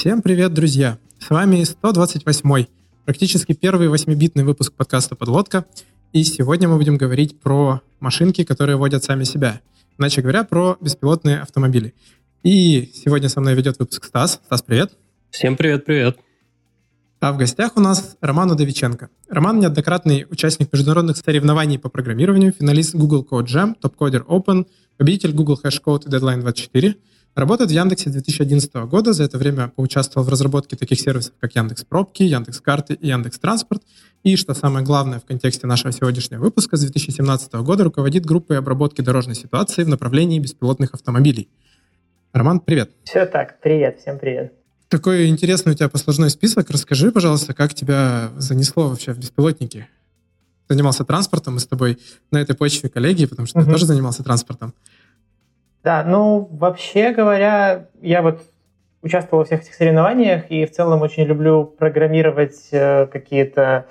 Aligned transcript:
Всем 0.00 0.22
привет, 0.22 0.54
друзья! 0.54 0.96
С 1.18 1.28
вами 1.28 1.60
128-й, 1.60 2.70
практически 3.04 3.52
первый 3.52 3.88
8-битный 3.88 4.44
выпуск 4.44 4.72
подкаста 4.72 5.14
«Подлодка». 5.14 5.66
И 6.14 6.24
сегодня 6.24 6.70
мы 6.70 6.78
будем 6.78 6.96
говорить 6.96 7.38
про 7.38 7.82
машинки, 8.00 8.44
которые 8.44 8.76
водят 8.76 9.04
сами 9.04 9.24
себя. 9.24 9.60
Иначе 9.98 10.22
говоря, 10.22 10.44
про 10.44 10.78
беспилотные 10.80 11.40
автомобили. 11.40 11.92
И 12.42 12.90
сегодня 12.94 13.28
со 13.28 13.42
мной 13.42 13.54
ведет 13.54 13.78
выпуск 13.78 14.06
Стас. 14.06 14.40
Стас, 14.46 14.62
привет! 14.62 14.92
Всем 15.28 15.54
привет-привет! 15.54 16.16
А 17.20 17.34
в 17.34 17.36
гостях 17.36 17.76
у 17.76 17.80
нас 17.80 18.16
Роман 18.22 18.50
Удовиченко. 18.52 19.10
Роман– 19.28 19.58
неоднократный 19.60 20.26
участник 20.30 20.72
международных 20.72 21.18
соревнований 21.18 21.78
по 21.78 21.90
программированию, 21.90 22.54
финалист 22.58 22.94
Google 22.94 23.26
Code 23.30 23.48
Jam, 23.48 23.74
топ-кодер 23.78 24.22
Open, 24.22 24.66
победитель 24.96 25.32
Google 25.32 25.60
Hash 25.62 25.82
Code 25.84 26.06
и 26.06 26.08
Deadline 26.08 26.40
24, 26.40 26.96
Работает 27.34 27.70
в 27.70 27.72
Яндексе 27.72 28.10
2011 28.10 28.74
года. 28.88 29.12
За 29.12 29.24
это 29.24 29.38
время 29.38 29.68
поучаствовал 29.68 30.26
в 30.26 30.28
разработке 30.28 30.76
таких 30.76 31.00
сервисов, 31.00 31.32
как 31.40 31.54
Яндекс 31.54 31.84
Пробки, 31.84 32.24
Яндекс 32.24 32.60
Карты 32.60 32.94
и 32.94 33.08
Яндекс 33.08 33.38
Транспорт. 33.38 33.82
И, 34.24 34.36
что 34.36 34.52
самое 34.52 34.84
главное 34.84 35.20
в 35.20 35.24
контексте 35.24 35.66
нашего 35.66 35.92
сегодняшнего 35.92 36.40
выпуска, 36.40 36.76
с 36.76 36.80
2017 36.80 37.52
года 37.54 37.84
руководит 37.84 38.26
группой 38.26 38.58
обработки 38.58 39.00
дорожной 39.00 39.36
ситуации 39.36 39.84
в 39.84 39.88
направлении 39.88 40.38
беспилотных 40.40 40.92
автомобилей. 40.92 41.48
Роман, 42.32 42.60
привет. 42.60 42.90
Все 43.04 43.26
так, 43.26 43.60
привет, 43.60 44.00
всем 44.00 44.18
привет. 44.18 44.52
Такой 44.88 45.28
интересный 45.28 45.72
у 45.72 45.74
тебя 45.76 45.88
послужной 45.88 46.30
список. 46.30 46.68
Расскажи, 46.70 47.12
пожалуйста, 47.12 47.54
как 47.54 47.74
тебя 47.74 48.30
занесло 48.36 48.88
вообще 48.88 49.12
в 49.12 49.18
беспилотники? 49.18 49.86
Занимался 50.68 51.04
транспортом, 51.04 51.54
мы 51.54 51.60
с 51.60 51.66
тобой 51.66 51.98
на 52.30 52.38
этой 52.38 52.56
почве 52.56 52.88
коллеги, 52.88 53.26
потому 53.26 53.46
что 53.46 53.58
угу. 53.58 53.66
ты 53.66 53.72
тоже 53.72 53.86
занимался 53.86 54.24
транспортом. 54.24 54.74
Да, 55.82 56.04
ну, 56.04 56.48
вообще 56.50 57.12
говоря, 57.12 57.86
я 58.02 58.20
вот 58.22 58.42
участвовал 59.02 59.42
во 59.42 59.44
всех 59.46 59.62
этих 59.62 59.74
соревнованиях 59.74 60.50
и 60.50 60.66
в 60.66 60.72
целом 60.72 61.00
очень 61.00 61.24
люблю 61.24 61.64
программировать 61.64 62.68
э, 62.70 63.06
какие-то, 63.06 63.86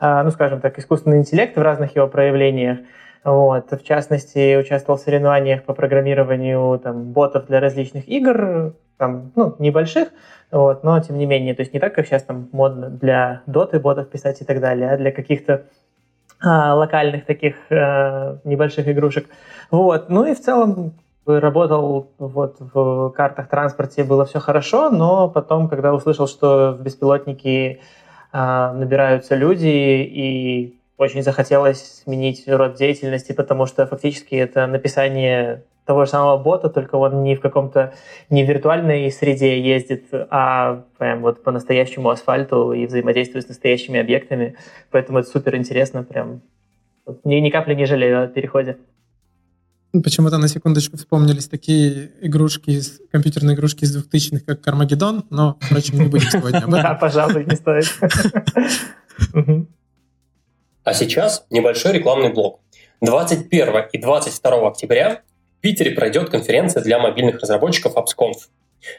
э, 0.00 0.22
ну, 0.22 0.30
скажем 0.30 0.60
так, 0.60 0.78
искусственный 0.78 1.18
интеллект 1.18 1.56
в 1.56 1.62
разных 1.62 1.94
его 1.94 2.08
проявлениях. 2.08 2.78
Вот. 3.22 3.70
В 3.70 3.82
частности, 3.84 4.56
участвовал 4.56 4.98
в 4.98 5.02
соревнованиях 5.02 5.64
по 5.64 5.74
программированию 5.74 6.78
там, 6.78 7.12
ботов 7.12 7.46
для 7.48 7.60
различных 7.60 8.08
игр, 8.08 8.74
там, 8.96 9.32
ну, 9.34 9.56
небольших, 9.58 10.08
вот, 10.50 10.84
но 10.84 11.00
тем 11.00 11.18
не 11.18 11.26
менее, 11.26 11.54
то 11.54 11.60
есть 11.60 11.74
не 11.74 11.80
так, 11.80 11.94
как 11.94 12.06
сейчас 12.06 12.22
там 12.22 12.48
модно 12.52 12.88
для 12.88 13.42
доты 13.46 13.80
ботов 13.80 14.08
писать 14.08 14.40
и 14.40 14.44
так 14.44 14.60
далее, 14.60 14.90
а 14.90 14.96
для 14.96 15.10
каких-то 15.10 15.64
а, 16.40 16.74
локальных 16.74 17.26
таких 17.26 17.56
а, 17.70 18.38
небольших 18.44 18.88
игрушек. 18.88 19.28
Вот. 19.70 20.08
Ну 20.08 20.24
и 20.24 20.34
в 20.34 20.40
целом 20.40 20.94
работал 21.26 22.10
вот 22.18 22.56
в 22.58 23.10
картах 23.10 23.48
транспорте, 23.48 24.04
было 24.04 24.24
все 24.24 24.40
хорошо, 24.40 24.90
но 24.90 25.28
потом, 25.28 25.68
когда 25.68 25.92
услышал, 25.92 26.28
что 26.28 26.76
в 26.78 26.82
беспилотники 26.82 27.80
а, 28.32 28.72
набираются 28.72 29.34
люди 29.34 29.66
и 29.66 30.78
очень 30.96 31.22
захотелось 31.22 32.02
сменить 32.04 32.44
род 32.46 32.74
деятельности, 32.74 33.32
потому 33.32 33.66
что 33.66 33.86
фактически 33.86 34.34
это 34.34 34.66
написание 34.66 35.64
того 35.84 36.04
же 36.04 36.10
самого 36.10 36.36
бота, 36.36 36.68
только 36.68 36.96
он 36.96 37.22
не 37.22 37.36
в 37.36 37.40
каком-то 37.40 37.94
не 38.28 38.44
виртуальной 38.44 39.10
среде 39.10 39.60
ездит, 39.60 40.06
а 40.12 40.82
прям 40.98 41.22
вот 41.22 41.42
по 41.42 41.52
настоящему 41.52 42.10
асфальту 42.10 42.72
и 42.72 42.86
взаимодействует 42.86 43.44
с 43.44 43.48
настоящими 43.48 44.00
объектами. 44.00 44.56
Поэтому 44.90 45.18
это 45.18 45.28
супер 45.30 45.54
интересно, 45.56 46.02
прям 46.02 46.42
ни, 47.24 47.36
ни 47.36 47.50
капли 47.50 47.74
не 47.74 47.86
жалею 47.86 48.24
о 48.24 48.26
переходе. 48.26 48.78
Почему-то 50.02 50.38
на 50.38 50.48
секундочку 50.48 50.96
вспомнились 50.96 51.48
такие 51.48 52.10
игрушки, 52.20 52.80
компьютерные 53.10 53.56
игрушки 53.56 53.84
из 53.84 53.96
2000-х, 53.96 54.44
как 54.46 54.60
Кармагеддон, 54.60 55.24
но, 55.30 55.58
впрочем, 55.60 55.98
не 55.98 56.06
будем 56.06 56.28
сегодня 56.30 56.58
об 56.58 56.68
этом. 56.74 56.82
Да, 56.82 56.94
пожалуй, 56.94 57.44
не 57.44 57.56
стоит. 57.56 57.86
А 60.84 60.94
сейчас 60.94 61.44
небольшой 61.50 61.94
рекламный 61.94 62.32
блок. 62.32 62.60
21 63.00 63.86
и 63.92 63.98
22 63.98 64.68
октября 64.68 65.22
в 65.58 65.60
Питере 65.60 65.90
пройдет 65.90 66.30
конференция 66.30 66.80
для 66.80 67.00
мобильных 67.00 67.40
разработчиков 67.40 67.96
AppsConf. 67.96 68.36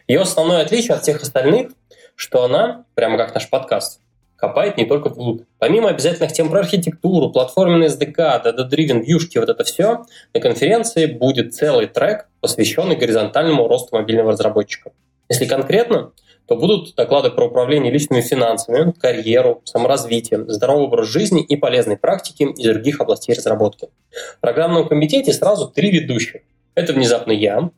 Ее 0.06 0.20
основное 0.20 0.64
отличие 0.64 0.96
от 0.96 1.04
всех 1.04 1.22
остальных, 1.22 1.72
что 2.16 2.44
она, 2.44 2.84
прямо 2.94 3.18
как 3.18 3.34
наш 3.34 3.50
подкаст, 3.50 4.02
копает 4.38 4.78
не 4.78 4.86
только 4.86 5.10
вглубь. 5.10 5.42
Помимо 5.60 5.90
обязательных 5.90 6.32
тем 6.32 6.50
про 6.50 6.60
архитектуру, 6.60 7.32
платформенный 7.32 7.88
SDK, 7.88 8.44
data-driven 8.46 9.02
вьюшки, 9.02 9.38
вот 9.38 9.50
это 9.50 9.64
все, 9.64 10.06
на 10.34 10.40
конференции 10.40 11.08
будет 11.08 11.54
целый 11.54 11.88
трек, 11.88 12.30
посвященный 12.40 12.96
горизонтальному 12.96 13.68
росту 13.68 13.96
мобильного 13.96 14.32
разработчика. 14.32 14.92
Если 15.28 15.46
конкретно, 15.46 16.14
то 16.48 16.56
будут 16.56 16.96
доклады 16.96 17.30
про 17.30 17.48
управление 17.48 17.92
личными 17.92 18.22
финансами, 18.22 18.94
карьеру, 18.94 19.62
саморазвитие, 19.66 20.46
здоровый 20.48 20.86
образ 20.86 21.10
жизни 21.10 21.44
и 21.44 21.58
полезные 21.58 21.98
практики 21.98 22.44
из 22.44 22.66
других 22.66 23.02
областей 23.02 23.36
разработки. 23.36 23.90
В 24.38 24.40
программном 24.40 24.88
комитете 24.88 25.34
сразу 25.34 25.68
три 25.68 25.92
ведущих. 25.92 26.42
Это 26.74 26.94
внезапно 26.94 27.34
я, 27.34 27.70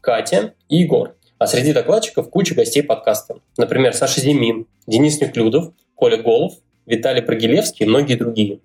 Катя 0.00 0.54
и 0.68 0.76
Егор. 0.76 1.16
А 1.38 1.48
среди 1.48 1.72
докладчиков 1.72 2.30
куча 2.30 2.54
гостей 2.54 2.84
подкаста. 2.84 3.38
Например, 3.56 3.92
Саша 3.92 4.20
Зимин, 4.20 4.66
Денис 4.86 5.20
Неклюдов, 5.20 5.72
Коля 5.94 6.22
Голов, 6.22 6.54
Виталий 6.86 7.22
Прогилевский 7.22 7.86
и 7.86 7.88
многие 7.88 8.16
другие. 8.16 8.60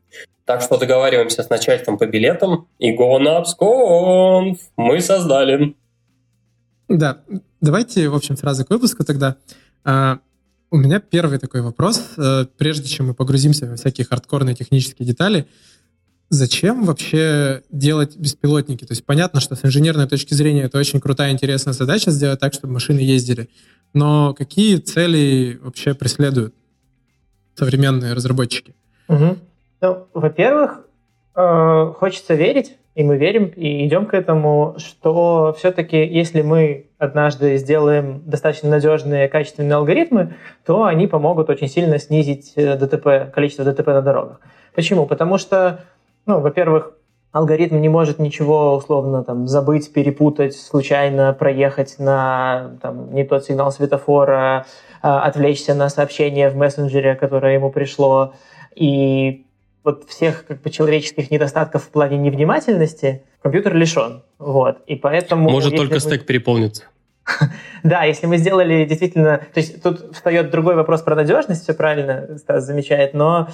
Так 0.45 0.61
что 0.61 0.77
договариваемся 0.77 1.43
с 1.43 1.49
начальством 1.49 1.97
по 1.97 2.05
билетам 2.05 2.67
и 2.79 2.95
go 2.95 3.19
on 3.59 4.57
Мы 4.77 5.01
создали. 5.01 5.75
Да, 6.87 7.19
давайте, 7.59 8.07
в 8.07 8.15
общем, 8.15 8.37
сразу 8.37 8.65
к 8.65 8.69
выпуску 8.69 9.03
тогда. 9.03 9.35
А, 9.83 10.19
у 10.71 10.77
меня 10.77 10.99
первый 10.99 11.39
такой 11.39 11.61
вопрос, 11.61 12.13
э, 12.17 12.45
прежде 12.57 12.87
чем 12.87 13.07
мы 13.07 13.13
погрузимся 13.13 13.67
во 13.67 13.75
всякие 13.75 14.05
хардкорные 14.05 14.55
технические 14.55 15.07
детали. 15.07 15.47
Зачем 16.29 16.83
вообще 16.83 17.63
делать 17.71 18.17
беспилотники? 18.17 18.85
То 18.85 18.91
есть 18.91 19.05
понятно, 19.05 19.39
что 19.39 19.55
с 19.55 19.63
инженерной 19.63 20.07
точки 20.07 20.33
зрения 20.33 20.63
это 20.63 20.77
очень 20.77 20.99
крутая, 20.99 21.31
интересная 21.31 21.73
задача 21.73 22.11
сделать 22.11 22.39
так, 22.39 22.53
чтобы 22.53 22.73
машины 22.73 22.99
ездили. 22.99 23.49
Но 23.93 24.33
какие 24.33 24.77
цели 24.77 25.57
вообще 25.61 25.93
преследуют 25.93 26.53
современные 27.57 28.13
разработчики? 28.13 28.75
Угу. 29.07 29.37
Ну, 29.81 30.07
во-первых, 30.13 30.85
э, 31.35 31.93
хочется 31.97 32.35
верить, 32.35 32.77
и 32.95 33.03
мы 33.03 33.17
верим, 33.17 33.45
и 33.55 33.85
идем 33.85 34.07
к 34.07 34.13
этому, 34.13 34.75
что 34.77 35.55
все-таки, 35.57 36.03
если 36.03 36.41
мы 36.41 36.87
однажды 36.97 37.57
сделаем 37.57 38.23
достаточно 38.25 38.69
надежные, 38.69 39.27
качественные 39.27 39.75
алгоритмы, 39.75 40.35
то 40.65 40.83
они 40.83 41.07
помогут 41.07 41.49
очень 41.49 41.67
сильно 41.67 41.99
снизить 41.99 42.53
э, 42.55 42.75
ДТП, 42.75 43.31
количество 43.33 43.65
ДТП 43.65 43.87
на 43.87 44.01
дорогах. 44.01 44.39
Почему? 44.73 45.05
Потому 45.05 45.37
что, 45.37 45.85
ну, 46.25 46.39
во-первых, 46.39 46.96
алгоритм 47.37 47.79
не 47.79 47.89
может 47.89 48.19
ничего 48.19 48.75
условно 48.75 49.23
там 49.23 49.47
забыть, 49.47 49.93
перепутать, 49.93 50.55
случайно 50.55 51.33
проехать 51.33 51.95
на 51.99 52.77
там, 52.81 53.13
не 53.13 53.23
тот 53.23 53.45
сигнал 53.45 53.71
светофора, 53.71 54.65
а, 55.01 55.21
отвлечься 55.21 55.73
на 55.73 55.89
сообщение 55.89 56.49
в 56.49 56.55
мессенджере, 56.55 57.15
которое 57.15 57.53
ему 57.53 57.71
пришло, 57.71 58.33
и 58.75 59.45
вот 59.83 60.03
всех 60.09 60.45
как 60.45 60.61
бы 60.61 60.69
человеческих 60.69 61.31
недостатков 61.31 61.83
в 61.83 61.89
плане 61.89 62.17
невнимательности 62.17 63.23
компьютер 63.41 63.75
лишен. 63.75 64.23
Вот. 64.37 64.79
И 64.87 64.95
поэтому... 64.95 65.49
Может 65.49 65.75
только 65.75 65.95
мы... 65.95 65.99
стек 65.99 66.25
переполнится. 66.25 66.83
Да, 67.83 68.03
если 68.03 68.25
мы 68.25 68.37
сделали 68.37 68.83
действительно... 68.85 69.37
То 69.53 69.59
есть 69.59 69.81
тут 69.81 70.13
встает 70.13 70.49
другой 70.49 70.75
вопрос 70.75 71.03
про 71.03 71.15
надежность, 71.15 71.63
все 71.63 71.73
правильно 71.73 72.37
Стас 72.37 72.65
замечает, 72.65 73.13
но 73.13 73.47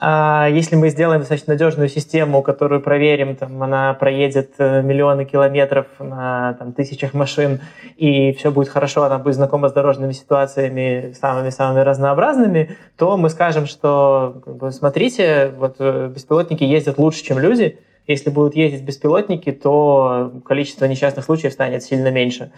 если 0.00 0.74
мы 0.74 0.88
сделаем 0.88 1.20
достаточно 1.20 1.52
надежную 1.52 1.88
систему, 1.88 2.42
которую 2.42 2.80
проверим, 2.80 3.36
там, 3.36 3.62
она 3.62 3.94
проедет 3.94 4.54
э, 4.58 4.82
миллионы 4.82 5.24
километров 5.24 5.86
на 5.98 6.54
там, 6.54 6.72
тысячах 6.72 7.14
машин, 7.14 7.60
и 7.96 8.32
все 8.32 8.50
будет 8.50 8.68
хорошо, 8.68 9.04
она 9.04 9.18
будет 9.18 9.34
знакома 9.34 9.68
с 9.68 9.72
дорожными 9.72 10.12
ситуациями 10.12 11.12
самыми-самыми 11.12 11.80
разнообразными, 11.80 12.76
то 12.96 13.16
мы 13.16 13.28
скажем, 13.28 13.66
что 13.66 14.40
как 14.44 14.56
бы, 14.56 14.72
смотрите, 14.72 15.52
вот 15.56 15.76
э, 15.78 16.10
беспилотники 16.14 16.64
ездят 16.64 16.98
лучше, 16.98 17.22
чем 17.22 17.38
люди. 17.38 17.78
Если 18.06 18.30
будут 18.30 18.56
ездить 18.56 18.82
беспилотники, 18.82 19.52
то 19.52 20.32
количество 20.44 20.86
несчастных 20.86 21.24
случаев 21.24 21.52
станет 21.52 21.84
сильно 21.84 22.10
меньше. 22.10 22.50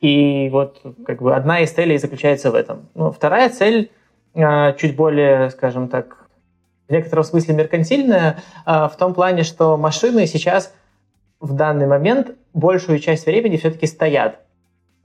И 0.00 0.48
вот 0.50 0.80
как 1.04 1.20
бы 1.20 1.34
одна 1.34 1.60
из 1.60 1.72
целей 1.72 1.98
заключается 1.98 2.50
в 2.50 2.54
этом. 2.54 2.88
Ну, 2.94 3.10
вторая 3.10 3.50
цель 3.50 3.90
а, 4.34 4.72
чуть 4.72 4.96
более, 4.96 5.50
скажем 5.50 5.88
так, 5.88 6.27
в 6.88 6.92
некотором 6.92 7.24
смысле 7.24 7.54
меркантильная, 7.54 8.38
в 8.64 8.92
том 8.98 9.12
плане, 9.12 9.42
что 9.42 9.76
машины 9.76 10.26
сейчас 10.26 10.72
в 11.40 11.52
данный 11.52 11.86
момент 11.86 12.32
большую 12.54 12.98
часть 12.98 13.26
времени 13.26 13.56
все-таки 13.56 13.86
стоят. 13.86 14.40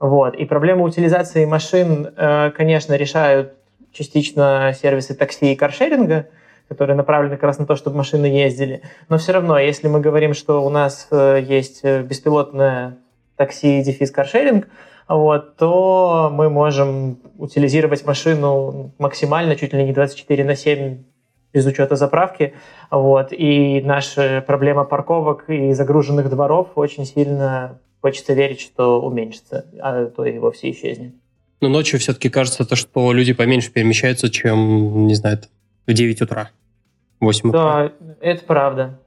Вот. 0.00 0.34
И 0.34 0.44
проблему 0.44 0.84
утилизации 0.84 1.44
машин, 1.44 2.12
э, 2.16 2.50
конечно, 2.50 2.94
решают 2.94 3.54
частично 3.92 4.74
сервисы 4.78 5.14
такси 5.14 5.52
и 5.52 5.56
каршеринга, 5.56 6.26
которые 6.68 6.96
направлены 6.96 7.36
как 7.36 7.44
раз 7.44 7.58
на 7.58 7.66
то, 7.66 7.76
чтобы 7.76 7.96
машины 7.96 8.26
ездили. 8.26 8.82
Но 9.08 9.18
все 9.18 9.32
равно, 9.32 9.58
если 9.58 9.88
мы 9.88 10.00
говорим, 10.00 10.34
что 10.34 10.64
у 10.64 10.70
нас 10.70 11.08
э, 11.10 11.44
есть 11.46 11.80
э, 11.84 12.02
беспилотное 12.02 12.98
такси, 13.36 13.82
дефис 13.82 14.10
каршеринг, 14.10 14.68
вот, 15.06 15.56
то 15.56 16.30
мы 16.32 16.50
можем 16.50 17.18
утилизировать 17.38 18.04
машину 18.04 18.92
максимально, 18.98 19.54
чуть 19.54 19.72
ли 19.72 19.84
не 19.84 19.92
24 19.92 20.44
на 20.44 20.56
7 20.56 20.98
без 21.54 21.64
учета 21.64 21.96
заправки. 21.96 22.52
Вот, 22.90 23.28
и 23.32 23.80
наша 23.82 24.44
проблема 24.46 24.84
парковок 24.84 25.48
и 25.48 25.72
загруженных 25.72 26.28
дворов 26.28 26.72
очень 26.74 27.06
сильно 27.06 27.78
хочется 28.02 28.34
верить, 28.34 28.60
что 28.60 29.00
уменьшится, 29.00 29.64
а 29.80 30.06
то 30.06 30.26
и 30.26 30.38
вовсе 30.38 30.70
исчезнет. 30.72 31.14
Но 31.60 31.68
ночью 31.68 31.98
все-таки 31.98 32.28
кажется, 32.28 32.66
то, 32.66 32.76
что 32.76 33.12
люди 33.12 33.32
поменьше 33.32 33.70
перемещаются, 33.70 34.28
чем, 34.28 35.06
не 35.06 35.14
знаю, 35.14 35.38
в 35.86 35.92
9 35.92 36.20
утра, 36.20 36.50
8 37.20 37.48
утра. 37.48 37.60
Да, 37.60 37.92
это 38.20 38.44
правда. 38.44 38.98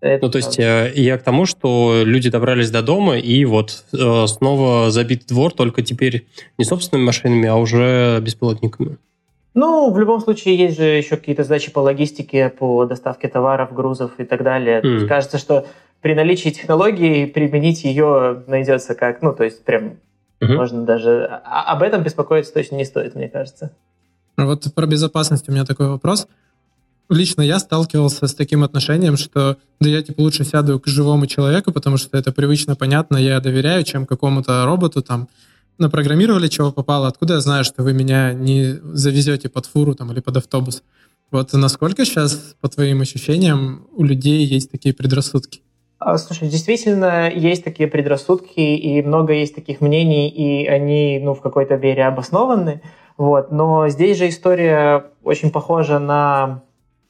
Это 0.00 0.26
ну, 0.26 0.32
то 0.32 0.38
есть 0.38 0.58
э, 0.58 0.92
я 0.96 1.16
к 1.16 1.22
тому, 1.22 1.46
что 1.46 2.02
люди 2.04 2.28
добрались 2.28 2.70
до 2.70 2.82
дома, 2.82 3.18
и 3.18 3.44
вот 3.44 3.84
э, 3.92 4.26
снова 4.26 4.90
забит 4.90 5.26
двор, 5.28 5.52
только 5.52 5.82
теперь 5.82 6.26
не 6.58 6.64
собственными 6.64 7.06
машинами, 7.06 7.48
а 7.48 7.54
уже 7.54 8.20
беспилотниками. 8.20 8.98
Ну, 9.54 9.90
в 9.90 9.98
любом 9.98 10.20
случае, 10.20 10.56
есть 10.56 10.78
же 10.78 10.84
еще 10.84 11.16
какие-то 11.16 11.44
задачи 11.44 11.70
по 11.70 11.80
логистике, 11.80 12.48
по 12.48 12.86
доставке 12.86 13.28
товаров, 13.28 13.72
грузов 13.72 14.12
и 14.18 14.24
так 14.24 14.42
далее. 14.42 14.80
Mm. 14.80 14.94
есть, 14.94 15.08
кажется, 15.08 15.38
что 15.38 15.66
при 16.00 16.14
наличии 16.14 16.48
технологии 16.48 17.26
применить 17.26 17.84
ее 17.84 18.42
найдется 18.46 18.94
как, 18.94 19.20
ну, 19.22 19.34
то 19.34 19.44
есть 19.44 19.64
прям 19.64 19.98
mm-hmm. 20.40 20.56
можно 20.56 20.84
даже... 20.84 21.40
А, 21.44 21.72
об 21.72 21.82
этом 21.82 22.02
беспокоиться 22.02 22.52
точно 22.52 22.76
не 22.76 22.84
стоит, 22.84 23.14
мне 23.14 23.28
кажется. 23.28 23.70
Вот 24.38 24.72
про 24.74 24.86
безопасность 24.86 25.48
у 25.48 25.52
меня 25.52 25.64
такой 25.64 25.88
вопрос 25.88 26.26
лично 27.12 27.42
я 27.42 27.58
сталкивался 27.58 28.26
с 28.26 28.34
таким 28.34 28.64
отношением, 28.64 29.16
что 29.16 29.56
да 29.80 29.88
я 29.88 30.02
типа 30.02 30.20
лучше 30.20 30.44
сяду 30.44 30.80
к 30.80 30.86
живому 30.86 31.26
человеку, 31.26 31.72
потому 31.72 31.96
что 31.96 32.16
это 32.16 32.32
привычно, 32.32 32.76
понятно, 32.76 33.16
я 33.16 33.40
доверяю, 33.40 33.84
чем 33.84 34.06
какому-то 34.06 34.64
роботу 34.64 35.02
там 35.02 35.28
напрограммировали, 35.78 36.48
чего 36.48 36.72
попало, 36.72 37.08
откуда 37.08 37.34
я 37.34 37.40
знаю, 37.40 37.64
что 37.64 37.82
вы 37.82 37.92
меня 37.92 38.32
не 38.32 38.78
завезете 38.82 39.48
под 39.48 39.66
фуру 39.66 39.94
там 39.94 40.12
или 40.12 40.20
под 40.20 40.36
автобус. 40.36 40.82
Вот 41.30 41.52
насколько 41.54 42.04
сейчас, 42.04 42.54
по 42.60 42.68
твоим 42.68 43.00
ощущениям, 43.00 43.86
у 43.92 44.04
людей 44.04 44.44
есть 44.44 44.70
такие 44.70 44.94
предрассудки? 44.94 45.62
А, 45.98 46.18
слушай, 46.18 46.48
действительно 46.48 47.30
есть 47.30 47.64
такие 47.64 47.88
предрассудки, 47.88 48.60
и 48.60 49.02
много 49.02 49.32
есть 49.32 49.54
таких 49.54 49.80
мнений, 49.80 50.28
и 50.28 50.66
они 50.66 51.20
ну, 51.22 51.34
в 51.34 51.40
какой-то 51.40 51.76
вере 51.76 52.04
обоснованы. 52.04 52.82
Вот. 53.16 53.52
Но 53.52 53.88
здесь 53.88 54.18
же 54.18 54.28
история 54.28 55.06
очень 55.22 55.50
похожа 55.50 55.98
на 55.98 56.64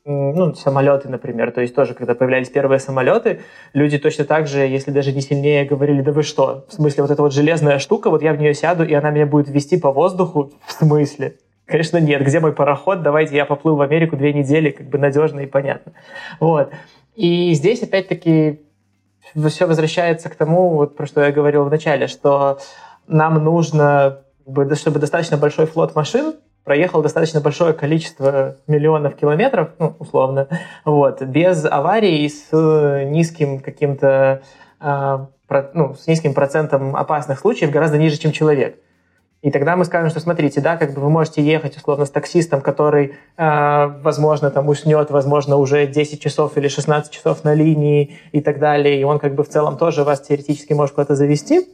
ну, 0.04 0.54
самолеты, 0.54 1.08
например. 1.08 1.52
То 1.52 1.60
есть 1.60 1.74
тоже, 1.74 1.94
когда 1.94 2.14
появлялись 2.14 2.48
первые 2.48 2.78
самолеты, 2.80 3.40
люди 3.72 3.98
точно 3.98 4.24
так 4.24 4.46
же, 4.46 4.60
если 4.60 4.90
даже 4.90 5.12
не 5.12 5.20
сильнее, 5.20 5.64
говорили, 5.64 6.02
да 6.02 6.12
вы 6.12 6.22
что? 6.22 6.64
В 6.68 6.72
смысле, 6.72 7.02
вот 7.02 7.10
эта 7.12 7.22
вот 7.22 7.32
железная 7.32 7.78
штука, 7.78 8.10
вот 8.10 8.22
я 8.22 8.32
в 8.32 8.38
нее 8.38 8.54
сяду, 8.54 8.84
и 8.84 8.92
она 8.94 9.10
меня 9.10 9.26
будет 9.26 9.48
вести 9.48 9.78
по 9.78 9.92
воздуху? 9.92 10.52
В 10.66 10.72
смысле? 10.72 11.36
Конечно, 11.66 11.98
нет. 11.98 12.22
Где 12.22 12.40
мой 12.40 12.52
пароход? 12.52 13.02
Давайте 13.02 13.36
я 13.36 13.46
поплыл 13.46 13.76
в 13.76 13.80
Америку 13.80 14.16
две 14.16 14.32
недели, 14.32 14.70
как 14.70 14.88
бы 14.88 14.98
надежно 14.98 15.40
и 15.40 15.46
понятно. 15.46 15.92
Вот. 16.40 16.72
И 17.14 17.52
здесь, 17.54 17.82
опять-таки, 17.82 18.60
все 19.48 19.66
возвращается 19.66 20.28
к 20.28 20.34
тому, 20.34 20.70
вот 20.70 20.96
про 20.96 21.06
что 21.06 21.22
я 21.22 21.30
говорил 21.30 21.64
в 21.64 21.70
начале, 21.70 22.08
что 22.08 22.58
нам 23.06 23.42
нужно, 23.42 24.22
чтобы 24.74 24.98
достаточно 24.98 25.36
большой 25.36 25.66
флот 25.66 25.94
машин, 25.94 26.34
проехал 26.64 27.02
достаточно 27.02 27.40
большое 27.40 27.72
количество 27.72 28.56
миллионов 28.66 29.16
километров, 29.16 29.70
ну, 29.78 29.96
условно, 29.98 30.48
вот, 30.84 31.22
без 31.22 31.64
аварий 31.64 32.28
с 32.28 32.52
низким 33.06 33.60
каким-то, 33.60 34.42
э, 34.80 35.26
про, 35.48 35.70
ну, 35.74 35.94
с 35.94 36.06
низким 36.06 36.34
процентом 36.34 36.96
опасных 36.96 37.40
случаев, 37.40 37.70
гораздо 37.70 37.98
ниже, 37.98 38.16
чем 38.16 38.32
человек. 38.32 38.78
И 39.42 39.50
тогда 39.50 39.74
мы 39.74 39.84
скажем, 39.84 40.08
что 40.08 40.20
смотрите, 40.20 40.60
да, 40.60 40.76
как 40.76 40.94
бы 40.94 41.00
вы 41.00 41.10
можете 41.10 41.42
ехать 41.42 41.76
условно 41.76 42.04
с 42.04 42.10
таксистом, 42.10 42.60
который, 42.60 43.16
э, 43.36 43.86
возможно, 44.02 44.52
там 44.52 44.68
уснет, 44.68 45.10
возможно, 45.10 45.56
уже 45.56 45.88
10 45.88 46.22
часов 46.22 46.56
или 46.56 46.68
16 46.68 47.12
часов 47.12 47.42
на 47.42 47.52
линии 47.52 48.18
и 48.30 48.40
так 48.40 48.60
далее, 48.60 49.00
и 49.00 49.02
он 49.02 49.18
как 49.18 49.34
бы 49.34 49.42
в 49.42 49.48
целом 49.48 49.76
тоже 49.76 50.04
вас 50.04 50.20
теоретически 50.20 50.74
может 50.74 50.94
куда-то 50.94 51.16
завести 51.16 51.66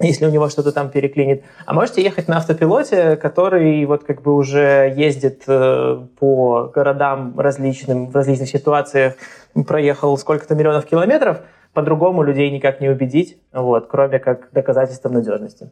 если 0.00 0.26
у 0.26 0.30
него 0.30 0.48
что-то 0.48 0.72
там 0.72 0.90
переклинит. 0.90 1.44
А 1.66 1.74
можете 1.74 2.02
ехать 2.02 2.28
на 2.28 2.38
автопилоте, 2.38 3.16
который 3.16 3.84
вот 3.84 4.04
как 4.04 4.22
бы 4.22 4.34
уже 4.34 4.92
ездит 4.96 5.42
э, 5.46 6.06
по 6.18 6.70
городам 6.74 7.38
различным, 7.38 8.10
в 8.10 8.16
различных 8.16 8.48
ситуациях, 8.48 9.14
проехал 9.66 10.16
сколько-то 10.16 10.54
миллионов 10.54 10.86
километров, 10.86 11.42
по-другому 11.72 12.22
людей 12.22 12.50
никак 12.50 12.80
не 12.80 12.88
убедить, 12.88 13.38
вот, 13.52 13.86
кроме 13.88 14.18
как 14.18 14.48
доказательства 14.52 15.08
надежности. 15.08 15.70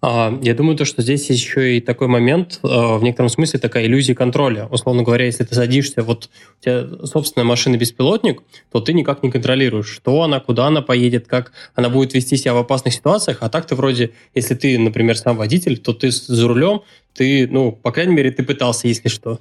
А, 0.00 0.38
я 0.42 0.54
думаю, 0.54 0.76
то, 0.76 0.84
что 0.84 1.02
здесь 1.02 1.28
есть 1.30 1.42
еще 1.42 1.76
и 1.76 1.80
такой 1.80 2.08
момент, 2.08 2.60
а, 2.62 2.98
в 2.98 3.02
некотором 3.02 3.28
смысле 3.28 3.58
такая 3.58 3.86
иллюзия 3.86 4.14
контроля. 4.14 4.66
Условно 4.66 5.02
говоря, 5.02 5.24
если 5.26 5.44
ты 5.44 5.54
садишься, 5.54 6.02
вот 6.02 6.28
у 6.60 6.64
тебя 6.64 6.86
собственная 7.04 7.46
машина-беспилотник, 7.46 8.42
то 8.70 8.80
ты 8.80 8.92
никак 8.92 9.22
не 9.22 9.30
контролируешь, 9.30 9.88
что 9.88 10.22
она, 10.22 10.40
куда 10.40 10.66
она 10.66 10.82
поедет, 10.82 11.26
как 11.26 11.52
она 11.74 11.88
будет 11.88 12.14
вести 12.14 12.36
себя 12.36 12.54
в 12.54 12.58
опасных 12.58 12.94
ситуациях. 12.94 13.38
А 13.40 13.48
так 13.48 13.66
ты 13.66 13.74
вроде, 13.74 14.12
если 14.34 14.54
ты, 14.54 14.78
например, 14.78 15.16
сам 15.16 15.36
водитель, 15.36 15.78
то 15.78 15.92
ты 15.92 16.10
за 16.10 16.46
рулем, 16.46 16.82
ты, 17.14 17.48
ну, 17.48 17.72
по 17.72 17.92
крайней 17.92 18.14
мере, 18.14 18.30
ты 18.30 18.42
пытался, 18.42 18.88
если 18.88 19.08
что. 19.08 19.40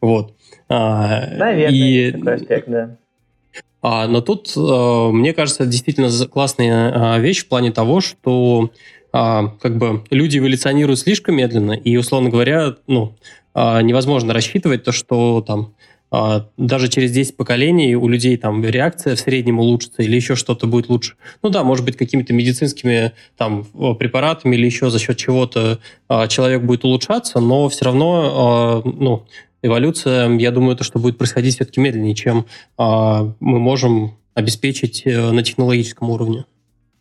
Вот. 0.00 0.34
А, 0.68 1.26
Наверное, 1.36 1.78
и... 1.78 2.12
такой 2.12 2.34
аспект, 2.34 2.68
да. 2.68 2.96
А, 3.84 4.06
но 4.06 4.20
тут, 4.20 4.52
мне 4.54 5.34
кажется, 5.34 5.66
действительно 5.66 6.08
классная 6.28 7.18
вещь 7.18 7.44
в 7.44 7.48
плане 7.48 7.72
того, 7.72 8.00
что 8.00 8.70
а, 9.12 9.48
как 9.60 9.76
бы 9.76 10.04
люди 10.10 10.38
эволюционируют 10.38 10.98
слишком 10.98 11.36
медленно, 11.36 11.72
и, 11.72 11.96
условно 11.96 12.30
говоря, 12.30 12.76
ну, 12.86 13.14
а, 13.54 13.82
невозможно 13.82 14.32
рассчитывать 14.32 14.84
то, 14.84 14.92
что 14.92 15.42
там 15.46 15.74
а, 16.10 16.48
даже 16.56 16.88
через 16.88 17.12
10 17.12 17.36
поколений 17.36 17.94
у 17.94 18.08
людей 18.08 18.36
там 18.36 18.64
реакция 18.64 19.14
в 19.14 19.20
среднем 19.20 19.58
улучшится 19.58 20.02
или 20.02 20.16
еще 20.16 20.34
что-то 20.34 20.66
будет 20.66 20.88
лучше. 20.88 21.14
Ну 21.42 21.50
да, 21.50 21.62
может 21.62 21.84
быть, 21.84 21.96
какими-то 21.96 22.32
медицинскими 22.32 23.12
там 23.36 23.64
препаратами 23.98 24.56
или 24.56 24.64
еще 24.64 24.90
за 24.90 24.98
счет 24.98 25.16
чего-то 25.16 25.78
человек 26.28 26.62
будет 26.62 26.84
улучшаться, 26.84 27.40
но 27.40 27.68
все 27.68 27.86
равно 27.86 28.82
ну, 28.84 29.26
эволюция, 29.62 30.30
я 30.38 30.50
думаю, 30.50 30.76
то, 30.76 30.84
что 30.84 30.98
будет 30.98 31.18
происходить 31.18 31.54
все-таки 31.54 31.80
медленнее, 31.80 32.14
чем 32.14 32.46
мы 32.78 33.34
можем 33.40 34.16
обеспечить 34.34 35.02
э, 35.04 35.30
на 35.30 35.42
технологическом 35.42 36.10
уровне. 36.10 36.44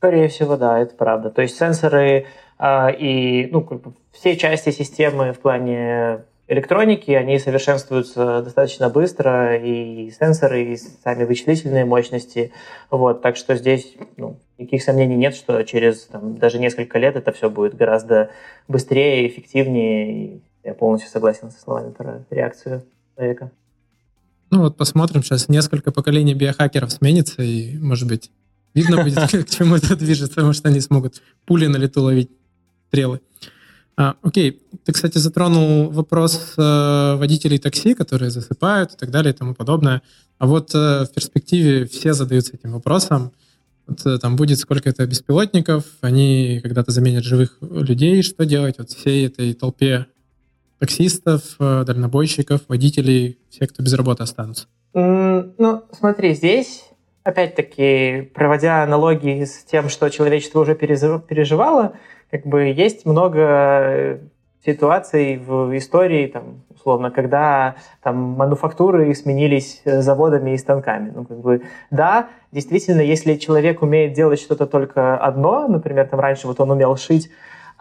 Скорее 0.02 0.30
всего, 0.30 0.58
да, 0.58 0.80
это 0.80 0.96
правда. 0.96 1.30
То 1.30 1.44
есть 1.44 1.56
сенсоры 1.60 2.26
э, 2.58 2.96
и 2.98 3.48
ну, 3.52 3.70
все 4.12 4.36
части 4.36 4.72
системы 4.72 5.32
в 5.32 5.38
плане 5.38 6.22
электроники, 6.48 7.12
они 7.12 7.38
совершенствуются 7.38 8.42
достаточно 8.42 8.90
быстро, 8.90 9.58
и 9.58 10.10
сенсоры, 10.10 10.74
и 10.74 10.78
сами 10.78 11.26
вычислительные 11.26 11.86
мощности. 11.86 12.52
Вот, 12.90 13.22
так 13.22 13.36
что 13.38 13.56
здесь 13.56 13.96
ну, 14.18 14.40
никаких 14.58 14.82
сомнений 14.82 15.18
нет, 15.18 15.36
что 15.36 15.62
через 15.62 16.06
там, 16.06 16.36
даже 16.36 16.58
несколько 16.58 16.98
лет 16.98 17.16
это 17.16 17.32
все 17.32 17.52
будет 17.52 17.76
гораздо 17.76 18.32
быстрее, 18.68 19.28
эффективнее. 19.28 20.14
И 20.14 20.42
я 20.64 20.74
полностью 20.74 21.12
согласен 21.12 21.52
со 21.52 21.62
словами 21.62 21.92
про 21.92 22.26
реакцию 22.32 22.82
человека. 23.16 23.52
Ну 24.50 24.62
вот 24.62 24.78
посмотрим, 24.78 25.22
сейчас 25.22 25.48
несколько 25.48 25.92
поколений 25.92 26.34
биохакеров 26.34 26.92
сменится, 26.92 27.44
и, 27.44 27.78
может 27.78 28.08
быть, 28.08 28.32
Видно 28.74 29.04
будет, 29.04 29.18
к 29.48 29.50
чему 29.50 29.76
это 29.76 29.96
движется, 29.96 30.36
потому 30.36 30.54
что 30.54 30.70
они 30.70 30.82
смогут 30.82 31.22
пули 31.46 31.68
на 31.68 31.78
лету 31.78 32.02
ловить 32.02 32.30
стрелы. 32.88 33.22
А, 33.98 34.16
окей, 34.22 34.62
ты, 34.84 34.94
кстати, 34.94 35.18
затронул 35.18 35.90
вопрос 35.90 36.54
э, 36.58 37.16
водителей 37.16 37.60
такси, 37.60 37.94
которые 37.94 38.32
засыпают 38.32 38.94
и 38.94 38.98
так 38.98 39.12
далее 39.12 39.34
и 39.34 39.36
тому 39.36 39.54
подобное. 39.54 40.02
А 40.40 40.48
вот 40.48 40.74
э, 40.74 41.06
в 41.06 41.14
перспективе 41.14 41.86
все 41.86 42.14
задаются 42.14 42.54
этим 42.56 42.72
вопросом. 42.72 43.32
Вот, 43.86 44.06
э, 44.06 44.18
там 44.18 44.38
будет 44.38 44.60
сколько-то 44.60 45.06
беспилотников, 45.06 45.86
они 46.02 46.62
когда-то 46.64 46.92
заменят 46.92 47.24
живых 47.24 47.58
людей. 47.62 48.24
Что 48.24 48.46
делать 48.46 48.76
вот 48.78 48.90
всей 48.90 49.28
этой 49.28 49.54
толпе 49.54 50.08
таксистов, 50.80 51.58
э, 51.60 51.84
дальнобойщиков, 51.86 52.62
водителей, 52.68 53.38
всех, 53.50 53.70
кто 53.70 53.84
без 53.84 53.94
работы 53.94 54.24
останутся? 54.24 54.66
Mm, 54.96 55.54
ну, 55.58 55.84
смотри, 55.98 56.34
здесь 56.34 56.86
опять-таки, 57.24 58.32
проводя 58.34 58.84
аналогии 58.84 59.44
с 59.44 59.64
тем, 59.64 59.90
что 59.90 60.10
человечество 60.10 60.60
уже 60.60 60.76
переживало, 60.76 61.94
как 62.30 62.46
бы 62.46 62.64
есть 62.66 63.06
много 63.06 63.40
э, 63.40 64.18
ситуаций 64.66 65.38
в 65.38 65.76
истории, 65.78 66.28
там, 66.28 66.64
условно, 66.74 67.12
когда 67.12 67.76
там 68.02 68.16
мануфактуры 68.16 69.14
сменились 69.14 69.82
э, 69.86 70.02
заводами 70.02 70.52
и 70.52 70.58
станками. 70.58 71.12
Ну, 71.14 71.26
как 71.26 71.40
бы, 71.40 71.62
да, 71.90 72.30
действительно, 72.52 73.02
если 73.02 73.36
человек 73.36 73.82
умеет 73.82 74.14
делать 74.14 74.40
что-то 74.40 74.66
только 74.66 75.18
одно, 75.18 75.68
например, 75.68 76.08
там 76.08 76.20
раньше 76.20 76.48
вот 76.48 76.60
он 76.60 76.72
умел 76.72 76.96
шить, 76.96 77.30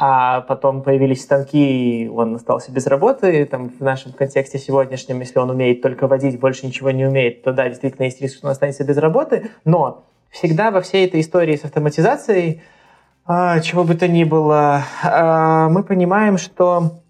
а 0.03 0.41
потом 0.41 0.83
появились 0.83 1.23
станки, 1.23 2.05
и 2.05 2.09
он 2.09 2.35
остался 2.35 2.73
без 2.73 2.87
работы. 2.87 3.45
Там, 3.45 3.69
в 3.69 3.81
нашем 3.83 4.13
контексте 4.13 4.59
сегодняшнем, 4.59 5.21
если 5.21 5.39
он 5.39 5.51
умеет 5.51 5.83
только 5.83 6.07
водить, 6.07 6.41
больше 6.41 6.67
ничего 6.67 6.91
не 6.91 7.05
умеет, 7.05 7.43
то 7.43 7.53
да, 7.53 7.69
действительно 7.69 8.07
есть 8.07 8.19
риск, 8.23 8.39
что 8.39 8.47
он 8.47 8.53
останется 8.53 8.83
без 8.83 8.97
работы. 8.97 9.51
Но 9.67 10.07
всегда 10.31 10.71
во 10.71 10.81
всей 10.81 11.07
этой 11.07 11.21
истории 11.21 11.55
с 11.55 11.65
автоматизацией 11.65 12.63
А, 13.27 13.61
чего 13.61 13.85
бы 13.85 13.95
то 13.95 14.09
ни 14.09 14.25
было, 14.25 14.85
а, 15.05 15.69
мы 15.69 15.85
понимаем, 15.85 16.39
что 16.39 17.03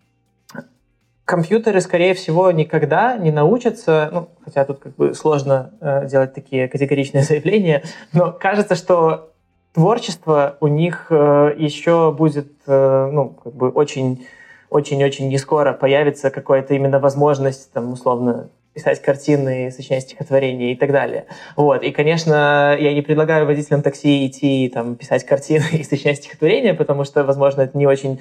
компьютеры, 1.25 1.81
скорее 1.81 2.15
всего, 2.15 2.51
никогда 2.51 3.17
не 3.17 3.31
научатся, 3.31 4.11
ну, 4.13 4.29
хотя 4.45 4.65
тут 4.65 4.81
как 4.81 4.97
бы 4.97 5.15
сложно 5.15 5.71
э, 5.81 6.09
делать 6.09 6.35
такие 6.35 6.67
категоричные 6.67 7.23
заявления, 7.23 7.85
но 8.13 8.33
кажется, 8.33 8.75
что 8.75 9.30
творчество 9.73 10.57
у 10.61 10.69
них 10.69 11.07
э, 11.11 11.55
еще 11.57 12.13
будет, 12.13 12.53
э, 12.67 13.11
ну, 13.13 13.31
как 13.31 13.55
бы 13.55 13.69
очень 13.71 14.27
очень-очень 14.71 15.29
не 15.29 15.37
скоро 15.37 15.73
появится 15.73 16.31
какая-то 16.31 16.75
именно 16.75 17.01
возможность, 17.01 17.73
там, 17.73 17.93
условно, 17.93 18.51
писать 18.73 19.03
картины, 19.03 19.71
сочинять 19.73 20.05
стихотворения 20.05 20.73
и 20.73 20.77
так 20.77 20.93
далее. 20.93 21.27
Вот. 21.57 21.83
И, 21.83 21.91
конечно, 21.91 22.77
я 22.79 22.95
не 22.95 23.03
предлагаю 23.03 23.47
водителям 23.47 23.83
такси 23.83 24.27
идти 24.27 24.71
там, 24.73 24.95
писать 24.95 25.27
картины 25.27 25.65
и 25.73 25.83
сочинять 25.83 26.19
стихотворения, 26.19 26.75
потому 26.75 27.05
что, 27.05 27.25
возможно, 27.25 27.63
это 27.63 27.77
не 27.77 27.87
очень 27.87 28.21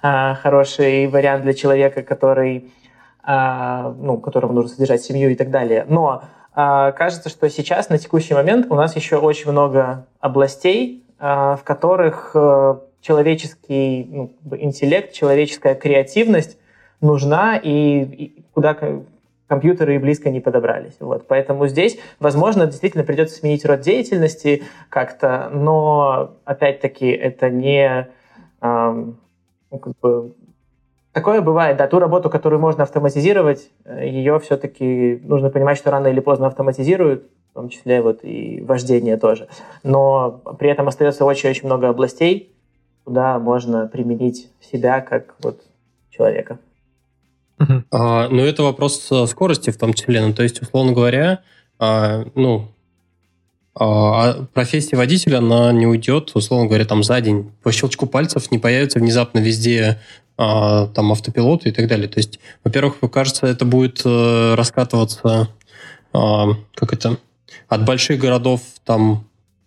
а, 0.00 0.34
хороший 0.36 1.06
вариант 1.08 1.42
для 1.42 1.52
человека, 1.52 2.02
который, 2.02 2.72
а, 3.22 3.94
ну, 3.98 4.18
которому 4.18 4.54
нужно 4.54 4.70
содержать 4.70 5.02
семью 5.02 5.30
и 5.30 5.34
так 5.34 5.50
далее. 5.50 5.84
Но 5.86 6.22
кажется, 6.54 7.28
что 7.28 7.48
сейчас, 7.48 7.88
на 7.88 7.98
текущий 7.98 8.34
момент, 8.34 8.66
у 8.70 8.74
нас 8.74 8.94
еще 8.96 9.16
очень 9.16 9.50
много 9.50 10.06
областей, 10.20 11.04
а, 11.18 11.56
в 11.56 11.64
которых 11.64 12.32
а, 12.34 12.80
человеческий 13.00 14.04
ну, 14.10 14.32
интеллект, 14.56 15.12
человеческая 15.12 15.74
креативность 15.74 16.58
нужна 17.00 17.56
и, 17.56 18.02
и 18.02 18.44
куда 18.54 18.76
компьютеры 19.46 19.96
и 19.96 19.98
близко 19.98 20.30
не 20.30 20.40
подобрались. 20.40 20.96
Вот. 20.98 21.26
Поэтому 21.28 21.66
здесь, 21.68 21.98
возможно, 22.20 22.66
действительно 22.66 23.04
придется 23.04 23.36
сменить 23.36 23.64
род 23.64 23.80
деятельности 23.80 24.62
как-то, 24.88 25.50
но, 25.52 26.36
опять-таки, 26.44 27.08
это 27.10 27.50
не... 27.50 28.08
Эм, 28.62 29.18
как 29.70 29.92
бы, 30.00 30.34
такое 31.12 31.40
бывает, 31.40 31.76
да, 31.76 31.86
ту 31.86 31.98
работу, 31.98 32.30
которую 32.30 32.60
можно 32.60 32.82
автоматизировать, 32.82 33.70
ее 33.86 34.40
все-таки 34.40 35.20
нужно 35.22 35.50
понимать, 35.50 35.78
что 35.78 35.90
рано 35.90 36.08
или 36.08 36.20
поздно 36.20 36.46
автоматизируют, 36.46 37.24
в 37.50 37.54
том 37.54 37.68
числе 37.68 38.00
вот 38.00 38.20
и 38.24 38.62
вождение 38.62 39.16
тоже. 39.16 39.48
Но 39.82 40.40
при 40.58 40.70
этом 40.70 40.88
остается 40.88 41.24
очень-очень 41.24 41.66
много 41.66 41.88
областей, 41.88 42.52
куда 43.04 43.38
можно 43.38 43.86
применить 43.86 44.48
себя 44.60 45.00
как 45.00 45.34
вот 45.42 45.60
человека. 46.10 46.58
А, 47.90 48.28
ну, 48.28 48.42
это 48.42 48.62
вопрос 48.62 49.10
скорости 49.28 49.70
в 49.70 49.76
том 49.76 49.92
числе. 49.92 50.20
Ну, 50.20 50.32
то 50.32 50.42
есть, 50.42 50.60
условно 50.62 50.92
говоря, 50.92 51.42
а, 51.78 52.24
ну, 52.34 52.68
а, 53.74 54.44
профессия 54.52 54.96
водителя, 54.96 55.38
она 55.38 55.72
не 55.72 55.86
уйдет, 55.86 56.32
условно 56.34 56.66
говоря, 56.66 56.84
там 56.84 57.02
за 57.02 57.20
день. 57.20 57.52
По 57.62 57.72
щелчку 57.72 58.06
пальцев 58.06 58.50
не 58.50 58.58
появится 58.58 58.98
внезапно 58.98 59.38
везде 59.38 59.82
а, 59.82 59.98
там 60.36 61.12
автопилоты 61.12 61.68
и 61.68 61.72
так 61.72 61.86
далее. 61.88 62.08
То 62.08 62.18
есть, 62.18 62.40
во-первых, 62.64 62.98
кажется, 63.10 63.46
это 63.46 63.64
будет 63.64 64.02
а, 64.04 64.56
раскатываться, 64.56 65.48
а, 66.12 66.46
как 66.74 66.92
это, 66.92 67.18
от 67.68 67.84
больших 67.84 68.18
городов 68.18 68.60
там 68.84 69.26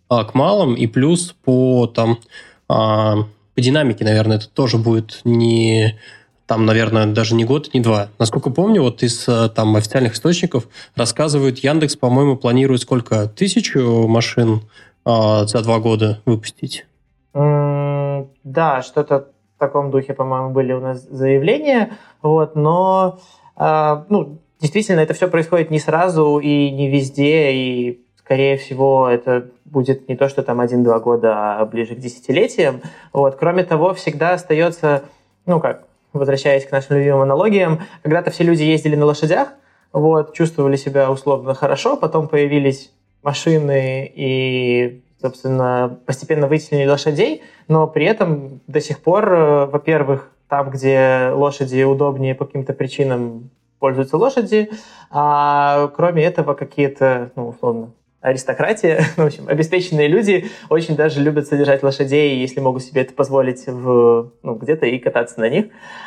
а, 0.09 0.23
к 0.23 0.33
малым, 0.33 0.75
и 0.75 0.87
плюс 0.87 1.35
по 1.43 1.87
там 1.87 2.19
а, 2.67 3.17
по 3.55 3.61
динамике, 3.61 4.03
наверное, 4.03 4.37
это 4.37 4.49
тоже 4.49 4.77
будет 4.77 5.21
не 5.23 5.97
там, 6.45 6.65
наверное, 6.65 7.07
даже 7.07 7.33
не 7.33 7.43
год, 7.43 7.73
не 7.73 7.79
два. 7.79 8.09
Насколько 8.19 8.51
помню, 8.51 8.83
вот 8.83 9.01
из 9.01 9.27
э, 9.27 9.49
там 9.49 9.75
официальных 9.75 10.13
источников 10.13 10.67
рассказывают, 10.95 11.59
Яндекс, 11.59 11.95
по-моему, 11.95 12.37
планирует 12.37 12.81
сколько? 12.81 13.27
Тысячу 13.27 14.05
машин 14.07 14.61
э, 15.05 15.47
за 15.47 15.63
два 15.63 15.79
года 15.79 16.21
выпустить? 16.25 16.85
Да, 17.33 18.83
что-то 18.83 19.29
в 19.55 19.59
таком 19.59 19.91
духе, 19.91 20.13
по-моему, 20.13 20.49
были 20.49 20.73
у 20.73 20.81
нас 20.81 21.01
заявления, 21.03 21.93
вот, 22.21 22.55
но 22.55 23.19
э, 23.57 24.03
ну, 24.09 24.37
действительно 24.59 24.99
это 24.99 25.13
все 25.13 25.27
происходит 25.27 25.71
не 25.71 25.79
сразу 25.79 26.39
и 26.39 26.71
не 26.71 26.89
везде, 26.89 27.53
и 27.53 28.05
скорее 28.17 28.57
всего 28.57 29.07
это 29.07 29.49
будет 29.65 30.09
не 30.09 30.15
то, 30.15 30.29
что 30.29 30.43
там 30.43 30.59
один-два 30.59 30.99
года, 30.99 31.57
а 31.59 31.65
ближе 31.65 31.95
к 31.95 31.99
десятилетиям. 31.99 32.81
Вот. 33.13 33.35
Кроме 33.35 33.63
того, 33.63 33.93
всегда 33.93 34.33
остается, 34.33 35.03
ну 35.45 35.59
как, 35.59 35.87
возвращаясь 36.11 36.65
к 36.65 36.71
нашим 36.71 36.97
любимым 36.97 37.21
аналогиям, 37.21 37.81
когда-то 38.01 38.31
все 38.31 38.43
люди 38.43 38.63
ездили 38.63 38.95
на 38.95 39.05
лошадях, 39.05 39.49
вот, 39.93 40.33
чувствовали 40.33 40.75
себя 40.75 41.11
условно 41.11 41.53
хорошо, 41.53 41.97
потом 41.97 42.27
появились 42.27 42.91
машины 43.21 44.11
и, 44.13 45.01
собственно, 45.25 45.99
постепенно 46.05 46.45
вытеснили 46.47 46.87
лошадей, 46.87 47.41
но 47.67 47.87
при 47.87 48.05
этом 48.05 48.61
до 48.67 48.79
сих 48.79 49.01
пор, 49.01 49.33
э, 49.33 49.65
во-первых, 49.65 50.31
там, 50.47 50.69
где 50.69 51.31
лошади 51.33 51.81
удобнее 51.81 52.35
по 52.35 52.45
каким-то 52.45 52.73
причинам 52.73 53.49
пользуются 53.79 54.17
лошади, 54.17 54.69
а 55.09 55.87
кроме 55.95 56.23
этого 56.23 56.53
какие-то, 56.53 57.31
ну, 57.35 57.47
условно, 57.47 57.91
аристократия, 58.21 59.03
в 59.17 59.25
общем, 59.25 59.47
обеспеченные 59.47 60.07
люди 60.07 60.45
очень 60.69 60.95
даже 60.95 61.21
любят 61.21 61.47
содержать 61.47 61.81
лошадей, 61.81 62.37
если 62.37 62.59
могут 62.59 62.83
себе 62.83 63.01
это 63.01 63.13
позволить 63.13 63.65
в, 63.65 64.31
ну, 64.43 64.53
где-то 64.53 64.85
и 64.85 64.99
кататься 64.99 65.39
на 65.39 65.49
них. 65.49 65.65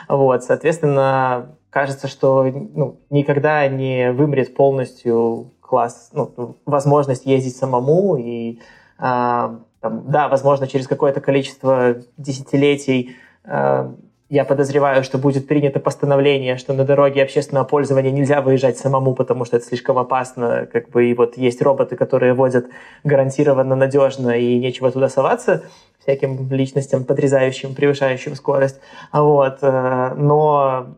Вот, 0.08 0.44
соответственно, 0.44 1.56
кажется, 1.70 2.06
что 2.06 2.44
ну, 2.44 3.00
никогда 3.10 3.66
не 3.66 4.12
вымрет 4.12 4.54
полностью 4.54 5.54
класс, 5.60 6.10
ну, 6.12 6.56
возможность 6.66 7.26
ездить 7.26 7.56
самому 7.56 8.16
и 8.16 8.60
там, 8.98 9.64
да, 10.10 10.28
возможно, 10.28 10.66
через 10.66 10.88
какое-то 10.88 11.20
количество 11.20 11.96
десятилетий 12.16 13.16
а, 13.44 13.94
я 14.28 14.44
подозреваю, 14.44 15.04
что 15.04 15.16
будет 15.16 15.48
принято 15.48 15.80
постановление, 15.80 16.58
что 16.58 16.74
на 16.74 16.84
дороге 16.84 17.22
общественного 17.22 17.64
пользования 17.64 18.10
нельзя 18.10 18.42
выезжать 18.42 18.76
самому, 18.76 19.14
потому 19.14 19.46
что 19.46 19.56
это 19.56 19.64
слишком 19.64 19.96
опасно. 19.98 20.68
Как 20.70 20.90
бы 20.90 21.06
и 21.06 21.14
вот 21.14 21.38
есть 21.38 21.62
роботы, 21.62 21.96
которые 21.96 22.34
водят 22.34 22.66
гарантированно 23.04 23.74
надежно 23.74 24.38
и 24.38 24.58
нечего 24.58 24.90
туда 24.90 25.08
соваться 25.08 25.62
всяким 25.98 26.50
личностям, 26.52 27.04
подрезающим, 27.04 27.74
превышающим 27.74 28.34
скорость. 28.34 28.80
Вот. 29.12 29.58
Э, 29.62 30.12
но 30.14 30.96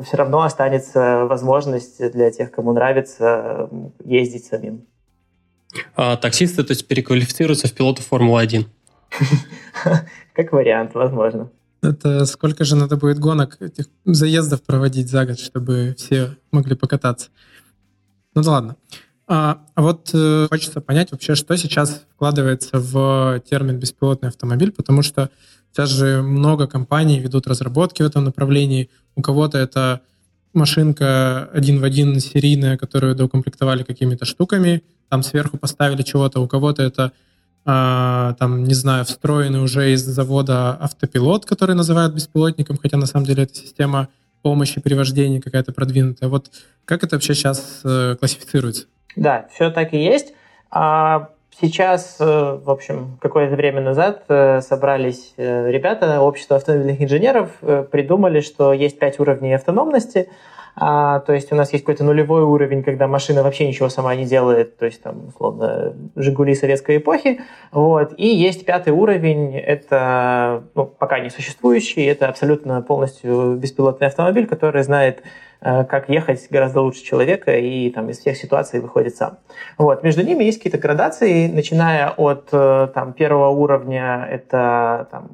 все 0.00 0.16
равно 0.16 0.42
останется 0.42 1.26
возможность 1.26 2.12
для 2.12 2.30
тех, 2.30 2.52
кому 2.52 2.72
нравится, 2.72 3.68
ездить 4.04 4.44
самим. 4.44 4.86
А 5.94 6.16
таксисты, 6.16 6.62
то 6.64 6.72
есть, 6.72 6.86
переквалифицируются 6.86 7.68
в 7.68 7.72
пилота 7.72 8.02
Формулы-1? 8.02 8.66
Как 10.34 10.52
вариант, 10.52 10.94
возможно. 10.94 11.50
Это 11.82 12.24
сколько 12.26 12.64
же 12.64 12.76
надо 12.76 12.96
будет 12.96 13.18
гонок, 13.18 13.60
этих 13.60 13.86
заездов 14.04 14.62
проводить 14.62 15.10
за 15.10 15.26
год, 15.26 15.40
чтобы 15.40 15.94
все 15.98 16.36
могли 16.52 16.76
покататься. 16.76 17.30
Ну 18.34 18.42
да 18.42 18.50
ладно. 18.52 18.76
А, 19.26 19.62
а 19.74 19.82
вот 19.82 20.10
э, 20.14 20.46
хочется 20.48 20.80
понять 20.80 21.10
вообще, 21.10 21.34
что 21.34 21.56
сейчас 21.56 22.04
вкладывается 22.14 22.78
в 22.78 23.40
термин 23.48 23.78
беспилотный 23.78 24.28
автомобиль, 24.28 24.72
потому 24.72 25.02
что 25.02 25.30
сейчас 25.72 25.90
же 25.90 26.22
много 26.22 26.66
компаний 26.66 27.18
ведут 27.18 27.46
разработки 27.46 28.02
в 28.02 28.06
этом 28.06 28.24
направлении. 28.24 28.88
У 29.16 29.22
кого-то 29.22 29.58
это 29.58 30.02
машинка 30.54 31.48
один 31.52 31.80
в 31.80 31.84
один 31.84 32.20
серийная, 32.20 32.76
которую 32.76 33.14
доукомплектовали 33.14 33.82
какими-то 33.82 34.24
штуками, 34.24 34.82
там 35.08 35.22
сверху 35.22 35.58
поставили 35.58 36.02
чего-то, 36.02 36.40
у 36.40 36.48
кого-то 36.48 36.82
это 36.82 37.12
а, 37.64 38.34
там, 38.38 38.64
не 38.64 38.74
знаю, 38.74 39.04
встроенный 39.04 39.62
уже 39.62 39.92
из 39.92 40.02
завода 40.02 40.72
автопилот, 40.80 41.46
который 41.46 41.74
называют 41.74 42.14
беспилотником, 42.14 42.76
хотя 42.76 42.96
на 42.96 43.06
самом 43.06 43.26
деле 43.26 43.44
это 43.44 43.54
система 43.54 44.08
помощи 44.42 44.80
при 44.80 44.94
вождении 44.94 45.38
какая-то 45.38 45.72
продвинутая. 45.72 46.28
Вот 46.28 46.50
как 46.84 47.04
это 47.04 47.14
вообще 47.16 47.34
сейчас 47.34 47.80
э, 47.84 48.16
классифицируется? 48.18 48.86
Да, 49.14 49.46
все 49.54 49.70
так 49.70 49.94
и 49.94 50.02
есть. 50.02 50.32
А 50.70 51.28
сейчас, 51.60 52.16
э, 52.20 52.24
в 52.24 52.70
общем, 52.70 53.18
какое-то 53.20 53.56
время 53.56 53.80
назад 53.80 54.24
э, 54.28 54.60
собрались 54.60 55.34
э, 55.36 55.70
ребята, 55.70 56.20
общество 56.20 56.56
автомобильных 56.56 57.02
инженеров, 57.02 57.50
придумали, 57.90 58.40
что 58.40 58.72
есть 58.72 58.98
пять 58.98 59.20
уровней 59.20 59.54
автономности– 59.54 60.28
а, 60.74 61.20
то 61.20 61.34
есть 61.34 61.52
у 61.52 61.54
нас 61.54 61.72
есть 61.72 61.84
какой-то 61.84 62.04
нулевой 62.04 62.42
уровень, 62.42 62.82
когда 62.82 63.06
машина 63.06 63.42
вообще 63.42 63.68
ничего 63.68 63.88
сама 63.90 64.14
не 64.14 64.24
делает, 64.24 64.78
то 64.78 64.86
есть 64.86 65.02
там, 65.02 65.28
условно, 65.28 65.94
«Жигули» 66.16 66.54
советской 66.54 66.96
эпохи. 66.96 67.42
Вот. 67.72 68.14
И 68.16 68.26
есть 68.26 68.64
пятый 68.64 68.92
уровень, 68.92 69.56
это 69.56 70.64
ну, 70.74 70.86
пока 70.86 71.20
не 71.20 71.28
существующий, 71.28 72.04
это 72.04 72.28
абсолютно 72.28 72.80
полностью 72.80 73.56
беспилотный 73.56 74.06
автомобиль, 74.06 74.46
который 74.46 74.82
знает, 74.82 75.22
как 75.62 76.08
ехать 76.08 76.46
гораздо 76.50 76.80
лучше 76.80 77.04
человека 77.04 77.56
и 77.56 77.90
там, 77.90 78.10
из 78.10 78.18
всех 78.18 78.36
ситуаций 78.36 78.80
выходит 78.80 79.16
сам. 79.16 79.38
Вот. 79.78 80.02
Между 80.02 80.22
ними 80.22 80.44
есть 80.44 80.58
какие-то 80.58 80.78
градации, 80.78 81.46
начиная 81.46 82.10
от 82.10 82.48
э, 82.52 82.88
там, 82.92 83.12
первого 83.12 83.50
уровня, 83.50 84.26
это 84.28 85.06
там, 85.10 85.30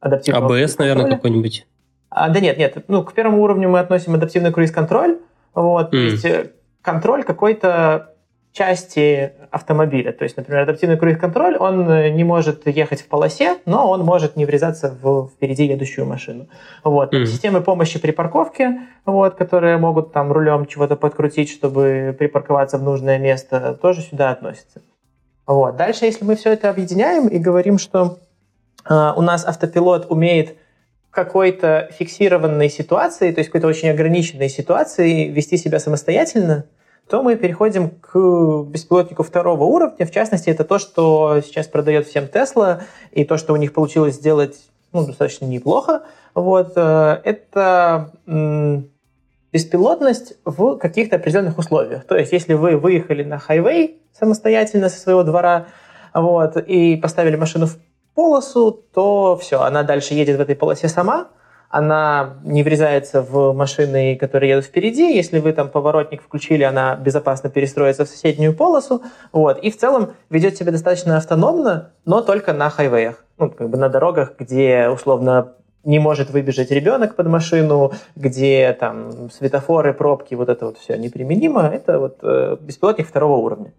адаптивный... 0.00 0.62
АБС, 0.62 0.78
наверное, 0.78 1.10
какой-нибудь. 1.10 1.66
А, 2.10 2.28
да 2.28 2.40
нет, 2.40 2.56
нет. 2.58 2.84
Ну, 2.88 3.02
к 3.02 3.12
первому 3.12 3.42
уровню 3.42 3.68
мы 3.68 3.80
относим 3.80 4.14
адаптивный 4.14 4.52
круиз-контроль. 4.52 5.18
Вот, 5.54 5.88
mm. 5.88 5.90
то 5.90 5.96
есть 5.96 6.24
э, 6.24 6.52
контроль 6.82 7.24
какой-то 7.24 8.14
части 8.58 9.32
автомобиля. 9.52 10.12
То 10.12 10.24
есть, 10.24 10.36
например, 10.36 10.62
адаптивный 10.62 10.98
круиз-контроль, 10.98 11.56
он 11.56 11.88
э, 11.88 12.10
не 12.10 12.24
может 12.24 12.66
ехать 12.66 13.00
в 13.02 13.06
полосе, 13.06 13.58
но 13.66 13.88
он 13.88 14.04
может 14.04 14.34
не 14.36 14.44
врезаться 14.44 14.96
в 15.00 15.28
впереди 15.28 15.64
едущую 15.64 16.06
машину. 16.06 16.48
Вот. 16.82 17.14
Mm-hmm. 17.14 17.26
Системы 17.26 17.60
помощи 17.60 18.00
при 18.00 18.10
парковке, 18.10 18.80
вот, 19.06 19.36
которые 19.36 19.78
могут 19.78 20.12
там 20.12 20.32
рулем 20.32 20.66
чего-то 20.66 20.96
подкрутить, 20.96 21.50
чтобы 21.50 22.16
припарковаться 22.18 22.78
в 22.78 22.82
нужное 22.82 23.18
место, 23.18 23.78
тоже 23.80 24.02
сюда 24.02 24.30
относятся. 24.30 24.82
Вот. 25.46 25.76
Дальше, 25.76 26.04
если 26.06 26.24
мы 26.24 26.34
все 26.34 26.52
это 26.52 26.68
объединяем 26.68 27.28
и 27.28 27.38
говорим, 27.38 27.78
что 27.78 28.18
э, 28.90 29.12
у 29.16 29.22
нас 29.22 29.46
автопилот 29.46 30.06
умеет 30.10 30.56
в 31.08 31.14
какой-то 31.14 31.88
фиксированной 31.96 32.68
ситуации, 32.68 33.30
то 33.30 33.38
есть 33.38 33.50
какой-то 33.50 33.68
очень 33.68 33.88
ограниченной 33.88 34.48
ситуации 34.48 35.28
вести 35.28 35.56
себя 35.56 35.78
самостоятельно, 35.78 36.66
то 37.08 37.22
мы 37.22 37.36
переходим 37.36 37.90
к 37.90 38.64
беспилотнику 38.68 39.22
второго 39.22 39.64
уровня. 39.64 40.06
В 40.06 40.10
частности, 40.10 40.50
это 40.50 40.64
то, 40.64 40.78
что 40.78 41.40
сейчас 41.44 41.66
продает 41.66 42.06
всем 42.06 42.24
Tesla, 42.24 42.82
и 43.12 43.24
то, 43.24 43.36
что 43.36 43.52
у 43.52 43.56
них 43.56 43.72
получилось 43.72 44.16
сделать 44.16 44.56
ну, 44.92 45.06
достаточно 45.06 45.44
неплохо. 45.44 46.02
Вот, 46.34 46.72
э, 46.76 47.20
это 47.24 48.12
беспилотность 49.52 50.34
в 50.44 50.76
каких-то 50.76 51.16
определенных 51.16 51.58
условиях. 51.58 52.04
То 52.04 52.16
есть, 52.16 52.32
если 52.32 52.54
вы 52.54 52.76
выехали 52.76 53.24
на 53.24 53.38
хайвей 53.38 54.02
самостоятельно 54.18 54.88
со 54.88 55.00
своего 55.00 55.22
двора 55.22 55.66
вот, 56.14 56.56
и 56.56 56.96
поставили 56.96 57.36
машину 57.36 57.66
в 57.66 57.78
полосу, 58.14 58.72
то 58.72 59.36
все, 59.40 59.62
она 59.62 59.82
дальше 59.82 60.14
едет 60.14 60.38
в 60.38 60.40
этой 60.40 60.56
полосе 60.56 60.88
сама, 60.88 61.28
она 61.70 62.38
не 62.44 62.62
врезается 62.62 63.22
в 63.22 63.52
машины, 63.52 64.16
которые 64.16 64.50
едут 64.50 64.64
впереди. 64.64 65.14
Если 65.14 65.38
вы 65.38 65.52
там 65.52 65.68
поворотник 65.68 66.22
включили, 66.22 66.62
она 66.62 66.96
безопасно 66.96 67.50
перестроится 67.50 68.04
в 68.04 68.08
соседнюю 68.08 68.54
полосу. 68.54 69.02
Вот. 69.32 69.58
И 69.58 69.70
в 69.70 69.76
целом 69.76 70.14
ведет 70.30 70.56
себя 70.56 70.72
достаточно 70.72 71.16
автономно, 71.16 71.92
но 72.04 72.22
только 72.22 72.52
на 72.52 72.70
хайвеях. 72.70 73.24
Ну, 73.38 73.50
как 73.50 73.68
бы 73.68 73.76
на 73.76 73.88
дорогах, 73.88 74.34
где 74.38 74.88
условно 74.88 75.52
не 75.84 75.98
может 75.98 76.30
выбежать 76.30 76.70
ребенок 76.70 77.16
под 77.16 77.28
машину, 77.28 77.92
где 78.16 78.76
там 78.78 79.30
светофоры, 79.30 79.94
пробки, 79.94 80.34
вот 80.34 80.48
это 80.48 80.66
вот 80.66 80.78
все 80.78 80.96
неприменимо. 80.96 81.62
Это 81.62 81.98
вот 81.98 82.18
э, 82.22 82.56
беспилотник 82.60 83.06
второго 83.06 83.36
уровня. 83.36 83.72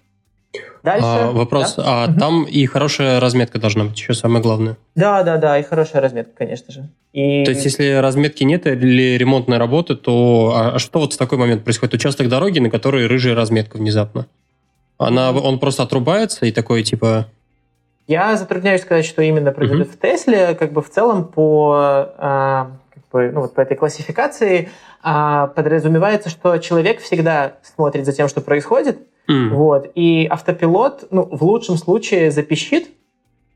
Дальше. 0.83 1.05
А, 1.05 1.31
вопрос, 1.31 1.75
да? 1.75 1.83
а 1.85 2.09
угу. 2.09 2.19
там 2.19 2.43
и 2.43 2.65
хорошая 2.65 3.19
разметка 3.19 3.59
должна 3.59 3.83
быть, 3.85 3.99
еще 3.99 4.13
самое 4.13 4.41
главное. 4.41 4.77
Да, 4.95 5.23
да, 5.23 5.37
да, 5.37 5.59
и 5.59 5.63
хорошая 5.63 6.01
разметка, 6.01 6.31
конечно 6.35 6.73
же. 6.73 6.89
И... 7.13 7.43
То 7.43 7.51
есть, 7.51 7.65
если 7.65 7.93
разметки 7.95 8.43
нет 8.43 8.65
или 8.65 9.17
ремонтной 9.17 9.57
работы, 9.57 9.95
то 9.95 10.53
а, 10.55 10.71
а 10.75 10.79
что 10.79 10.99
вот 10.99 11.13
в 11.13 11.17
такой 11.17 11.37
момент 11.37 11.63
происходит? 11.63 11.95
Участок 11.95 12.29
дороги, 12.29 12.59
на 12.59 12.69
которой 12.69 13.07
рыжая 13.07 13.35
разметка 13.35 13.77
внезапно. 13.77 14.27
Она, 14.97 15.31
он 15.31 15.59
просто 15.59 15.83
отрубается 15.83 16.45
и 16.45 16.51
такой 16.51 16.83
типа. 16.83 17.27
Я 18.07 18.35
затрудняюсь 18.35 18.81
сказать, 18.81 19.05
что 19.05 19.21
именно 19.21 19.51
произойдет 19.51 19.87
uh 19.87 19.95
в 19.95 19.99
Тесле. 19.99 20.55
Как 20.55 20.73
бы 20.73 20.81
в 20.81 20.89
целом 20.89 21.25
по, 21.25 22.78
а, 23.11 23.17
бы, 23.17 23.31
ну, 23.31 23.41
вот 23.41 23.53
по 23.53 23.61
этой 23.61 23.75
классификации 23.75 24.69
а, 25.01 25.47
подразумевается, 25.47 26.29
что 26.29 26.57
человек 26.57 27.01
всегда 27.01 27.53
смотрит 27.63 28.05
за 28.05 28.13
тем, 28.13 28.27
что 28.27 28.41
происходит, 28.41 28.99
Mm. 29.29 29.49
Вот. 29.49 29.91
И 29.93 30.27
автопилот, 30.29 31.07
ну, 31.11 31.23
в 31.23 31.43
лучшем 31.43 31.77
случае 31.77 32.31
запищит, 32.31 32.89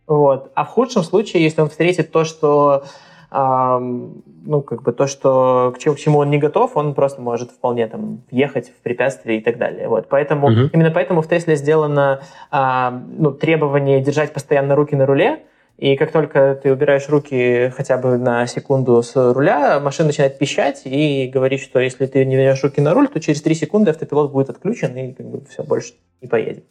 вот, 0.06 0.52
а 0.54 0.66
в 0.66 0.68
худшем 0.70 1.02
случае, 1.02 1.44
если 1.44 1.62
он 1.62 1.70
встретит 1.70 2.12
то, 2.12 2.26
что 2.26 2.84
эм, 3.32 4.22
ну, 4.46 4.62
как 4.62 4.84
бы 4.84 4.92
то, 4.92 5.08
что 5.08 5.74
к 5.76 5.80
чему, 5.80 5.96
к 5.96 5.98
чему 5.98 6.20
он 6.20 6.30
не 6.30 6.38
готов, 6.38 6.78
он 6.78 6.94
просто 6.94 7.22
может 7.22 7.52
вполне 7.52 7.88
там 7.88 8.22
въехать 8.30 8.70
в 8.70 8.84
препятствие 8.84 9.40
и 9.40 9.42
так 9.42 9.58
далее. 9.58 9.88
Вот. 9.88 10.08
Поэтому, 10.10 10.52
mm-hmm. 10.52 10.70
именно 10.74 10.92
поэтому 10.92 11.22
в 11.22 11.28
Тесле 11.28 11.56
сделано 11.56 12.22
э, 12.52 13.00
ну, 13.18 13.32
требование 13.32 14.02
держать 14.02 14.34
постоянно 14.34 14.76
руки 14.76 14.96
на 14.96 15.06
руле, 15.06 15.40
и 15.78 15.96
как 15.96 16.12
только 16.12 16.60
ты 16.62 16.72
убираешь 16.72 17.10
руки 17.10 17.74
хотя 17.76 17.98
бы 17.98 18.18
на 18.18 18.46
секунду 18.46 19.02
с 19.02 19.16
руля, 19.34 19.80
машина 19.80 20.08
начинает 20.08 20.38
пищать 20.38 20.82
и 20.86 21.30
говорить, 21.34 21.62
что 21.62 21.80
если 21.80 22.06
ты 22.06 22.24
не 22.26 22.36
берешь 22.36 22.64
руки 22.64 22.80
на 22.80 22.94
руль, 22.94 23.08
то 23.08 23.20
через 23.20 23.42
3 23.42 23.56
секунды 23.56 23.90
автопилот 23.90 24.32
будет 24.32 24.50
отключен 24.50 24.96
и 24.96 25.14
как 25.14 25.26
бы 25.26 25.44
все, 25.50 25.64
больше 25.64 25.94
не 26.22 26.28
поедет. 26.28 26.66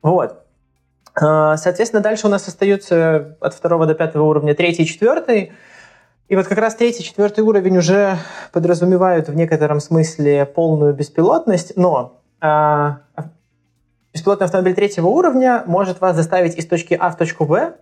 Вот. 0.00 0.44
А, 1.14 1.56
соответственно, 1.56 2.02
дальше 2.02 2.28
у 2.28 2.30
нас 2.30 2.46
остаются 2.46 3.36
от 3.40 3.52
второго 3.52 3.86
до 3.86 3.94
пятого 3.94 4.24
уровня 4.24 4.54
третий 4.54 4.84
и 4.84 4.86
четвертый. 4.86 5.52
И 6.28 6.36
вот 6.36 6.46
как 6.46 6.58
раз 6.58 6.76
третий, 6.76 7.02
четвертый 7.02 7.42
уровень 7.42 7.78
уже 7.78 8.16
подразумевают 8.52 9.28
в 9.28 9.34
некотором 9.34 9.80
смысле 9.80 10.46
полную 10.46 10.94
беспилотность, 10.94 11.76
но 11.76 12.20
э, 12.40 12.90
беспилотный 14.14 14.44
автомобиль 14.44 14.74
третьего 14.74 15.08
уровня 15.08 15.64
может 15.66 16.00
вас 16.00 16.14
заставить 16.14 16.56
из 16.56 16.66
точки 16.66 16.96
А 16.98 17.10
в 17.10 17.16
точку 17.16 17.46
Б 17.46 17.56
а, 17.58 17.74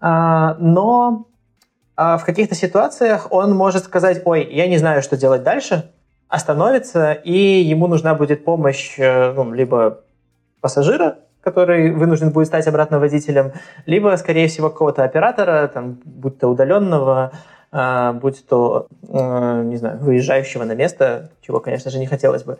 но 0.00 1.26
а, 1.96 2.18
в 2.18 2.24
каких-то 2.24 2.54
ситуациях 2.54 3.28
он 3.30 3.54
может 3.54 3.84
сказать, 3.84 4.20
ой, 4.24 4.46
я 4.50 4.66
не 4.68 4.76
знаю, 4.76 5.02
что 5.02 5.16
делать 5.16 5.42
дальше, 5.42 5.90
остановится, 6.28 7.12
и 7.12 7.62
ему 7.62 7.86
нужна 7.86 8.14
будет 8.14 8.44
помощь 8.44 8.98
э, 8.98 9.32
ну, 9.32 9.52
либо 9.52 10.00
пассажира, 10.60 11.18
который 11.40 11.92
вынужден 11.92 12.30
будет 12.30 12.48
стать 12.48 12.66
обратно 12.66 12.98
водителем, 12.98 13.52
либо, 13.86 14.14
скорее 14.16 14.48
всего, 14.48 14.68
какого-то 14.68 15.04
оператора, 15.04 15.68
там, 15.68 15.98
будь 16.04 16.38
то 16.38 16.48
удаленного, 16.48 17.32
а, 17.72 18.12
будь 18.12 18.46
то, 18.46 18.88
э, 19.08 19.62
не 19.64 19.76
знаю, 19.76 19.98
выезжающего 19.98 20.64
на 20.64 20.74
место, 20.74 21.30
чего, 21.40 21.60
конечно 21.60 21.90
же, 21.90 21.98
не 21.98 22.06
хотелось 22.06 22.42
бы. 22.42 22.58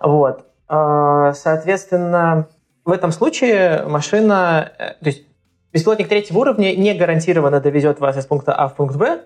Вот. 0.00 0.44
Соответственно, 0.66 2.48
в 2.84 2.90
этом 2.90 3.12
случае 3.12 3.84
машина, 3.86 4.72
э, 4.78 4.88
то 5.00 5.06
есть 5.06 5.24
Беспилотник 5.74 6.08
третьего 6.08 6.38
уровня 6.38 6.72
не 6.76 6.94
гарантированно 6.94 7.58
довезет 7.60 7.98
вас 7.98 8.16
из 8.16 8.24
пункта 8.26 8.54
А 8.54 8.68
в 8.68 8.76
пункт 8.76 8.94
Б, 8.94 9.22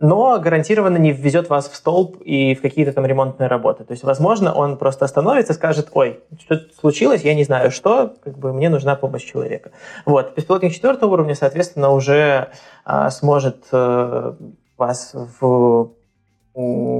но 0.00 0.40
гарантированно 0.40 0.96
не 0.96 1.12
ввезет 1.12 1.48
вас 1.48 1.68
в 1.68 1.76
столб 1.76 2.20
и 2.20 2.56
в 2.56 2.62
какие-то 2.62 2.92
там 2.92 3.06
ремонтные 3.06 3.46
работы. 3.46 3.84
То 3.84 3.92
есть, 3.92 4.02
возможно, 4.02 4.52
он 4.52 4.76
просто 4.76 5.04
остановится 5.04 5.52
и 5.52 5.56
скажет, 5.56 5.90
ой, 5.92 6.18
что 6.40 6.60
случилось, 6.80 7.22
я 7.22 7.32
не 7.36 7.44
знаю 7.44 7.70
что, 7.70 8.12
как 8.24 8.36
бы 8.36 8.52
мне 8.52 8.70
нужна 8.70 8.96
помощь 8.96 9.22
человека. 9.22 9.70
Вот. 10.04 10.34
Беспилотник 10.34 10.72
четвертого 10.72 11.12
уровня, 11.12 11.36
соответственно, 11.36 11.90
уже 11.90 12.48
а, 12.84 13.08
сможет 13.10 13.64
а, 13.70 14.36
вас 14.76 15.14
в 15.40 15.92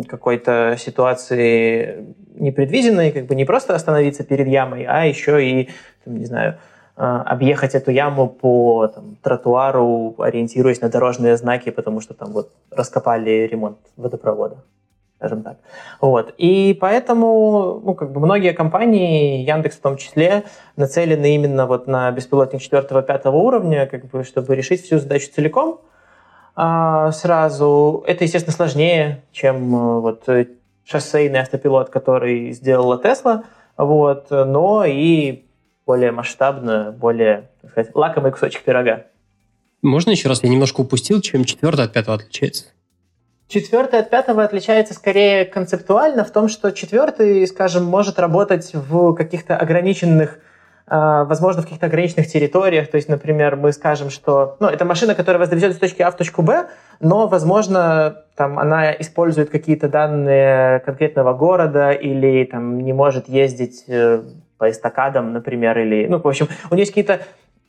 какой-то 0.09 0.77
ситуации 0.79 2.15
непредвиденной, 2.37 3.11
как 3.11 3.27
бы 3.27 3.35
не 3.35 3.45
просто 3.45 3.75
остановиться 3.75 4.23
перед 4.23 4.47
ямой, 4.47 4.85
а 4.85 5.05
еще 5.05 5.45
и, 5.45 5.69
там, 6.05 6.17
не 6.17 6.27
знаю, 6.27 6.59
объехать 6.97 7.75
эту 7.75 7.91
яму 7.91 8.29
по 8.29 8.87
там, 8.87 9.17
тротуару, 9.21 10.15
ориентируясь 10.19 10.81
на 10.81 10.89
дорожные 10.89 11.37
знаки, 11.37 11.71
потому 11.71 12.01
что 12.01 12.15
там 12.15 12.33
вот 12.33 12.53
раскопали 12.71 13.49
ремонт 13.51 13.79
водопровода, 13.97 14.59
скажем 15.17 15.43
так. 15.43 15.57
Вот. 16.01 16.35
И 16.39 16.77
поэтому 16.81 17.81
ну, 17.85 17.95
как 17.95 18.13
бы 18.13 18.21
многие 18.21 18.53
компании, 18.53 19.43
Яндекс 19.43 19.77
в 19.77 19.81
том 19.81 19.97
числе, 19.97 20.45
нацелены 20.77 21.35
именно 21.35 21.67
вот 21.67 21.89
на 21.89 22.11
беспилотник 22.13 22.61
4-5 22.61 23.29
уровня, 23.29 23.87
как 23.87 24.07
бы, 24.07 24.23
чтобы 24.23 24.55
решить 24.55 24.85
всю 24.85 24.99
задачу 24.99 25.31
целиком 25.35 25.81
а, 26.55 27.11
сразу. 27.11 28.05
Это, 28.07 28.23
естественно, 28.23 28.55
сложнее, 28.55 29.25
чем 29.33 29.75
э, 29.75 30.01
вот 30.01 30.29
шоссейный 30.85 31.41
автопилот, 31.41 31.91
который 31.91 32.53
сделала 32.53 33.01
Tesla, 33.03 33.43
вот, 33.77 34.31
но 34.31 34.85
и 34.85 35.45
более 35.87 36.13
масштабно, 36.13 36.93
более, 36.93 37.51
так 37.63 37.71
сказать, 37.71 37.95
лакомый 37.95 38.33
кусочек 38.33 38.63
пирога. 38.63 39.07
Можно 39.83 40.11
еще 40.11 40.29
раз? 40.29 40.43
Я 40.43 40.49
немножко 40.49 40.81
упустил, 40.81 41.21
чем 41.21 41.45
четвертый 41.45 41.85
от 41.85 41.93
пятого 41.93 42.17
отличается. 42.17 42.65
Четвертый 43.49 44.01
от 44.01 44.09
пятого 44.09 44.43
отличается 44.43 44.95
скорее 44.95 45.45
концептуально 45.45 46.25
в 46.25 46.31
том, 46.31 46.49
что 46.49 46.73
четвертый, 46.73 47.47
скажем, 47.47 47.85
может 47.85 48.19
работать 48.19 48.71
в 48.73 49.15
каких-то 49.15 49.57
ограниченных 49.57 50.39
а, 50.87 51.25
возможно, 51.25 51.63
в 51.63 51.65
каких-то 51.65 51.87
ограниченных 51.87 52.27
территориях. 52.27 52.91
То 52.91 52.97
есть, 52.97 53.09
например, 53.09 53.57
мы 53.57 53.73
скажем, 53.73 54.11
что 54.11 54.57
ну, 54.61 54.69
это 54.69 54.85
машина, 54.85 55.15
которая 55.15 55.39
вас 55.39 55.49
довезет 55.49 55.73
из 55.73 55.79
точки 55.79 56.03
А 56.03 56.11
в 56.11 56.17
точку 56.17 56.43
Б, 56.43 56.69
но, 57.01 57.27
возможно, 57.27 58.25
там, 58.37 58.59
она 58.59 58.93
использует 58.93 59.49
какие-то 59.49 59.89
данные 59.89 60.81
конкретного 60.81 61.33
города 61.33 61.91
или 61.93 62.45
там, 62.45 62.81
не 62.81 62.93
может 62.93 63.29
ездить 63.29 63.85
э, 63.89 64.25
по 64.65 64.71
эстакадам, 64.71 65.35
например, 65.35 65.79
или, 65.79 66.07
ну, 66.07 66.19
в 66.19 66.27
общем, 66.27 66.49
у 66.71 66.75
нее 66.75 66.85
есть 66.85 66.93
какие-то 66.93 67.21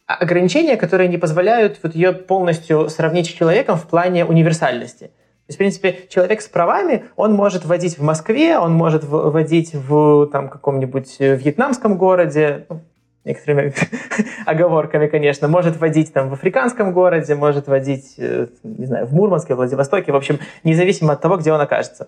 ограничения, 0.08 0.77
которые 0.77 1.10
не 1.10 1.17
позволяют 1.17 1.77
вот 1.84 1.93
ее 1.93 2.13
полностью 2.13 2.88
сравнить 2.88 3.25
с 3.25 3.29
человеком 3.31 3.77
в 3.77 3.86
плане 3.86 4.23
универсальности. 4.23 5.08
То 5.08 5.49
есть, 5.49 5.55
в 5.55 5.58
принципе, 5.58 6.08
человек 6.08 6.39
с 6.39 6.47
правами, 6.47 7.03
он 7.17 7.34
может 7.34 7.65
водить 7.65 7.97
в 7.97 8.01
Москве, 8.01 8.58
он 8.58 8.71
может 8.71 9.03
водить 9.03 9.73
в 9.73 10.27
там, 10.27 10.47
каком-нибудь 10.47 11.17
вьетнамском 11.19 11.97
городе, 11.97 12.65
ну, 12.69 12.79
некоторыми 13.25 13.73
оговорками, 14.45 15.08
конечно, 15.08 15.49
может 15.49 15.75
водить 15.75 16.13
там 16.13 16.29
в 16.29 16.34
африканском 16.34 16.93
городе, 16.93 17.36
может 17.36 17.67
водить, 17.67 18.15
э, 18.19 18.47
не 18.63 18.86
знаю, 18.86 19.05
в 19.05 19.13
Мурманске, 19.13 19.53
в 19.53 19.58
Владивостоке, 19.58 20.13
в 20.13 20.15
общем, 20.15 20.39
независимо 20.63 21.12
от 21.12 21.21
того, 21.21 21.36
где 21.36 21.51
он 21.51 21.60
окажется, 21.60 22.08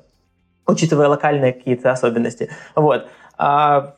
учитывая 0.65 1.09
локальные 1.09 1.51
какие-то 1.51 1.91
особенности. 1.91 2.49
Вот. 2.73 3.09
А 3.37 3.95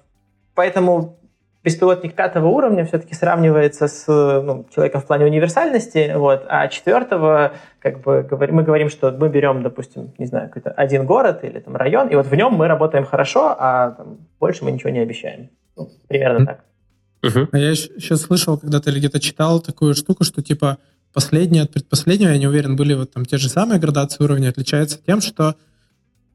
Поэтому 0.59 1.17
беспилотник 1.63 2.15
пятого 2.15 2.47
уровня 2.47 2.85
все-таки 2.85 3.13
сравнивается 3.15 3.87
с 3.87 4.03
ну, 4.07 4.65
человеком 4.75 4.99
в 4.99 5.05
плане 5.05 5.23
универсальности, 5.23 6.11
вот, 6.17 6.43
а 6.49 6.67
четвертого, 6.67 7.53
как 7.79 8.01
бы, 8.01 8.27
мы 8.51 8.63
говорим, 8.63 8.89
что 8.89 9.09
мы 9.11 9.29
берем, 9.29 9.63
допустим, 9.63 10.11
не 10.17 10.25
знаю, 10.25 10.49
какой-то 10.49 10.71
один 10.71 11.05
город 11.05 11.45
или 11.45 11.59
там 11.59 11.77
район, 11.77 12.09
и 12.09 12.15
вот 12.15 12.27
в 12.27 12.35
нем 12.35 12.55
мы 12.55 12.67
работаем 12.67 13.05
хорошо, 13.05 13.55
а 13.57 13.91
там, 13.91 14.17
больше 14.37 14.65
мы 14.65 14.73
ничего 14.73 14.89
не 14.89 14.99
обещаем. 14.99 15.49
Ну, 15.77 15.89
примерно 16.09 16.45
так. 16.45 16.65
А 17.53 17.57
я 17.57 17.69
еще 17.69 18.17
слышал, 18.17 18.57
когда-то 18.57 18.89
или 18.89 18.99
где-то 18.99 19.21
читал 19.21 19.61
такую 19.61 19.95
штуку, 19.95 20.25
что 20.25 20.41
типа 20.43 20.77
последнее 21.13 21.63
от 21.63 21.71
предпоследнего, 21.71 22.31
я 22.31 22.37
не 22.37 22.47
уверен, 22.47 22.75
были 22.75 22.95
вот 22.95 23.13
там 23.13 23.23
те 23.23 23.37
же 23.37 23.47
самые 23.47 23.79
градации 23.79 24.21
уровня, 24.21 24.49
отличается 24.49 24.99
тем, 25.01 25.21
что 25.21 25.55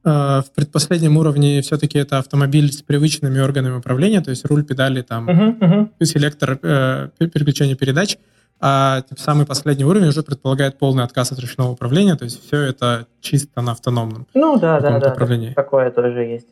в 0.05 0.45
предпоследнем 0.55 1.17
уровне 1.17 1.61
все-таки 1.61 1.97
это 1.97 2.19
автомобиль 2.19 2.71
с 2.71 2.81
привычными 2.83 3.39
органами 3.39 3.77
управления, 3.77 4.21
то 4.21 4.29
есть 4.29 4.45
руль, 4.45 4.63
педали, 4.63 5.01
там, 5.01 5.27
uh-huh, 5.27 5.59
uh-huh. 5.59 6.05
селектор 6.05 6.59
э, 6.61 7.09
переключения 7.17 7.75
передач, 7.75 8.17
а 8.59 9.01
типа, 9.01 9.19
самый 9.19 9.45
последний 9.45 9.83
уровень 9.83 10.07
уже 10.07 10.23
предполагает 10.23 10.77
полный 10.77 11.03
отказ 11.03 11.31
от 11.31 11.39
ручного 11.39 11.71
управления, 11.71 12.15
то 12.15 12.23
есть 12.23 12.45
все 12.45 12.61
это 12.61 13.07
чисто 13.19 13.61
на 13.61 13.71
автономном 13.71 14.27
ну, 14.33 14.59
да, 14.59 14.79
да, 14.79 14.99
да, 14.99 15.11
управлении. 15.11 15.53
Такое 15.53 15.91
тоже 15.91 16.19
есть. 16.19 16.47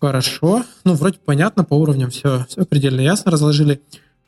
Хорошо. 0.00 0.64
Ну, 0.84 0.94
вроде 0.94 1.18
понятно, 1.24 1.64
по 1.64 1.74
уровням 1.74 2.10
все, 2.10 2.44
все 2.48 2.64
предельно 2.66 3.00
ясно 3.00 3.30
разложили. 3.30 3.80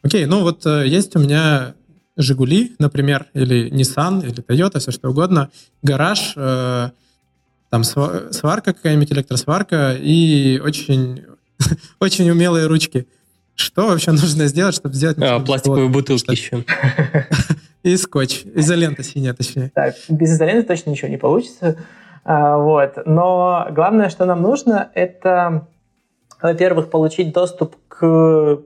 Окей, 0.03 0.25
ну 0.27 0.41
вот 0.43 0.65
э, 0.65 0.87
есть 0.87 1.15
у 1.17 1.19
меня 1.19 1.75
Жигули, 2.17 2.75
например, 2.79 3.27
или 3.35 3.71
Nissan, 3.71 4.25
или 4.25 4.43
Toyota, 4.43 4.79
все 4.79 4.91
что 4.91 5.11
угодно, 5.11 5.51
гараж, 5.83 6.33
э, 6.37 6.91
там 7.71 7.85
сварка 7.85 8.73
какая-нибудь, 8.73 9.13
электросварка 9.13 9.97
и 9.99 10.61
очень, 10.63 11.25
очень 12.01 12.31
умелые 12.31 12.67
ручки. 12.67 13.07
Что 13.55 13.89
вообще 13.89 14.13
нужно 14.13 14.47
сделать, 14.47 14.75
чтобы 14.75 14.95
сделать... 14.95 15.17
А, 15.21 15.41
пластиковые 15.41 15.89
бутылки 15.89 16.31
еще. 16.31 16.65
И 17.83 17.97
скотч. 17.97 18.43
Изолента 18.55 19.03
синяя, 19.03 19.33
точнее. 19.33 19.71
Так, 19.75 19.95
без 20.09 20.33
изоленты 20.33 20.67
точно 20.67 20.91
ничего 20.91 21.09
не 21.09 21.17
получится. 21.17 21.79
А, 22.25 22.59
вот. 22.59 22.99
Но 23.07 23.69
главное, 23.71 24.11
что 24.11 24.25
нам 24.25 24.43
нужно, 24.43 24.91
это, 24.95 25.69
во-первых, 26.43 26.91
получить 26.91 27.33
доступ 27.33 27.77
к 27.89 28.59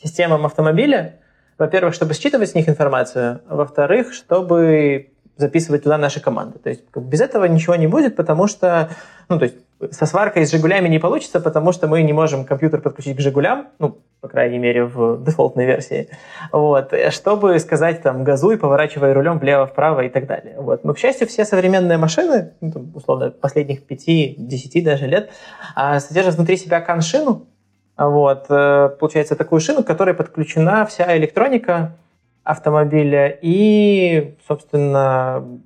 системам 0.00 0.46
автомобиля, 0.46 1.20
во-первых, 1.58 1.94
чтобы 1.94 2.14
считывать 2.14 2.50
с 2.50 2.54
них 2.54 2.68
информацию, 2.68 3.42
во-вторых, 3.48 4.14
чтобы 4.14 5.11
записывать 5.36 5.82
туда 5.82 5.98
наши 5.98 6.20
команды. 6.20 6.58
То 6.58 6.70
есть 6.70 6.82
без 6.94 7.20
этого 7.20 7.44
ничего 7.46 7.74
не 7.76 7.86
будет, 7.86 8.16
потому 8.16 8.46
что, 8.46 8.90
ну, 9.28 9.38
то 9.38 9.44
есть 9.44 9.56
со 9.90 10.06
сваркой 10.06 10.46
с 10.46 10.52
«Жигулями» 10.52 10.88
не 10.88 10.98
получится, 10.98 11.40
потому 11.40 11.72
что 11.72 11.88
мы 11.88 12.02
не 12.02 12.12
можем 12.12 12.44
компьютер 12.44 12.80
подключить 12.80 13.16
к 13.16 13.20
«Жигулям», 13.20 13.68
ну, 13.78 13.98
по 14.20 14.28
крайней 14.28 14.58
мере, 14.58 14.84
в 14.84 15.24
дефолтной 15.24 15.66
версии, 15.66 16.08
вот, 16.52 16.94
чтобы 17.10 17.58
сказать 17.58 18.02
там 18.02 18.22
«газуй», 18.22 18.58
поворачивай 18.58 19.12
рулем 19.12 19.38
влево-вправо 19.40 20.02
и 20.02 20.08
так 20.08 20.26
далее. 20.26 20.54
Вот. 20.58 20.84
Но, 20.84 20.94
к 20.94 20.98
счастью, 20.98 21.26
все 21.26 21.44
современные 21.44 21.98
машины, 21.98 22.52
ну, 22.60 22.90
условно, 22.94 23.30
последних 23.30 23.84
5-10 23.84 24.84
даже 24.84 25.06
лет, 25.06 25.30
а, 25.74 25.98
содержат 25.98 26.36
внутри 26.36 26.56
себя 26.56 26.80
каншину, 26.80 27.48
вот, 27.96 28.46
э, 28.48 28.90
получается, 28.98 29.36
такую 29.36 29.60
шину, 29.60 29.82
к 29.82 29.86
которой 29.86 30.14
подключена 30.14 30.86
вся 30.86 31.16
электроника 31.16 31.96
автомобиля 32.44 33.38
и, 33.40 34.36
собственно, 34.46 35.60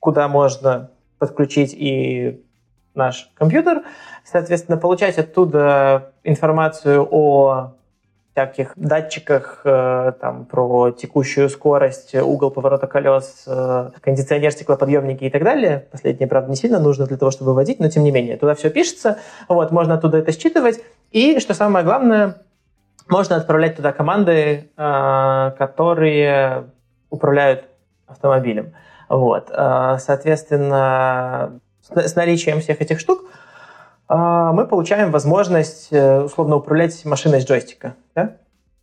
куда 0.00 0.28
можно 0.28 0.90
подключить 1.18 1.74
и 1.76 2.44
наш 2.94 3.30
компьютер, 3.34 3.82
соответственно, 4.24 4.76
получать 4.76 5.18
оттуда 5.18 6.12
информацию 6.24 7.06
о 7.10 7.74
всяких 8.32 8.72
датчиках 8.76 9.60
э, 9.64 10.12
там, 10.20 10.46
про 10.46 10.90
текущую 10.90 11.50
скорость, 11.50 12.14
угол 12.14 12.50
поворота 12.50 12.86
колес, 12.86 13.44
э, 13.46 13.90
кондиционер, 14.00 14.52
стеклоподъемники 14.52 15.24
и 15.24 15.30
так 15.30 15.44
далее. 15.44 15.86
Последнее, 15.90 16.26
правда, 16.26 16.50
не 16.50 16.56
сильно 16.56 16.80
нужно 16.80 17.06
для 17.06 17.18
того, 17.18 17.30
чтобы 17.30 17.52
водить, 17.52 17.78
но 17.78 17.88
тем 17.88 18.04
не 18.04 18.10
менее, 18.10 18.38
туда 18.38 18.54
все 18.54 18.70
пишется, 18.70 19.18
вот, 19.48 19.70
можно 19.70 19.94
оттуда 19.94 20.18
это 20.18 20.32
считывать. 20.32 20.80
И, 21.10 21.40
что 21.40 21.52
самое 21.52 21.84
главное, 21.84 22.36
можно 23.08 23.36
отправлять 23.36 23.76
туда 23.76 23.92
команды, 23.92 24.70
э, 24.76 25.50
которые 25.58 26.70
управляют 27.10 27.64
автомобилем. 28.06 28.74
Вот. 29.08 29.48
Соответственно, 29.48 31.60
с 31.82 32.14
наличием 32.14 32.60
всех 32.60 32.80
этих 32.80 32.98
штук 32.98 33.24
а, 34.14 34.52
мы 34.52 34.66
получаем 34.66 35.10
возможность 35.10 35.88
э, 35.90 36.20
условно 36.20 36.56
управлять 36.56 37.02
машиной 37.06 37.40
с 37.40 37.46
джойстика. 37.46 37.96
Да? 38.14 38.36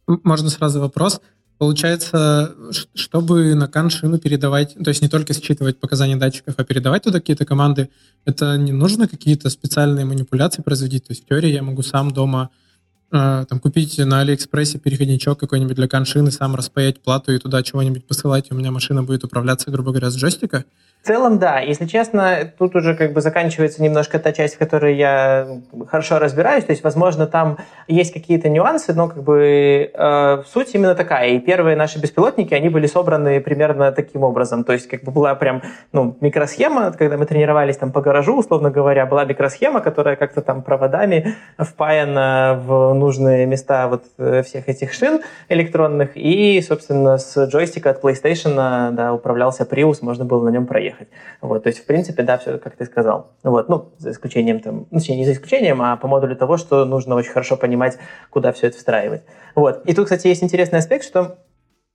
Можно 0.08 0.50
сразу 0.50 0.80
вопрос. 0.80 1.22
Получается, 1.60 2.56
чтобы 2.96 3.54
на 3.54 3.68
кан 3.68 3.92
шину 3.92 4.18
передавать, 4.18 4.74
то 4.74 4.90
есть 4.90 5.04
не 5.04 5.08
только 5.08 5.34
считывать 5.34 5.80
показания 5.80 6.16
датчиков, 6.16 6.56
а 6.58 6.64
передавать 6.64 7.04
туда 7.04 7.20
какие-то 7.20 7.46
команды, 7.46 7.92
это 8.26 8.58
не 8.58 8.72
нужно 8.72 9.08
какие-то 9.08 9.52
специальные 9.52 10.06
манипуляции 10.06 10.64
производить? 10.64 11.06
То 11.06 11.12
есть 11.12 11.26
в 11.26 11.28
теории 11.28 11.52
я 11.52 11.62
могу 11.62 11.84
сам 11.84 12.10
дома 12.10 12.50
э, 12.50 12.69
там, 13.12 13.60
купить 13.60 13.98
на 13.98 14.22
Алиэкспрессе 14.22 14.78
переходничок 14.78 15.40
какой-нибудь 15.40 15.76
для 15.76 15.88
каншины, 15.88 16.32
сам 16.32 16.56
распаять 16.56 17.02
плату 17.02 17.34
и 17.34 17.40
туда 17.40 17.64
чего-нибудь 17.64 18.06
посылать, 18.06 18.48
и 18.50 18.54
у 18.54 18.58
меня 18.58 18.72
машина 18.72 19.04
будет 19.04 19.24
управляться, 19.24 19.72
грубо 19.72 19.92
говоря, 19.92 20.12
с 20.12 20.16
джойстика? 20.16 20.66
В 21.02 21.08
целом, 21.08 21.40
да. 21.40 21.60
Если 21.62 21.86
честно, 21.86 22.52
тут 22.58 22.76
уже 22.76 22.94
как 22.94 23.14
бы 23.14 23.22
заканчивается 23.22 23.82
немножко 23.82 24.20
та 24.20 24.34
часть, 24.34 24.56
в 24.56 24.58
которой 24.58 24.98
я 24.98 25.48
хорошо 25.88 26.20
разбираюсь. 26.20 26.66
То 26.66 26.72
есть, 26.72 26.84
возможно, 26.84 27.26
там 27.26 27.58
есть 27.88 28.12
какие-то 28.12 28.50
нюансы, 28.50 28.94
но 28.94 29.08
как 29.08 29.24
бы 29.24 29.90
э, 29.94 30.44
суть 30.46 30.76
именно 30.76 30.96
такая. 30.96 31.30
И 31.30 31.40
первые 31.40 31.78
наши 31.78 32.00
беспилотники, 32.00 32.54
они 32.54 32.68
были 32.68 32.86
собраны 32.86 33.40
примерно 33.40 33.94
таким 33.94 34.24
образом. 34.24 34.66
То 34.66 34.74
есть, 34.74 34.90
как 34.90 35.04
бы 35.04 35.12
была 35.12 35.36
прям 35.36 35.62
ну, 35.94 36.18
микросхема, 36.20 36.92
когда 36.92 37.18
мы 37.18 37.26
тренировались 37.26 37.78
там 37.78 37.94
по 37.94 38.02
гаражу, 38.02 38.38
условно 38.38 38.70
говоря, 38.70 39.06
была 39.06 39.24
микросхема, 39.24 39.80
которая 39.80 40.18
как-то 40.18 40.42
там 40.42 40.62
проводами 40.62 41.34
впаяна 41.58 42.60
в 42.62 42.94
нужные 42.94 43.46
места 43.46 43.88
вот 43.88 44.04
э, 44.18 44.44
всех 44.44 44.68
этих 44.68 44.92
шин 44.94 45.22
электронных. 45.48 46.12
И, 46.16 46.62
собственно, 46.62 47.18
с 47.18 47.46
джойстика 47.46 47.92
от 47.92 48.04
PlayStation 48.04 48.92
да, 48.92 49.14
управлялся 49.14 49.64
Prius, 49.64 50.00
можно 50.02 50.26
было 50.26 50.44
на 50.44 50.50
нем 50.50 50.68
проехать 50.68 50.99
ехать. 51.00 51.14
Вот, 51.42 51.64
то 51.64 51.68
есть, 51.68 51.80
в 51.80 51.86
принципе, 51.86 52.24
да, 52.24 52.38
все, 52.38 52.58
как 52.58 52.76
ты 52.76 52.86
сказал. 52.86 53.32
Вот, 53.44 53.70
ну, 53.70 53.94
за 53.98 54.12
исключением 54.12 54.60
там, 54.60 54.88
ну, 54.92 55.00
не 55.08 55.26
за 55.26 55.34
исключением, 55.34 55.82
а 55.82 55.98
по 55.98 56.08
модулю 56.08 56.36
того, 56.36 56.58
что 56.58 56.86
нужно 56.86 57.16
очень 57.16 57.32
хорошо 57.32 57.58
понимать, 57.58 57.98
куда 58.30 58.52
все 58.52 58.68
это 58.68 58.78
встраивать. 58.78 59.24
Вот. 59.56 59.86
И 59.86 59.94
тут, 59.94 60.06
кстати, 60.06 60.28
есть 60.28 60.44
интересный 60.44 60.80
аспект, 60.80 61.06
что 61.06 61.38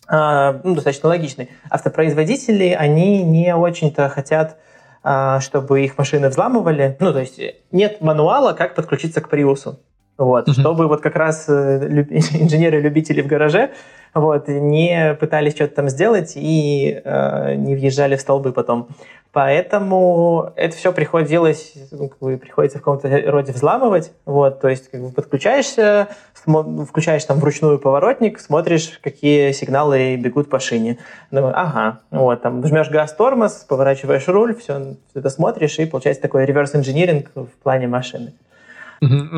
э, 0.09 0.61
ну, 0.65 0.75
достаточно 0.75 1.09
логичный. 1.09 1.51
Автопроизводители, 1.71 2.77
они 2.79 3.23
не 3.23 3.55
очень-то 3.55 4.09
хотят 4.09 4.57
э, 5.03 5.39
чтобы 5.41 5.85
их 5.85 5.99
машины 5.99 6.29
взламывали. 6.29 6.97
Ну, 7.01 7.13
то 7.13 7.21
есть 7.21 7.41
нет 7.71 8.01
мануала, 8.01 8.53
как 8.53 8.75
подключиться 8.75 9.21
к 9.21 9.29
Приусу. 9.29 9.81
Вот, 10.17 10.49
mm-hmm. 10.49 10.61
чтобы 10.61 10.87
вот 10.87 11.01
как 11.01 11.17
раз 11.17 11.47
э, 11.49 11.87
инженеры-любители 12.11 13.21
в 13.21 13.27
гараже 13.27 13.71
вот, 14.15 14.47
не 14.47 15.17
пытались 15.19 15.55
что-то 15.55 15.75
там 15.75 15.89
сделать 15.89 16.35
и 16.37 17.01
э, 17.05 17.55
не 17.57 17.75
въезжали 17.75 18.17
в 18.17 18.21
столбы 18.21 18.53
потом. 18.53 18.89
Поэтому 19.33 20.53
это 20.55 20.77
все 20.77 20.93
приходилось, 20.93 21.73
ну, 21.91 22.09
как 22.09 22.19
бы 22.21 22.37
приходится 22.37 22.79
в 22.79 22.83
каком-то 22.83 23.09
роде 23.33 23.51
взламывать. 23.51 24.13
Вот, 24.25 24.61
то 24.61 24.69
есть 24.69 24.89
как 24.89 25.03
бы 25.03 25.11
подключаешься, 25.11 26.07
включаешь 26.35 27.25
там 27.25 27.41
вручную 27.41 27.81
поворотник, 27.81 28.39
смотришь, 28.39 29.01
какие 29.03 29.51
сигналы 29.51 30.15
бегут 30.15 30.49
по 30.49 30.61
шине. 30.61 30.99
Ну, 31.33 31.49
ага, 31.53 31.99
вот, 32.13 32.43
там 32.43 32.65
жмешь 32.65 32.91
газ-тормоз, 32.91 33.67
поворачиваешь 33.69 34.29
руль, 34.29 34.55
все, 34.55 34.95
все 35.11 35.19
это 35.19 35.31
смотришь, 35.31 35.81
и 35.81 35.87
получается 35.87 36.23
такой 36.23 36.45
реверс-инжиниринг 36.45 37.33
в 37.35 37.49
плане 37.65 37.89
машины. 37.89 38.35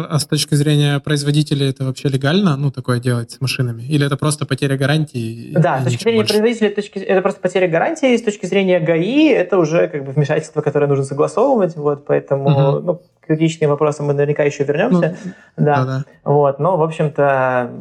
А 0.08 0.18
с 0.18 0.26
точки 0.26 0.54
зрения 0.54 1.00
производителя 1.00 1.68
это 1.68 1.84
вообще 1.84 2.08
легально, 2.08 2.56
ну, 2.56 2.70
такое 2.70 3.00
делать 3.00 3.30
с 3.30 3.40
машинами? 3.40 3.82
Или 3.82 4.06
это 4.06 4.16
просто 4.16 4.46
потеря 4.46 4.76
гарантии? 4.76 5.52
Да, 5.52 5.80
с 5.80 5.84
точки 5.84 6.02
зрения 6.02 6.18
больше? 6.18 6.32
производителя 6.34 6.70
точки, 6.74 6.98
это 6.98 7.22
просто 7.22 7.40
потеря 7.40 7.68
гарантии, 7.68 8.16
с 8.16 8.22
точки 8.22 8.46
зрения 8.46 8.80
ГАИ 8.80 9.28
это 9.28 9.58
уже 9.58 9.88
как 9.88 10.04
бы 10.04 10.12
вмешательство, 10.12 10.60
которое 10.60 10.86
нужно 10.86 11.04
согласовывать, 11.04 11.76
вот, 11.76 12.04
поэтому, 12.06 12.48
угу. 12.48 12.80
ну, 12.80 13.02
к 13.20 13.30
юридическим 13.30 13.70
вопросам 13.70 14.06
мы 14.06 14.12
наверняка 14.12 14.44
еще 14.44 14.64
вернемся. 14.64 15.16
Ну, 15.56 15.64
да. 15.64 15.84
да, 15.84 16.04
Вот, 16.24 16.58
но, 16.58 16.76
в 16.76 16.82
общем-то, 16.82 17.72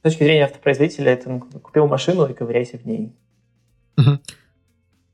с 0.00 0.02
точки 0.02 0.24
зрения 0.24 0.44
автопроизводителя, 0.44 1.12
это 1.12 1.30
ну, 1.30 1.40
купил 1.40 1.86
машину 1.86 2.26
и 2.26 2.32
ковыряйся 2.32 2.78
в 2.78 2.84
ней. 2.84 3.12
Угу. 3.98 4.18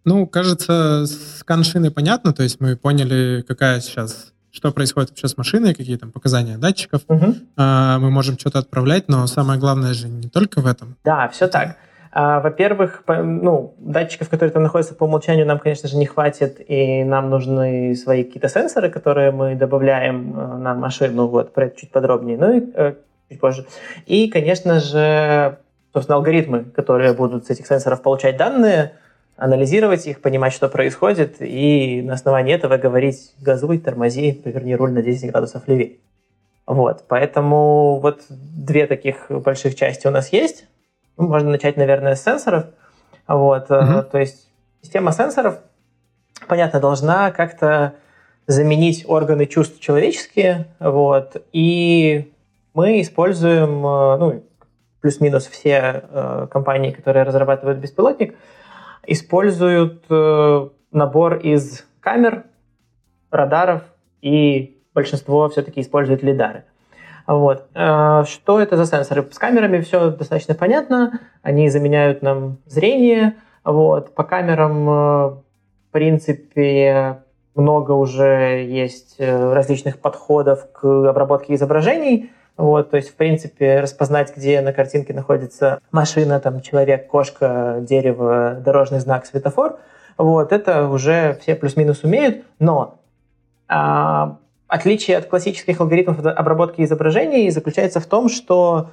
Ну, 0.05 0.27
кажется, 0.27 1.05
с 1.07 1.43
каншиной 1.45 1.91
понятно, 1.91 2.33
то 2.33 2.43
есть 2.43 2.61
мы 2.61 2.77
поняли, 2.77 3.45
какая 3.47 3.81
сейчас 3.81 4.33
что 4.51 4.73
происходит 4.73 5.11
вообще 5.11 5.29
с 5.29 5.37
машиной, 5.37 5.75
какие 5.75 5.97
там 5.97 6.11
показания 6.11 6.59
датчиков. 6.59 7.03
Угу. 7.09 7.35
А, 7.57 7.99
мы 7.99 8.11
можем 8.11 8.39
что-то 8.39 8.59
отправлять, 8.61 9.09
но 9.09 9.27
самое 9.27 9.59
главное 9.59 9.95
же 9.95 10.09
не 10.09 10.29
только 10.29 10.61
в 10.61 10.67
этом. 10.67 10.97
Да, 11.05 11.29
все 11.29 11.49
так. 11.49 11.77
А, 12.11 12.41
во-первых, 12.41 13.03
ну, 13.07 13.75
датчиков, 13.79 14.29
которые 14.29 14.51
там 14.51 14.63
находятся 14.63 14.95
по 14.95 15.05
умолчанию, 15.05 15.47
нам, 15.47 15.59
конечно 15.59 15.89
же, 15.89 15.97
не 15.97 16.07
хватит, 16.07 16.61
и 16.67 17.05
нам 17.05 17.31
нужны 17.31 17.95
свои 17.95 18.25
какие-то 18.25 18.49
сенсоры, 18.49 18.91
которые 18.91 19.31
мы 19.31 19.55
добавляем 19.55 20.35
э, 20.37 20.57
на 20.57 20.75
машину, 20.75 21.27
вот, 21.27 21.53
про 21.53 21.67
это 21.67 21.79
чуть 21.79 21.91
подробнее. 21.91 22.39
Ну 22.39 22.57
и, 22.57 22.63
э, 22.75 22.95
чуть 23.29 23.41
позже. 23.41 23.67
И, 24.07 24.29
конечно 24.29 24.81
же, 24.81 25.59
собственно, 25.93 26.17
алгоритмы, 26.17 26.65
которые 26.65 27.13
будут 27.13 27.47
с 27.47 27.51
этих 27.51 27.67
сенсоров 27.67 28.03
получать 28.03 28.37
данные, 28.37 28.95
анализировать 29.39 30.07
их, 30.07 30.21
понимать, 30.21 30.53
что 30.53 30.69
происходит, 30.69 31.37
и 31.41 32.03
на 32.03 32.15
основании 32.15 32.55
этого 32.55 32.77
говорить 32.77 33.35
«газуй, 33.41 33.79
тормози, 33.79 34.33
поверни 34.33 34.75
руль 34.75 34.93
на 34.93 35.01
10 35.01 35.31
градусов 35.31 35.67
левее». 35.69 35.99
Вот, 36.67 37.05
поэтому 37.09 38.01
вот 38.01 38.23
две 38.29 38.87
таких 38.87 39.31
больших 39.31 39.75
части 39.77 40.07
у 40.07 40.11
нас 40.11 40.33
есть. 40.33 40.67
Ну, 41.17 41.29
можно 41.29 41.51
начать, 41.51 41.77
наверное, 41.77 42.15
с 42.15 42.23
сенсоров. 42.23 42.67
Вот, 43.27 43.71
mm-hmm. 43.71 44.11
то 44.11 44.19
есть 44.19 44.49
система 44.83 45.13
сенсоров, 45.13 45.61
понятно, 46.49 46.81
должна 46.81 47.31
как-то 47.31 47.95
заменить 48.47 49.05
органы 49.07 49.47
чувств 49.47 49.79
человеческие, 49.81 50.67
вот, 50.81 51.43
и 51.53 52.33
мы 52.75 53.01
используем, 53.03 53.87
э, 53.87 54.17
ну, 54.17 54.43
плюс-минус 55.01 55.47
все 55.47 56.03
э, 56.11 56.47
компании, 56.51 56.91
которые 56.91 57.25
разрабатывают 57.25 57.79
беспилотник, 57.79 58.35
используют 59.09 60.05
э, 60.11 60.69
набор 60.93 61.37
из 61.37 61.87
камер, 62.01 62.45
радаров 63.31 63.83
и 64.21 64.79
большинство 64.95 65.49
все-таки 65.49 65.81
использует 65.81 66.23
лидары. 66.23 66.65
Вот. 67.27 67.67
Э, 67.75 68.25
что 68.27 68.61
это 68.61 68.77
за 68.77 68.85
сенсоры? 68.85 69.27
С 69.31 69.39
камерами 69.39 69.81
все 69.81 70.11
достаточно 70.11 70.55
понятно. 70.55 71.21
Они 71.43 71.71
заменяют 71.71 72.23
нам 72.23 72.59
зрение. 72.67 73.37
Вот. 73.65 74.15
По 74.15 74.25
камерам, 74.25 74.89
э, 74.89 74.93
в 74.93 75.43
принципе, 75.91 77.23
много 77.55 77.93
уже 77.93 78.67
есть 78.69 79.17
различных 79.19 79.99
подходов 79.99 80.71
к 80.73 80.85
обработке 81.09 81.55
изображений. 81.55 82.31
Вот, 82.59 82.91
то 82.91 82.97
есть, 82.97 83.11
в 83.11 83.15
принципе, 83.15 83.79
распознать, 83.79 84.37
где 84.37 84.61
на 84.61 84.73
картинке 84.73 85.15
находится 85.15 85.81
машина, 85.93 86.41
там, 86.41 86.61
человек, 86.61 87.07
кошка, 87.07 87.77
дерево, 87.81 88.57
дорожный 88.59 88.99
знак, 88.99 89.27
светофор, 89.27 89.79
вот, 90.17 90.53
это 90.53 90.89
уже 90.89 91.39
все 91.41 91.55
плюс-минус 91.55 92.03
умеют, 92.03 92.45
но 92.59 92.99
а, 93.69 94.39
отличие 94.67 95.19
от 95.19 95.27
классических 95.27 95.81
алгоритмов 95.81 96.19
обработки 96.27 96.83
изображений 96.83 97.49
заключается 97.51 98.01
в 98.01 98.07
том, 98.07 98.29
что 98.29 98.91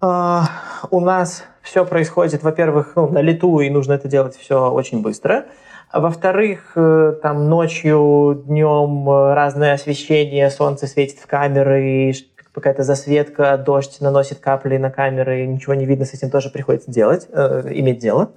а, 0.00 0.46
у 0.90 1.00
нас 1.00 1.44
все 1.60 1.84
происходит, 1.84 2.42
во-первых, 2.42 2.92
ну, 2.96 3.06
на 3.08 3.20
лету, 3.20 3.60
и 3.60 3.68
нужно 3.68 3.92
это 3.92 4.08
делать 4.08 4.34
все 4.34 4.70
очень 4.70 5.02
быстро, 5.02 5.44
во-вторых, 5.92 6.72
э, 6.76 7.14
там 7.22 7.48
ночью, 7.48 8.42
днем 8.46 9.08
э, 9.08 9.34
разное 9.34 9.72
освещение, 9.72 10.50
солнце 10.50 10.86
светит 10.86 11.18
в 11.18 11.26
камеры, 11.26 12.12
какая-то 12.52 12.82
засветка, 12.82 13.56
дождь 13.56 14.00
наносит 14.00 14.38
капли 14.38 14.76
на 14.76 14.90
камеры, 14.90 15.46
ничего 15.46 15.74
не 15.74 15.86
видно, 15.86 16.04
с 16.04 16.14
этим 16.14 16.30
тоже 16.30 16.50
приходится 16.50 16.90
делать, 16.90 17.28
э, 17.30 17.62
иметь 17.70 17.98
дело. 17.98 18.32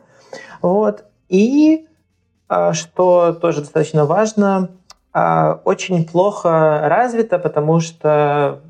Вот. 0.62 1.06
И 1.30 1.88
э, 2.50 2.74
что 2.74 3.34
тоже 3.34 3.62
достаточно 3.62 4.06
важно, 4.06 4.70
э, 5.14 5.56
очень 5.64 6.08
плохо 6.08 6.82
развито, 6.84 7.40
потому 7.40 7.80
что 7.80 8.62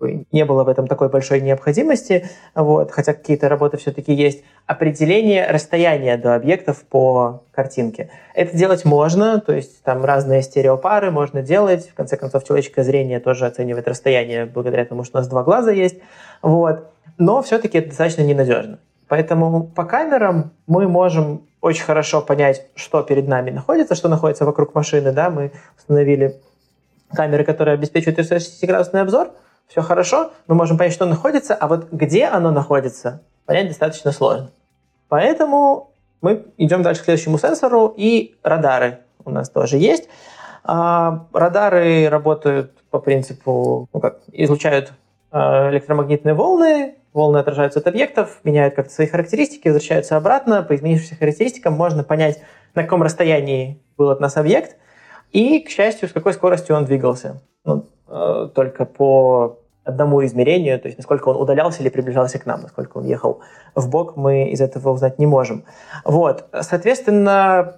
не 0.00 0.44
было 0.44 0.64
в 0.64 0.68
этом 0.68 0.86
такой 0.86 1.08
большой 1.08 1.40
необходимости, 1.40 2.28
вот, 2.54 2.90
хотя 2.90 3.12
какие-то 3.14 3.48
работы 3.48 3.76
все-таки 3.76 4.12
есть, 4.12 4.44
определение 4.66 5.46
расстояния 5.50 6.16
до 6.16 6.34
объектов 6.34 6.84
по 6.84 7.44
картинке. 7.52 8.10
Это 8.34 8.56
делать 8.56 8.84
можно, 8.84 9.40
то 9.40 9.54
есть 9.54 9.82
там 9.82 10.04
разные 10.04 10.42
стереопары 10.42 11.10
можно 11.10 11.42
делать, 11.42 11.88
в 11.88 11.94
конце 11.94 12.16
концов 12.16 12.44
человеческое 12.44 12.84
зрение 12.84 13.20
тоже 13.20 13.46
оценивает 13.46 13.88
расстояние 13.88 14.46
благодаря 14.46 14.84
тому, 14.84 15.04
что 15.04 15.18
у 15.18 15.20
нас 15.20 15.28
два 15.28 15.42
глаза 15.42 15.70
есть, 15.70 15.96
вот, 16.42 16.90
но 17.18 17.42
все-таки 17.42 17.78
это 17.78 17.88
достаточно 17.88 18.22
ненадежно. 18.22 18.78
Поэтому 19.06 19.64
по 19.64 19.84
камерам 19.84 20.52
мы 20.66 20.88
можем 20.88 21.42
очень 21.60 21.84
хорошо 21.84 22.20
понять, 22.20 22.66
что 22.74 23.02
перед 23.02 23.28
нами 23.28 23.50
находится, 23.50 23.94
что 23.94 24.08
находится 24.08 24.44
вокруг 24.44 24.74
машины, 24.74 25.12
да, 25.12 25.30
мы 25.30 25.52
установили 25.78 26.40
камеры, 27.12 27.44
которые 27.44 27.74
обеспечивают 27.74 28.18
360-градусный 28.18 29.00
обзор– 29.00 29.30
все 29.68 29.82
хорошо, 29.82 30.32
мы 30.46 30.54
можем 30.54 30.78
понять, 30.78 30.92
что 30.92 31.06
находится, 31.06 31.54
а 31.54 31.66
вот 31.66 31.90
где 31.90 32.26
оно 32.26 32.50
находится, 32.50 33.22
понять 33.46 33.68
достаточно 33.68 34.12
сложно. 34.12 34.50
Поэтому 35.08 35.90
мы 36.20 36.46
идем 36.56 36.82
дальше 36.82 37.02
к 37.02 37.04
следующему 37.04 37.38
сенсору, 37.38 37.92
и 37.96 38.34
радары 38.42 39.00
у 39.24 39.30
нас 39.30 39.50
тоже 39.50 39.76
есть. 39.76 40.08
А, 40.64 41.26
радары 41.32 42.08
работают 42.08 42.72
по 42.90 42.98
принципу, 42.98 43.88
ну 43.92 44.00
как, 44.00 44.20
излучают 44.32 44.92
а, 45.30 45.70
электромагнитные 45.70 46.34
волны, 46.34 46.94
волны 47.12 47.38
отражаются 47.38 47.80
от 47.80 47.86
объектов, 47.86 48.40
меняют 48.44 48.74
как-то 48.74 48.92
свои 48.92 49.06
характеристики, 49.06 49.68
возвращаются 49.68 50.16
обратно. 50.16 50.62
По 50.62 50.74
изменившимся 50.74 51.16
характеристикам 51.16 51.74
можно 51.74 52.04
понять, 52.04 52.40
на 52.74 52.82
каком 52.82 53.02
расстоянии 53.02 53.80
был 53.96 54.10
от 54.10 54.20
нас 54.20 54.36
объект, 54.36 54.76
и, 55.32 55.60
к 55.60 55.68
счастью, 55.68 56.08
с 56.08 56.12
какой 56.12 56.32
скоростью 56.32 56.76
он 56.76 56.84
двигался. 56.84 57.42
Ну, 57.64 57.86
Э, 58.08 58.48
только 58.54 58.84
по 58.84 59.58
одному 59.84 60.24
измерению, 60.24 60.78
то 60.80 60.88
есть 60.88 60.98
насколько 60.98 61.28
он 61.28 61.36
удалялся 61.36 61.82
или 61.82 61.88
приближался 61.88 62.38
к 62.38 62.46
нам, 62.46 62.62
насколько 62.62 62.98
он 62.98 63.04
ехал 63.04 63.40
в 63.74 63.88
бок, 63.88 64.16
мы 64.16 64.48
из 64.48 64.60
этого 64.60 64.90
узнать 64.90 65.18
не 65.18 65.26
можем. 65.26 65.64
Вот, 66.04 66.46
соответственно, 66.60 67.76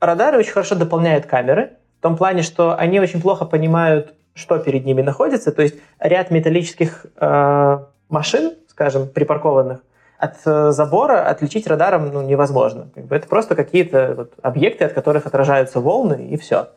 радары 0.00 0.38
очень 0.38 0.52
хорошо 0.52 0.74
дополняют 0.74 1.26
камеры, 1.26 1.72
в 1.98 2.02
том 2.02 2.16
плане, 2.16 2.42
что 2.42 2.76
они 2.76 3.00
очень 3.00 3.20
плохо 3.20 3.44
понимают, 3.44 4.14
что 4.34 4.58
перед 4.58 4.84
ними 4.84 5.02
находится, 5.02 5.50
то 5.50 5.62
есть 5.62 5.76
ряд 5.98 6.30
металлических 6.30 7.06
э, 7.16 7.78
машин, 8.08 8.54
скажем, 8.68 9.08
припаркованных, 9.08 9.80
от 10.18 10.36
э, 10.44 10.70
забора 10.72 11.22
отличить 11.28 11.66
радаром 11.66 12.10
ну, 12.12 12.22
невозможно. 12.22 12.88
Это 13.10 13.28
просто 13.28 13.54
какие-то 13.54 14.14
вот, 14.16 14.32
объекты, 14.42 14.84
от 14.84 14.92
которых 14.92 15.26
отражаются 15.26 15.80
волны, 15.80 16.28
и 16.30 16.36
все. 16.36 16.68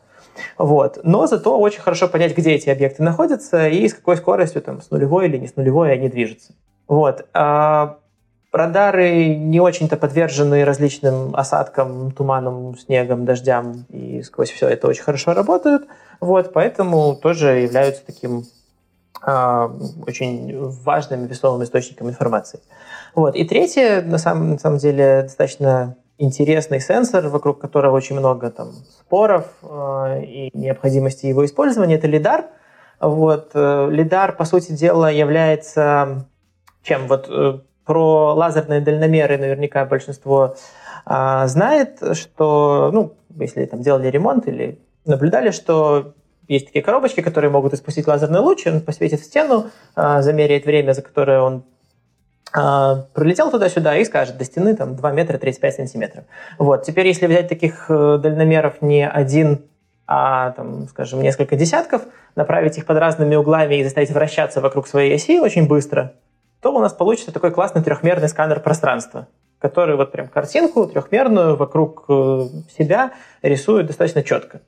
Вот. 0.58 0.98
Но 1.02 1.26
зато 1.26 1.58
очень 1.58 1.80
хорошо 1.80 2.08
понять, 2.08 2.36
где 2.36 2.52
эти 2.52 2.70
объекты 2.70 3.02
находятся 3.02 3.68
и 3.68 3.88
с 3.88 3.94
какой 3.94 4.16
скоростью, 4.16 4.62
там, 4.62 4.80
с 4.80 4.90
нулевой 4.90 5.26
или 5.26 5.38
не 5.38 5.48
с 5.48 5.56
нулевой 5.56 5.92
они 5.92 6.08
движутся. 6.08 6.52
Вот. 6.88 7.26
А 7.32 7.98
радары 8.52 9.34
не 9.34 9.60
очень-то 9.60 9.96
подвержены 9.96 10.64
различным 10.64 11.34
осадкам, 11.34 12.12
туманам, 12.12 12.76
снегам, 12.78 13.24
дождям, 13.24 13.86
и 13.88 14.22
сквозь 14.22 14.50
все 14.50 14.68
это 14.68 14.86
очень 14.88 15.02
хорошо 15.02 15.32
работают. 15.32 15.86
Вот, 16.20 16.52
поэтому 16.52 17.16
тоже 17.16 17.60
являются 17.60 18.04
таким 18.04 18.44
э, 19.26 19.68
очень 20.06 20.58
важным 20.82 21.26
весомым 21.26 21.64
источником 21.64 22.08
информации. 22.08 22.60
Вот. 23.14 23.34
И 23.34 23.44
третье, 23.44 24.02
на 24.02 24.18
самом, 24.18 24.52
на 24.52 24.58
самом 24.58 24.78
деле, 24.78 25.22
достаточно 25.22 25.96
интересный 26.18 26.80
сенсор, 26.80 27.28
вокруг 27.28 27.60
которого 27.60 27.96
очень 27.96 28.18
много 28.18 28.50
там 28.50 28.72
споров 29.00 29.46
э, 29.62 30.22
и 30.24 30.50
необходимости 30.54 31.26
его 31.26 31.44
использования, 31.44 31.96
это 31.96 32.06
лидар. 32.06 32.46
Вот, 33.00 33.50
э, 33.54 33.88
лидар, 33.90 34.36
по 34.36 34.44
сути 34.44 34.72
дела, 34.72 35.10
является 35.10 36.26
чем? 36.82 37.06
Вот 37.06 37.26
э, 37.28 37.58
про 37.84 38.34
лазерные 38.34 38.80
дальномеры 38.80 39.38
наверняка 39.38 39.84
большинство 39.84 40.56
э, 41.06 41.42
знает, 41.46 41.98
что, 42.14 42.90
ну, 42.92 43.14
если 43.38 43.64
там 43.66 43.82
делали 43.82 44.08
ремонт 44.08 44.46
или 44.46 44.78
наблюдали, 45.04 45.50
что 45.50 46.14
есть 46.48 46.66
такие 46.66 46.84
коробочки, 46.84 47.20
которые 47.20 47.50
могут 47.50 47.72
испустить 47.72 48.06
лазерный 48.06 48.40
луч, 48.40 48.66
он 48.66 48.80
посветит 48.80 49.20
в 49.20 49.24
стену, 49.24 49.70
э, 49.96 50.22
замеряет 50.22 50.66
время, 50.66 50.92
за 50.92 51.02
которое 51.02 51.40
он 51.40 51.64
а, 51.64 51.71
пролетел 52.52 53.50
туда-сюда 53.50 53.96
и 53.96 54.04
скажет, 54.04 54.36
до 54.36 54.44
стены 54.44 54.76
там 54.76 54.94
2 54.94 55.12
метра 55.12 55.38
35 55.38 55.74
сантиметров. 55.74 56.24
Вот. 56.58 56.84
Теперь, 56.84 57.06
если 57.06 57.26
взять 57.26 57.48
таких 57.48 57.86
э, 57.88 58.18
дальномеров 58.22 58.82
не 58.82 59.08
один, 59.08 59.62
а, 60.06 60.50
там, 60.50 60.86
скажем, 60.88 61.22
несколько 61.22 61.56
десятков, 61.56 62.02
направить 62.36 62.76
их 62.76 62.84
под 62.84 62.98
разными 62.98 63.34
углами 63.36 63.76
и 63.76 63.84
заставить 63.84 64.10
вращаться 64.10 64.60
вокруг 64.60 64.86
своей 64.86 65.14
оси 65.14 65.40
очень 65.40 65.66
быстро, 65.66 66.12
то 66.60 66.74
у 66.74 66.78
нас 66.78 66.92
получится 66.92 67.32
такой 67.32 67.50
классный 67.50 67.82
трехмерный 67.82 68.28
сканер 68.28 68.60
пространства, 68.60 69.28
который 69.58 69.96
вот 69.96 70.12
прям 70.12 70.28
картинку 70.28 70.86
трехмерную 70.86 71.56
вокруг 71.56 72.04
э, 72.08 72.48
себя 72.76 73.12
рисует 73.42 73.86
достаточно 73.86 74.22
четко. 74.22 74.60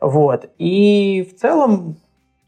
Вот. 0.00 0.48
И 0.58 1.28
в 1.30 1.40
целом, 1.40 1.96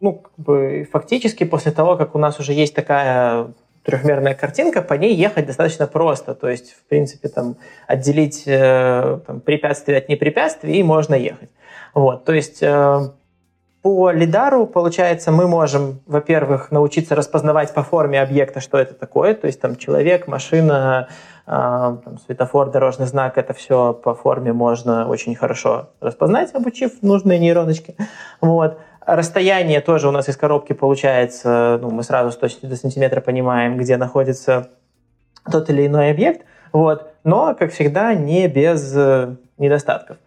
ну, 0.01 0.15
как 0.15 0.33
бы, 0.37 0.89
фактически 0.91 1.45
после 1.45 1.73
того, 1.73 1.97
как 1.97 2.15
у 2.15 2.19
нас 2.19 2.39
уже 2.39 2.53
есть 2.53 2.75
такая 2.75 3.49
трехмерная 3.89 4.35
картинка, 4.35 4.83
по 4.83 4.93
ней 4.93 5.15
ехать 5.15 5.47
достаточно 5.47 5.87
просто. 5.87 6.35
То 6.35 6.51
есть, 6.51 6.73
в 6.73 6.85
принципе, 6.89 7.29
там, 7.29 7.57
отделить 7.87 8.43
э, 8.45 9.21
там, 9.27 9.41
препятствие 9.41 9.97
от 9.97 10.11
непрепятствий, 10.11 10.77
и 10.77 10.83
можно 10.83 11.15
ехать. 11.15 11.49
Вот, 11.95 12.27
то 12.27 12.35
есть 12.35 12.63
э, 12.63 13.01
по 13.81 14.11
лидару, 14.11 14.67
получается, 14.67 15.33
мы 15.33 15.49
можем, 15.49 16.01
во-первых, 16.05 16.71
научиться 16.71 17.15
распознавать 17.15 17.73
по 17.73 17.83
форме 17.83 18.21
объекта, 18.21 18.61
что 18.61 18.77
это 18.77 18.93
такое, 18.93 19.33
то 19.33 19.47
есть 19.47 19.59
там 19.59 19.77
человек, 19.77 20.29
машина, 20.29 21.09
э, 21.47 21.51
там, 21.51 22.19
светофор, 22.27 22.71
дорожный 22.71 23.07
знак, 23.07 23.39
это 23.39 23.55
все 23.55 23.95
по 23.95 24.15
форме 24.15 24.53
можно 24.53 25.09
очень 25.09 25.35
хорошо 25.35 25.89
распознать, 26.01 26.55
обучив 26.55 27.01
нужные 27.01 27.39
нейроночки. 27.39 27.97
Вот. 28.43 28.79
Расстояние 29.09 29.81
тоже 29.81 30.07
у 30.07 30.11
нас 30.11 30.29
из 30.29 30.37
коробки 30.37 30.75
получается, 30.75 31.79
ну, 31.81 31.91
мы 31.91 32.03
сразу 32.03 32.31
с 32.31 32.37
точностью 32.37 32.69
до 32.69 32.77
сантиметра 32.77 33.23
понимаем, 33.23 33.79
где 33.79 33.97
находится 33.97 34.69
тот 35.51 35.71
или 35.71 35.87
иной 35.87 36.11
объект, 36.11 36.45
вот, 36.75 37.15
но, 37.25 37.55
как 37.55 37.73
всегда, 37.73 38.13
не 38.13 38.49
без 38.49 38.95
э, 38.95 39.37
недостатков. 39.57 40.19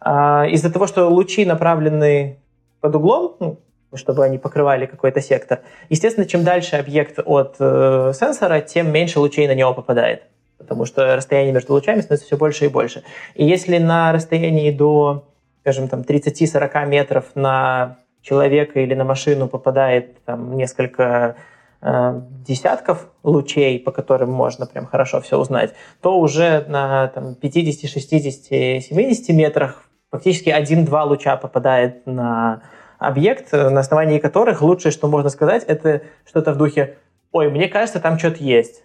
А, 0.00 0.46
из-за 0.46 0.72
того, 0.72 0.86
что 0.86 1.10
лучи 1.10 1.44
направлены 1.44 2.38
под 2.80 2.96
углом, 2.96 3.36
ну, 3.38 3.58
чтобы 3.96 4.24
они 4.24 4.38
покрывали 4.38 4.86
какой-то 4.86 5.20
сектор, 5.20 5.60
естественно, 5.90 6.26
чем 6.26 6.42
дальше 6.42 6.76
объект 6.76 7.18
от 7.22 7.56
э, 7.58 8.12
сенсора, 8.14 8.62
тем 8.62 8.90
меньше 8.90 9.20
лучей 9.20 9.46
на 9.46 9.54
него 9.54 9.74
попадает, 9.74 10.22
потому 10.56 10.86
что 10.86 11.16
расстояние 11.16 11.52
между 11.52 11.74
лучами 11.74 12.00
становится 12.00 12.28
все 12.28 12.38
больше 12.38 12.64
и 12.64 12.68
больше. 12.68 13.02
И 13.34 13.44
если 13.44 13.76
на 13.76 14.10
расстоянии 14.10 14.70
до, 14.70 15.28
скажем, 15.60 15.88
там 15.88 16.00
30-40 16.00 16.86
метров 16.86 17.26
на 17.34 17.98
человека 18.22 18.80
или 18.80 18.94
на 18.94 19.04
машину 19.04 19.48
попадает 19.48 20.22
там, 20.24 20.56
несколько 20.56 21.36
э, 21.80 22.20
десятков 22.46 23.08
лучей, 23.22 23.78
по 23.78 23.90
которым 23.90 24.30
можно 24.30 24.66
прям 24.66 24.86
хорошо 24.86 25.20
все 25.20 25.38
узнать, 25.38 25.74
то 26.00 26.18
уже 26.18 26.64
на 26.68 27.08
там, 27.08 27.34
50, 27.34 27.90
60, 27.90 28.82
70 28.82 29.28
метрах 29.36 29.84
фактически 30.10 30.50
один-два 30.50 31.04
луча 31.04 31.36
попадает 31.36 32.06
на 32.06 32.62
объект, 32.98 33.52
на 33.52 33.80
основании 33.80 34.18
которых 34.18 34.62
лучшее, 34.62 34.92
что 34.92 35.08
можно 35.08 35.30
сказать, 35.30 35.64
это 35.64 36.02
что-то 36.24 36.52
в 36.52 36.56
духе 36.56 36.98
«Ой, 37.32 37.50
мне 37.50 37.68
кажется, 37.68 37.98
там 37.98 38.18
что-то 38.18 38.44
есть». 38.44 38.84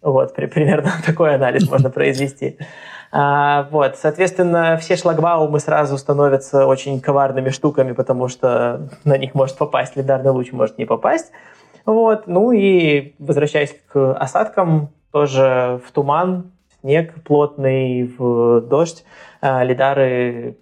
Вот, 0.00 0.34
при, 0.34 0.46
примерно 0.46 0.92
такой 1.06 1.34
анализ 1.34 1.68
можно 1.68 1.90
произвести. 1.98 2.58
А, 3.10 3.68
вот, 3.70 3.96
соответственно, 3.96 4.76
все 4.76 4.96
шлагбаумы 4.96 5.60
сразу 5.60 5.96
становятся 5.96 6.66
очень 6.66 7.00
коварными 7.00 7.50
штуками, 7.50 7.92
потому 7.92 8.28
что 8.28 8.88
на 9.04 9.16
них 9.16 9.34
может 9.34 9.56
попасть 9.56 9.96
лидарный 9.96 10.30
луч, 10.30 10.52
может 10.52 10.78
не 10.78 10.84
попасть. 10.84 11.32
Вот, 11.86 12.26
ну 12.26 12.52
и 12.52 13.14
возвращаясь 13.18 13.74
к 13.90 14.14
осадкам, 14.14 14.90
тоже 15.10 15.80
в 15.86 15.90
туман, 15.92 16.52
в 16.68 16.80
снег 16.82 17.14
плотный, 17.24 18.04
в 18.18 18.60
дождь, 18.60 19.04
а, 19.40 19.64
лидары 19.64 20.58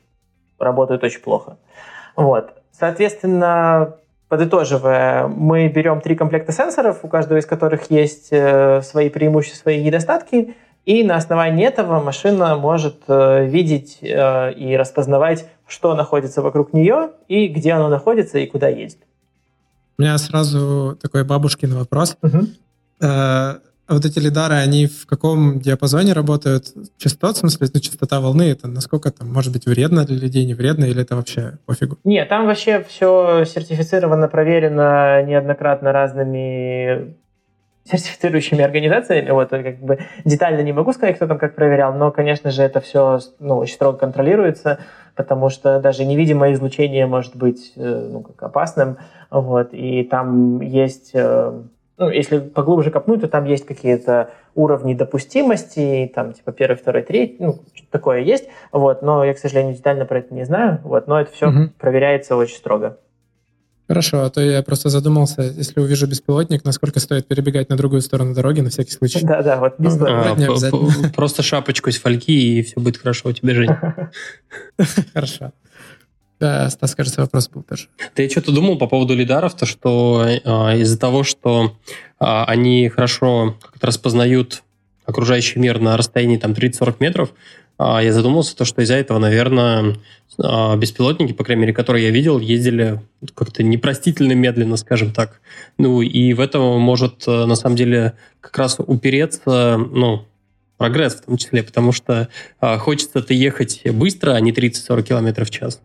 работают 0.58 1.02
очень 1.02 1.20
плохо. 1.20 1.58
Вот. 2.14 2.54
Соответственно, 2.70 3.96
подытоживая, 4.28 5.26
мы 5.28 5.68
берем 5.68 6.00
три 6.00 6.14
комплекта 6.14 6.52
сенсоров, 6.52 7.00
у 7.02 7.08
каждого 7.08 7.38
из 7.38 7.46
которых 7.46 7.90
есть 7.90 8.28
э, 8.30 8.82
свои 8.82 9.08
преимущества, 9.08 9.62
свои 9.62 9.82
недостатки, 9.82 10.54
и 10.86 11.02
на 11.02 11.16
основании 11.16 11.66
этого 11.66 12.00
машина 12.00 12.56
может 12.56 13.02
э, 13.08 13.46
видеть 13.46 13.98
э, 14.02 14.52
и 14.54 14.76
распознавать, 14.76 15.48
что 15.66 15.94
находится 15.94 16.42
вокруг 16.42 16.72
нее, 16.72 17.10
и 17.26 17.48
где 17.48 17.72
оно 17.72 17.88
находится, 17.88 18.38
и 18.38 18.46
куда 18.46 18.68
едет. 18.68 18.98
У 19.98 20.02
меня 20.02 20.16
сразу 20.16 20.96
такой 21.02 21.24
бабушкин 21.24 21.74
вопрос. 21.74 22.16
Угу. 22.22 22.46
Э, 23.00 23.54
вот 23.88 24.04
эти 24.04 24.20
лидары, 24.20 24.54
они 24.54 24.86
в 24.86 25.06
каком 25.06 25.58
диапазоне 25.58 26.12
работают? 26.12 26.72
Частот, 26.98 27.36
в 27.36 27.40
смысле, 27.40 27.68
ну, 27.74 27.80
частота 27.80 28.20
волны, 28.20 28.42
это 28.42 28.68
насколько 28.68 29.10
там 29.10 29.32
может 29.32 29.52
быть 29.52 29.66
вредно 29.66 30.04
для 30.04 30.16
людей, 30.16 30.46
не 30.46 30.54
вредно, 30.54 30.84
или 30.84 31.02
это 31.02 31.16
вообще 31.16 31.58
пофигу? 31.66 31.98
Нет, 32.04 32.28
там 32.28 32.46
вообще 32.46 32.84
все 32.88 33.44
сертифицировано, 33.44 34.28
проверено 34.28 35.22
неоднократно 35.24 35.90
разными 35.90 37.16
сертифицирующими 37.86 38.62
организациями. 38.62 39.30
Вот 39.30 39.50
как 39.50 39.78
бы 39.78 39.98
детально 40.24 40.60
не 40.60 40.72
могу 40.72 40.92
сказать, 40.92 41.16
кто 41.16 41.26
там 41.26 41.38
как 41.38 41.54
проверял, 41.54 41.94
но, 41.94 42.10
конечно 42.10 42.50
же, 42.50 42.62
это 42.62 42.80
все 42.80 43.20
ну, 43.38 43.58
очень 43.58 43.74
строго 43.74 43.98
контролируется, 43.98 44.78
потому 45.14 45.48
что 45.48 45.80
даже 45.80 46.04
невидимое 46.04 46.52
излучение 46.52 47.06
может 47.06 47.36
быть 47.36 47.72
э, 47.76 48.08
ну, 48.10 48.20
как 48.22 48.42
опасным. 48.42 48.98
Вот, 49.30 49.70
и 49.72 50.04
там 50.04 50.60
есть 50.60 51.10
э, 51.14 51.52
ну, 51.98 52.10
если 52.10 52.38
поглубже 52.38 52.90
копнуть, 52.90 53.22
то 53.22 53.28
там 53.28 53.44
есть 53.44 53.64
какие-то 53.64 54.30
уровни 54.54 54.94
допустимости, 54.94 56.10
там, 56.14 56.32
типа, 56.32 56.52
первый, 56.52 56.76
второй, 56.76 57.02
третий, 57.02 57.36
ну, 57.38 57.54
что 57.74 57.86
такое 57.90 58.20
есть, 58.20 58.48
вот, 58.72 59.02
но 59.02 59.24
я, 59.24 59.34
к 59.34 59.38
сожалению, 59.38 59.74
детально 59.74 60.04
про 60.04 60.18
это 60.18 60.34
не 60.34 60.44
знаю, 60.44 60.80
вот, 60.84 61.06
но 61.06 61.20
это 61.20 61.32
все 61.32 61.48
угу. 61.48 61.70
проверяется 61.78 62.36
очень 62.36 62.56
строго. 62.56 62.98
Хорошо, 63.88 64.22
а 64.22 64.30
то 64.30 64.40
я 64.40 64.62
просто 64.62 64.88
задумался, 64.88 65.42
если 65.42 65.80
увижу 65.80 66.08
беспилотник, 66.08 66.64
насколько 66.64 66.98
стоит 66.98 67.28
перебегать 67.28 67.68
на 67.68 67.76
другую 67.76 68.02
сторону 68.02 68.34
дороги 68.34 68.60
на 68.60 68.70
всякий 68.70 68.90
случай. 68.90 69.20
Да, 69.24 69.42
да, 69.42 69.58
вот 69.58 69.78
беспилотник. 69.78 71.06
А, 71.06 71.08
просто 71.10 71.44
шапочку 71.44 71.88
из 71.88 72.00
фольги, 72.00 72.58
и 72.58 72.62
все 72.62 72.80
будет 72.80 72.96
хорошо 72.96 73.28
у 73.28 73.32
тебя, 73.32 73.54
Жень. 73.54 73.70
Хорошо. 75.14 75.52
Да, 76.40 76.68
Стас, 76.68 76.94
кажется, 76.94 77.20
вопрос 77.20 77.48
был 77.48 77.62
тоже. 77.62 77.88
Ты 78.14 78.28
что-то 78.28 78.52
думал 78.52 78.76
по 78.76 78.88
поводу 78.88 79.14
лидаров, 79.14 79.54
то 79.54 79.64
что 79.64 80.26
э, 80.26 80.80
из-за 80.80 80.98
того, 80.98 81.22
что 81.22 81.76
э, 82.20 82.24
они 82.24 82.88
хорошо 82.88 83.56
как-то 83.62 83.86
распознают 83.86 84.62
окружающий 85.06 85.60
мир 85.60 85.80
на 85.80 85.96
расстоянии 85.96 86.36
там 86.36 86.52
30-40 86.52 86.96
метров, 86.98 87.32
я 87.78 88.12
задумался, 88.12 88.56
то, 88.56 88.64
что 88.64 88.82
из-за 88.82 88.94
этого, 88.94 89.18
наверное, 89.18 89.96
э, 90.42 90.76
беспилотники, 90.76 91.32
по 91.32 91.44
крайней 91.44 91.62
мере, 91.62 91.74
которые 91.74 92.06
я 92.06 92.10
видел, 92.10 92.38
ездили 92.38 93.00
как-то 93.34 93.62
непростительно 93.62 94.32
медленно, 94.32 94.76
скажем 94.76 95.12
так. 95.12 95.40
Ну, 95.76 96.00
и 96.00 96.32
в 96.32 96.40
этом 96.40 96.80
может, 96.80 97.24
э, 97.26 97.44
на 97.44 97.54
самом 97.54 97.76
деле, 97.76 98.14
как 98.40 98.56
раз 98.56 98.76
упереться, 98.78 99.76
ну, 99.78 100.24
прогресс 100.78 101.14
в 101.14 101.24
том 101.26 101.36
числе, 101.36 101.62
потому 101.62 101.92
что 101.92 102.28
э, 102.60 102.78
хочется-то 102.78 103.34
ехать 103.34 103.82
быстро, 103.92 104.32
а 104.32 104.40
не 104.40 104.52
30-40 104.52 105.02
км 105.02 105.44
в 105.44 105.50
час. 105.50 105.80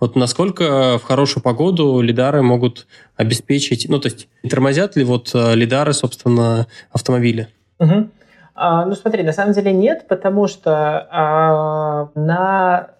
Вот 0.00 0.16
насколько 0.16 0.98
в 0.98 1.02
хорошую 1.02 1.42
погоду 1.42 2.00
лидары 2.00 2.42
могут 2.42 2.86
обеспечить, 3.16 3.88
ну, 3.88 3.98
то 3.98 4.08
есть 4.08 4.28
тормозят 4.48 4.96
ли 4.96 5.04
вот 5.04 5.30
э, 5.34 5.54
лидары, 5.54 5.92
собственно, 5.92 6.66
автомобили? 6.90 7.48
Угу. 7.78 8.08
А, 8.54 8.84
ну, 8.86 8.94
смотри, 8.94 9.22
на 9.24 9.32
самом 9.32 9.52
деле 9.52 9.72
нет, 9.72 10.06
потому 10.08 10.46
что 10.46 11.08
а, 11.10 12.08
на 12.14 12.90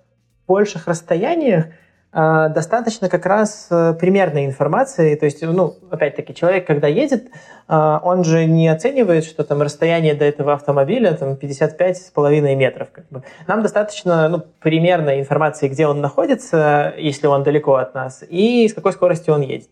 больших 0.49 0.89
расстояниях 0.89 1.67
а, 2.13 2.49
достаточно 2.49 3.09
как 3.09 3.25
раз 3.27 3.69
э, 3.71 3.95
примерной 3.95 4.47
информации. 4.47 5.15
То 5.15 5.25
есть, 5.25 5.43
ну, 5.43 5.75
опять-таки, 5.91 6.35
человек, 6.35 6.67
когда 6.67 6.87
едет, 6.87 7.29
он 7.67 8.25
же 8.25 8.45
не 8.45 8.69
оценивает, 8.69 9.25
что 9.25 9.43
там 9.43 9.63
расстояние 9.63 10.15
до 10.15 10.27
этого 10.27 10.53
автомобиля 10.53 11.15
там 11.15 11.33
55,5 11.33 12.55
метров. 12.55 12.89
Как 12.93 13.09
бы. 13.09 13.23
Нам 13.47 13.63
достаточно 13.63 14.29
ну, 14.29 14.43
примерной 14.61 15.19
информации, 15.19 15.69
где 15.69 15.87
он 15.87 16.03
находится, 16.03 16.93
если 16.99 17.27
он 17.27 17.43
далеко 17.43 17.77
от 17.77 17.95
нас, 17.95 18.23
и 18.29 18.69
с 18.69 18.75
какой 18.75 18.93
скоростью 18.93 19.33
он 19.33 19.41
едет. 19.41 19.71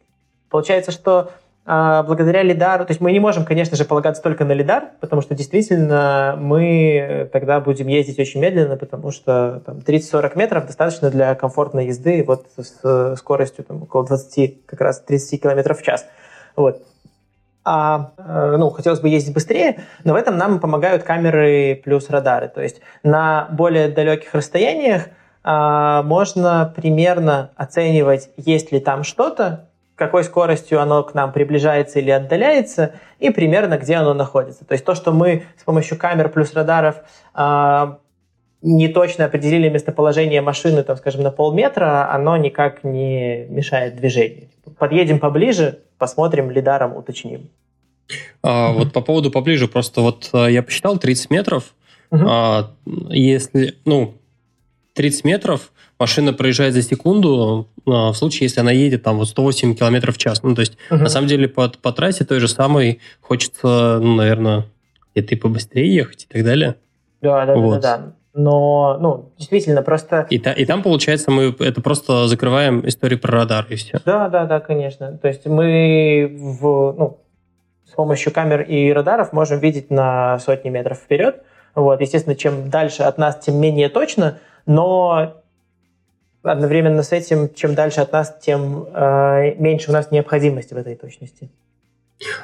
Получается, 0.48 0.90
что 0.90 1.32
благодаря 1.64 2.42
лидару, 2.42 2.84
то 2.84 2.90
есть 2.90 3.00
мы 3.00 3.12
не 3.12 3.20
можем, 3.20 3.44
конечно 3.44 3.76
же, 3.76 3.84
полагаться 3.84 4.20
только 4.20 4.44
на 4.44 4.52
лидар, 4.52 4.90
потому 5.00 5.22
что 5.22 5.34
действительно 5.36 6.36
мы 6.36 7.28
тогда 7.32 7.60
будем 7.60 7.86
ездить 7.86 8.18
очень 8.18 8.40
медленно, 8.40 8.76
потому 8.76 9.12
что 9.12 9.62
там, 9.64 9.78
30-40 9.78 10.36
метров 10.36 10.66
достаточно 10.66 11.08
для 11.10 11.34
комфортной 11.36 11.86
езды 11.86 12.24
вот 12.26 12.46
с 12.56 13.14
скоростью 13.16 13.64
там, 13.64 13.84
около 13.84 14.04
20, 14.04 14.66
как 14.66 14.80
раз 14.80 15.00
30 15.02 15.40
км 15.40 15.74
в 15.74 15.82
час. 15.82 16.04
Вот. 16.56 16.82
А, 17.64 18.10
э, 18.18 18.56
ну, 18.58 18.70
хотелось 18.70 19.00
бы 19.00 19.08
ездить 19.08 19.34
быстрее, 19.34 19.80
но 20.02 20.14
в 20.14 20.16
этом 20.16 20.36
нам 20.36 20.58
помогают 20.58 21.04
камеры 21.04 21.80
плюс 21.84 22.10
радары. 22.10 22.48
То 22.48 22.60
есть 22.60 22.80
на 23.04 23.48
более 23.52 23.88
далеких 23.88 24.34
расстояниях 24.34 25.04
а, 25.44 26.02
можно 26.02 26.72
примерно 26.74 27.50
оценивать, 27.56 28.30
есть 28.36 28.72
ли 28.72 28.80
там 28.80 29.04
что-то, 29.04 29.68
какой 30.02 30.24
скоростью 30.24 30.80
оно 30.80 31.04
к 31.04 31.14
нам 31.14 31.32
приближается 31.32 32.00
или 32.00 32.10
отдаляется, 32.10 32.94
и 33.20 33.30
примерно 33.30 33.78
где 33.78 33.94
оно 33.94 34.14
находится. 34.14 34.64
То 34.64 34.72
есть 34.72 34.84
то, 34.84 34.96
что 34.96 35.12
мы 35.12 35.44
с 35.56 35.62
помощью 35.62 35.96
камер 35.96 36.28
плюс 36.28 36.52
радаров 36.54 36.96
э, 37.36 37.94
не 38.62 38.88
точно 38.88 39.26
определили 39.26 39.68
местоположение 39.68 40.40
машины, 40.40 40.82
там, 40.82 40.96
скажем, 40.96 41.22
на 41.22 41.30
полметра, 41.30 42.12
оно 42.12 42.36
никак 42.36 42.82
не 42.82 43.46
мешает 43.46 43.94
движению. 43.94 44.48
Подъедем 44.76 45.20
поближе, 45.20 45.78
посмотрим, 45.98 46.50
лидаром 46.50 46.96
уточним. 46.96 47.48
А, 48.42 48.72
вот 48.72 48.92
по 48.92 49.02
поводу 49.02 49.30
поближе, 49.30 49.68
просто 49.68 50.00
вот 50.00 50.30
а, 50.32 50.46
я 50.46 50.64
посчитал 50.64 50.98
30 50.98 51.30
метров. 51.30 51.74
Угу. 52.10 52.24
А, 52.28 52.70
если, 53.08 53.76
ну, 53.84 54.14
30 54.94 55.24
метров 55.24 55.71
машина 56.02 56.32
проезжает 56.32 56.74
за 56.74 56.82
секунду 56.82 57.68
а, 57.86 58.10
в 58.10 58.14
случае, 58.14 58.46
если 58.46 58.58
она 58.60 58.72
едет 58.72 59.04
там 59.04 59.18
вот 59.18 59.28
108 59.28 59.76
км 59.76 60.10
в 60.10 60.18
час. 60.18 60.42
Ну, 60.42 60.54
то 60.56 60.60
есть, 60.60 60.76
угу. 60.90 61.00
на 61.00 61.08
самом 61.08 61.28
деле, 61.28 61.46
по, 61.46 61.68
по 61.68 61.92
трассе 61.92 62.24
той 62.24 62.40
же 62.40 62.48
самой 62.48 62.98
хочется, 63.20 64.00
ну, 64.02 64.16
наверное, 64.16 64.64
где-то 65.14 65.34
и 65.36 65.38
побыстрее 65.38 65.94
ехать 65.94 66.26
и 66.28 66.32
так 66.32 66.44
далее. 66.44 66.74
Да, 67.20 67.46
да, 67.46 67.54
вот. 67.54 67.80
да, 67.80 67.98
да. 67.98 68.12
Но, 68.34 68.98
ну, 68.98 69.30
действительно, 69.38 69.82
просто... 69.82 70.26
И, 70.30 70.38
та, 70.40 70.52
и 70.52 70.64
там, 70.64 70.82
получается, 70.82 71.30
мы 71.30 71.54
это 71.60 71.80
просто 71.80 72.26
закрываем 72.26 72.84
историю 72.88 73.20
про 73.20 73.30
радар, 73.32 73.66
и 73.68 73.76
все. 73.76 74.00
Да, 74.04 74.28
да, 74.28 74.46
да, 74.46 74.58
конечно. 74.58 75.16
То 75.18 75.28
есть 75.28 75.46
мы 75.46 76.34
в, 76.36 76.94
ну, 76.98 77.18
с 77.88 77.94
помощью 77.94 78.32
камер 78.32 78.62
и 78.62 78.90
радаров 78.90 79.32
можем 79.32 79.60
видеть 79.60 79.90
на 79.90 80.40
сотни 80.40 80.70
метров 80.70 80.98
вперед. 80.98 81.42
Вот, 81.76 82.00
естественно, 82.00 82.34
чем 82.34 82.70
дальше 82.70 83.04
от 83.04 83.18
нас, 83.18 83.38
тем 83.38 83.60
менее 83.60 83.88
точно, 83.88 84.38
но 84.66 85.41
одновременно 86.42 87.02
с 87.02 87.12
этим, 87.12 87.52
чем 87.54 87.74
дальше 87.74 88.00
от 88.00 88.12
нас, 88.12 88.36
тем 88.40 88.86
э, 88.92 89.54
меньше 89.58 89.90
у 89.90 89.92
нас 89.92 90.10
необходимости 90.10 90.74
в 90.74 90.76
этой 90.76 90.96
точности. 90.96 91.50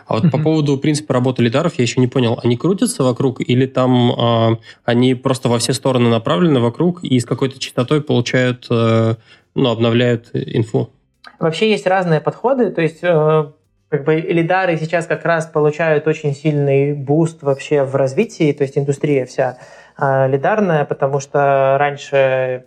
А 0.06 0.14
вот 0.14 0.30
по 0.30 0.38
поводу 0.38 0.76
принципа 0.78 1.14
работы 1.14 1.42
лидаров 1.42 1.74
я 1.78 1.82
еще 1.82 2.00
не 2.00 2.08
понял, 2.08 2.38
они 2.42 2.56
крутятся 2.56 3.04
вокруг 3.04 3.40
или 3.40 3.66
там 3.66 4.10
э, 4.52 4.56
они 4.84 5.14
просто 5.14 5.48
во 5.48 5.58
все 5.58 5.72
стороны 5.72 6.08
направлены 6.08 6.60
вокруг 6.60 7.04
и 7.04 7.18
с 7.18 7.24
какой-то 7.24 7.58
частотой 7.58 8.02
получают, 8.02 8.66
э, 8.70 9.14
ну, 9.54 9.70
обновляют 9.70 10.30
инфу? 10.32 10.90
Вообще 11.38 11.70
есть 11.70 11.86
разные 11.86 12.20
подходы, 12.20 12.70
то 12.70 12.80
есть 12.80 12.98
э, 13.02 13.44
как 13.88 14.04
бы 14.04 14.16
лидары 14.16 14.76
сейчас 14.76 15.06
как 15.06 15.24
раз 15.24 15.46
получают 15.46 16.06
очень 16.06 16.34
сильный 16.34 16.92
буст 16.92 17.42
вообще 17.42 17.84
в 17.84 17.94
развитии, 17.94 18.52
то 18.52 18.64
есть 18.64 18.76
индустрия 18.76 19.26
вся 19.26 19.58
э, 19.96 20.28
лидарная, 20.28 20.84
потому 20.84 21.20
что 21.20 21.76
раньше 21.78 22.64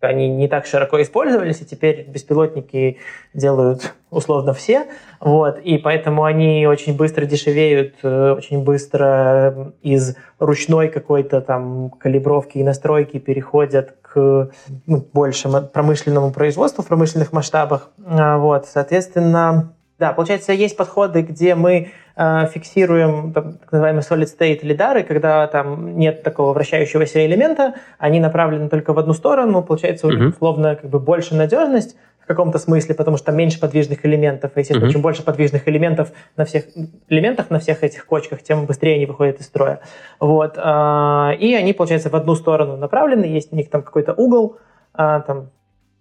они 0.00 0.28
не 0.28 0.48
так 0.48 0.66
широко 0.66 1.00
использовались, 1.02 1.60
и 1.60 1.64
теперь 1.64 2.06
беспилотники 2.08 2.98
делают 3.34 3.94
условно 4.10 4.52
все, 4.54 4.86
вот, 5.20 5.58
и 5.58 5.78
поэтому 5.78 6.24
они 6.24 6.66
очень 6.66 6.96
быстро 6.96 7.26
дешевеют, 7.26 7.96
э, 8.02 8.32
очень 8.32 8.64
быстро 8.64 9.72
из 9.82 10.16
ручной 10.38 10.88
какой-то 10.88 11.40
там 11.40 11.90
калибровки 11.90 12.58
и 12.58 12.64
настройки 12.64 13.18
переходят 13.18 13.94
к 14.02 14.50
ну, 14.86 15.06
большему 15.12 15.62
промышленному 15.62 16.32
производству 16.32 16.82
в 16.82 16.86
промышленных 16.86 17.32
масштабах, 17.32 17.90
а, 18.04 18.38
вот, 18.38 18.66
соответственно, 18.66 19.74
да, 20.00 20.14
получается, 20.14 20.54
есть 20.54 20.78
подходы, 20.78 21.20
где 21.20 21.54
мы 21.54 21.72
э, 21.74 21.88
фиксируем 22.16 23.32
там, 23.32 23.54
так 23.54 23.72
называемые 23.72 24.02
solid 24.02 24.28
state 24.38 24.60
лидары, 24.62 25.02
когда 25.02 25.46
там 25.46 25.96
нет 25.96 26.22
такого 26.22 26.52
вращающегося 26.52 27.24
элемента, 27.26 27.74
они 27.98 28.20
направлены 28.20 28.68
только 28.68 28.92
в 28.92 28.98
одну 28.98 29.14
сторону, 29.14 29.62
получается 29.62 30.06
у 30.06 30.10
них 30.10 30.20
uh-huh. 30.20 30.28
условно 30.34 30.76
как 30.76 30.90
бы 30.90 30.98
больше 30.98 31.34
надежность 31.34 31.96
в 32.22 32.26
каком-то 32.26 32.58
смысле, 32.58 32.94
потому 32.94 33.16
что 33.16 33.26
там 33.26 33.36
меньше 33.36 33.58
подвижных 33.58 34.04
элементов, 34.04 34.52
и, 34.54 34.60
естественно, 34.60 34.88
uh-huh. 34.88 34.92
чем 34.92 35.02
больше 35.02 35.24
подвижных 35.24 35.66
элементов 35.68 36.12
на 36.36 36.44
всех 36.44 36.64
элементах 37.08 37.50
на 37.50 37.58
всех 37.58 37.82
этих 37.82 38.06
кочках, 38.06 38.42
тем 38.42 38.66
быстрее 38.66 38.96
они 38.96 39.06
выходят 39.06 39.40
из 39.40 39.46
строя. 39.46 39.80
Вот, 40.18 40.56
э, 40.56 41.36
и 41.38 41.54
они, 41.54 41.72
получается, 41.72 42.10
в 42.10 42.14
одну 42.14 42.34
сторону 42.34 42.76
направлены, 42.76 43.24
есть 43.24 43.52
у 43.52 43.56
них 43.56 43.70
там 43.70 43.82
какой-то 43.82 44.12
угол, 44.12 44.58
э, 44.96 45.22
там 45.26 45.50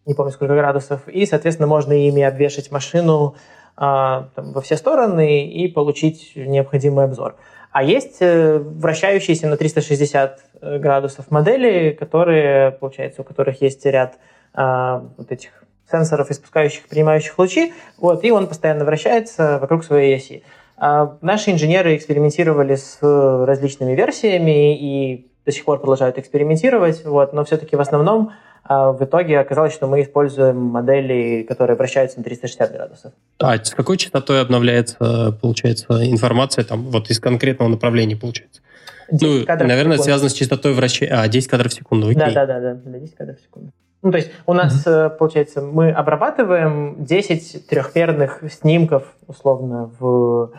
не 0.05 0.14
помню 0.16 0.32
сколько 0.32 0.55
градусов, 0.55 1.07
и, 1.07 1.26
соответственно, 1.26 1.68
можно 1.68 1.93
ими 1.93 2.24
обвешать 2.24 2.72
машину 2.72 3.36
там, 3.80 4.51
во 4.51 4.61
все 4.61 4.75
стороны 4.75 5.47
и 5.47 5.69
получить 5.69 6.34
необходимый 6.36 7.05
обзор. 7.05 7.36
А 7.71 7.84
есть 7.84 8.17
э, 8.19 8.57
вращающиеся 8.57 9.47
на 9.47 9.55
360 9.55 10.39
э, 10.61 10.80
градусов 10.80 11.30
модели, 11.30 11.91
которые, 11.91 12.71
получается, 12.71 13.21
у 13.21 13.23
которых 13.23 13.61
есть 13.61 13.86
ряд 13.86 14.17
а, 14.53 15.05
вот 15.17 15.32
этих 15.32 15.51
сенсоров, 15.89 16.32
испускающих, 16.32 16.88
принимающих 16.88 17.38
лучи, 17.38 17.73
вот, 17.97 18.23
и 18.23 18.32
он 18.32 18.47
постоянно 18.47 18.84
вращается 18.84 19.59
вокруг 19.59 19.84
своей 19.84 20.15
оси. 20.15 20.43
А 20.75 21.17
наши 21.21 21.51
инженеры 21.51 21.95
экспериментировали 21.95 22.75
с 22.75 22.97
различными 23.01 23.93
версиями 23.93 24.75
и 24.75 25.32
до 25.45 25.51
сих 25.51 25.65
пор 25.65 25.80
продолжают 25.80 26.17
экспериментировать, 26.17 27.05
вот, 27.05 27.34
но 27.34 27.45
все-таки 27.45 27.75
в 27.75 27.82
основном 27.82 28.32
а 28.70 28.91
в 28.91 29.03
итоге 29.03 29.39
оказалось, 29.39 29.74
что 29.74 29.88
мы 29.88 30.03
используем 30.03 30.57
модели, 30.57 31.43
которые 31.49 31.76
вращаются 31.76 32.20
на 32.20 32.24
360 32.24 32.72
градусов. 32.72 33.13
А 33.39 33.55
с 33.55 33.72
какой 33.72 33.97
частотой 33.97 34.41
обновляется, 34.41 35.36
получается, 35.41 36.07
информация 36.07 36.63
там 36.63 36.84
вот 36.84 37.09
из 37.09 37.20
конкретного 37.20 37.67
направления, 37.67 38.15
получается? 38.15 38.61
Ну, 39.09 39.43
наверное, 39.47 39.97
связано 39.97 40.30
с 40.30 40.34
частотой 40.34 40.76
вращения. 40.76 41.20
А, 41.20 41.28
10 41.28 41.47
кадров 41.47 41.72
в 41.72 41.76
секунду, 41.76 42.09
окей. 42.09 42.20
Да, 42.20 42.30
да, 42.30 42.45
да, 42.45 42.59
да, 42.59 42.74
да 42.76 42.99
10 42.99 43.15
кадров 43.15 43.39
в 43.39 43.41
секунду. 43.41 43.72
Ну, 44.03 44.11
то 44.11 44.17
есть 44.17 44.30
у 44.45 44.53
нас, 44.53 44.86
mm-hmm. 44.86 45.17
получается, 45.17 45.61
мы 45.61 45.89
обрабатываем 45.89 47.03
10 47.03 47.65
трехмерных 47.65 48.43
снимков, 48.51 49.15
условно, 49.26 49.89
в 49.99 50.51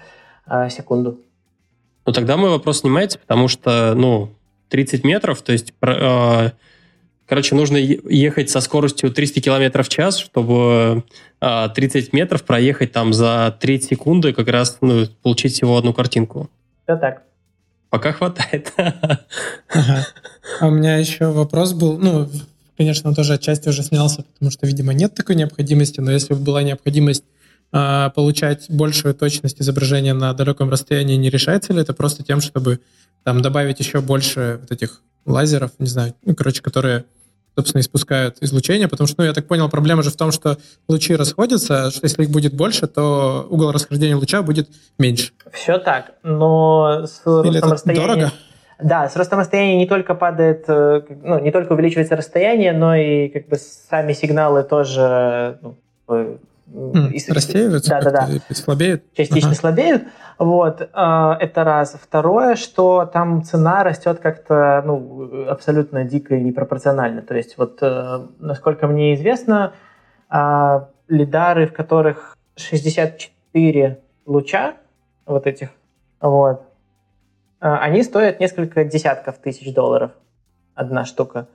э, 0.48 0.68
секунду. 0.68 1.20
Ну, 2.06 2.12
тогда 2.12 2.36
мой 2.36 2.50
вопрос 2.50 2.80
снимается, 2.80 3.20
потому 3.20 3.46
что, 3.46 3.94
ну, 3.94 4.30
30 4.68 5.04
метров, 5.04 5.42
то 5.42 5.52
есть 5.52 5.72
э, 5.80 6.50
Короче, 7.30 7.54
нужно 7.54 7.76
ехать 7.76 8.50
со 8.50 8.60
скоростью 8.60 9.12
300 9.12 9.40
км 9.40 9.84
в 9.84 9.88
час, 9.88 10.18
чтобы 10.18 11.04
30 11.38 12.08
а, 12.12 12.16
метров 12.16 12.42
проехать 12.42 12.90
там 12.90 13.12
за 13.12 13.56
3 13.60 13.82
секунды, 13.82 14.32
как 14.32 14.48
раз 14.48 14.78
ну, 14.80 15.06
получить 15.22 15.52
всего 15.52 15.78
одну 15.78 15.94
картинку. 15.94 16.50
Да 16.88 16.96
так. 16.96 17.22
Пока 17.88 18.10
хватает. 18.10 18.72
Ага. 18.76 20.08
А 20.58 20.66
у 20.66 20.70
меня 20.72 20.96
еще 20.96 21.26
вопрос 21.26 21.72
был, 21.72 21.98
ну, 21.98 22.28
конечно, 22.76 23.10
он 23.10 23.14
тоже 23.14 23.34
отчасти 23.34 23.68
уже 23.68 23.84
снялся, 23.84 24.24
потому 24.34 24.50
что, 24.50 24.66
видимо, 24.66 24.92
нет 24.92 25.14
такой 25.14 25.36
необходимости, 25.36 26.00
но 26.00 26.10
если 26.10 26.34
бы 26.34 26.40
была 26.40 26.64
необходимость 26.64 27.22
э, 27.72 28.10
получать 28.12 28.66
большую 28.68 29.14
точность 29.14 29.62
изображения 29.62 30.14
на 30.14 30.34
далеком 30.34 30.68
расстоянии, 30.68 31.14
не 31.14 31.30
решается 31.30 31.72
ли 31.72 31.80
это 31.80 31.94
просто 31.94 32.24
тем, 32.24 32.40
чтобы 32.40 32.80
там 33.22 33.40
добавить 33.40 33.78
еще 33.78 34.00
больше 34.00 34.58
вот 34.62 34.72
этих 34.72 35.00
лазеров, 35.26 35.70
не 35.78 35.86
знаю, 35.86 36.14
ну, 36.24 36.34
короче, 36.34 36.60
которые 36.60 37.04
собственно, 37.56 37.80
испускают 37.80 38.36
излучение, 38.40 38.88
потому 38.88 39.06
что, 39.06 39.22
ну, 39.22 39.26
я 39.26 39.32
так 39.32 39.46
понял, 39.46 39.68
проблема 39.68 40.02
же 40.02 40.10
в 40.10 40.16
том, 40.16 40.32
что 40.32 40.58
лучи 40.88 41.14
расходятся, 41.14 41.90
что 41.90 42.04
если 42.04 42.24
их 42.24 42.30
будет 42.30 42.54
больше, 42.54 42.86
то 42.86 43.46
угол 43.50 43.72
расхождения 43.72 44.16
луча 44.16 44.42
будет 44.42 44.68
меньше. 44.98 45.32
Все 45.52 45.78
так, 45.78 46.12
но 46.22 47.06
с 47.06 47.20
Или 47.44 47.54
ростом 47.54 47.72
расстояния... 47.72 48.06
дорого? 48.06 48.32
Да, 48.82 49.08
с 49.08 49.16
ростом 49.16 49.40
расстояния 49.40 49.76
не 49.76 49.86
только 49.86 50.14
падает, 50.14 50.64
э, 50.68 51.02
ну, 51.22 51.38
не 51.38 51.50
только 51.50 51.72
увеличивается 51.72 52.16
расстояние, 52.16 52.72
но 52.72 52.94
и 52.94 53.28
как 53.28 53.46
бы 53.48 53.56
сами 53.56 54.14
сигналы 54.14 54.62
тоже 54.62 55.58
ну, 55.60 55.76
Mm, 56.72 57.12
рассеиваются? 57.34 57.90
Да, 57.90 58.00
да, 58.00 58.10
да. 58.10 58.54
Слабеют? 58.54 59.02
Частично 59.14 59.50
ага. 59.50 59.58
слабеют. 59.58 60.04
Вот, 60.38 60.80
э, 60.80 61.36
это 61.40 61.64
раз. 61.64 61.96
Второе, 62.00 62.54
что 62.54 63.04
там 63.04 63.42
цена 63.42 63.82
растет 63.82 64.20
как-то 64.20 64.82
ну, 64.86 65.48
абсолютно 65.48 66.04
дико 66.04 66.36
и 66.36 66.42
непропорционально. 66.42 67.22
То 67.22 67.36
есть 67.36 67.58
вот, 67.58 67.78
э, 67.82 68.26
насколько 68.38 68.86
мне 68.86 69.14
известно, 69.14 69.74
э, 70.30 70.80
лидары, 71.08 71.66
в 71.66 71.72
которых 71.72 72.36
64 72.56 73.98
луча 74.26 74.74
вот 75.26 75.46
этих, 75.46 75.70
вот, 76.20 76.62
они 77.58 78.02
стоят 78.02 78.40
несколько 78.40 78.84
десятков 78.84 79.38
тысяч 79.38 79.74
долларов 79.74 80.12
одна 80.74 81.04
штука. 81.04 81.48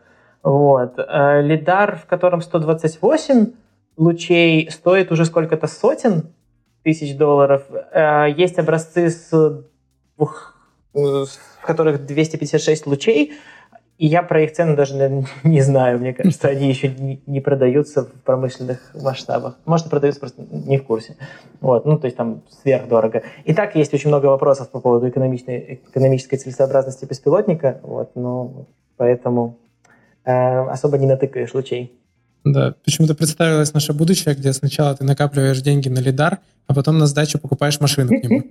Вот. 0.43 0.97
Лидар, 0.97 1.97
в 1.97 2.05
котором 2.05 2.41
128 2.41 3.53
лучей 3.97 4.69
стоит 4.71 5.11
уже 5.11 5.25
сколько-то 5.25 5.67
сотен 5.67 6.33
тысяч 6.83 7.17
долларов. 7.17 7.63
Э, 7.91 8.27
есть 8.35 8.59
образцы, 8.59 9.09
с 9.09 9.63
двух, 10.17 10.55
э, 10.93 10.99
в 10.99 11.65
которых 11.65 12.05
256 12.05 12.85
лучей, 12.87 13.33
и 13.97 14.07
я 14.07 14.23
про 14.23 14.41
их 14.41 14.51
цены 14.51 14.75
даже 14.75 14.95
не 15.43 15.61
знаю. 15.61 15.99
Мне 15.99 16.13
кажется, 16.13 16.47
они 16.49 16.67
еще 16.67 16.89
не 17.25 17.39
продаются 17.39 18.03
в 18.05 18.11
промышленных 18.23 18.79
масштабах. 18.93 19.57
Может, 19.65 19.89
продаются, 19.89 20.19
просто 20.19 20.43
не 20.51 20.77
в 20.77 20.83
курсе. 20.83 21.15
Вот. 21.61 21.85
Ну, 21.85 21.97
то 21.97 22.05
есть 22.05 22.17
там 22.17 22.43
сверхдорого. 22.49 23.23
И 23.45 23.53
так 23.53 23.75
есть 23.75 23.93
очень 23.93 24.09
много 24.09 24.27
вопросов 24.27 24.69
по 24.69 24.79
поводу 24.79 25.07
экономичной, 25.07 25.81
экономической 25.89 26.37
целесообразности 26.37 27.05
беспилотника. 27.05 27.79
Вот. 27.83 28.11
Но 28.15 28.67
поэтому 28.97 29.57
э, 30.25 30.31
особо 30.31 30.97
не 30.97 31.07
натыкаешь 31.07 31.53
лучей. 31.53 31.97
Да, 32.45 32.75
почему-то 32.85 33.15
представилось 33.15 33.73
наше 33.73 33.91
будущее, 33.91 34.35
где 34.35 34.53
сначала 34.53 34.95
ты 34.95 35.03
накапливаешь 35.03 35.61
деньги 35.61 35.89
на 35.89 35.97
лидар, 35.99 36.39
а 36.67 36.75
потом 36.75 36.99
на 36.99 37.07
сдачу 37.07 37.39
покупаешь 37.39 37.79
машину 37.79 38.09
к 38.09 38.23
нему. 38.23 38.43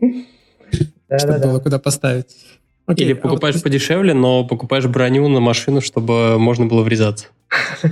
Чтобы 1.17 1.39
было 1.39 1.61
куда 1.61 1.79
поставить. 1.79 2.37
Или 2.97 3.13
а 3.13 3.17
покупаешь 3.17 3.63
подешевле, 3.63 4.13
но 4.13 4.45
покупаешь 4.45 4.87
броню 4.87 5.29
на 5.29 5.41
машину, 5.41 5.81
чтобы 5.81 6.39
можно 6.39 6.67
было 6.67 6.83
врезаться. 6.83 7.27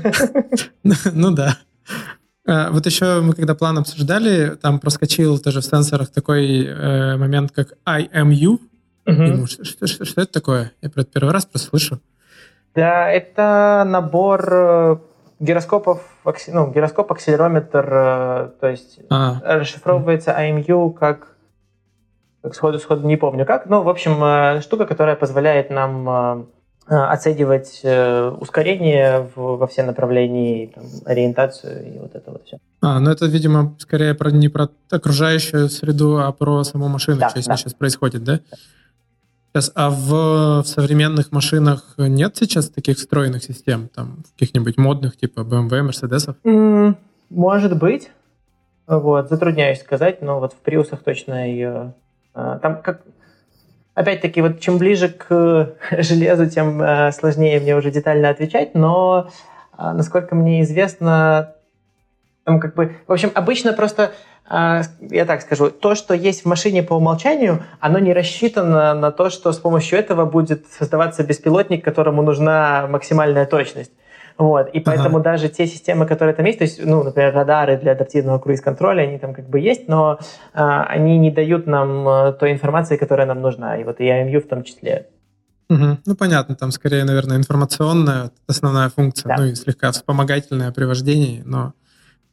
Ну 1.13 1.31
да. 1.31 1.59
А, 2.45 2.71
вот 2.73 2.85
еще 2.87 3.21
мы 3.21 3.35
когда 3.35 3.55
план 3.55 3.79
обсуждали, 3.79 4.57
там 4.61 4.81
проскочил 4.81 5.39
тоже 5.39 5.61
в 5.61 5.65
сенсорах 5.65 6.11
такой 6.11 6.65
э, 6.67 7.17
момент, 7.17 7.53
как 7.53 7.75
IMU. 7.87 8.59
Что 9.47 10.23
это 10.23 10.33
такое? 10.33 10.73
Я 10.83 10.91
про 10.91 11.03
это 11.03 11.13
первый 11.13 11.33
раз 11.33 11.47
просто 11.47 11.69
слышу. 11.69 12.01
Да, 12.75 13.09
это 13.11 13.85
набор 13.87 14.49
э, 14.53 14.97
гироскопов, 15.43 16.01
ну, 16.49 16.70
гироскоп, 16.70 17.11
акселерометр, 17.12 17.88
э, 17.93 18.51
то 18.61 18.68
есть 18.68 19.01
а. 19.11 19.40
расшифровывается 19.45 20.30
IMU 20.30 20.93
как, 20.93 21.36
как 22.43 22.55
сходу, 22.55 22.78
сходу 22.78 23.07
не 23.07 23.16
помню 23.16 23.45
как, 23.45 23.66
но, 23.66 23.82
в 23.82 23.88
общем, 23.88 24.22
э, 24.22 24.61
штука, 24.61 24.86
которая 24.86 25.16
позволяет 25.16 25.70
нам 25.70 26.09
э, 26.09 26.45
оценивать 26.95 27.84
ускорение 28.40 29.28
во 29.34 29.66
все 29.66 29.82
направления, 29.82 30.68
там, 30.68 30.84
ориентацию 31.07 31.95
и 31.95 31.99
вот 31.99 32.14
это 32.14 32.30
вот 32.30 32.45
все. 32.47 32.59
А, 32.80 33.01
ну 33.01 33.11
это, 33.11 33.26
видимо, 33.26 33.74
скорее 33.78 34.14
про, 34.14 34.30
не 34.30 34.49
про 34.49 34.68
окружающую 34.90 35.68
среду, 35.68 36.18
а 36.18 36.32
про 36.32 36.62
саму 36.64 36.88
машину, 36.88 37.18
да, 37.18 37.30
что 37.30 37.45
да. 37.45 37.57
сейчас 37.57 37.74
происходит, 37.74 38.24
да? 38.24 38.40
Сейчас, 39.55 39.71
а 39.75 39.91
в, 39.91 40.63
в 40.63 40.65
современных 40.65 41.31
машинах 41.31 41.95
нет 41.99 42.37
сейчас 42.37 42.71
таких 42.71 42.97
встроенных 42.97 43.45
систем, 43.45 43.91
там, 43.95 44.25
каких-нибудь 44.33 44.79
модных, 44.79 45.19
типа 45.19 45.41
BMW, 45.41 45.91
Mercedes? 45.91 46.35
Mm, 46.43 46.95
может 47.29 47.79
быть. 47.79 48.11
Вот, 48.87 49.29
затрудняюсь 49.29 49.81
сказать, 49.81 50.23
но 50.23 50.41
вот 50.41 50.55
в 50.55 50.57
приусах 50.57 51.03
точно 51.03 51.49
ее... 51.49 51.93
А, 52.33 52.59
там 52.61 52.81
как... 52.81 53.03
Опять-таки, 53.93 54.41
вот 54.41 54.61
чем 54.61 54.79
ближе 54.79 55.11
к 55.11 55.75
железу, 55.99 56.49
тем 56.49 56.81
а, 56.81 57.13
сложнее 57.13 57.61
мне 57.61 57.77
уже 57.77 57.91
детально 57.91 58.31
отвечать, 58.31 58.75
но, 58.75 59.29
а, 59.77 59.93
насколько 59.93 60.35
мне 60.35 60.63
известно, 60.63 61.53
там 62.45 62.59
как 62.59 62.75
бы... 62.75 62.97
В 63.07 63.13
общем, 63.13 63.31
обычно 63.35 63.75
просто 63.75 64.13
я 64.53 65.25
так 65.25 65.41
скажу, 65.41 65.71
то, 65.71 65.95
что 65.95 66.13
есть 66.13 66.43
в 66.43 66.47
машине 66.47 66.83
по 66.83 66.95
умолчанию, 66.95 67.63
оно 67.81 67.99
не 67.99 68.13
рассчитано 68.13 68.93
на 68.93 69.11
то, 69.11 69.31
что 69.31 69.51
с 69.53 69.59
помощью 69.59 69.99
этого 69.99 70.27
будет 70.27 70.67
создаваться 70.71 71.25
беспилотник, 71.25 71.83
которому 71.83 72.23
нужна 72.23 72.87
максимальная 72.87 73.47
точность. 73.47 73.93
Вот. 74.37 74.69
И 74.71 74.81
поэтому 74.81 75.19
ага. 75.19 75.25
даже 75.25 75.49
те 75.49 75.67
системы, 75.67 76.07
которые 76.07 76.35
там 76.35 76.45
есть, 76.45 76.59
то 76.59 76.65
есть, 76.65 76.85
ну, 76.85 77.03
например, 77.03 77.35
радары 77.35 77.79
для 77.79 77.93
адаптивного 77.93 78.39
круиз-контроля, 78.39 79.03
они 79.03 79.19
там 79.19 79.35
как 79.35 79.49
бы 79.49 79.59
есть, 79.59 79.89
но 79.89 80.19
а, 80.53 80.85
они 80.85 81.19
не 81.19 81.31
дают 81.31 81.67
нам 81.67 82.09
а, 82.09 82.33
той 82.33 82.53
информации, 82.53 82.97
которая 82.97 83.27
нам 83.27 83.41
нужна. 83.41 83.77
И 83.79 83.85
вот 83.85 84.01
и 84.01 84.05
IMU 84.05 84.41
в 84.41 84.49
том 84.49 84.65
числе. 84.65 85.09
Угу. 85.71 85.99
Ну, 86.05 86.17
понятно, 86.17 86.55
там 86.57 86.71
скорее, 86.73 87.05
наверное, 87.05 87.37
информационная 87.37 88.31
основная 88.47 88.91
функция, 88.91 89.29
да. 89.31 89.43
ну 89.43 89.49
и 89.49 89.55
слегка 89.55 89.93
вспомогательное 89.93 90.73
при 90.73 90.85
вождении, 90.85 91.43
но 91.47 91.73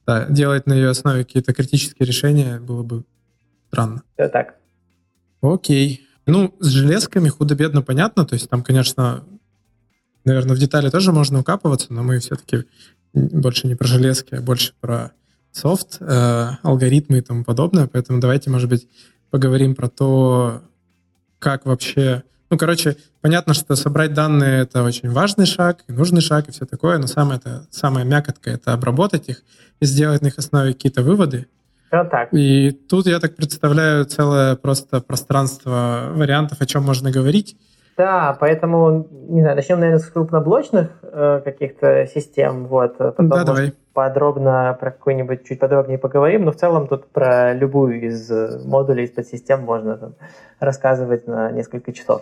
да, 0.10 0.26
делать 0.26 0.66
на 0.66 0.74
ее 0.74 0.90
основе 0.90 1.24
какие-то 1.24 1.54
критические 1.54 2.08
решения 2.08 2.60
было 2.60 2.82
бы 2.82 3.04
странно. 3.68 4.02
Все 4.16 4.28
так. 4.28 4.56
Окей. 5.40 6.08
Ну, 6.26 6.56
с 6.60 6.66
железками 6.66 7.30
худо-бедно 7.30 7.84
понятно, 7.84 8.26
то 8.26 8.34
есть 8.34 8.50
там, 8.50 8.64
конечно, 8.64 9.24
наверное, 10.26 10.56
в 10.56 10.60
детали 10.60 10.90
тоже 10.90 11.12
можно 11.12 11.42
укапываться, 11.42 11.94
но 11.94 12.02
мы 12.02 12.18
все-таки 12.18 12.66
больше 13.14 13.68
не 13.68 13.76
про 13.76 13.88
железки, 13.88 14.34
а 14.34 14.42
больше 14.42 14.74
про 14.80 15.12
софт, 15.52 15.98
э, 16.00 16.50
алгоритмы 16.64 17.20
и 17.20 17.22
тому 17.22 17.44
подобное, 17.44 17.86
поэтому 17.86 18.20
давайте, 18.20 18.50
может 18.50 18.68
быть, 18.68 18.88
поговорим 19.30 19.76
про 19.76 19.90
то, 19.90 20.64
как 21.38 21.68
вообще 21.68 22.24
ну, 22.50 22.58
короче, 22.58 22.98
понятно, 23.22 23.54
что 23.54 23.76
собрать 23.76 24.14
данные— 24.14 24.62
это 24.64 24.84
очень 24.84 25.10
важный 25.10 25.46
шаг, 25.46 25.84
и 25.88 25.92
нужный 25.92 26.22
шаг, 26.22 26.50
и 26.50 26.52
все 26.52 26.66
такое, 26.66 26.98
но 26.98 27.08
самое, 27.08 27.40
это, 27.40 27.68
самая 27.70 28.06
мякотка— 28.06 28.50
это 28.52 28.74
обработать 28.74 29.30
их 29.30 29.44
и 29.80 29.86
сделать 29.86 30.22
на 30.22 30.28
их 30.28 30.38
основе 30.38 30.74
какие-то 30.74 31.04
выводы. 31.04 31.48
Вот 31.92 32.10
так. 32.10 32.34
И 32.34 32.72
тут 32.72 33.08
я 33.08 33.20
так 33.20 33.36
представляю 33.36 34.06
целое 34.06 34.56
просто 34.56 35.00
пространство 35.02 36.12
вариантов, 36.14 36.62
о 36.62 36.66
чем 36.66 36.84
можно 36.84 37.12
говорить. 37.12 37.56
Да, 38.00 38.38
поэтому, 38.40 39.10
не 39.12 39.42
знаю, 39.42 39.58
начнем, 39.58 39.78
наверное, 39.82 40.00
с 40.00 40.06
крупноблочных 40.06 40.88
э, 41.02 41.42
каких-то 41.44 42.06
систем, 42.06 42.68
вот, 42.68 42.96
а 42.98 43.12
потом, 43.12 43.28
да, 43.28 43.44
давай. 43.44 43.74
подробно 43.92 44.78
про 44.80 44.92
какую-нибудь 44.92 45.46
чуть 45.46 45.60
подробнее 45.60 45.98
поговорим, 45.98 46.46
но 46.46 46.54
в 46.54 46.56
целом 46.56 46.88
тут 46.88 47.12
про 47.12 47.52
любую 47.52 48.02
из 48.02 48.32
э, 48.32 48.62
модулей, 48.64 49.04
из 49.04 49.12
подсистем 49.12 49.64
можно 49.64 49.98
там, 49.98 50.14
рассказывать 50.62 51.28
на 51.28 51.52
несколько 51.52 51.92
часов. 51.92 52.22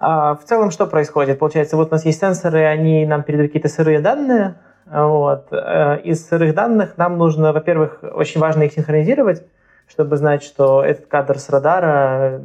А 0.00 0.34
в 0.34 0.44
целом 0.44 0.70
что 0.70 0.86
происходит? 0.86 1.38
Получается, 1.38 1.78
вот 1.78 1.88
у 1.88 1.92
нас 1.92 2.04
есть 2.04 2.20
сенсоры, 2.20 2.66
они 2.66 3.06
нам 3.06 3.22
передают 3.22 3.52
какие-то 3.52 3.74
сырые 3.74 4.00
данные, 4.00 4.56
вот. 4.84 5.46
Э, 5.50 5.98
из 6.04 6.28
сырых 6.28 6.54
данных 6.54 6.98
нам 6.98 7.16
нужно, 7.16 7.54
во-первых, 7.54 8.00
очень 8.02 8.38
важно 8.38 8.64
их 8.64 8.74
синхронизировать, 8.74 9.46
чтобы 9.88 10.18
знать, 10.18 10.42
что 10.42 10.84
этот 10.84 11.06
кадр 11.06 11.38
с 11.38 11.48
радара 11.48 12.42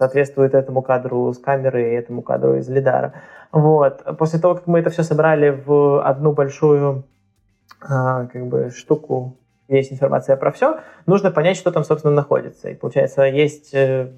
соответствует 0.00 0.54
этому 0.54 0.80
кадру 0.80 1.30
с 1.30 1.38
камеры 1.38 1.90
и 1.90 1.94
этому 1.94 2.22
кадру 2.22 2.56
из 2.56 2.66
лидара. 2.70 3.12
Вот. 3.52 4.02
После 4.18 4.38
того, 4.38 4.54
как 4.54 4.66
мы 4.66 4.78
это 4.78 4.88
все 4.88 5.02
собрали 5.02 5.50
в 5.50 6.02
одну 6.02 6.32
большую 6.32 7.04
а, 7.82 8.24
как 8.24 8.46
бы 8.46 8.70
штуку, 8.70 9.36
есть 9.68 9.92
информация 9.92 10.36
про 10.36 10.52
все, 10.52 10.80
нужно 11.04 11.30
понять, 11.30 11.58
что 11.58 11.70
там, 11.70 11.84
собственно, 11.84 12.14
находится. 12.14 12.70
И 12.70 12.74
получается, 12.74 13.24
есть 13.24 13.74
э, 13.74 14.10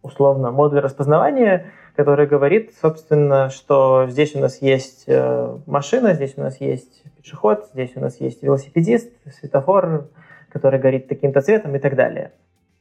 условно 0.00 0.50
модуль 0.52 0.80
распознавания, 0.80 1.66
который 1.94 2.26
говорит, 2.26 2.72
собственно, 2.80 3.50
что 3.50 4.06
здесь 4.08 4.34
у 4.34 4.40
нас 4.40 4.62
есть 4.62 5.04
э, 5.06 5.58
машина, 5.66 6.14
здесь 6.14 6.32
у 6.38 6.40
нас 6.40 6.62
есть 6.62 7.02
пешеход, 7.22 7.68
здесь 7.74 7.92
у 7.94 8.00
нас 8.00 8.20
есть 8.20 8.42
велосипедист, 8.42 9.12
светофор, 9.38 10.08
который 10.50 10.80
горит 10.80 11.08
таким-то 11.08 11.42
цветом 11.42 11.76
и 11.76 11.78
так 11.78 11.94
далее. 11.94 12.32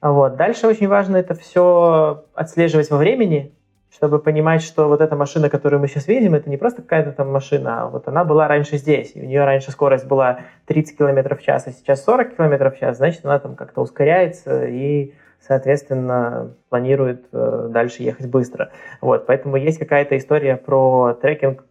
Вот. 0.01 0.37
Дальше 0.37 0.67
очень 0.67 0.87
важно 0.87 1.17
это 1.17 1.33
все 1.33 2.25
отслеживать 2.33 2.89
во 2.89 2.97
времени, 2.97 3.53
чтобы 3.91 4.19
понимать, 4.19 4.61
что 4.61 4.87
вот 4.87 5.01
эта 5.01 5.15
машина, 5.15 5.49
которую 5.49 5.81
мы 5.81 5.87
сейчас 5.87 6.07
видим, 6.07 6.35
это 6.35 6.49
не 6.49 6.57
просто 6.57 6.81
какая-то 6.81 7.11
там 7.11 7.31
машина, 7.31 7.83
а 7.83 7.87
вот 7.87 8.07
она 8.07 8.23
была 8.23 8.47
раньше 8.47 8.77
здесь, 8.77 9.11
и 9.15 9.21
у 9.21 9.25
нее 9.25 9.43
раньше 9.43 9.71
скорость 9.71 10.05
была 10.05 10.41
30 10.67 10.97
км 10.97 11.35
в 11.35 11.41
час, 11.41 11.67
а 11.67 11.71
сейчас 11.71 12.03
40 12.05 12.37
км 12.37 12.69
в 12.69 12.79
час, 12.79 12.97
значит, 12.97 13.25
она 13.25 13.39
там 13.39 13.55
как-то 13.55 13.81
ускоряется 13.81 14.65
и, 14.65 15.13
соответственно, 15.41 16.53
планирует 16.69 17.25
э, 17.33 17.67
дальше 17.71 18.03
ехать 18.03 18.27
быстро. 18.27 18.71
Вот, 19.01 19.25
поэтому 19.25 19.57
есть 19.57 19.79
какая-то 19.79 20.15
история 20.17 20.55
про 20.55 21.17
трекинг 21.19 21.65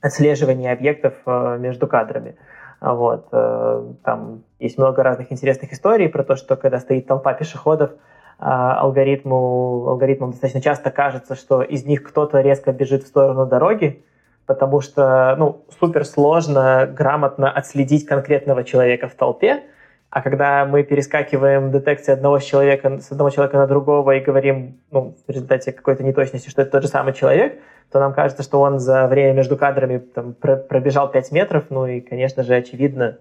отслеживания 0.00 0.72
объектов 0.72 1.14
э, 1.24 1.56
между 1.58 1.86
кадрами. 1.86 2.36
Вот, 2.80 3.28
э, 3.32 3.92
там 4.04 4.44
есть 4.58 4.78
много 4.78 5.02
разных 5.02 5.32
интересных 5.32 5.72
историй 5.72 6.08
про 6.08 6.22
то, 6.22 6.36
что 6.36 6.56
когда 6.56 6.78
стоит 6.78 7.06
толпа 7.06 7.32
пешеходов, 7.34 7.90
а, 8.38 8.78
алгоритму, 8.80 9.88
алгоритмам 9.88 10.30
достаточно 10.30 10.60
часто 10.60 10.92
кажется, 10.92 11.34
что 11.34 11.62
из 11.62 11.84
них 11.84 12.04
кто-то 12.04 12.40
резко 12.40 12.72
бежит 12.72 13.02
в 13.02 13.08
сторону 13.08 13.46
дороги, 13.46 14.04
потому 14.46 14.80
что 14.80 15.34
ну, 15.36 15.64
супер 15.80 16.04
сложно 16.04 16.88
грамотно 16.90 17.50
отследить 17.50 18.06
конкретного 18.06 18.62
человека 18.62 19.08
в 19.08 19.14
толпе, 19.14 19.64
а 20.10 20.22
когда 20.22 20.64
мы 20.64 20.84
перескакиваем 20.84 21.70
детекции 21.70 22.12
одного 22.12 22.38
человека 22.38 22.98
с 22.98 23.12
одного 23.12 23.30
человека 23.30 23.58
на 23.58 23.66
другого 23.66 24.12
и 24.12 24.20
говорим 24.20 24.80
ну, 24.90 25.14
в 25.26 25.30
результате 25.30 25.72
какой-то 25.72 26.02
неточности, 26.02 26.48
что 26.48 26.62
это 26.62 26.72
тот 26.72 26.82
же 26.82 26.88
самый 26.88 27.12
человек, 27.12 27.60
то 27.92 28.00
нам 28.00 28.14
кажется, 28.14 28.42
что 28.42 28.60
он 28.60 28.78
за 28.78 29.06
время 29.06 29.34
между 29.34 29.56
кадрами 29.56 29.98
там, 29.98 30.34
пробежал 30.34 31.10
5 31.10 31.32
метров, 31.32 31.64
ну 31.68 31.86
и, 31.86 32.00
конечно 32.00 32.42
же, 32.42 32.54
очевидно 32.54 33.18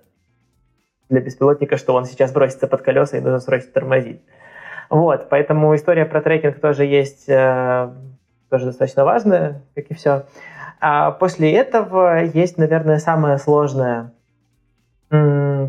для 1.09 1.21
беспилотника, 1.21 1.77
что 1.77 1.93
он 1.93 2.05
сейчас 2.05 2.31
бросится 2.31 2.67
под 2.67 2.81
колеса 2.81 3.17
и 3.17 3.21
нужно 3.21 3.39
срочно 3.39 3.71
тормозить. 3.71 4.21
Вот, 4.89 5.27
поэтому 5.29 5.75
история 5.75 6.05
про 6.05 6.21
трекинг 6.21 6.59
тоже 6.59 6.85
есть, 6.85 7.27
э, 7.27 7.89
тоже 8.49 8.67
достаточно 8.67 9.03
важная, 9.03 9.61
как 9.75 9.85
и 9.87 9.93
все. 9.93 10.25
А 10.79 11.11
после 11.11 11.51
этого 11.53 12.23
есть, 12.23 12.57
наверное, 12.57 12.99
самая 12.99 13.37
сложная 13.37 14.13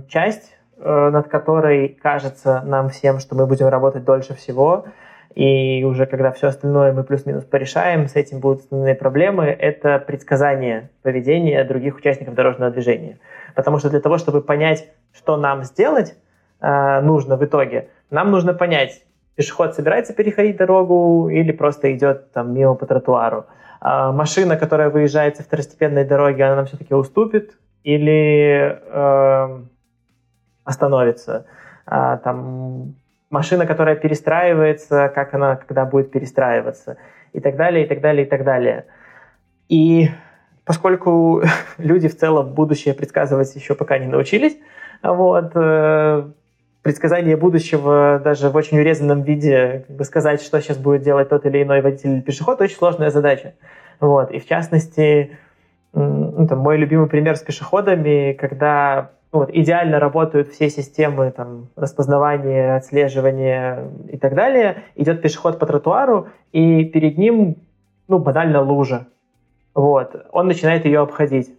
часть, 0.09 0.58
над 0.79 1.29
которой 1.29 1.89
кажется 1.89 2.63
нам 2.65 2.89
всем, 2.89 3.19
что 3.19 3.35
мы 3.35 3.47
будем 3.47 3.69
работать 3.69 4.05
дольше 4.05 4.35
всего– 4.35 4.85
и 5.39 5.85
уже 5.85 6.07
когда 6.07 6.33
все 6.33 6.49
остальное 6.49 6.93
мы 6.93 7.05
плюс-минус 7.05 7.45
порешаем, 7.45 8.09
с 8.09 8.17
этим 8.17 8.41
будут 8.41 8.65
основные 8.65 8.97
проблемы, 8.97 9.45
это 9.45 9.99
предсказание 10.05 10.91
поведения 11.03 11.63
других 11.63 11.97
участников 11.97 12.35
дорожного 12.35 12.73
движения. 12.73 13.21
Потому 13.55 13.79
что 13.79 13.89
для 13.89 14.01
того, 14.01 14.19
чтобы 14.19 14.41
понять, 14.41 14.89
что 15.13 15.37
нам 15.37 15.63
сделать 15.63 16.17
э, 16.61 17.01
нужно 17.03 17.37
в 17.37 17.45
итоге, 17.45 17.89
нам 18.11 18.33
нужно 18.33 18.53
понять, 18.53 19.03
пешеход 19.37 19.77
собирается 19.77 20.13
переходить 20.13 20.57
дорогу 20.57 21.29
или 21.29 21.53
просто 21.53 21.95
идет 21.95 22.33
там 22.33 22.53
мимо 22.53 22.75
по 22.75 22.87
тротуару. 22.87 23.47
А 23.81 24.11
машина, 24.11 24.57
которая 24.57 24.91
выезжает 24.91 25.37
со 25.37 25.45
второстепенной 25.45 26.05
дороги, 26.05 26.43
она 26.43 26.57
нам 26.57 26.67
все-таки 26.67 26.95
уступит 26.95 27.57
или 27.85 28.77
э, 28.83 29.61
остановится. 30.69 31.47
А, 31.87 32.19
там 32.19 32.95
машина, 33.31 33.67
которая 33.67 33.97
перестраивается, 33.97 35.11
как 35.15 35.35
она, 35.35 35.57
когда 35.57 35.87
будет 35.87 36.11
перестраиваться, 36.11 36.99
и 37.33 37.41
так 37.41 37.57
далее, 37.57 37.85
и 37.85 37.89
так 37.89 38.01
далее, 38.01 38.27
и 38.27 38.29
так 38.29 38.45
далее. 38.45 38.85
И 39.69 40.11
поскольку 40.65 41.43
люди 41.79 42.09
в 42.09 42.17
целом 42.17 42.53
будущее 42.53 42.95
предсказывать 42.95 43.55
еще 43.57 43.75
пока 43.75 43.99
не 43.99 44.07
научились, 44.07 44.59
вот, 45.03 45.53
э, 45.55 46.29
предсказание 46.83 47.37
будущего 47.37 48.21
даже 48.23 48.51
в 48.51 48.57
очень 48.57 48.79
урезанном 48.79 49.23
виде, 49.23 49.85
как 49.87 49.97
бы 49.97 50.05
сказать, 50.05 50.43
что 50.43 50.61
сейчас 50.61 50.77
будет 50.77 51.03
делать 51.03 51.31
тот 51.31 51.47
или 51.47 51.63
иной 51.63 51.81
водитель 51.81 52.11
или 52.11 52.21
пешеход, 52.21 52.61
очень 52.61 52.77
сложная 52.77 53.11
задача. 53.11 53.55
Вот. 54.01 54.31
И 54.33 54.39
в 54.39 54.47
частности, 54.47 55.39
ну, 55.93 56.47
там, 56.47 56.59
мой 56.59 56.77
любимый 56.77 57.09
пример 57.09 57.37
с 57.37 57.41
пешеходами, 57.41 58.33
когда 58.35 59.13
вот, 59.31 59.51
идеально 59.51 60.01
работают 60.01 60.49
все 60.49 60.71
системы 60.71 61.31
там, 61.31 61.69
распознавания, 61.77 62.77
отслеживания 62.77 63.91
и 64.11 64.17
так 64.17 64.35
далее. 64.35 64.85
Идет 64.95 65.21
пешеход 65.21 65.59
по 65.59 65.67
тротуару, 65.67 66.29
и 66.53 66.85
перед 66.85 67.19
ним 67.19 67.57
ну, 68.09 68.19
банально 68.19 68.63
лужа. 68.63 69.07
Вот. 69.75 70.27
Он 70.33 70.47
начинает 70.47 70.87
ее 70.87 71.01
обходить. 71.01 71.51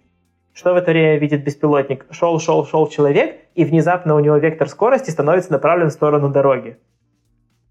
Что 0.51 0.74
в 0.74 0.78
это 0.78 0.91
время 0.91 1.17
видит 1.20 1.43
беспилотник? 1.43 2.05
Шел, 2.09 2.39
шел, 2.39 2.65
шел 2.65 2.88
человек, 2.88 3.38
и 3.53 3.63
внезапно 3.63 4.15
у 4.15 4.20
него 4.20 4.38
вектор 4.38 4.67
скорости 4.67 5.11
становится 5.11 5.51
направлен 5.51 5.89
в 5.89 5.93
сторону 5.93 6.30
дороги. 6.30 6.78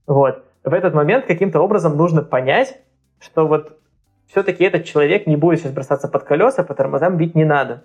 Вот. 0.07 0.45
В 0.65 0.73
этот 0.73 0.95
момент 0.95 1.27
каким-то 1.27 1.61
образом 1.61 1.97
нужно 1.97 2.23
понять, 2.23 2.81
что 3.19 3.47
вот 3.47 3.79
все-таки 4.29 4.65
этот 4.65 4.85
человек 4.85 5.27
не 5.27 5.37
будет 5.37 5.61
сейчас 5.61 5.73
бросаться 5.73 6.09
под 6.09 6.23
колеса, 6.23 6.63
по 6.63 6.75
тормозам 6.75 7.17
бить 7.17 7.35
не 7.35 7.45
надо. 7.45 7.85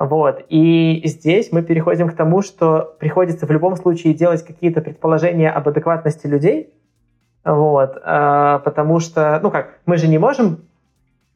Вот. 0.00 0.46
И 0.48 1.02
здесь 1.04 1.52
мы 1.52 1.62
переходим 1.62 2.08
к 2.08 2.16
тому, 2.16 2.40
что 2.40 2.96
приходится 2.98 3.46
в 3.46 3.50
любом 3.50 3.76
случае 3.76 4.14
делать 4.14 4.42
какие-то 4.42 4.80
предположения 4.80 5.50
об 5.50 5.68
адекватности 5.68 6.26
людей, 6.26 6.72
вот, 7.44 7.98
а, 8.02 8.60
потому 8.60 8.98
что, 8.98 9.38
ну 9.42 9.50
как, 9.50 9.78
мы 9.84 9.98
же 9.98 10.08
не 10.08 10.16
можем 10.16 10.60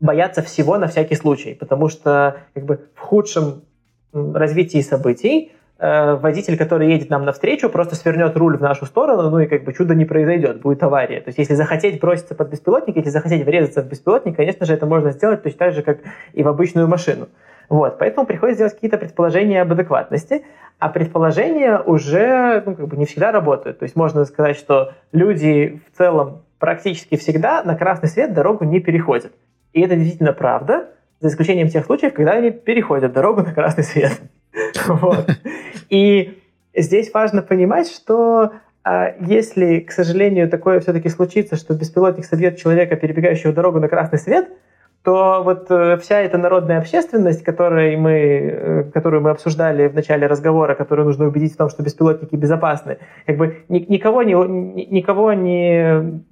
бояться 0.00 0.40
всего 0.40 0.78
на 0.78 0.88
всякий 0.88 1.14
случай, 1.14 1.54
потому 1.54 1.90
что 1.90 2.38
как 2.54 2.64
бы 2.64 2.88
в 2.94 3.00
худшем 3.00 3.64
развитии 4.14 4.80
событий 4.80 5.52
э, 5.84 6.14
водитель, 6.14 6.56
который 6.56 6.88
едет 6.90 7.10
нам 7.10 7.24
навстречу, 7.24 7.68
просто 7.68 7.94
свернет 7.94 8.36
руль 8.36 8.56
в 8.56 8.62
нашу 8.62 8.86
сторону, 8.86 9.30
ну 9.30 9.38
и 9.40 9.46
как 9.46 9.64
бы 9.64 9.72
чудо 9.72 9.94
не 9.94 10.04
произойдет, 10.04 10.60
будет 10.60 10.82
авария. 10.82 11.20
То 11.20 11.28
есть 11.28 11.38
если 11.38 11.54
захотеть 11.54 12.00
броситься 12.00 12.34
под 12.34 12.48
беспилотник, 12.48 12.96
если 12.96 13.10
захотеть 13.10 13.44
врезаться 13.44 13.82
в 13.82 13.86
беспилотник, 13.86 14.36
конечно 14.36 14.64
же, 14.66 14.74
это 14.74 14.86
можно 14.86 15.10
сделать 15.10 15.42
точно 15.42 15.58
так 15.58 15.74
же, 15.74 15.82
как 15.82 15.98
и 16.32 16.42
в 16.42 16.48
обычную 16.48 16.88
машину. 16.88 17.28
Вот, 17.68 17.98
поэтому 17.98 18.26
приходится 18.26 18.60
делать 18.60 18.74
какие-то 18.74 18.98
предположения 18.98 19.62
об 19.62 19.72
адекватности, 19.72 20.44
а 20.78 20.88
предположения 20.88 21.78
уже 21.78 22.62
ну, 22.66 22.74
как 22.74 22.88
бы 22.88 22.96
не 22.96 23.06
всегда 23.06 23.32
работают. 23.32 23.78
То 23.78 23.84
есть 23.84 23.96
можно 23.96 24.24
сказать, 24.24 24.56
что 24.56 24.92
люди 25.12 25.80
в 25.92 25.96
целом 25.96 26.42
практически 26.58 27.16
всегда 27.16 27.62
на 27.62 27.76
красный 27.76 28.08
свет 28.08 28.34
дорогу 28.34 28.64
не 28.64 28.80
переходят. 28.80 29.32
И 29.72 29.80
это 29.80 29.96
действительно 29.96 30.32
правда, 30.32 30.88
за 31.20 31.28
исключением 31.28 31.68
тех 31.68 31.84
случаев, 31.84 32.12
когда 32.12 32.32
они 32.32 32.50
переходят 32.50 33.12
дорогу 33.12 33.42
на 33.42 33.52
красный 33.52 33.84
свет. 33.84 34.12
И 35.88 36.38
здесь 36.74 37.12
важно 37.12 37.42
понимать, 37.42 37.90
что 37.90 38.52
а, 38.82 39.14
если, 39.20 39.80
к 39.80 39.92
сожалению, 39.92 40.48
такое 40.48 40.80
все-таки 40.80 41.08
случится, 41.08 41.56
что 41.56 41.74
беспилотник 41.74 42.24
собьет 42.24 42.58
человека, 42.58 42.96
перебегающего 42.96 43.52
дорогу 43.52 43.80
на 43.80 43.88
красный 43.88 44.18
свет– 44.18 44.48
то 45.04 45.42
вот 45.44 45.66
э, 45.70 45.98
вся 45.98 46.20
эта 46.20 46.38
народная 46.38 46.78
общественность, 46.78 47.44
которой 47.44 47.94
мы, 47.96 48.12
э, 48.12 48.84
которую 48.84 49.22
мы 49.22 49.30
обсуждали 49.30 49.86
в 49.86 49.94
начале 49.94 50.26
разговора, 50.26 50.74
которую 50.74 51.04
нужно 51.04 51.26
убедить 51.26 51.52
в 51.52 51.56
том, 51.58 51.68
что 51.68 51.82
беспилотники 51.82 52.34
безопасны, 52.34 52.96
как 53.26 53.36
бы 53.36 53.64
никого 53.68 54.22
не, 54.22 54.32
никого 54.32 55.34
не, 55.34 56.22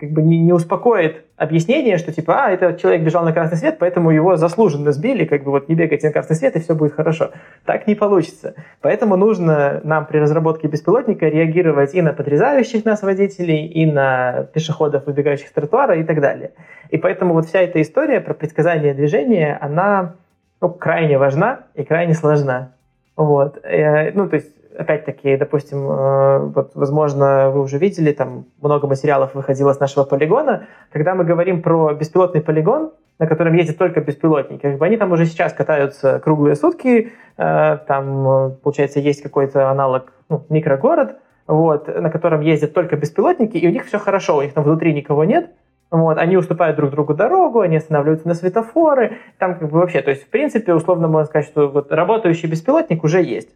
как 0.00 0.10
бы 0.10 0.22
не, 0.22 0.38
не 0.38 0.54
успокоит 0.54 1.23
объяснение, 1.36 1.98
что 1.98 2.12
типа, 2.12 2.44
а, 2.44 2.50
этот 2.50 2.80
человек 2.80 3.02
бежал 3.02 3.24
на 3.24 3.32
красный 3.32 3.58
свет, 3.58 3.76
поэтому 3.78 4.10
его 4.10 4.36
заслуженно 4.36 4.92
сбили, 4.92 5.24
как 5.24 5.42
бы 5.42 5.50
вот 5.50 5.68
не 5.68 5.74
бегайте 5.74 6.06
на 6.06 6.12
красный 6.12 6.36
свет, 6.36 6.54
и 6.56 6.60
все 6.60 6.74
будет 6.74 6.94
хорошо. 6.94 7.30
Так 7.64 7.86
не 7.86 7.94
получится. 7.94 8.54
Поэтому 8.80 9.16
нужно 9.16 9.80
нам 9.84 10.06
при 10.06 10.18
разработке 10.18 10.68
беспилотника 10.68 11.26
реагировать 11.26 11.94
и 11.94 12.02
на 12.02 12.12
подрезающих 12.12 12.84
нас 12.84 13.02
водителей, 13.02 13.66
и 13.66 13.86
на 13.86 14.46
пешеходов, 14.52 15.06
выбегающих 15.06 15.48
с 15.48 15.52
тротуара 15.52 15.96
и 15.96 16.04
так 16.04 16.20
далее. 16.20 16.52
И 16.90 16.98
поэтому 16.98 17.34
вот 17.34 17.46
вся 17.46 17.60
эта 17.60 17.82
история 17.82 18.20
про 18.20 18.34
предсказание 18.34 18.94
движения, 18.94 19.58
она 19.60 20.14
ну, 20.60 20.70
крайне 20.70 21.18
важна 21.18 21.60
и 21.74 21.84
крайне 21.84 22.14
сложна. 22.14 22.72
Вот. 23.16 23.58
Э, 23.64 24.12
ну, 24.12 24.28
то 24.28 24.36
есть 24.36 24.53
опять-таки, 24.78 25.36
допустим, 25.36 25.90
э, 25.90 26.38
вот, 26.54 26.72
возможно, 26.74 27.50
вы 27.50 27.62
уже 27.62 27.78
видели, 27.78 28.12
там 28.12 28.46
много 28.60 28.86
материалов 28.86 29.34
выходило 29.34 29.72
с 29.72 29.80
нашего 29.80 30.04
полигона. 30.04 30.66
Когда 30.92 31.14
мы 31.14 31.24
говорим 31.24 31.62
про 31.62 31.92
беспилотный 31.94 32.40
полигон, 32.40 32.92
на 33.18 33.26
котором 33.26 33.54
ездят 33.54 33.78
только 33.78 34.00
беспилотники, 34.00 34.62
как 34.62 34.78
бы 34.78 34.86
они 34.86 34.96
там 34.96 35.12
уже 35.12 35.26
сейчас 35.26 35.52
катаются 35.52 36.18
круглые 36.18 36.56
сутки, 36.56 37.12
э, 37.36 37.78
там, 37.86 38.56
получается, 38.62 39.00
есть 39.00 39.22
какой-то 39.22 39.70
аналог, 39.70 40.12
ну, 40.28 40.44
микрогород, 40.48 41.16
вот, 41.46 41.88
на 41.88 42.10
котором 42.10 42.40
ездят 42.40 42.74
только 42.74 42.96
беспилотники, 42.96 43.56
и 43.56 43.68
у 43.68 43.70
них 43.70 43.86
все 43.86 43.98
хорошо, 43.98 44.38
у 44.38 44.42
них 44.42 44.52
там 44.54 44.64
внутри 44.64 44.94
никого 44.94 45.24
нет, 45.24 45.50
вот, 45.90 46.18
они 46.18 46.36
уступают 46.36 46.76
друг 46.76 46.90
другу 46.90 47.14
дорогу, 47.14 47.60
они 47.60 47.76
останавливаются 47.76 48.26
на 48.26 48.34
светофоры, 48.34 49.18
там 49.38 49.58
как 49.58 49.70
бы 49.70 49.78
вообще, 49.78 50.02
то 50.02 50.10
есть 50.10 50.24
в 50.24 50.28
принципе 50.28 50.74
условно 50.74 51.06
можно 51.06 51.26
сказать, 51.26 51.46
что 51.46 51.68
вот 51.68 51.92
работающий 51.92 52.48
беспилотник 52.48 53.04
уже 53.04 53.22
есть. 53.22 53.50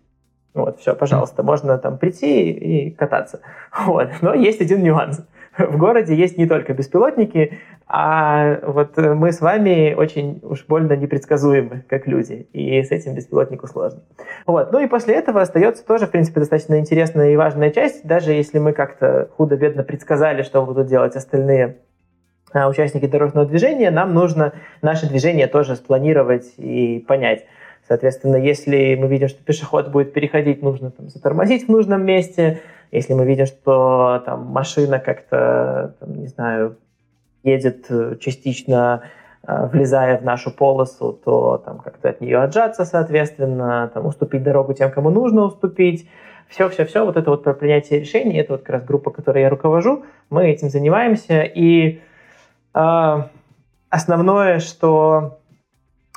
Вот, 0.55 0.81
все, 0.81 0.95
пожалуйста, 0.95 1.43
можно 1.43 1.79
там 1.79 1.99
прийти 1.99 2.51
и 2.51 2.91
кататься. 2.91 3.41
Вот. 3.87 4.09
Но 4.23 4.35
есть 4.35 4.61
один 4.61 4.83
нюанс. 4.83 5.21
В 5.57 5.77
городе 5.77 6.15
есть 6.15 6.39
не 6.39 6.47
только 6.47 6.73
беспилотники, 6.73 7.59
а 7.89 8.61
вот 8.63 8.97
мы 8.97 9.33
с 9.33 9.41
вами 9.41 9.95
очень 9.95 10.41
уж 10.43 10.65
больно 10.67 10.93
непредсказуемы, 10.93 11.85
как 11.89 12.07
люди, 12.07 12.49
и 12.53 12.83
с 12.83 12.93
этим 12.93 13.15
беспилотнику 13.15 13.67
сложно. 13.67 14.03
Вот. 14.47 14.71
Ну 14.73 14.79
и 14.79 14.87
после 14.87 15.15
этого 15.15 15.41
остается 15.41 15.85
тоже, 15.85 16.07
в 16.07 16.11
принципе, 16.11 16.41
достаточно 16.41 16.79
интересная 16.79 17.31
и 17.31 17.37
важная 17.37 17.71
часть, 17.71 18.07
даже 18.07 18.33
если 18.33 18.59
мы 18.59 18.73
как-то 18.73 19.31
худо-бедно 19.37 19.83
предсказали, 19.83 20.43
что 20.43 20.65
будут 20.65 20.87
делать 20.87 21.17
остальные 21.17 21.79
а, 22.53 22.69
участники 22.69 23.07
дорожного 23.07 23.47
движения, 23.47 23.91
нам 23.91 24.15
нужно 24.15 24.53
наше 24.81 25.09
движение 25.09 25.49
тоже 25.49 25.75
спланировать 25.75 26.55
и 26.57 27.05
понять. 27.07 27.47
Соответственно, 27.89 28.37
если 28.37 28.95
мы 28.97 29.09
видим, 29.09 29.29
что 29.29 29.43
пешеход 29.43 29.89
будет 29.89 30.13
переходить, 30.13 30.63
нужно 30.63 30.91
там, 30.91 31.09
затормозить 31.09 31.67
в 31.67 31.71
нужном 31.71 32.05
месте. 32.05 32.61
Если 32.93 33.15
мы 33.15 33.25
видим, 33.25 33.47
что 33.47 34.23
там, 34.27 34.45
машина 34.45 34.99
как-то, 34.99 35.95
не 36.07 36.27
знаю, 36.27 36.77
едет 37.43 37.87
э, 37.89 38.17
частично 38.21 39.05
э, 39.47 39.67
влезая 39.69 40.19
в 40.19 40.25
нашу 40.25 40.51
полосу, 40.51 41.15
то 41.25 41.63
там 41.65 41.79
как-то 41.79 42.11
от 42.11 42.21
нее 42.21 42.39
отжаться, 42.39 42.85
соответственно, 42.85 43.91
там, 43.95 44.05
уступить 44.05 44.43
дорогу 44.43 44.75
тем, 44.75 44.91
кому 44.91 45.09
нужно 45.09 45.45
уступить. 45.45 46.09
Все-все-все, 46.49 47.07
вот 47.07 47.17
это 47.17 47.31
вот 47.31 47.43
про 47.43 47.55
принятие 47.55 48.01
решений, 48.01 48.39
это 48.39 48.53
вот 48.53 48.63
как 48.63 48.71
раз 48.71 48.85
группа, 48.85 49.11
которой 49.11 49.43
я 49.43 49.51
руковожу, 49.51 50.05
мы 50.29 50.49
этим 50.49 50.69
занимаемся. 50.69 51.43
И 51.43 52.01
э, 52.75 53.23
основное, 53.89 54.59
что 54.59 55.39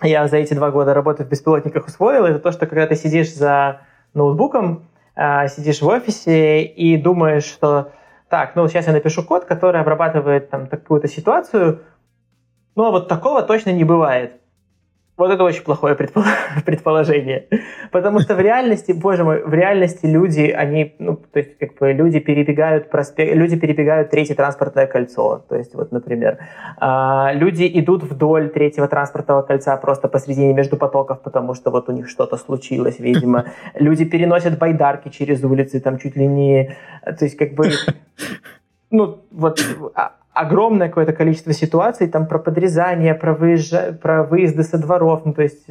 я 0.02 0.28
за 0.28 0.38
эти 0.38 0.54
два 0.54 0.72
года 0.72 0.94
работы 0.94 1.24
в 1.24 1.30
беспилотниках 1.30 1.88
усвоил, 1.88 2.26
это 2.26 2.40
то, 2.40 2.52
что 2.52 2.66
когда 2.66 2.88
ты 2.88 2.96
сидишь 2.96 3.34
за 3.34 3.82
ноутбуком, 4.14 4.88
а, 5.16 5.48
сидишь 5.48 5.82
в 5.82 5.88
офисе 5.88 6.64
и 6.64 6.98
думаешь, 6.98 7.44
что 7.46 7.92
так, 8.30 8.56
ну 8.56 8.68
сейчас 8.68 8.88
я 8.88 8.94
напишу 8.94 9.24
код, 9.24 9.46
который 9.46 9.82
обрабатывает 9.82 10.50
там 10.50 10.68
такую-то 10.68 11.08
ситуацию, 11.08 11.82
но 12.76 12.92
вот 12.92 13.08
такого 13.08 13.44
точно 13.44 13.72
не 13.72 13.84
бывает. 13.84 14.41
Вот 15.22 15.30
это 15.30 15.44
очень 15.44 15.64
плохое 15.64 15.96
предположение. 16.66 17.46
Потому 17.92 18.22
что 18.22 18.34
в 18.34 18.40
реальности, 18.40 18.92
боже 18.92 19.24
мой, 19.24 19.44
в 19.44 19.54
реальности 19.54 20.08
люди, 20.08 20.50
они, 20.50 20.96
ну, 20.98 21.16
то 21.16 21.38
есть, 21.38 21.60
как 21.60 21.78
бы 21.78 21.94
люди 21.94 22.20
перебегают 22.20 22.90
проспект, 22.90 23.36
люди 23.36 23.56
перебегают 23.56 24.10
третье 24.10 24.34
транспортное 24.34 24.88
кольцо. 24.88 25.46
То 25.48 25.56
есть, 25.56 25.76
вот, 25.76 25.92
например, 25.92 26.40
а, 26.78 27.34
люди 27.36 27.70
идут 27.72 28.02
вдоль 28.02 28.50
третьего 28.50 28.88
транспортного 28.88 29.44
кольца 29.44 29.78
просто 29.78 30.08
посредине 30.08 30.54
между 30.54 30.76
потоков, 30.76 31.22
потому 31.22 31.54
что 31.54 31.70
вот 31.70 31.88
у 31.90 31.92
них 31.92 32.10
что-то 32.10 32.38
случилось, 32.38 32.98
видимо. 32.98 33.46
Люди 33.76 34.06
переносят 34.06 34.58
байдарки 34.58 35.10
через 35.10 35.44
улицы, 35.44 35.80
там 35.82 36.00
чуть 36.00 36.16
ли 36.16 36.26
не... 36.26 36.76
То 37.06 37.26
есть, 37.26 37.38
как 37.38 37.54
бы... 37.54 37.70
Ну, 38.94 39.20
вот 39.32 39.62
а, 39.96 40.12
огромное 40.34 40.88
какое-то 40.88 41.14
количество 41.14 41.54
ситуаций, 41.54 42.08
там 42.08 42.28
про 42.28 42.40
подрезание, 42.40 43.14
про, 43.14 43.34
выезж... 43.34 43.94
про 44.02 44.24
выезды 44.24 44.64
со 44.64 44.78
дворов, 44.78 45.22
ну, 45.26 45.34
то 45.34 45.42
есть 45.42 45.66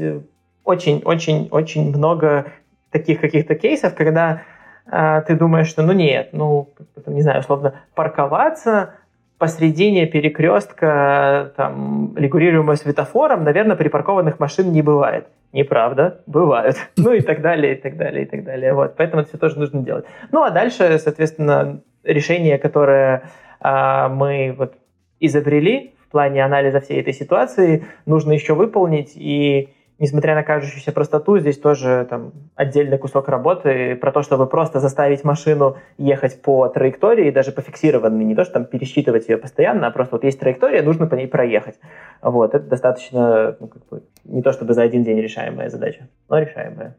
очень-очень-очень 0.64 1.88
э, 1.92 1.96
много 1.96 2.46
таких 2.90 3.20
каких-то 3.20 3.54
кейсов, 3.54 3.94
когда 3.94 4.42
э, 4.90 5.22
ты 5.26 5.34
думаешь, 5.36 5.68
что 5.68 5.82
ну 5.82 5.92
нет, 5.92 6.30
ну, 6.32 6.68
не 7.06 7.22
знаю, 7.22 7.40
условно, 7.40 7.74
парковаться 7.94 8.94
посредине 9.40 10.04
перекрестка, 10.04 11.52
там, 11.56 12.14
регулируемого 12.14 12.74
светофором, 12.74 13.42
наверное, 13.42 13.74
припаркованных 13.74 14.38
машин 14.38 14.70
не 14.70 14.82
бывает. 14.82 15.28
Неправда, 15.52 16.20
бывают. 16.26 16.76
Ну 16.98 17.12
и 17.12 17.22
так 17.22 17.40
далее, 17.40 17.74
и 17.74 17.80
так 17.80 17.96
далее, 17.96 18.24
и 18.24 18.26
так 18.26 18.44
далее. 18.44 18.74
Вот, 18.74 18.96
поэтому 18.96 19.22
это 19.22 19.30
все 19.30 19.38
тоже 19.38 19.58
нужно 19.58 19.82
делать. 19.82 20.04
Ну 20.30 20.42
а 20.42 20.50
дальше, 20.50 20.98
соответственно, 20.98 21.80
решение, 22.04 22.58
которое 22.58 23.22
мы 23.62 24.54
вот 24.56 24.74
изобрели 25.20 25.94
в 26.06 26.10
плане 26.10 26.44
анализа 26.44 26.80
всей 26.80 27.00
этой 27.00 27.12
ситуации, 27.12 27.84
нужно 28.06 28.32
еще 28.32 28.54
выполнить. 28.54 29.12
И 29.14 29.68
несмотря 30.00 30.34
на 30.34 30.42
кажущуюся 30.42 30.92
простоту, 30.92 31.38
здесь 31.38 31.58
тоже 31.58 32.06
там, 32.08 32.32
отдельный 32.56 32.98
кусок 32.98 33.28
работы 33.28 33.94
про 33.96 34.10
то, 34.10 34.22
чтобы 34.22 34.46
просто 34.46 34.80
заставить 34.80 35.22
машину 35.24 35.76
ехать 35.98 36.42
по 36.42 36.68
траектории, 36.68 37.30
даже 37.30 37.52
по 37.52 37.60
фиксированной, 37.60 38.24
не 38.24 38.34
то, 38.34 38.44
что 38.44 38.54
там 38.54 38.64
пересчитывать 38.64 39.28
ее 39.28 39.36
постоянно, 39.36 39.86
а 39.86 39.90
просто 39.90 40.16
вот 40.16 40.24
есть 40.24 40.40
траектория, 40.40 40.82
нужно 40.82 41.06
по 41.06 41.14
ней 41.14 41.28
проехать. 41.28 41.78
Вот, 42.22 42.54
это 42.54 42.66
достаточно, 42.66 43.56
ну, 43.60 43.68
как 43.68 43.86
бы, 43.88 44.02
не 44.24 44.42
то 44.42 44.52
чтобы 44.52 44.72
за 44.74 44.82
один 44.82 45.04
день 45.04 45.20
решаемая 45.20 45.68
задача, 45.68 46.08
но 46.28 46.38
решаемая. 46.38 46.96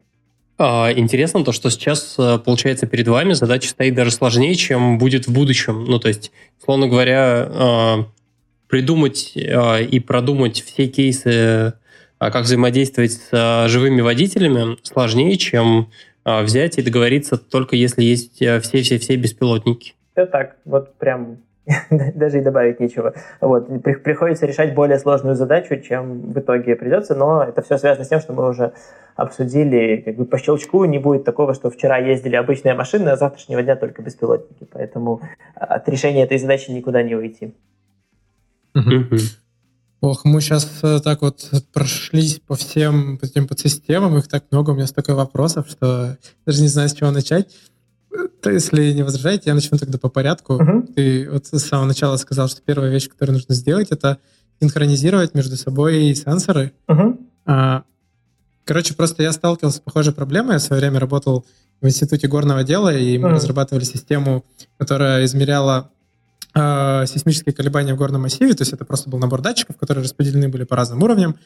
А, 0.58 0.92
интересно 0.94 1.44
то, 1.44 1.52
что 1.52 1.70
сейчас, 1.70 2.16
э, 2.18 2.38
получается, 2.38 2.86
перед 2.86 3.08
вами 3.08 3.32
задача 3.32 3.68
стоит 3.68 3.94
даже 3.94 4.10
сложнее, 4.10 4.54
чем 4.54 4.98
будет 4.98 5.26
в 5.26 5.32
будущем. 5.32 5.84
Ну, 5.84 5.98
то 5.98 6.08
есть, 6.08 6.30
условно 6.60 6.88
говоря, 6.88 7.48
а, 7.48 8.06
придумать 8.68 9.32
а, 9.36 9.78
и 9.80 9.98
продумать 9.98 10.62
все 10.62 10.86
кейсы, 10.86 11.74
как 12.18 12.44
взаимодействовать 12.44 13.12
с 13.12 13.68
живыми 13.68 14.00
водителями, 14.00 14.76
сложнее, 14.82 15.36
чем 15.36 15.90
взять 16.24 16.78
и 16.78 16.82
договориться 16.82 17.36
только 17.36 17.74
если 17.74 18.04
есть 18.04 18.36
все-все-все 18.36 19.16
беспилотники. 19.16 19.94
Это 20.14 20.30
так, 20.30 20.56
вот 20.64 20.96
прям 20.98 21.38
даже 21.90 22.38
и 22.38 22.42
добавить 22.42 22.80
нечего. 22.80 23.14
Вот. 23.40 23.68
Приходится 23.82 24.46
решать 24.46 24.74
более 24.74 24.98
сложную 24.98 25.36
задачу, 25.36 25.80
чем 25.80 26.32
в 26.32 26.38
итоге 26.38 26.76
придется, 26.76 27.14
но 27.14 27.42
это 27.42 27.62
все 27.62 27.78
связано 27.78 28.04
с 28.04 28.08
тем, 28.08 28.20
что 28.20 28.32
мы 28.32 28.48
уже 28.48 28.72
обсудили, 29.14 30.02
как 30.04 30.16
бы 30.16 30.24
по 30.24 30.38
щелчку 30.38 30.84
не 30.84 30.98
будет 30.98 31.24
такого, 31.24 31.54
что 31.54 31.70
вчера 31.70 31.98
ездили 31.98 32.36
обычные 32.36 32.74
машины, 32.74 33.10
а 33.10 33.16
завтрашнего 33.16 33.62
дня 33.62 33.76
только 33.76 34.02
беспилотники. 34.02 34.66
Поэтому 34.72 35.20
от 35.54 35.88
решения 35.88 36.24
этой 36.24 36.38
задачи 36.38 36.70
никуда 36.70 37.02
не 37.02 37.14
уйти. 37.14 37.54
Ох, 40.00 40.24
мы 40.24 40.40
сейчас 40.40 40.80
э, 40.82 40.98
так 40.98 41.22
вот 41.22 41.48
прошлись 41.72 42.40
по 42.40 42.56
всем 42.56 43.20
этим 43.22 43.46
подсистемам, 43.46 44.18
их 44.18 44.26
так 44.26 44.44
много, 44.50 44.70
у 44.70 44.74
меня 44.74 44.88
столько 44.88 45.14
вопросов, 45.14 45.68
что 45.68 46.18
даже 46.44 46.60
не 46.60 46.66
знаю, 46.66 46.88
с 46.88 46.92
чего 46.92 47.12
начать. 47.12 47.54
То, 48.42 48.50
если 48.50 48.92
не 48.92 49.02
возражаете, 49.02 49.44
я 49.46 49.54
начну 49.54 49.78
тогда 49.78 49.98
по 49.98 50.08
порядку. 50.08 50.54
Uh-huh. 50.54 50.92
Ты 50.94 51.30
вот 51.30 51.46
с 51.46 51.58
самого 51.60 51.86
начала 51.86 52.16
сказал, 52.16 52.48
что 52.48 52.60
первая 52.60 52.90
вещь, 52.90 53.08
которую 53.08 53.34
нужно 53.34 53.54
сделать, 53.54 53.90
это 53.90 54.18
синхронизировать 54.60 55.34
между 55.34 55.56
собой 55.56 56.14
сенсоры. 56.14 56.72
Uh-huh. 56.88 57.18
А, 57.46 57.84
короче, 58.64 58.94
просто 58.94 59.22
я 59.22 59.32
сталкивался 59.32 59.78
с 59.78 59.80
похожей 59.80 60.12
проблемой. 60.12 60.54
Я 60.54 60.58
в 60.58 60.62
свое 60.62 60.80
время 60.80 61.00
работал 61.00 61.46
в 61.80 61.86
Институте 61.86 62.28
горного 62.28 62.64
дела, 62.64 62.94
и 62.94 63.16
мы 63.18 63.28
uh-huh. 63.28 63.34
разрабатывали 63.34 63.84
систему, 63.84 64.44
которая 64.78 65.24
измеряла 65.24 65.90
э, 66.54 67.04
сейсмические 67.06 67.54
колебания 67.54 67.94
в 67.94 67.96
горном 67.96 68.22
массиве, 68.22 68.54
то 68.54 68.62
есть 68.62 68.72
это 68.72 68.84
просто 68.84 69.10
был 69.10 69.18
набор 69.18 69.40
датчиков, 69.40 69.76
которые 69.76 70.04
распределены 70.04 70.48
были 70.48 70.64
по 70.64 70.76
разным 70.76 71.02
уровням. 71.02 71.36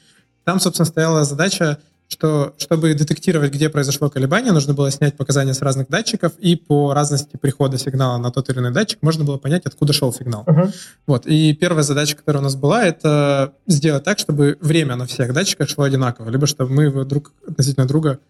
Там, 0.44 0.60
собственно, 0.60 0.86
стояла 0.86 1.24
задача, 1.24 1.78
что 2.08 2.54
чтобы 2.58 2.94
детектировать, 2.94 3.52
где 3.52 3.68
произошло 3.68 4.08
колебание, 4.08 4.52
нужно 4.52 4.74
было 4.74 4.90
снять 4.90 5.16
показания 5.16 5.54
с 5.54 5.62
разных 5.62 5.88
датчиков, 5.88 6.32
и 6.38 6.54
по 6.56 6.94
разности 6.94 7.36
прихода 7.36 7.78
сигнала 7.78 8.18
на 8.18 8.30
тот 8.30 8.48
или 8.48 8.58
иной 8.58 8.72
датчик 8.72 9.02
можно 9.02 9.24
было 9.24 9.38
понять, 9.38 9.66
откуда 9.66 9.92
шел 9.92 10.12
сигнал. 10.12 10.44
Uh-huh. 10.46 10.72
Вот. 11.06 11.26
И 11.26 11.52
первая 11.54 11.82
задача, 11.82 12.16
которая 12.16 12.40
у 12.40 12.44
нас 12.44 12.54
была, 12.54 12.84
это 12.84 13.54
сделать 13.66 14.04
так, 14.04 14.18
чтобы 14.18 14.56
время 14.60 14.96
на 14.96 15.06
всех 15.06 15.32
датчиках 15.32 15.68
шло 15.68 15.84
одинаково, 15.84 16.30
либо 16.30 16.46
чтобы 16.46 16.72
мы 16.72 16.84
его 16.84 17.04
друг 17.04 17.32
относительно 17.46 17.86
друга 17.86 18.20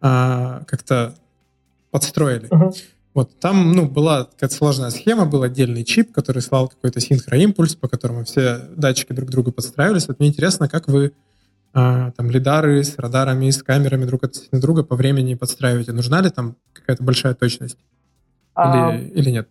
а, 0.00 0.62
как-то 0.66 1.14
подстроили. 1.92 2.48
Uh-huh. 2.48 2.74
Вот 3.14 3.38
там, 3.40 3.72
ну, 3.72 3.88
была 3.88 4.24
какая-то 4.24 4.54
сложная 4.54 4.90
схема, 4.90 5.26
был 5.26 5.42
отдельный 5.42 5.84
чип, 5.84 6.12
который 6.12 6.42
слал 6.42 6.68
какой-то 6.68 7.00
синхроимпульс, 7.00 7.74
по 7.74 7.88
которому 7.88 8.24
все 8.24 8.60
датчики 8.76 9.12
друг 9.12 9.28
к 9.28 9.32
другу 9.32 9.50
подстраивались. 9.50 10.06
Вот 10.06 10.20
мне 10.20 10.28
интересно, 10.28 10.68
как 10.68 10.86
вы 10.86 11.12
там 11.72 12.30
лидары 12.30 12.82
с 12.82 12.98
радарами, 12.98 13.50
с 13.50 13.62
камерами 13.62 14.04
друг 14.04 14.24
от 14.24 14.32
друга 14.52 14.82
по 14.82 14.96
времени 14.96 15.34
подстраиваете. 15.34 15.92
Нужна 15.92 16.20
ли 16.20 16.30
там 16.30 16.56
какая-то 16.72 17.02
большая 17.02 17.34
точность? 17.34 17.78
Или, 18.56 18.78
а, 18.78 18.94
или 18.96 19.30
нет? 19.30 19.48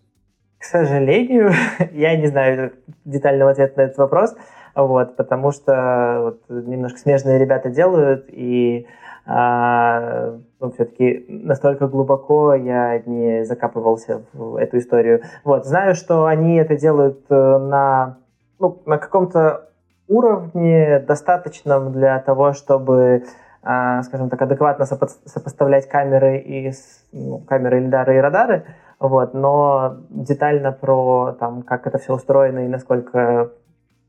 К 0.60 0.64
сожалению, 0.64 1.52
я 1.94 2.18
не 2.18 2.28
знаю 2.28 2.74
детального 3.06 3.52
ответа 3.52 3.78
на 3.78 3.82
этот 3.84 3.98
вопрос, 3.98 4.36
вот, 4.76 5.16
потому 5.16 5.52
что 5.52 6.20
вот, 6.48 6.68
немножко 6.68 7.00
смежные 7.00 7.40
ребята 7.40 7.70
делают, 7.70 8.26
и 8.28 8.86
а, 9.26 10.38
ну, 10.60 10.72
все-таки 10.72 11.26
настолько 11.28 11.88
глубоко 11.88 12.54
я 12.56 13.00
не 13.06 13.46
закапывался 13.46 14.24
в 14.34 14.56
эту 14.56 14.80
историю. 14.80 15.22
Вот, 15.44 15.66
знаю, 15.66 15.96
что 15.96 16.26
они 16.26 16.56
это 16.56 16.76
делают 16.76 17.26
э, 17.30 17.36
на, 17.36 18.18
ну, 18.58 18.82
на 18.86 18.98
каком-то 18.98 19.69
уровне, 20.10 21.00
достаточном 21.00 21.94
для 21.94 22.20
того, 22.20 22.54
чтобы, 22.54 23.24
а, 23.64 24.04
скажем 24.04 24.30
так, 24.30 24.42
адекватно 24.42 24.86
сопоставлять 24.86 25.88
камеры 25.88 26.40
и 26.40 26.74
ну, 27.14 27.40
камеры, 27.40 27.80
лидары 27.80 28.18
и 28.18 28.20
радары, 28.20 28.66
вот, 29.00 29.34
но 29.34 29.98
детально 30.10 30.74
про 30.74 31.38
там, 31.40 31.62
как 31.62 31.88
это 31.88 32.00
все 32.00 32.14
устроено 32.14 32.66
и 32.66 32.68
насколько 32.68 33.52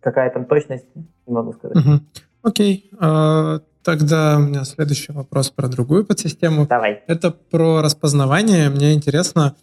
какая 0.00 0.30
там 0.30 0.46
точность, 0.46 0.86
не 0.94 1.34
могу 1.34 1.52
сказать. 1.52 1.76
Угу. 1.76 2.00
Окей. 2.42 2.90
А, 2.98 3.60
Тогда 3.82 4.36
у 4.36 4.40
меня 4.40 4.64
следующий 4.64 5.12
вопрос 5.12 5.50
про 5.50 5.66
другую 5.66 6.04
подсистему. 6.04 6.66
Давай. 6.66 7.02
Это 7.06 7.30
про 7.30 7.80
распознавание. 7.80 8.68
Мне 8.68 8.92
интересно, 8.92 9.56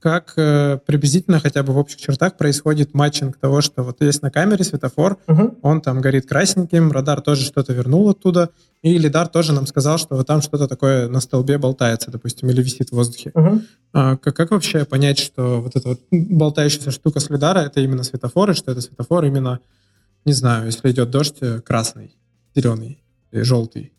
как 0.00 0.32
э, 0.36 0.78
приблизительно 0.86 1.40
хотя 1.40 1.62
бы 1.62 1.74
в 1.74 1.78
общих 1.78 2.00
чертах 2.00 2.38
происходит 2.38 2.94
матчинг 2.94 3.36
того, 3.36 3.60
что 3.60 3.82
вот 3.82 4.00
есть 4.00 4.22
на 4.22 4.30
камере 4.30 4.64
светофор, 4.64 5.18
угу. 5.26 5.58
он 5.60 5.82
там 5.82 6.00
горит 6.00 6.26
красненьким, 6.26 6.90
радар 6.90 7.20
тоже 7.20 7.44
что-то 7.44 7.74
вернул 7.74 8.08
оттуда, 8.08 8.50
и 8.82 8.96
лидар 8.96 9.28
тоже 9.28 9.52
нам 9.52 9.66
сказал, 9.66 9.98
что 9.98 10.16
вот 10.16 10.26
там 10.26 10.40
что-то 10.40 10.66
такое 10.68 11.06
на 11.08 11.20
столбе 11.20 11.58
болтается, 11.58 12.10
допустим, 12.10 12.48
или 12.48 12.62
висит 12.62 12.88
в 12.88 12.92
воздухе. 12.92 13.30
Угу. 13.34 13.60
А, 13.92 14.16
как, 14.16 14.34
как 14.34 14.50
вообще 14.52 14.86
понять, 14.86 15.18
что 15.18 15.60
вот 15.60 15.76
эта 15.76 15.90
вот 15.90 16.00
болтающаяся 16.10 16.90
штука 16.90 17.20
с 17.20 17.28
лидара 17.28 17.60
это 17.60 17.80
именно 17.80 18.02
светофор, 18.02 18.50
и 18.50 18.54
что 18.54 18.72
это 18.72 18.80
светофор 18.80 19.26
именно, 19.26 19.60
не 20.24 20.32
знаю, 20.32 20.66
если 20.66 20.90
идет 20.90 21.10
дождь, 21.10 21.36
э, 21.42 21.60
красный, 21.60 22.16
зеленый? 22.54 23.02
желтый? 23.32 23.92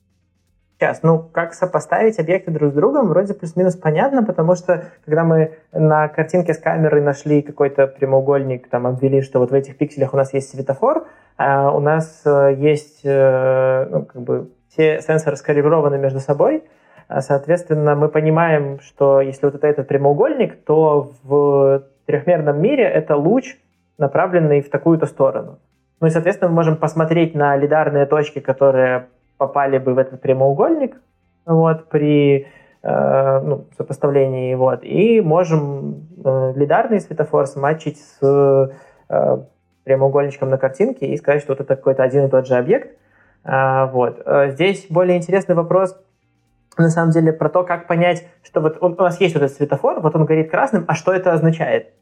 Сейчас, 0.82 1.04
ну, 1.04 1.20
как 1.20 1.54
сопоставить 1.54 2.18
объекты 2.18 2.50
друг 2.50 2.72
с 2.72 2.74
другом, 2.74 3.10
вроде 3.10 3.36
плюс-минус 3.36 3.76
понятно, 3.76 4.24
потому 4.24 4.56
что, 4.56 4.86
когда 5.06 5.24
мы 5.24 5.54
на 5.72 6.08
картинке 6.08 6.56
с 6.56 6.58
камерой 6.58 7.02
нашли 7.02 7.44
какой-то 7.44 7.86
прямоугольник, 7.86 8.68
там, 8.68 8.88
обвели, 8.88 9.22
что 9.22 9.38
вот 9.38 9.52
в 9.52 9.54
этих 9.54 9.78
пикселях 9.78 10.12
у 10.16 10.18
нас 10.18 10.34
есть 10.34 10.50
светофор, 10.50 11.06
а 11.38 11.70
у 11.70 11.80
нас 11.80 12.24
э, 12.26 12.56
есть, 12.58 13.02
э, 13.04 13.86
ну, 13.92 14.06
как 14.06 14.24
бы, 14.24 14.50
все 14.70 15.02
сенсоры 15.02 15.36
скалиброваны 15.36 16.00
между 16.00 16.20
собой, 16.20 16.64
а, 17.08 17.22
соответственно, 17.22 17.94
мы 17.94 18.10
понимаем, 18.10 18.80
что 18.80 19.22
если 19.22 19.46
вот 19.46 19.54
это 19.54 19.68
этот 19.68 19.88
прямоугольник, 19.88 20.64
то 20.66 21.12
в 21.22 21.84
трехмерном 22.08 22.60
мире 22.60 22.86
это 22.86 23.16
луч, 23.16 23.56
направленный 24.00 24.62
в 24.62 24.72
такую-то 24.72 25.06
сторону. 25.06 25.60
Ну 26.00 26.08
и, 26.08 26.10
соответственно, 26.10 26.50
мы 26.50 26.56
можем 26.56 26.76
посмотреть 26.76 27.36
на 27.36 27.56
лидарные 27.56 28.08
точки, 28.08 28.40
которые 28.40 29.10
попали 29.42 29.80
бы 29.80 29.96
в 29.96 29.98
этот 29.98 30.22
прямоугольник 30.22 31.02
вот, 31.48 31.90
при 31.90 32.48
э, 32.84 33.40
ну, 33.44 33.66
сопоставлении. 33.76 34.54
Вот, 34.54 34.84
и 34.84 35.20
можем 35.20 36.08
э, 36.24 36.54
лидарный 36.56 37.02
светофор 37.02 37.48
смачить 37.48 37.98
с 38.00 38.72
э, 39.10 39.38
прямоугольничком 39.84 40.52
на 40.52 40.60
картинке 40.60 41.08
и 41.08 41.18
сказать, 41.18 41.42
что 41.42 41.54
вот 41.54 41.62
это 41.62 41.76
какой-то 41.76 42.04
один 42.04 42.28
и 42.28 42.30
тот 42.30 42.46
же 42.46 42.56
объект. 42.56 43.00
А, 43.44 43.88
вот. 43.88 44.22
Э, 44.24 44.52
здесь 44.52 44.86
более 44.92 45.18
интересный 45.18 45.56
вопрос 45.56 46.00
на 46.78 46.90
самом 46.90 47.10
деле 47.12 47.34
про 47.34 47.50
то, 47.50 47.64
как 47.64 47.88
понять, 47.88 48.28
что 48.44 48.62
вот 48.62 48.78
он, 48.80 48.94
у 48.94 49.02
нас 49.02 49.20
есть 49.20 49.34
вот 49.34 49.42
этот 49.44 49.58
светофор, 49.58 50.02
вот 50.02 50.16
он 50.16 50.26
горит 50.26 50.52
красным, 50.52 50.86
а 50.88 50.94
что 50.94 51.12
это 51.12 51.34
означает? 51.34 51.94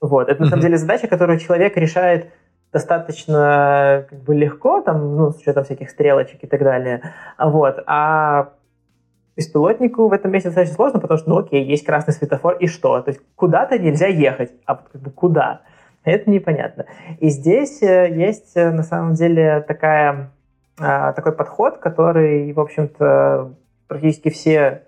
Вот. 0.00 0.28
Это 0.28 0.42
на 0.42 0.48
самом 0.48 0.62
деле 0.62 0.76
задача, 0.76 1.06
которую 1.06 1.38
человек 1.38 1.76
решает 1.76 2.32
достаточно 2.72 4.06
как 4.08 4.22
бы 4.22 4.34
легко, 4.34 4.80
там, 4.80 5.16
ну, 5.16 5.30
с 5.30 5.38
учетом 5.38 5.64
всяких 5.64 5.90
стрелочек 5.90 6.44
и 6.44 6.46
так 6.46 6.62
далее. 6.62 7.02
Вот. 7.38 7.82
А 7.86 8.52
беспилотнику 9.36 10.08
в 10.08 10.12
этом 10.12 10.32
месте 10.32 10.48
достаточно 10.48 10.74
сложно, 10.74 11.00
потому 11.00 11.18
что, 11.18 11.30
ну 11.30 11.38
окей, 11.38 11.64
есть 11.64 11.86
красный 11.86 12.12
светофор, 12.12 12.56
и 12.56 12.66
что? 12.66 13.00
То 13.00 13.10
есть 13.10 13.20
куда-то 13.36 13.78
нельзя 13.78 14.06
ехать, 14.06 14.52
а 14.66 14.76
как 14.76 15.00
бы 15.00 15.10
куда? 15.10 15.62
Это 16.04 16.30
непонятно. 16.30 16.86
И 17.20 17.28
здесь 17.28 17.82
э, 17.82 18.10
есть 18.10 18.56
э, 18.56 18.70
на 18.70 18.82
самом 18.82 19.14
деле 19.14 19.64
такая, 19.66 20.30
а, 20.78 21.12
такой 21.12 21.32
подход, 21.32 21.78
который, 21.78 22.52
в 22.52 22.60
общем-то, 22.60 23.54
практически 23.88 24.30
все 24.30 24.84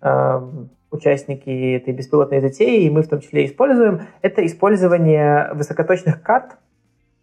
а, 0.00 0.42
участники 0.90 1.76
этой 1.76 1.92
беспилотной 1.92 2.40
затеи, 2.40 2.84
и 2.84 2.90
мы 2.90 3.02
в 3.02 3.08
том 3.08 3.20
числе 3.20 3.44
используем, 3.46 4.02
это 4.22 4.44
использование 4.44 5.50
высокоточных 5.52 6.22
карт 6.22 6.56
Э, 6.56 6.65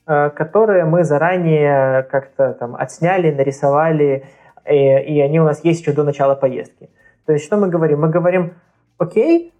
которые 0.06 0.86
мы 0.86 1.04
заранее 1.04 2.04
как-то 2.04 2.54
там 2.54 2.76
отсняли, 2.76 3.32
нарисовали, 3.32 4.26
и, 4.70 4.76
и 4.76 5.22
они 5.22 5.40
у 5.40 5.46
нас 5.46 5.64
есть 5.64 5.82
еще 5.82 5.94
до 5.94 6.04
начала 6.04 6.36
поездки. 6.36 6.90
То 7.26 7.34
есть 7.34 7.46
что 7.46 7.58
мы 7.58 7.70
говорим? 7.70 8.02
Мы 8.02 8.10
говорим, 8.10 8.54
окей, 8.98 9.54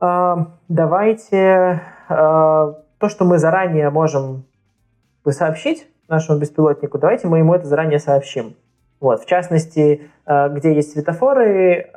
э, 0.00 0.36
давайте 0.68 1.80
э, 2.08 2.14
то, 2.98 3.08
что 3.08 3.24
мы 3.24 3.38
заранее 3.38 3.90
можем 3.90 4.44
сообщить 5.28 5.88
нашему 6.08 6.38
беспилотнику, 6.38 6.98
давайте 6.98 7.26
мы 7.26 7.38
ему 7.38 7.54
это 7.54 7.66
заранее 7.66 7.98
сообщим. 7.98 8.54
Вот, 9.00 9.22
в 9.22 9.26
частности, 9.26 10.02
где 10.24 10.74
есть 10.74 10.92
светофоры 10.92 11.90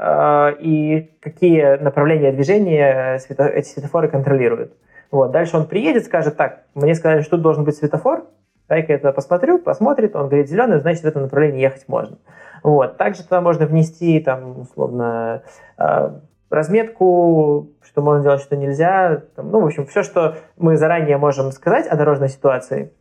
и 0.59 1.11
какие 1.19 1.77
направления 1.77 2.31
движения 2.31 3.19
эти 3.19 3.67
светофоры 3.67 4.07
контролируют. 4.07 4.73
Вот. 5.15 5.31
Дальше 5.31 5.55
он 5.55 5.65
приедет, 5.65 6.03
скажет, 6.03 6.35
так, 6.35 6.63
мне 6.73 6.93
сказали, 6.93 7.21
что 7.21 7.31
тут 7.31 7.41
должен 7.41 7.63
быть 7.63 7.77
светофор, 7.77 8.25
дай-ка 8.67 8.91
это 8.91 9.13
посмотрю, 9.13 9.59
посмотрит, 9.59 10.13
он 10.13 10.27
говорит 10.27 10.49
зеленый, 10.49 10.81
значит, 10.81 11.03
в 11.03 11.07
этом 11.07 11.21
направлении 11.21 11.61
ехать 11.61 11.87
можно. 11.87 12.17
Вот. 12.63 12.97
Также 12.97 13.23
туда 13.23 13.39
можно 13.39 13.65
внести, 13.65 14.19
там, 14.19 14.59
условно, 14.59 15.43
а, 15.77 16.19
разметку, 16.49 17.69
что 17.81 18.01
можно 18.01 18.23
делать, 18.23 18.41
что 18.41 18.57
нельзя. 18.57 19.21
Там, 19.37 19.51
ну, 19.51 19.61
в 19.61 19.65
общем, 19.65 19.85
все, 19.85 20.03
что 20.03 20.35
мы 20.57 20.75
заранее 20.75 21.15
можем 21.15 21.53
сказать 21.53 21.87
о 21.87 21.95
дорожной 21.95 22.27
ситуации, 22.27 22.91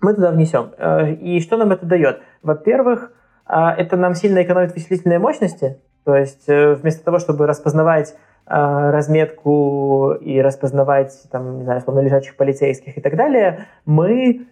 мы 0.00 0.14
туда 0.14 0.30
внесем. 0.30 0.70
Э, 0.78 1.10
и 1.10 1.40
что 1.40 1.56
нам 1.56 1.72
это 1.72 1.84
дает? 1.84 2.20
Во-первых, 2.44 3.12
а, 3.44 3.74
это 3.74 3.96
нам 3.96 4.14
сильно 4.14 4.40
экономит 4.44 4.72
вычислительные 4.72 5.18
мощности, 5.18 5.80
то 6.04 6.14
есть 6.14 6.48
э, 6.48 6.74
вместо 6.74 7.04
того, 7.04 7.18
чтобы 7.18 7.48
распознавать 7.48 8.14
разметку 8.50 10.12
и 10.20 10.40
распознавать, 10.40 11.12
там, 11.30 11.58
не 11.58 11.64
знаю, 11.64 11.80
словно 11.80 12.00
лежачих 12.00 12.36
полицейских 12.36 12.98
и 12.98 13.00
так 13.00 13.16
далее, 13.16 13.66
мы 13.86 14.46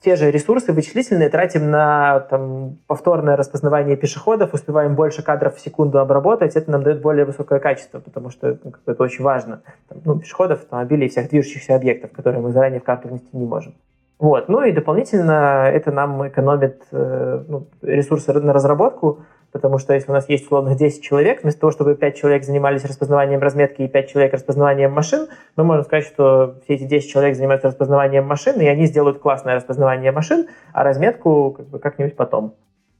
те 0.00 0.14
же 0.14 0.30
ресурсы 0.30 0.72
вычислительные 0.72 1.28
тратим 1.28 1.70
на 1.70 2.20
там, 2.20 2.78
повторное 2.86 3.36
распознавание 3.36 3.96
пешеходов, 3.96 4.54
успеваем 4.54 4.94
больше 4.94 5.22
кадров 5.22 5.56
в 5.56 5.60
секунду 5.60 5.98
обработать, 5.98 6.54
это 6.54 6.70
нам 6.70 6.84
дает 6.84 7.02
более 7.02 7.24
высокое 7.24 7.58
качество, 7.58 7.98
потому 7.98 8.30
что 8.30 8.58
ну, 8.62 8.72
это 8.86 9.02
очень 9.02 9.24
важно. 9.24 9.62
Там, 9.88 9.98
ну, 10.04 10.18
пешеходов, 10.20 10.60
автомобилей 10.62 11.06
и 11.06 11.08
всех 11.08 11.28
движущихся 11.30 11.74
объектов, 11.74 12.12
которые 12.12 12.40
мы 12.40 12.52
заранее 12.52 12.80
в 12.80 12.84
карту 12.84 13.08
внести 13.08 13.36
не 13.36 13.44
можем. 13.44 13.74
Вот. 14.20 14.48
Ну 14.48 14.62
и 14.62 14.72
дополнительно 14.72 15.68
это 15.68 15.92
нам 15.92 16.26
экономит 16.28 16.82
э, 16.92 17.44
ну, 17.48 17.66
ресурсы 17.82 18.32
на 18.32 18.52
разработку, 18.52 19.20
потому 19.52 19.78
что 19.78 19.94
если 19.94 20.10
у 20.10 20.14
нас 20.14 20.28
есть 20.28 20.44
условно 20.44 20.74
10 20.74 21.02
человек, 21.02 21.42
вместо 21.42 21.60
того, 21.60 21.70
чтобы 21.70 21.94
5 21.94 22.16
человек 22.16 22.44
занимались 22.44 22.84
распознаванием 22.84 23.40
разметки 23.40 23.82
и 23.82 23.88
5 23.88 24.08
человек 24.08 24.32
распознаванием 24.34 24.92
машин, 24.92 25.28
мы 25.56 25.64
можем 25.64 25.84
сказать, 25.84 26.04
что 26.04 26.56
все 26.64 26.74
эти 26.74 26.84
10 26.84 27.10
человек 27.10 27.36
занимаются 27.36 27.68
распознаванием 27.68 28.26
машин, 28.26 28.60
и 28.60 28.66
они 28.66 28.86
сделают 28.86 29.18
классное 29.18 29.54
распознавание 29.56 30.12
машин, 30.12 30.48
а 30.72 30.84
разметку 30.84 31.52
как 31.56 31.68
бы 31.68 31.78
как-нибудь 31.78 32.16
потом. 32.16 32.54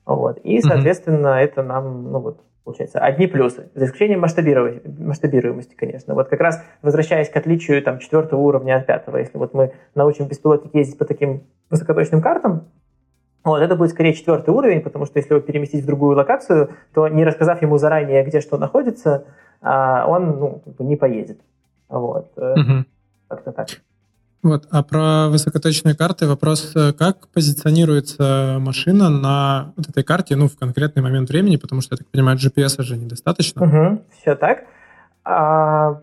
Вот. 0.07 0.38
И, 0.38 0.61
соответственно, 0.62 1.38
mm-hmm. 1.38 1.44
это 1.44 1.62
нам, 1.62 2.11
ну 2.11 2.20
вот, 2.20 2.40
получается, 2.64 2.99
одни 2.99 3.26
плюсы, 3.26 3.70
за 3.74 3.84
исключением 3.84 4.20
масштабируемости, 4.20 4.88
масштабируемости, 4.99 5.74
конечно. 5.74 6.14
Вот 6.14 6.28
как 6.28 6.40
раз 6.40 6.62
возвращаясь 6.80 7.28
к 7.28 7.36
отличию 7.36 7.82
там, 7.82 7.99
четвертого 7.99 8.40
уровня 8.40 8.76
от 8.76 8.86
пятого, 8.86 9.18
если 9.18 9.36
вот 9.36 9.53
мы 9.53 9.72
научим 9.94 10.26
беспилотник 10.26 10.74
ездить 10.74 10.99
по 10.99 11.05
таким 11.05 11.44
высокоточным 11.70 12.22
картам, 12.22 12.68
вот, 13.45 13.62
это 13.62 13.76
будет 13.76 13.91
скорее 13.91 14.14
четвертый 14.14 14.51
уровень, 14.51 14.80
потому 14.80 15.07
что 15.07 15.18
если 15.18 15.34
его 15.34 15.41
переместить 15.41 15.82
в 15.84 15.86
другую 15.86 16.16
локацию, 16.16 16.70
то 16.93 17.09
не 17.09 17.24
рассказав 17.24 17.62
ему 17.62 17.78
заранее, 17.78 18.24
где 18.24 18.41
что 18.41 18.59
находится, 18.59 19.24
а, 19.61 20.07
он 20.07 20.39
ну, 20.39 20.62
не 20.80 20.97
поедет. 20.97 21.41
Вот. 21.89 22.30
Угу. 22.36 22.84
Как-то 23.28 23.53
так. 23.53 23.68
Вот, 24.43 24.68
а 24.70 24.82
про 24.84 25.28
высокоточные 25.28 25.97
карты 25.97 26.28
вопрос, 26.28 26.72
э, 26.76 26.93
как 26.93 27.26
позиционируется 27.28 28.59
машина 28.61 29.09
на 29.11 29.72
вот 29.76 29.89
этой 29.89 30.05
карте, 30.05 30.36
ну, 30.36 30.47
в 30.47 30.57
конкретный 30.57 31.03
момент 31.03 31.28
времени, 31.28 31.57
потому 31.57 31.80
что, 31.80 31.95
я 31.95 31.99
так 31.99 32.07
понимаю, 32.07 32.39
GPS 32.39 32.80
же 32.82 32.97
недостаточно. 32.97 33.64
Угу, 33.64 34.03
все 34.20 34.36
так. 34.36 34.64
А, 35.24 36.03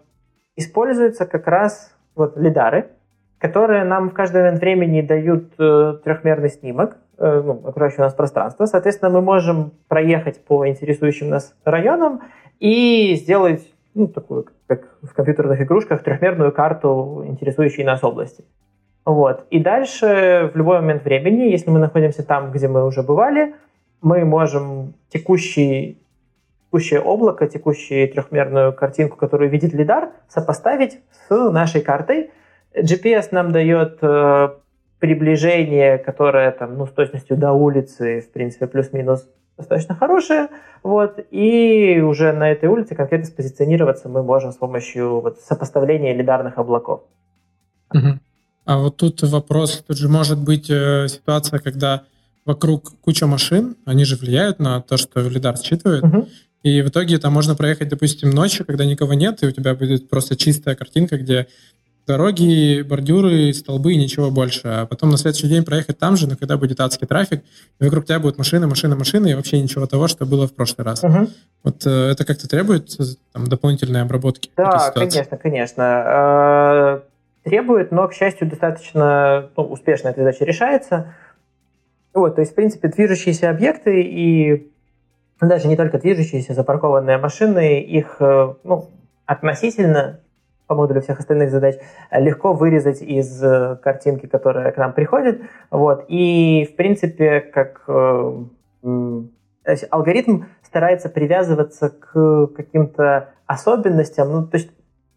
используются 0.57 1.25
как 1.25 1.47
раз 1.47 1.95
вот 2.13 2.35
лидары, 2.35 2.89
которые 3.37 3.85
нам 3.85 4.09
в 4.09 4.13
каждый 4.13 4.41
момент 4.41 4.59
времени 4.59 5.01
дают 5.01 5.53
э, 5.57 5.99
трехмерный 6.03 6.49
снимок, 6.49 6.97
ну, 7.17 7.61
окружающее 7.65 8.01
нас 8.01 8.13
пространство. 8.13 8.65
Соответственно, 8.65 9.11
мы 9.11 9.21
можем 9.21 9.71
проехать 9.87 10.43
по 10.43 10.67
интересующим 10.67 11.29
нас 11.29 11.55
районам 11.63 12.21
и 12.59 13.15
сделать 13.15 13.65
ну, 13.93 14.07
такую, 14.07 14.47
как 14.67 14.89
в 15.01 15.13
компьютерных 15.13 15.61
игрушках, 15.61 16.03
трехмерную 16.03 16.51
карту 16.51 17.23
интересующей 17.25 17.83
нас 17.83 18.03
области. 18.03 18.43
Вот. 19.05 19.45
И 19.51 19.59
дальше, 19.59 20.51
в 20.53 20.57
любой 20.57 20.81
момент 20.81 21.05
времени, 21.05 21.43
если 21.43 21.69
мы 21.69 21.79
находимся 21.79 22.23
там, 22.23 22.51
где 22.51 22.67
мы 22.67 22.85
уже 22.85 23.03
бывали, 23.03 23.55
мы 24.01 24.25
можем 24.25 24.95
текущий, 25.09 26.01
текущее 26.65 26.99
облако, 26.99 27.47
текущую 27.47 28.11
трехмерную 28.11 28.73
картинку, 28.73 29.15
которую 29.15 29.49
видит 29.49 29.73
лидар, 29.73 30.09
сопоставить 30.27 30.99
с 31.27 31.51
нашей 31.51 31.81
картой. 31.81 32.31
GPS 32.75 33.29
нам 33.31 33.51
дает 33.51 33.99
э, 34.01 34.49
приближение, 34.99 35.97
которое 35.97 36.51
там, 36.51 36.77
ну, 36.77 36.87
с 36.87 36.91
точностью 36.91 37.37
до 37.37 37.51
улицы, 37.51 38.21
в 38.21 38.31
принципе, 38.31 38.67
плюс-минус 38.67 39.27
достаточно 39.57 39.95
хорошее, 39.95 40.49
вот, 40.83 41.19
и 41.31 42.01
уже 42.01 42.33
на 42.33 42.51
этой 42.51 42.67
улице 42.69 42.95
конкретно 42.95 43.25
спозиционироваться 43.25 44.09
мы 44.09 44.23
можем 44.23 44.51
с 44.51 44.57
помощью 44.57 45.21
вот, 45.21 45.39
сопоставления 45.39 46.13
лидарных 46.13 46.57
облаков. 46.57 47.03
Угу. 47.93 48.19
А 48.65 48.77
вот 48.79 48.97
тут 48.97 49.21
вопрос, 49.23 49.83
тут 49.87 49.97
же 49.97 50.09
может 50.09 50.39
быть 50.39 50.69
э, 50.69 51.07
ситуация, 51.07 51.59
когда 51.59 52.03
вокруг 52.45 52.99
куча 53.01 53.27
машин, 53.27 53.75
они 53.85 54.05
же 54.05 54.15
влияют 54.15 54.59
на 54.59 54.81
то, 54.81 54.97
что 54.97 55.21
лидар 55.21 55.57
считывает, 55.57 56.03
угу. 56.03 56.27
и 56.63 56.81
в 56.81 56.89
итоге 56.89 57.17
там 57.17 57.33
можно 57.33 57.55
проехать, 57.55 57.89
допустим, 57.89 58.31
ночью, 58.31 58.65
когда 58.65 58.85
никого 58.85 59.13
нет, 59.13 59.41
и 59.43 59.47
у 59.47 59.51
тебя 59.51 59.75
будет 59.75 60.09
просто 60.09 60.35
чистая 60.35 60.75
картинка, 60.75 61.17
где 61.17 61.47
дороги, 62.07 62.81
бордюры, 62.81 63.53
столбы 63.53 63.93
и 63.93 63.97
ничего 63.97 64.31
больше. 64.31 64.61
А 64.65 64.85
потом 64.85 65.09
на 65.09 65.17
следующий 65.17 65.47
день 65.47 65.63
проехать 65.63 65.97
там 65.97 66.17
же, 66.17 66.27
но 66.27 66.35
когда 66.35 66.57
будет 66.57 66.79
адский 66.79 67.07
трафик, 67.07 67.43
и 67.79 67.83
вокруг 67.83 68.05
тебя 68.05 68.19
будут 68.19 68.37
машины, 68.37 68.67
машины, 68.67 68.95
машины, 68.95 69.31
и 69.31 69.33
вообще 69.33 69.61
ничего 69.61 69.87
того, 69.87 70.07
что 70.07 70.25
было 70.25 70.47
в 70.47 70.53
прошлый 70.53 70.85
раз. 70.85 71.03
Угу. 71.03 71.27
Вот 71.63 71.85
э, 71.85 72.11
это 72.11 72.25
как-то 72.25 72.47
требует 72.47 72.97
там, 73.33 73.47
дополнительной 73.47 74.01
обработки? 74.01 74.51
Да, 74.55 74.91
конечно, 74.91 75.37
конечно. 75.37 77.01
Э, 77.43 77.49
требует, 77.49 77.91
но, 77.91 78.07
к 78.07 78.13
счастью, 78.13 78.49
достаточно 78.49 79.49
ну, 79.57 79.63
успешно 79.63 80.09
эта 80.09 80.21
задача 80.21 80.45
решается. 80.45 81.13
Вот, 82.13 82.35
то 82.35 82.41
есть, 82.41 82.53
в 82.53 82.55
принципе, 82.55 82.87
движущиеся 82.87 83.49
объекты 83.49 84.01
и 84.01 84.71
даже 85.41 85.67
не 85.67 85.75
только 85.75 85.99
движущиеся, 85.99 86.53
запаркованные 86.53 87.17
машины, 87.17 87.81
их 87.81 88.17
э, 88.19 88.53
ну, 88.63 88.89
относительно 89.25 90.19
по 90.67 90.75
модулю 90.75 91.01
всех 91.01 91.19
остальных 91.19 91.51
задач 91.51 91.75
легко 92.11 92.53
вырезать 92.53 93.01
из 93.01 93.43
э, 93.43 93.77
картинки, 93.81 94.25
которая 94.25 94.71
к 94.71 94.77
нам 94.77 94.93
приходит. 94.93 95.41
Вот. 95.71 96.05
И, 96.07 96.67
в 96.71 96.75
принципе, 96.75 97.41
как 97.41 97.83
э, 97.87 98.43
алгоритм 99.89 100.43
старается 100.63 101.09
привязываться 101.09 101.89
к 101.89 102.47
каким-то 102.47 103.29
особенностям, 103.45 104.31
ну, 104.31 104.47
то 104.47 104.57
есть 104.57 104.71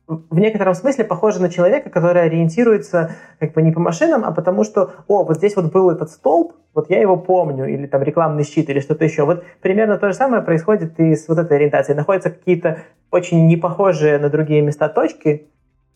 в 0.09 0.39
некотором 0.39 0.75
смысле 0.75 1.05
похоже 1.05 1.41
на 1.41 1.51
человека, 1.51 1.91
который 1.91 2.23
ориентируется 2.23 3.13
как 3.39 3.53
бы 3.53 3.61
не 3.61 3.73
по 3.73 3.81
машинам, 3.81 4.25
а 4.25 4.33
потому 4.33 4.65
что, 4.65 4.95
о, 5.07 5.23
вот 5.25 5.37
здесь 5.37 5.55
вот 5.55 5.71
был 5.71 5.91
этот 5.91 6.11
столб, 6.11 6.55
вот 6.75 6.89
я 6.89 7.01
его 7.01 7.17
помню, 7.19 7.67
или 7.67 7.87
там 7.87 8.03
рекламный 8.03 8.45
щит, 8.45 8.71
или 8.71 8.81
что-то 8.81 9.05
еще. 9.05 9.25
Вот 9.25 9.45
примерно 9.61 9.99
то 9.99 10.09
же 10.09 10.15
самое 10.15 10.43
происходит 10.43 10.99
и 10.99 11.15
с 11.15 11.29
вот 11.29 11.39
этой 11.39 11.59
ориентацией. 11.59 11.97
Находятся 11.97 12.31
какие-то 12.31 12.79
очень 13.11 13.47
непохожие 13.47 14.19
на 14.19 14.31
другие 14.31 14.63
места 14.63 14.89
точки, 14.89 15.49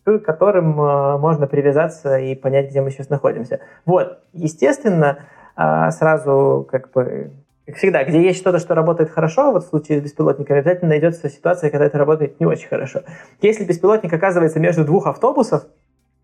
к 0.05 0.19
которым 0.19 0.79
э, 0.79 1.17
можно 1.17 1.47
привязаться 1.47 2.17
и 2.17 2.35
понять, 2.35 2.69
где 2.69 2.81
мы 2.81 2.91
сейчас 2.91 3.09
находимся. 3.09 3.61
Вот, 3.85 4.19
естественно, 4.33 5.19
э, 5.57 5.89
сразу 5.91 6.67
как 6.69 6.91
бы 6.91 7.31
как 7.65 7.77
всегда, 7.77 8.03
где 8.03 8.21
есть 8.21 8.39
что-то, 8.39 8.59
что 8.59 8.75
работает 8.75 9.09
хорошо, 9.09 9.51
вот 9.51 9.63
в 9.63 9.69
случае 9.69 9.99
с 9.99 10.03
беспилотниками, 10.03 10.59
обязательно 10.59 10.89
найдется 10.89 11.29
ситуация, 11.29 11.69
когда 11.69 11.85
это 11.85 11.97
работает 11.97 12.39
не 12.39 12.45
очень 12.45 12.67
хорошо. 12.67 13.03
Если 13.41 13.63
беспилотник 13.63 14.11
оказывается 14.11 14.59
между 14.59 14.83
двух 14.83 15.07
автобусов, 15.07 15.63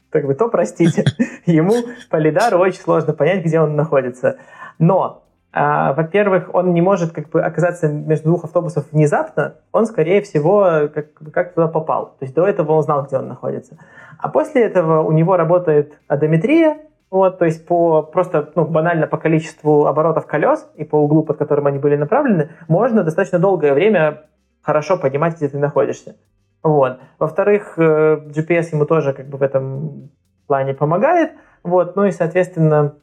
как 0.09 0.25
бы, 0.25 0.35
то 0.35 0.49
простите, 0.49 1.05
ему 1.45 1.75
по 2.09 2.17
лидару 2.17 2.59
очень 2.59 2.81
сложно 2.81 3.13
понять, 3.13 3.45
где 3.45 3.61
он 3.61 3.75
находится. 3.75 4.37
Но, 4.79 5.23
а, 5.53 5.93
во-первых, 5.93 6.53
он 6.53 6.73
не 6.73 6.81
может 6.81 7.11
как 7.11 7.29
бы 7.29 7.41
оказаться 7.41 7.87
между 7.87 8.25
двух 8.25 8.43
автобусов 8.43 8.85
внезапно, 8.91 9.55
он, 9.71 9.85
скорее 9.85 10.21
всего, 10.21 10.89
как, 10.93 11.13
как 11.31 11.53
туда 11.53 11.67
попал. 11.67 12.15
То 12.19 12.25
есть 12.25 12.33
до 12.33 12.45
этого 12.45 12.73
он 12.73 12.83
знал, 12.83 13.05
где 13.05 13.17
он 13.17 13.29
находится. 13.29 13.77
А 14.17 14.27
после 14.27 14.63
этого 14.63 15.03
у 15.03 15.13
него 15.13 15.37
работает 15.37 15.97
одометрия, 16.07 16.79
вот, 17.11 17.39
то 17.39 17.45
есть 17.45 17.65
по 17.65 18.03
просто 18.03 18.51
ну, 18.55 18.65
банально 18.65 19.07
по 19.07 19.17
количеству 19.17 19.87
оборотов 19.87 20.27
колес 20.27 20.69
и 20.75 20.83
по 20.83 20.95
углу, 20.95 21.23
под 21.23 21.37
которым 21.37 21.67
они 21.67 21.79
были 21.79 21.95
направлены, 21.95 22.51
можно 22.67 23.03
достаточно 23.03 23.39
долгое 23.39 23.73
время 23.73 24.25
хорошо 24.61 24.97
понимать, 24.97 25.37
где 25.37 25.47
ты 25.47 25.57
находишься. 25.57 26.15
Вот. 26.61 26.99
Во-вторых, 27.17 27.73
э, 27.77 28.21
GPS 28.27 28.73
ему 28.73 28.85
тоже 28.85 29.13
как 29.13 29.27
бы 29.27 29.37
в 29.37 29.41
этом 29.41 30.11
плане 30.47 30.73
помогает. 30.73 31.31
Вот. 31.63 31.95
Ну 31.95 32.05
и, 32.05 32.11
соответственно, 32.11 32.95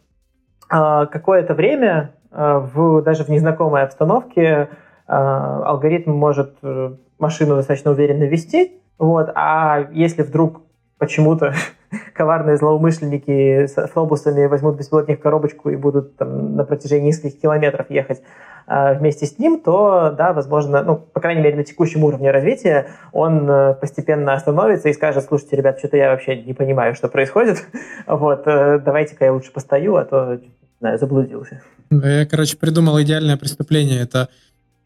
а, 0.68 1.06
какое-то 1.06 1.54
время 1.54 2.14
а, 2.30 2.58
в, 2.58 3.02
даже 3.02 3.24
в 3.24 3.28
незнакомой 3.28 3.82
обстановке 3.82 4.68
а, 5.06 5.62
алгоритм 5.64 6.10
может 6.10 6.56
э, 6.62 6.96
машину 7.18 7.56
достаточно 7.56 7.92
уверенно 7.92 8.24
вести. 8.24 8.80
Вот. 8.98 9.30
А 9.34 9.86
если 9.92 10.22
вдруг 10.22 10.62
почему-то 10.98 11.54
коварные 12.14 12.56
злоумышленники 12.56 13.66
с 13.66 13.78
автобусами 13.78 14.46
возьмут 14.46 14.76
беспилотник 14.76 15.20
коробочку 15.20 15.70
и 15.70 15.76
будут 15.76 16.16
там, 16.16 16.56
на 16.56 16.64
протяжении 16.64 17.08
нескольких 17.08 17.40
километров 17.40 17.90
ехать 17.90 18.22
э, 18.66 18.98
вместе 18.98 19.26
с 19.26 19.38
ним, 19.38 19.60
то, 19.60 20.14
да, 20.16 20.32
возможно, 20.32 20.82
ну, 20.82 20.96
по 20.96 21.20
крайней 21.20 21.42
мере, 21.42 21.56
на 21.56 21.64
текущем 21.64 22.04
уровне 22.04 22.30
развития 22.30 22.88
он 23.12 23.48
э, 23.48 23.74
постепенно 23.74 24.32
остановится 24.32 24.88
и 24.88 24.92
скажет, 24.92 25.24
слушайте, 25.24 25.56
ребят, 25.56 25.78
что-то 25.78 25.96
я 25.96 26.10
вообще 26.10 26.42
не 26.42 26.54
понимаю, 26.54 26.94
что 26.94 27.08
происходит, 27.08 27.64
вот, 28.06 28.42
э, 28.46 28.78
давайте-ка 28.84 29.24
я 29.24 29.32
лучше 29.32 29.52
постою, 29.52 29.96
а 29.96 30.04
то, 30.04 30.34
не 30.34 30.50
знаю, 30.80 30.98
заблудился. 30.98 31.62
Я, 31.90 32.26
короче, 32.26 32.56
придумал 32.56 33.00
идеальное 33.00 33.36
преступление. 33.36 34.00
Это 34.02 34.28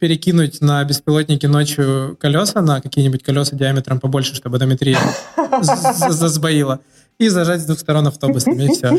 перекинуть 0.00 0.60
на 0.62 0.82
беспилотники 0.82 1.46
ночью 1.46 2.16
колеса, 2.18 2.62
на 2.62 2.80
какие-нибудь 2.80 3.22
колеса 3.22 3.54
диаметром 3.54 4.00
побольше, 4.00 4.34
чтобы 4.34 4.56
одометрия 4.56 4.98
засбоила, 6.08 6.80
и 7.18 7.28
зажать 7.28 7.60
с 7.60 7.66
двух 7.66 7.78
сторон 7.78 8.06
автобусами, 8.06 8.64
и 8.64 8.68
все. 8.72 8.96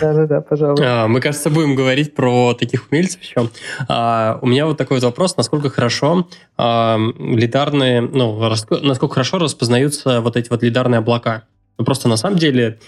Да-да-да, 0.00 0.40
пожалуйста. 0.40 1.04
А, 1.04 1.08
мы, 1.08 1.20
кажется, 1.20 1.50
будем 1.50 1.74
говорить 1.74 2.14
про 2.14 2.54
таких 2.54 2.86
умельцев 2.90 3.20
еще. 3.20 3.50
А, 3.88 4.38
у 4.40 4.46
меня 4.46 4.66
вот 4.66 4.78
такой 4.78 4.98
вот 4.98 5.04
вопрос, 5.04 5.36
насколько 5.36 5.68
хорошо 5.70 6.28
а, 6.56 6.96
лидарные, 7.18 8.00
ну, 8.00 8.38
насколько 8.82 9.14
хорошо 9.14 9.38
распознаются 9.38 10.20
вот 10.20 10.36
эти 10.36 10.48
вот 10.48 10.62
лидарные 10.62 10.98
облака? 10.98 11.42
Ну, 11.76 11.84
просто 11.84 12.08
на 12.08 12.16
самом 12.16 12.38
деле, 12.38 12.78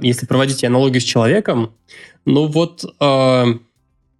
если 0.00 0.24
проводить 0.24 0.64
аналогию 0.64 1.00
с 1.00 1.04
человеком, 1.04 1.74
ну 2.24 2.46
вот 2.46 2.84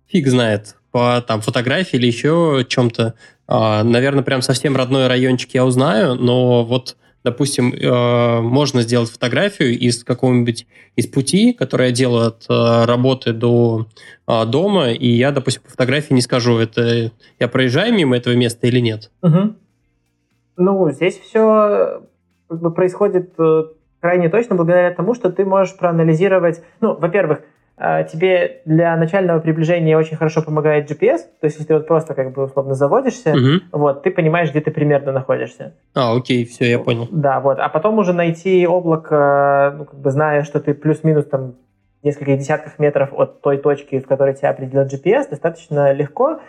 фиг 0.09 0.27
знает, 0.27 0.75
по 0.91 1.23
там 1.27 1.41
фотографии 1.41 1.97
или 1.97 2.07
еще 2.07 2.65
чем-то, 2.69 3.15
наверное, 3.49 4.23
прям 4.23 4.43
совсем 4.43 4.77
родной 4.77 5.09
райончик 5.09 5.55
я 5.55 5.65
узнаю, 5.65 6.15
но 6.15 6.65
вот 6.65 6.97
допустим, 7.25 7.73
э, 7.73 8.41
можно 8.41 8.83
сделать 8.83 9.11
фотографию 9.11 9.79
из 9.79 10.05
какого-нибудь 10.05 10.67
из 10.97 11.07
пути, 11.07 11.53
который 11.53 11.89
я 11.89 11.93
делаю 11.93 12.29
от 12.29 12.47
э, 12.49 12.85
работы 12.87 13.33
до 13.33 13.87
э, 14.27 14.45
дома, 14.47 14.91
и 14.91 15.09
я, 15.09 15.31
допустим, 15.31 15.63
по 15.63 15.71
фотографии 15.71 16.15
не 16.15 16.23
скажу, 16.23 16.59
это 16.59 17.13
я 17.39 17.49
проезжаю 17.49 17.95
мимо 17.95 18.17
этого 18.17 18.35
места 18.35 18.67
или 18.67 18.81
нет. 18.81 19.11
Угу. 19.23 19.55
Ну, 20.57 20.91
здесь 20.91 21.19
все 21.19 22.03
происходит 22.49 23.35
крайне 24.01 24.29
точно 24.29 24.57
благодаря 24.57 24.91
тому, 24.93 25.15
что 25.15 25.31
ты 25.31 25.45
можешь 25.45 25.77
проанализировать, 25.77 26.63
ну, 26.81 26.95
во-первых, 26.95 27.41
а, 27.41 27.43
тебе 27.81 28.61
для 28.67 28.95
начального 28.97 29.41
приближения 29.41 29.97
очень 29.97 30.17
хорошо 30.17 30.43
помогает 30.43 30.91
GPS, 30.91 31.21
то 31.41 31.47
есть 31.47 31.57
если 31.57 31.69
ты 31.69 31.75
вот 31.75 31.87
просто 31.87 32.15
как 32.15 32.35
бы 32.35 32.45
условно 32.45 32.75
заводишься, 32.75 33.31
угу. 33.31 33.63
вот, 33.73 34.03
ты 34.03 34.11
понимаешь, 34.11 34.51
где 34.51 34.61
ты 34.61 34.71
примерно 34.71 35.13
находишься. 35.13 35.75
А, 35.95 36.15
окей, 36.15 36.45
все, 36.45 36.71
я 36.71 36.79
понял. 36.79 37.09
Да, 37.11 37.41
вот, 37.41 37.59
а 37.59 37.71
потом 37.71 37.99
уже 37.99 38.13
найти 38.13 38.67
облако, 38.67 39.75
ну, 39.79 39.85
как 39.87 39.99
бы 39.99 40.11
зная, 40.11 40.43
что 40.43 40.61
ты 40.61 40.75
плюс-минус 40.75 41.25
там 41.25 41.55
несколько 42.03 42.37
десятков 42.37 42.79
метров 42.79 43.15
от 43.15 43.41
той 43.41 43.57
точки, 43.57 43.99
в 43.99 44.07
которой 44.07 44.35
тебя 44.35 44.51
определил 44.51 44.85
GPS, 44.85 45.31
достаточно 45.31 45.93
легко, 45.93 46.41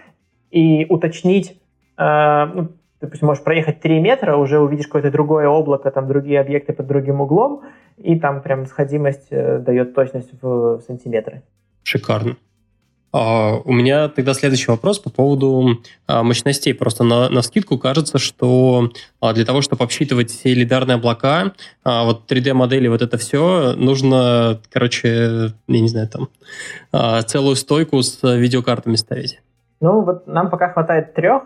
и 0.49 0.85
уточнить, 0.89 1.57
э, 1.97 2.45
ну, 2.53 2.69
допустим, 3.01 3.27
можешь 3.27 3.43
проехать 3.43 3.81
3 3.81 3.99
метра, 3.99 4.37
уже 4.37 4.59
увидишь 4.59 4.85
какое-то 4.85 5.11
другое 5.11 5.47
облако, 5.47 5.91
там 5.91 6.07
другие 6.07 6.39
объекты 6.39 6.73
под 6.73 6.87
другим 6.87 7.21
углом, 7.21 7.63
и 7.97 8.19
там 8.19 8.41
прям 8.41 8.65
сходимость 8.65 9.27
э, 9.31 9.59
дает 9.59 9.93
точность 9.93 10.29
в 10.41 10.81
сантиметры. 10.87 11.41
Шикарно. 11.83 12.37
А, 13.13 13.57
у 13.65 13.73
меня 13.73 14.07
тогда 14.07 14.33
следующий 14.33 14.71
вопрос 14.71 14.99
по 14.99 15.09
поводу 15.09 15.81
а, 16.07 16.23
мощностей. 16.23 16.73
Просто 16.73 17.03
на, 17.03 17.29
на 17.29 17.41
скидку 17.41 17.77
кажется, 17.77 18.17
что 18.17 18.89
а, 19.19 19.33
для 19.33 19.45
того, 19.45 19.61
чтобы 19.61 19.83
обсчитывать 19.83 20.31
все 20.31 20.53
лидарные 20.53 20.95
облака, 20.95 21.53
а, 21.83 22.05
вот 22.05 22.31
3D-модели, 22.31 22.87
вот 22.87 23.01
это 23.01 23.17
все, 23.17 23.73
нужно, 23.75 24.61
короче, 24.71 25.53
я 25.67 25.81
не 25.81 25.89
знаю, 25.89 26.07
там, 26.07 26.29
а, 26.91 27.21
целую 27.23 27.55
стойку 27.55 28.01
с 28.01 28.21
видеокартами 28.23 28.95
ставить. 28.95 29.41
Ну, 29.81 30.01
вот 30.01 30.27
нам 30.27 30.49
пока 30.49 30.71
хватает 30.71 31.13
трех, 31.13 31.43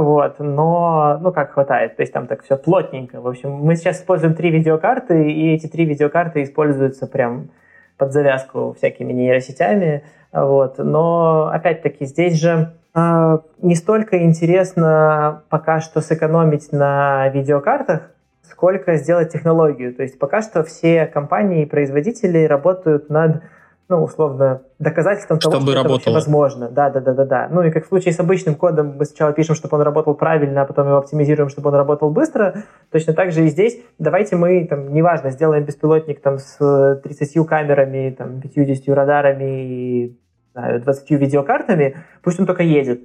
вот, 0.00 0.38
но, 0.38 1.18
ну, 1.20 1.32
как 1.32 1.52
хватает, 1.52 1.96
то 1.96 2.02
есть 2.02 2.12
там 2.12 2.26
так 2.26 2.42
все 2.42 2.56
плотненько. 2.56 3.20
В 3.20 3.26
общем, 3.26 3.50
мы 3.50 3.76
сейчас 3.76 4.00
используем 4.00 4.34
три 4.34 4.50
видеокарты, 4.50 5.30
и 5.30 5.54
эти 5.54 5.66
три 5.66 5.84
видеокарты 5.84 6.42
используются 6.42 7.06
прям 7.06 7.50
под 7.96 8.12
завязку 8.12 8.74
всякими 8.76 9.12
нейросетями, 9.12 10.04
вот. 10.32 10.78
Но, 10.78 11.50
опять-таки, 11.52 12.06
здесь 12.06 12.40
же 12.40 12.72
э, 12.94 13.38
не 13.60 13.74
столько 13.74 14.22
интересно 14.22 15.42
пока 15.50 15.80
что 15.80 16.00
сэкономить 16.00 16.72
на 16.72 17.28
видеокартах, 17.28 18.10
сколько 18.42 18.96
сделать 18.96 19.32
технологию. 19.32 19.94
То 19.94 20.02
есть 20.02 20.18
пока 20.18 20.40
что 20.42 20.62
все 20.62 21.06
компании 21.06 21.62
и 21.62 21.66
производители 21.66 22.44
работают 22.44 23.10
над 23.10 23.42
ну, 23.92 24.04
условно, 24.04 24.62
доказательством 24.78 25.38
того, 25.38 25.52
чтобы 25.52 25.72
что 25.72 25.82
работало. 25.82 26.00
это 26.00 26.10
возможно. 26.12 26.70
Да, 26.70 26.88
да, 26.88 27.00
да, 27.00 27.12
да, 27.12 27.24
да. 27.26 27.48
Ну 27.50 27.62
и 27.62 27.70
как 27.70 27.84
в 27.84 27.88
случае 27.88 28.14
с 28.14 28.20
обычным 28.20 28.54
кодом, 28.54 28.96
мы 28.96 29.04
сначала 29.04 29.34
пишем, 29.34 29.54
чтобы 29.54 29.76
он 29.76 29.82
работал 29.82 30.14
правильно, 30.14 30.62
а 30.62 30.64
потом 30.64 30.86
его 30.86 30.96
оптимизируем, 30.96 31.50
чтобы 31.50 31.68
он 31.68 31.74
работал 31.74 32.10
быстро. 32.10 32.64
Точно 32.90 33.12
так 33.12 33.32
же 33.32 33.44
и 33.44 33.48
здесь. 33.48 33.78
Давайте 33.98 34.36
мы, 34.36 34.66
там, 34.66 34.94
неважно, 34.94 35.30
сделаем 35.30 35.64
беспилотник 35.64 36.22
там 36.22 36.38
с 36.38 37.00
30 37.04 37.46
камерами, 37.46 38.14
там, 38.16 38.40
50 38.40 38.94
радарами 38.94 39.66
и 39.66 40.18
знаю, 40.52 40.80
20 40.80 41.10
видеокартами, 41.10 41.96
пусть 42.22 42.40
он 42.40 42.46
только 42.46 42.62
едет. 42.62 43.02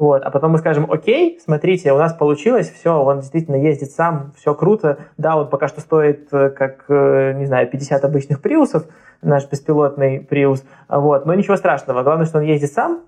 Вот, 0.00 0.22
а 0.22 0.30
потом 0.30 0.52
мы 0.52 0.58
скажем, 0.58 0.90
окей, 0.90 1.38
смотрите, 1.44 1.92
у 1.92 1.98
нас 1.98 2.14
получилось, 2.14 2.70
все, 2.70 3.04
он 3.04 3.20
действительно 3.20 3.56
ездит 3.56 3.90
сам, 3.90 4.32
все 4.34 4.54
круто. 4.54 4.96
Да, 5.18 5.36
он 5.36 5.50
пока 5.50 5.68
что 5.68 5.82
стоит, 5.82 6.26
э, 6.32 6.48
как, 6.48 6.86
э, 6.88 7.34
не 7.34 7.44
знаю, 7.44 7.68
50 7.68 8.02
обычных 8.02 8.40
приусов, 8.40 8.84
наш 9.20 9.46
беспилотный 9.46 10.20
приус, 10.20 10.64
вот, 10.88 11.26
но 11.26 11.34
ничего 11.34 11.56
страшного, 11.56 12.02
главное, 12.02 12.24
что 12.24 12.38
он 12.38 12.44
ездит 12.44 12.72
сам, 12.72 13.02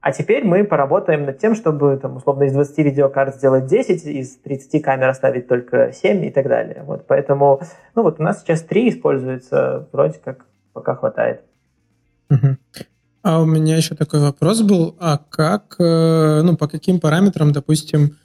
а 0.00 0.10
теперь 0.10 0.46
мы 0.46 0.64
поработаем 0.64 1.26
над 1.26 1.36
тем, 1.36 1.54
чтобы, 1.54 1.98
там, 1.98 2.16
условно, 2.16 2.44
из 2.44 2.54
20 2.54 2.78
видеокарт 2.78 3.34
сделать 3.34 3.66
10, 3.66 4.06
из 4.06 4.38
30 4.38 4.82
камер 4.82 5.08
оставить 5.08 5.48
только 5.48 5.92
7 5.92 6.24
и 6.24 6.30
так 6.30 6.48
далее. 6.48 6.82
Вот, 6.86 7.06
поэтому, 7.06 7.60
ну 7.94 8.04
вот 8.04 8.20
у 8.20 8.22
нас 8.22 8.40
сейчас 8.40 8.62
3 8.62 8.88
используется, 8.88 9.86
вроде 9.92 10.18
как 10.18 10.46
пока 10.72 10.94
хватает. 10.94 11.42
А 13.22 13.40
у 13.40 13.46
меня 13.46 13.76
еще 13.76 13.94
такой 13.94 14.20
вопрос 14.20 14.62
был, 14.62 14.96
а 14.98 15.16
как, 15.16 15.76
э, 15.78 16.42
ну, 16.42 16.56
по 16.56 16.66
каким 16.66 16.98
параметрам, 16.98 17.52
допустим, 17.52 18.16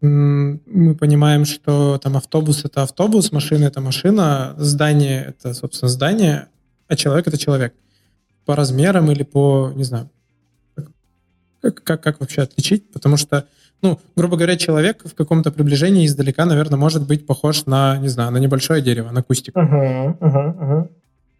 мы 0.00 0.94
понимаем, 0.94 1.44
что 1.44 1.98
там 1.98 2.16
автобус— 2.16 2.64
это 2.64 2.84
автобус, 2.84 3.32
машина— 3.32 3.64
это 3.66 3.80
машина, 3.80 4.54
здание— 4.56 5.24
это, 5.28 5.54
собственно, 5.54 5.88
здание, 5.88 6.46
а 6.86 6.94
человек— 6.94 7.26
это 7.28 7.36
человек. 7.36 7.74
По 8.46 8.54
размерам 8.54 9.10
или 9.10 9.24
по, 9.24 9.72
не 9.74 9.84
знаю, 9.84 10.08
как, 11.60 11.82
как, 11.82 12.00
как 12.02 12.20
вообще 12.20 12.42
отличить? 12.42 12.90
Потому 12.92 13.16
что, 13.16 13.46
ну, 13.82 13.98
грубо 14.14 14.36
говоря, 14.36 14.56
человек 14.56 15.02
в 15.04 15.14
каком-то 15.14 15.50
приближении 15.50 16.06
издалека, 16.06 16.44
наверное, 16.44 16.78
может 16.78 17.06
быть 17.06 17.26
похож 17.26 17.66
на, 17.66 17.98
не 17.98 18.08
знаю, 18.08 18.30
на 18.30 18.38
небольшое 18.38 18.80
дерево, 18.80 19.10
на 19.10 19.24
кустик. 19.24 19.56
Uh-huh, 19.56 20.16
uh-huh, 20.18 20.58
uh-huh. 20.58 20.88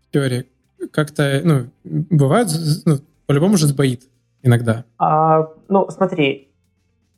В 0.08 0.12
теории 0.12 0.46
как-то, 0.92 1.40
ну, 1.44 1.66
бывает, 1.84 2.48
ну, 2.84 2.98
по-любому 3.26 3.56
же 3.56 3.66
сбоит 3.66 4.02
иногда. 4.42 4.84
А, 4.98 5.48
ну, 5.68 5.88
смотри, 5.90 6.48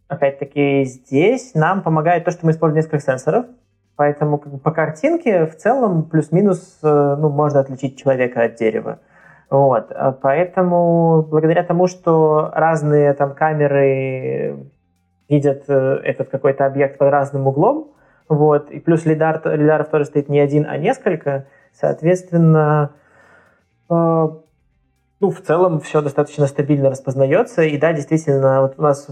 опять-таки 0.08 0.84
здесь 0.84 1.52
нам 1.54 1.82
помогает 1.82 2.24
то, 2.24 2.30
что 2.30 2.44
мы 2.46 2.52
используем 2.52 2.82
несколько 2.82 3.00
сенсоров, 3.00 3.46
поэтому 3.96 4.38
по 4.38 4.70
картинке 4.70 5.46
в 5.46 5.56
целом 5.56 6.04
плюс-минус, 6.04 6.78
э, 6.82 7.16
ну, 7.18 7.28
можно 7.28 7.60
отличить 7.60 7.98
человека 7.98 8.42
от 8.42 8.56
дерева. 8.56 8.98
Вот, 9.50 9.90
а 9.90 10.12
поэтому 10.12 11.26
благодаря 11.28 11.64
тому, 11.64 11.88
что 11.88 12.50
разные 12.54 13.12
там 13.14 13.34
камеры 13.34 14.56
видят 15.28 15.64
э, 15.68 16.00
этот 16.04 16.28
какой-то 16.28 16.66
объект 16.66 16.98
под 16.98 17.10
разным 17.10 17.46
углом, 17.46 17.92
вот, 18.28 18.70
и 18.70 18.78
плюс 18.78 19.04
лидар, 19.06 19.40
лидаров 19.44 19.88
тоже 19.88 20.04
стоит 20.04 20.28
не 20.28 20.38
один, 20.38 20.66
а 20.68 20.76
несколько, 20.76 21.46
соответственно, 21.72 22.92
ну, 23.90 25.30
в 25.30 25.40
целом 25.40 25.80
все 25.80 26.00
достаточно 26.00 26.46
стабильно 26.46 26.90
распознается. 26.90 27.62
И 27.62 27.76
да, 27.76 27.92
действительно, 27.92 28.62
вот 28.62 28.74
у 28.78 28.82
нас 28.82 29.08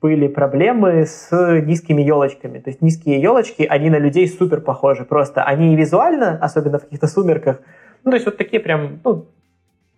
были 0.00 0.26
проблемы 0.26 1.06
с 1.06 1.30
низкими 1.64 2.02
елочками. 2.02 2.58
То 2.58 2.70
есть 2.70 2.82
низкие 2.82 3.20
елочки, 3.20 3.62
они 3.62 3.88
на 3.88 3.98
людей 3.98 4.28
супер 4.28 4.60
похожи. 4.60 5.04
Просто 5.04 5.42
они 5.44 5.76
визуально, 5.76 6.38
особенно 6.40 6.78
в 6.78 6.82
каких-то 6.82 7.06
сумерках, 7.06 7.60
ну, 8.04 8.10
то 8.10 8.16
есть 8.16 8.26
вот 8.26 8.36
такие 8.36 8.60
прям, 8.60 9.00
ну, 9.04 9.26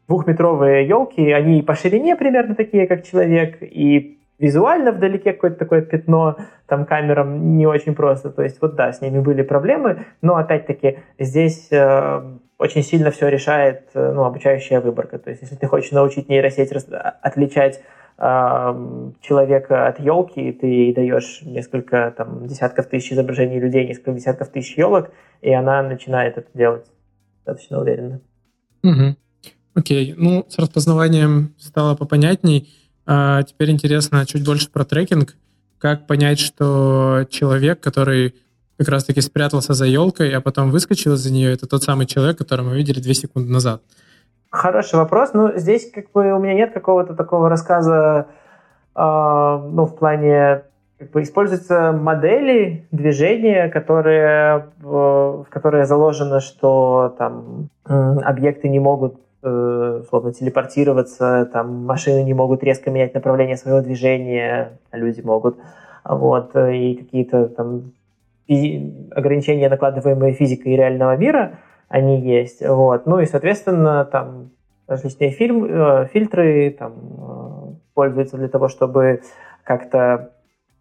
двухметровые 0.08 0.86
елки, 0.86 1.32
они 1.32 1.62
по 1.62 1.74
ширине 1.74 2.16
примерно 2.16 2.54
такие, 2.54 2.86
как 2.86 3.04
человек, 3.04 3.58
и 3.62 4.18
визуально 4.38 4.92
вдалеке 4.92 5.32
какое-то 5.32 5.58
такое 5.58 5.80
пятно, 5.80 6.36
там 6.66 6.84
камерам 6.84 7.56
не 7.56 7.66
очень 7.66 7.94
просто. 7.94 8.30
То 8.30 8.42
есть 8.42 8.60
вот 8.60 8.74
да, 8.74 8.92
с 8.92 9.00
ними 9.00 9.20
были 9.20 9.42
проблемы, 9.42 10.04
но 10.20 10.36
опять-таки 10.36 10.98
здесь 11.18 11.68
э, 11.70 12.22
очень 12.64 12.82
сильно 12.82 13.10
все 13.10 13.28
решает 13.28 13.90
э, 13.94 14.12
ну, 14.12 14.24
обучающая 14.24 14.80
выборка. 14.80 15.18
То 15.18 15.30
есть, 15.30 15.42
если 15.42 15.54
ты 15.54 15.66
хочешь 15.66 15.92
научить 15.92 16.28
нейросеть 16.30 16.72
отличать 16.72 17.82
э, 18.16 19.10
человека 19.20 19.86
от 19.86 20.00
елки, 20.00 20.52
ты 20.52 20.92
даешь 20.94 21.40
несколько 21.42 22.14
там, 22.16 22.46
десятков 22.46 22.86
тысяч 22.86 23.12
изображений 23.12 23.60
людей, 23.60 23.86
несколько 23.86 24.12
десятков 24.12 24.48
тысяч 24.48 24.78
елок, 24.78 25.10
и 25.42 25.52
она 25.52 25.82
начинает 25.82 26.38
это 26.38 26.48
делать 26.54 26.86
достаточно 27.44 27.80
уверенно. 27.80 28.20
Угу. 28.82 29.16
Окей, 29.74 30.14
ну, 30.16 30.46
с 30.48 30.58
распознаванием 30.58 31.54
стало 31.58 31.94
попонятней. 31.94 32.72
А 33.06 33.42
теперь 33.42 33.70
интересно 33.70 34.24
чуть 34.24 34.44
больше 34.44 34.70
про 34.70 34.84
трекинг. 34.84 35.36
Как 35.78 36.06
понять, 36.06 36.38
что 36.38 37.26
человек, 37.28 37.80
который 37.80 38.34
как 38.78 38.88
раз-таки 38.88 39.20
спрятался 39.20 39.74
за 39.74 39.86
елкой, 39.86 40.34
а 40.34 40.40
потом 40.40 40.70
выскочил 40.70 41.14
из-за 41.14 41.32
нее. 41.32 41.52
Это 41.52 41.66
тот 41.66 41.82
самый 41.82 42.06
человек, 42.06 42.38
которого 42.38 42.70
мы 42.70 42.76
видели 42.76 43.00
две 43.00 43.14
секунды 43.14 43.50
назад. 43.50 43.82
Хороший 44.50 44.96
вопрос. 44.96 45.30
Ну, 45.32 45.52
здесь 45.56 45.90
как 45.90 46.10
бы 46.12 46.32
у 46.32 46.38
меня 46.38 46.54
нет 46.54 46.72
какого-то 46.72 47.14
такого 47.14 47.48
рассказа, 47.48 48.26
э, 48.94 49.00
ну, 49.00 49.86
в 49.86 49.96
плане 49.96 50.62
как 50.98 51.10
бы 51.10 51.22
используются 51.22 51.92
модели 51.92 52.86
движения, 52.92 53.68
которые, 53.68 54.70
в 54.80 55.46
которые 55.50 55.86
заложено, 55.86 56.40
что 56.40 57.14
там 57.18 57.68
объекты 57.84 58.68
не 58.68 58.78
могут 58.78 59.16
э, 59.42 60.00
условно 60.04 60.32
телепортироваться, 60.32 61.48
там 61.52 61.84
машины 61.84 62.22
не 62.22 62.32
могут 62.32 62.62
резко 62.62 62.90
менять 62.90 63.12
направление 63.12 63.56
своего 63.56 63.80
движения, 63.80 64.78
люди 64.92 65.20
могут. 65.20 65.58
Вот, 66.04 66.54
и 66.54 66.94
какие-то 66.94 67.48
там 67.48 67.92
ограничения, 69.10 69.68
накладываемые 69.68 70.34
физикой 70.34 70.76
реального 70.76 71.16
мира, 71.16 71.60
они 71.88 72.20
есть. 72.20 72.66
Вот. 72.66 73.06
Ну 73.06 73.20
и, 73.20 73.26
соответственно, 73.26 74.04
там 74.04 74.50
различные 74.86 75.30
фильм, 75.30 75.64
э, 75.64 76.08
фильтры 76.12 76.74
там, 76.78 76.92
э, 76.92 77.74
пользуются 77.94 78.36
для 78.36 78.48
того, 78.48 78.68
чтобы 78.68 79.22
как-то 79.62 80.32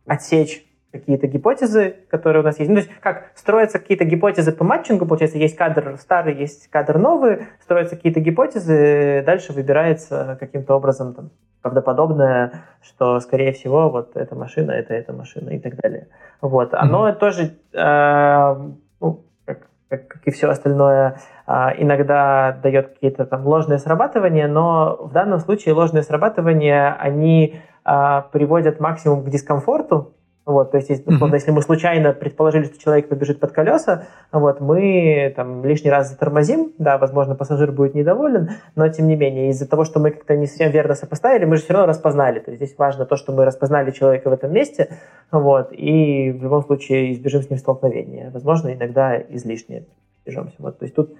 отсечь 0.06 0.66
какие-то 0.94 1.26
гипотезы, 1.26 1.96
которые 2.10 2.44
у 2.44 2.46
нас 2.46 2.60
есть. 2.60 2.70
Ну, 2.70 2.76
то 2.76 2.82
есть 2.82 2.92
как 3.00 3.32
строятся 3.34 3.80
какие-то 3.80 4.06
гипотезы 4.06 4.52
по 4.52 4.64
матчингу, 4.64 5.08
получается, 5.08 5.40
есть 5.40 5.58
кадр 5.58 5.98
старый, 6.00 6.36
есть 6.36 6.70
кадр 6.70 7.00
новый, 7.00 7.48
строятся 7.62 7.96
какие-то 7.96 8.20
гипотезы, 8.20 9.24
дальше 9.26 9.54
выбирается 9.54 10.38
каким-то 10.40 10.76
образом 10.76 11.16
там, 11.16 11.32
правдоподобное, 11.64 12.66
что, 12.84 13.20
скорее 13.22 13.54
всего, 13.54 13.90
вот 13.90 14.16
эта 14.16 14.36
машина, 14.36 14.72
это 14.72 14.94
эта 14.94 15.14
машина 15.14 15.50
и 15.50 15.60
так 15.60 15.76
далее. 15.78 16.10
Вот. 16.42 16.76
Оно 16.76 17.10
mm-hmm. 17.10 17.16
тоже, 17.16 17.56
э, 17.74 18.56
ну, 19.02 19.24
как, 19.46 19.68
как, 19.88 20.18
и 20.26 20.32
все 20.32 20.48
остальное, 20.48 21.18
э, 21.48 21.52
иногда 21.80 22.60
дает 22.62 22.90
какие-то 22.90 23.26
там 23.26 23.48
ложные 23.48 23.80
срабатывания, 23.80 24.48
но 24.48 24.98
в 25.02 25.12
данном 25.12 25.40
случае 25.40 25.74
ложные 25.74 26.04
срабатывания, 26.04 26.96
они 27.00 27.62
э, 27.84 28.22
приводят 28.32 28.80
максимум 28.80 29.24
к 29.24 29.30
дискомфорту, 29.30 30.13
вот, 30.46 30.72
то 30.72 30.78
есть, 30.78 30.90
условно, 30.90 31.34
mm-hmm. 31.34 31.38
если 31.38 31.52
мы 31.52 31.62
случайно 31.62 32.12
предположили, 32.12 32.66
что 32.66 32.78
человек 32.78 33.08
побежит 33.08 33.40
под 33.40 33.54
колеса, 33.54 34.08
вот, 34.34 34.60
мы 34.60 35.32
там 35.38 35.64
лишний 35.64 35.90
раз 35.90 36.10
затормозим, 36.10 36.74
да, 36.78 36.98
возможно, 36.98 37.34
пассажир 37.36 37.72
будет 37.72 37.96
недоволен, 37.96 38.50
но 38.76 38.90
тем 38.90 39.08
не 39.08 39.16
менее, 39.16 39.52
из-за 39.52 39.70
того, 39.70 39.86
что 39.86 40.02
мы 40.02 40.12
как-то 40.12 40.36
не 40.36 40.48
совсем 40.48 40.70
верно 40.72 40.96
сопоставили, 40.96 41.46
мы 41.46 41.56
же 41.56 41.64
все 41.64 41.74
равно 41.74 41.88
распознали. 41.88 42.40
То 42.40 42.52
есть 42.52 42.62
здесь 42.62 42.78
важно 42.78 43.06
то, 43.06 43.16
что 43.16 43.32
мы 43.32 43.46
распознали 43.46 43.92
человека 43.92 44.30
в 44.30 44.34
этом 44.34 44.52
месте, 44.52 44.98
вот, 45.32 45.72
и 45.72 46.32
в 46.32 46.44
любом 46.44 46.64
случае 46.64 47.14
избежим 47.14 47.42
с 47.42 47.50
ним 47.50 47.60
столкновения. 47.60 48.30
Возможно, 48.32 48.74
иногда 48.74 49.18
излишне 49.18 49.86
избежемся. 50.20 50.56
Вот, 50.60 50.78
то 50.78 50.84
есть 50.84 50.96
тут 50.96 51.16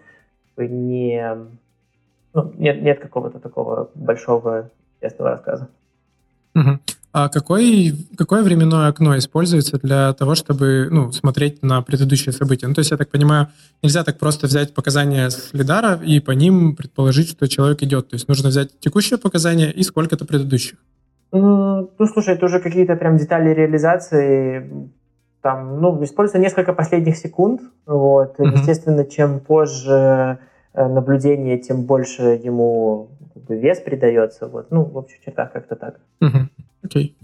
не, 0.58 1.38
ну, 2.34 2.52
нет, 2.58 2.82
нет 2.82 3.00
какого-то 3.00 3.40
такого 3.40 3.90
большого 3.96 4.70
ясного 5.02 5.32
рассказа. 5.32 5.70
Угу. 6.56 6.80
А 7.14 7.30
какой, 7.30 7.94
какое 8.18 8.42
временное 8.42 8.88
окно 8.88 9.16
используется 9.16 9.78
для 9.78 10.14
того, 10.14 10.34
чтобы 10.34 10.88
ну, 10.90 11.12
смотреть 11.12 11.62
на 11.62 11.84
предыдущие 11.84 12.34
события? 12.34 12.68
Ну, 12.68 12.74
то 12.74 12.80
есть, 12.80 12.90
я 12.90 12.98
так 12.98 13.10
понимаю, 13.10 13.50
нельзя 13.84 14.04
так 14.04 14.18
просто 14.18 14.48
взять 14.48 14.74
показания 14.74 15.30
с 15.30 15.54
лидара 15.54 16.00
и 16.04 16.20
по 16.20 16.32
ним 16.32 16.76
предположить, 16.76 17.30
что 17.30 17.48
человек 17.48 17.84
идет. 17.84 18.10
То 18.10 18.16
есть 18.16 18.28
нужно 18.28 18.50
взять 18.50 18.80
текущие 18.80 19.20
показания 19.20 19.70
и 19.70 19.84
сколько-то 19.84 20.26
предыдущих. 20.26 20.80
Ну, 21.32 21.92
слушай, 22.14 22.34
это 22.34 22.46
уже 22.46 22.60
какие-то 22.60 22.96
прям 22.96 23.18
детали 23.18 23.54
реализации. 23.54 24.90
Там, 25.42 25.82
ну, 25.82 26.04
используется 26.04 26.40
несколько 26.40 26.74
последних 26.74 27.18
секунд. 27.18 27.62
Вот. 27.86 28.40
Mm-hmm. 28.40 28.58
Естественно, 28.58 29.06
чем 29.06 29.40
позже 29.40 30.40
э, 30.74 30.88
наблюдение, 30.88 31.60
тем 31.60 31.84
больше 31.84 32.40
ему 32.44 33.10
как 33.36 33.44
бы, 33.44 33.56
вес 33.56 33.80
придается. 33.80 34.48
Вот. 34.48 34.72
Ну, 34.72 34.84
в 34.84 34.98
общих 34.98 35.20
чертах 35.24 35.52
как-то 35.52 35.76
так. 35.76 36.00
Mm-hmm. 36.24 36.48
Окей. 36.84 37.16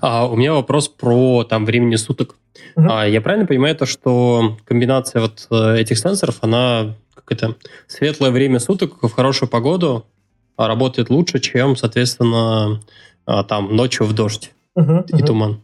А, 0.00 0.26
у 0.26 0.36
меня 0.36 0.54
вопрос 0.54 0.88
про 0.88 1.44
там 1.44 1.64
времени 1.64 1.96
суток. 1.96 2.36
Uh-huh. 2.76 2.86
А, 2.90 3.06
я 3.06 3.20
правильно 3.20 3.46
понимаю 3.46 3.76
то, 3.76 3.86
что 3.86 4.56
комбинация 4.64 5.22
вот 5.22 5.46
э, 5.50 5.80
этих 5.80 5.98
сенсоров, 5.98 6.38
она 6.42 6.94
как 7.14 7.32
это 7.32 7.56
светлое 7.86 8.30
время 8.30 8.58
суток 8.58 9.02
в 9.02 9.10
хорошую 9.10 9.48
погоду 9.48 10.06
а, 10.56 10.68
работает 10.68 11.10
лучше, 11.10 11.40
чем, 11.40 11.76
соответственно, 11.76 12.80
а, 13.26 13.44
там 13.44 13.74
ночью 13.74 14.06
в 14.06 14.12
дождь 14.12 14.52
uh-huh. 14.76 15.18
и 15.18 15.22
туман. 15.22 15.60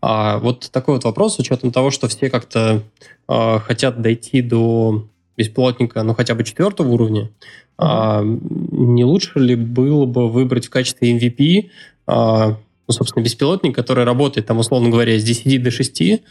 А, 0.00 0.38
вот 0.38 0.70
такой 0.70 0.94
вот 0.94 1.04
вопрос, 1.04 1.36
с 1.36 1.38
учетом 1.38 1.72
того, 1.72 1.90
что 1.90 2.08
все 2.08 2.30
как-то 2.30 2.82
а, 3.26 3.58
хотят 3.58 4.00
дойти 4.00 4.42
до 4.42 5.06
беспилотника, 5.36 6.02
ну, 6.02 6.14
хотя 6.14 6.34
бы 6.34 6.44
четвертого 6.44 6.88
уровня, 6.88 7.30
а, 7.76 8.22
не 8.24 9.04
лучше 9.04 9.38
ли 9.38 9.54
было 9.54 10.04
бы 10.04 10.28
выбрать 10.28 10.66
в 10.66 10.70
качестве 10.70 11.16
MVP 11.16 11.70
ну, 12.88 12.94
собственно, 12.94 13.22
беспилотник, 13.22 13.74
который 13.74 14.04
работает, 14.04 14.46
там, 14.46 14.58
условно 14.58 14.88
говоря, 14.88 15.18
с 15.18 15.22
10 15.22 15.62
до 15.62 15.70
6, 15.70 16.22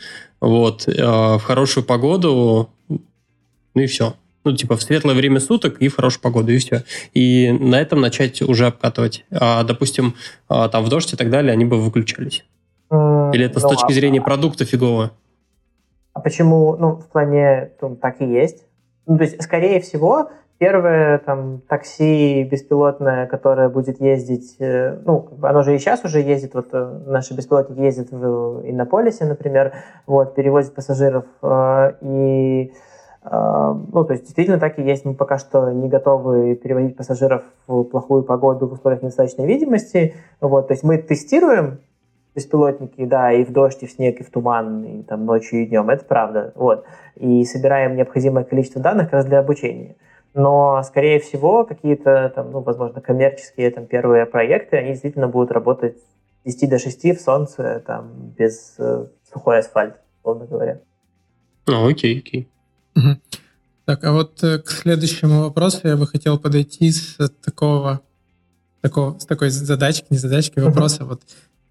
вот, 0.41 0.87
а, 0.87 1.37
в 1.37 1.43
хорошую 1.43 1.85
погоду, 1.85 2.69
ну 2.89 3.81
и 3.81 3.85
все. 3.85 4.15
Ну, 4.43 4.55
типа, 4.55 4.75
в 4.75 4.81
светлое 4.81 5.13
время 5.13 5.39
суток 5.39 5.77
и 5.79 5.87
в 5.87 5.95
хорошую 5.95 6.21
погоду, 6.21 6.51
и 6.51 6.57
все. 6.57 6.83
И 7.13 7.51
на 7.51 7.79
этом 7.79 8.01
начать 8.01 8.41
уже 8.41 8.67
обкатывать. 8.67 9.25
А, 9.29 9.63
допустим, 9.63 10.15
а, 10.49 10.67
там 10.69 10.83
в 10.83 10.89
дождь 10.89 11.13
и 11.13 11.15
так 11.15 11.29
далее, 11.29 11.51
они 11.53 11.65
бы 11.65 11.79
выключались. 11.79 12.43
Или 12.89 13.45
это 13.45 13.59
ну, 13.59 13.67
с 13.67 13.75
точки 13.75 13.91
зрения 13.91 14.21
продукта 14.21 14.65
фигово? 14.65 15.11
А 16.13 16.21
почему, 16.21 16.75
ну, 16.77 16.95
в 16.95 17.07
плане, 17.07 17.71
ну, 17.81 17.95
так 17.97 18.21
и 18.21 18.25
есть. 18.25 18.63
Ну, 19.05 19.17
то 19.17 19.25
есть, 19.25 19.43
скорее 19.43 19.81
всего, 19.81 20.31
Первое, 20.59 21.19
там, 21.19 21.61
такси 21.67 22.43
беспилотное, 22.43 23.27
которое 23.27 23.69
будет 23.69 24.01
ездить, 24.01 24.55
э, 24.57 24.97
ну, 25.05 25.29
оно 25.43 25.61
же 25.61 25.75
и 25.75 25.77
сейчас 25.77 26.03
уже 26.03 26.19
ездит, 26.19 26.55
вот 26.55 26.69
э, 26.73 26.99
наши 27.05 27.35
беспилотники 27.35 27.79
ездят 27.79 28.09
в 28.09 28.67
Иннополисе, 28.67 29.25
например, 29.25 29.73
вот, 30.07 30.33
перевозят 30.33 30.73
пассажиров, 30.73 31.25
э, 31.43 31.93
и, 32.01 32.73
ну, 33.23 34.05
то 34.05 34.13
есть, 34.13 34.23
действительно 34.23 34.57
так 34.57 34.79
и 34.79 34.83
есть, 34.83 35.03
мы 35.03 35.13
пока 35.13 35.37
что 35.37 35.69
не 35.69 35.89
готовы 35.89 36.55
перевозить 36.55 36.95
пассажиров 36.95 37.43
в 37.67 37.83
плохую 37.83 38.23
погоду 38.23 38.67
в 38.67 38.73
условиях 38.73 39.03
недостаточной 39.03 39.45
видимости, 39.45 40.15
вот, 40.41 40.69
то 40.69 40.73
есть 40.73 40.83
мы 40.83 40.97
тестируем 40.97 41.81
беспилотники, 42.33 43.05
да, 43.05 43.31
и 43.31 43.43
в 43.43 43.51
дождь, 43.51 43.83
и 43.83 43.85
в 43.85 43.91
снег, 43.91 44.21
и 44.21 44.23
в 44.23 44.31
туман, 44.31 44.83
и 44.85 45.03
там 45.03 45.25
ночью, 45.25 45.61
и 45.61 45.65
днем, 45.65 45.89
это 45.89 46.05
правда, 46.05 46.53
вот, 46.55 46.85
и 47.15 47.43
собираем 47.43 47.95
необходимое 47.95 48.43
количество 48.43 48.81
данных 48.81 49.07
как 49.07 49.13
раз 49.13 49.25
для 49.25 49.39
обучения 49.39 49.97
но, 50.37 50.83
скорее 50.83 51.19
всего, 51.19 51.65
какие-то, 51.65 52.31
там, 52.35 52.51
ну, 52.51 52.61
возможно, 52.61 53.01
коммерческие 53.01 53.71
там, 53.71 53.87
первые 53.87 54.27
проекты, 54.27 54.77
они 54.77 54.91
действительно 54.91 55.27
будут 55.27 55.51
работать 55.51 55.97
с 56.45 56.55
10 56.55 56.69
до 56.69 56.79
6 56.79 57.17
в 57.17 57.19
солнце, 57.19 57.83
там, 57.85 58.33
без 58.37 58.75
э, 58.77 59.07
сухой 59.33 59.59
асфальт, 59.59 59.95
условно 60.19 60.45
говоря. 60.45 60.79
Ну, 61.65 61.89
окей, 61.89 62.19
окей. 62.19 62.47
Угу. 62.95 63.17
Так, 63.85 64.03
а 64.03 64.13
вот 64.13 64.43
э, 64.43 64.59
к 64.59 64.69
следующему 64.69 65.41
вопросу 65.41 65.87
я 65.87 65.97
бы 65.97 66.05
хотел 66.05 66.37
подойти 66.37 66.91
с 66.91 67.17
такого, 67.43 68.01
такого 68.81 69.17
с 69.17 69.25
такой 69.25 69.49
задачки, 69.49 70.05
не 70.11 70.19
задачки, 70.19 70.59
вопроса. 70.59 71.05
Вот 71.05 71.23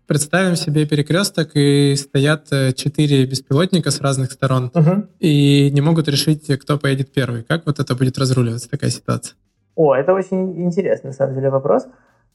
Представим 0.06 0.54
себе 0.54 0.86
перекресток, 0.86 1.50
и 1.54 1.96
стоят 1.96 2.52
э, 2.52 2.72
четыре 2.72 3.26
беспилотника 3.26 3.90
с 3.90 4.00
разных 4.00 4.30
сторон, 4.30 4.70
угу. 4.72 5.06
и 5.18 5.70
не 5.72 5.80
могут 5.80 6.06
решить, 6.06 6.46
кто 6.60 6.78
поедет 6.78 7.12
первый. 7.12 7.42
Как 7.42 7.66
вот 7.66 7.80
это 7.80 7.96
будет 7.96 8.16
разруливаться, 8.16 8.70
такая 8.70 8.90
ситуация? 8.90 9.36
О, 9.74 9.94
это 9.94 10.14
очень 10.14 10.62
интересный, 10.62 11.08
на 11.08 11.12
самом 11.12 11.34
деле, 11.34 11.50
вопрос. 11.50 11.86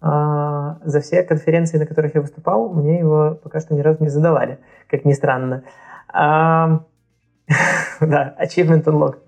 А, 0.02 0.80
за 0.84 1.00
все 1.00 1.24
конференции, 1.24 1.78
на 1.78 1.86
которых 1.86 2.14
я 2.16 2.22
выступал, 2.22 2.70
мне 2.70 3.00
его 3.00 3.40
пока 3.42 3.60
что 3.60 3.74
ни 3.74 3.82
разу 3.82 4.04
не 4.04 4.10
задавали, 4.10 4.60
как 4.88 5.06
ни 5.06 5.14
странно. 5.14 5.64
А, 6.12 6.82
да, 8.02 8.36
achievement 8.44 8.84
unlocked. 8.84 9.20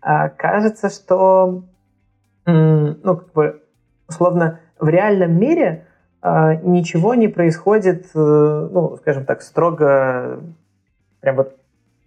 А, 0.00 0.28
кажется, 0.28 0.90
что, 0.90 1.64
ну, 2.44 3.16
как 3.16 3.32
бы, 3.32 3.62
условно, 4.08 4.60
в 4.78 4.88
реальном 4.88 5.38
мире 5.38 5.87
ничего 6.22 7.14
не 7.14 7.28
происходит, 7.28 8.06
э, 8.14 8.68
ну, 8.72 8.96
скажем 8.96 9.24
так, 9.24 9.42
строго, 9.42 10.40
прям 11.20 11.36
вот 11.36 11.56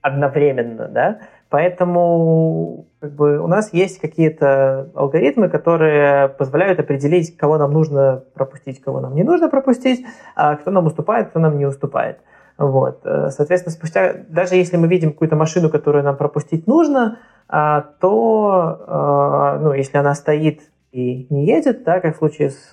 одновременно, 0.01 0.88
да, 0.88 1.19
поэтому 1.49 2.88
как 2.99 3.13
бы 3.13 3.39
у 3.39 3.47
нас 3.47 3.71
есть 3.71 3.99
какие-то 3.99 4.89
алгоритмы, 4.95 5.47
которые 5.47 6.27
позволяют 6.27 6.79
определить, 6.79 7.38
кого 7.38 7.57
нам 7.57 7.71
нужно 7.71 8.23
пропустить, 8.33 8.81
кого 8.81 8.99
нам 8.99 9.15
не 9.15 9.23
нужно 9.23 9.47
пропустить, 9.47 10.05
а 10.35 10.55
кто 10.55 10.71
нам 10.71 10.88
уступает, 10.88 11.29
кто 11.29 11.39
нам 11.39 11.57
не 11.57 11.65
уступает. 11.65 12.19
Вот. 12.57 13.01
Э, 13.05 13.29
соответственно, 13.29 13.73
спустя, 13.73 14.13
даже 14.27 14.55
если 14.55 14.75
мы 14.75 14.88
видим 14.88 15.11
какую-то 15.11 15.35
машину, 15.35 15.69
которую 15.69 16.03
нам 16.03 16.17
пропустить 16.17 16.67
нужно, 16.67 17.19
а, 17.47 17.81
то, 17.99 19.59
ну, 19.61 19.73
если 19.73 19.97
она 19.97 20.15
стоит 20.15 20.61
и 20.93 21.27
не 21.29 21.45
едет, 21.45 21.83
да, 21.83 21.99
как 21.99 22.15
в 22.15 22.19
случае 22.19 22.51
с 22.51 22.71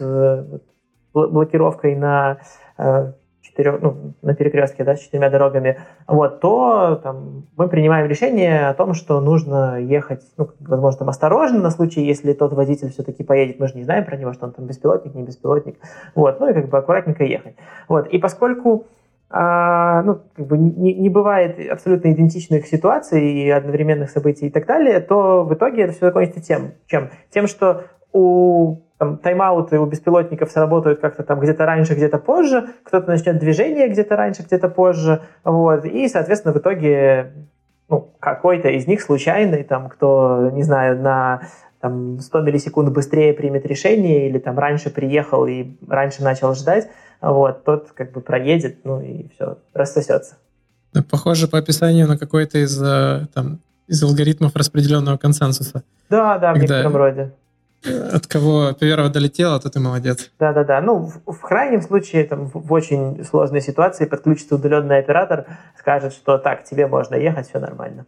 блокировкой 1.12 1.97
на 1.97 2.39
э, 2.76 3.12
четырех, 3.59 3.80
ну, 3.80 4.14
на 4.22 4.35
перекрестке, 4.35 4.85
да, 4.85 4.94
с 4.94 5.01
четырьмя 5.01 5.30
дорогами, 5.30 5.78
вот, 6.06 6.40
то 6.40 7.01
там, 7.02 7.47
мы 7.56 7.68
принимаем 7.68 8.09
решение 8.09 8.68
о 8.68 8.74
том, 8.74 8.94
что 8.94 9.20
нужно 9.20 9.80
ехать, 9.80 10.22
ну, 10.36 10.48
возможно, 10.60 11.01
там, 11.01 11.09
осторожно 11.09 11.60
на 11.60 11.70
случай, 11.70 12.02
если 12.02 12.32
тот 12.32 12.52
водитель 12.52 12.90
все-таки 12.90 13.24
поедет, 13.24 13.59
мы 13.59 13.68
же 13.68 13.76
не 13.76 13.85
знаем 13.85 14.05
про 14.05 14.16
него, 14.16 14.32
что 14.32 14.47
он 14.47 14.52
там 14.52 14.66
беспилотник, 14.66 15.14
не 15.14 15.24
беспилотник, 15.24 15.76
вот, 16.14 16.40
ну 16.40 16.48
и 16.48 16.55
как 16.55 16.68
бы 16.68 16.78
аккуратненько 16.78 17.24
ехать. 17.24 17.56
Вот, 17.89 18.06
и 18.09 18.18
поскольку 18.18 18.86
а, 19.30 20.02
ну, 20.05 20.20
как 20.35 20.47
бы 20.47 20.56
не, 20.56 20.94
не 20.94 21.10
бывает 21.10 21.59
абсолютно 21.70 22.12
идентичных 22.12 22.66
ситуаций 22.66 23.30
и 23.30 23.51
одновременных 23.51 24.09
событий 24.10 24.47
и 24.47 24.51
так 24.51 24.66
далее, 24.66 25.01
то 25.01 25.44
в 25.44 25.52
итоге 25.52 25.82
это 25.82 25.93
все 25.93 26.06
закончится 26.06 26.40
тем, 26.40 26.72
чем? 26.86 27.10
Тем, 27.30 27.47
что 27.47 27.85
у 28.12 28.76
там, 28.99 29.16
тайм-ауты 29.19 29.79
у 29.79 29.87
беспилотников 29.87 30.51
сработают 30.51 31.01
как-то 31.01 31.23
там 31.23 31.41
где-то 31.41 31.65
раньше, 31.65 31.95
где-то 31.95 32.19
позже, 32.19 32.69
кто-то 32.85 33.09
начнет 33.09 33.39
движение 33.39 33.89
где-то 33.89 34.16
раньше, 34.16 34.43
где-то 34.43 34.69
позже, 34.69 35.23
вот, 35.45 35.85
и, 35.85 36.09
соответственно, 36.09 36.53
в 36.53 36.59
итоге 36.59 37.33
ну, 37.89 38.11
какой-то 38.20 38.69
из 38.69 38.87
них 38.87 39.01
случайный, 39.01 39.62
там, 39.62 39.89
кто, 39.89 40.51
не 40.53 40.62
знаю, 40.62 41.01
на 41.01 41.43
там, 41.81 42.19
100 42.20 42.41
миллисекунд 42.41 42.93
быстрее 42.93 43.33
примет 43.33 43.65
решение 43.66 44.29
или 44.29 44.39
там 44.39 44.59
раньше 44.59 44.91
приехал 44.91 45.47
и 45.47 45.77
раньше 45.89 46.23
начал 46.23 46.55
ждать, 46.55 46.89
вот, 47.20 47.65
тот 47.65 47.93
как 47.95 48.12
бы 48.12 48.20
проедет, 48.20 48.85
ну 48.85 49.01
и 49.01 49.29
все, 49.35 49.59
рассосется. 49.75 50.37
Похоже 51.11 51.47
по 51.47 51.59
описанию 51.59 52.09
на 52.09 52.19
какой-то 52.19 52.59
из, 52.59 52.83
э, 52.83 53.27
там, 53.33 53.61
из 53.87 54.03
алгоритмов 54.03 54.57
распределенного 54.57 55.19
консенсуса. 55.19 55.85
Да, 56.11 56.39
да, 56.39 56.53
в 56.53 56.59
некотором 56.59 56.97
роде. 56.97 57.33
От 57.85 58.27
кого 58.27 58.73
первого 58.73 59.09
долетело, 59.09 59.61
то 59.61 59.71
ты 59.71 59.79
молодец. 59.79 60.31
Да-да-да. 60.39 60.81
Ну, 60.81 61.11
в, 61.27 61.33
в 61.33 61.41
крайнем 61.41 61.81
случае, 61.83 62.25
там, 62.25 62.47
в, 62.47 62.67
в 62.67 62.73
очень 62.73 63.25
сложной 63.25 63.61
ситуации 63.61 64.05
подключится 64.05 64.57
удаленный 64.57 64.99
оператор, 64.99 65.47
скажет, 65.79 66.13
что 66.13 66.39
так, 66.39 66.65
тебе 66.65 66.87
можно 66.87 67.15
ехать, 67.15 67.49
все 67.49 67.61
нормально. 67.61 68.07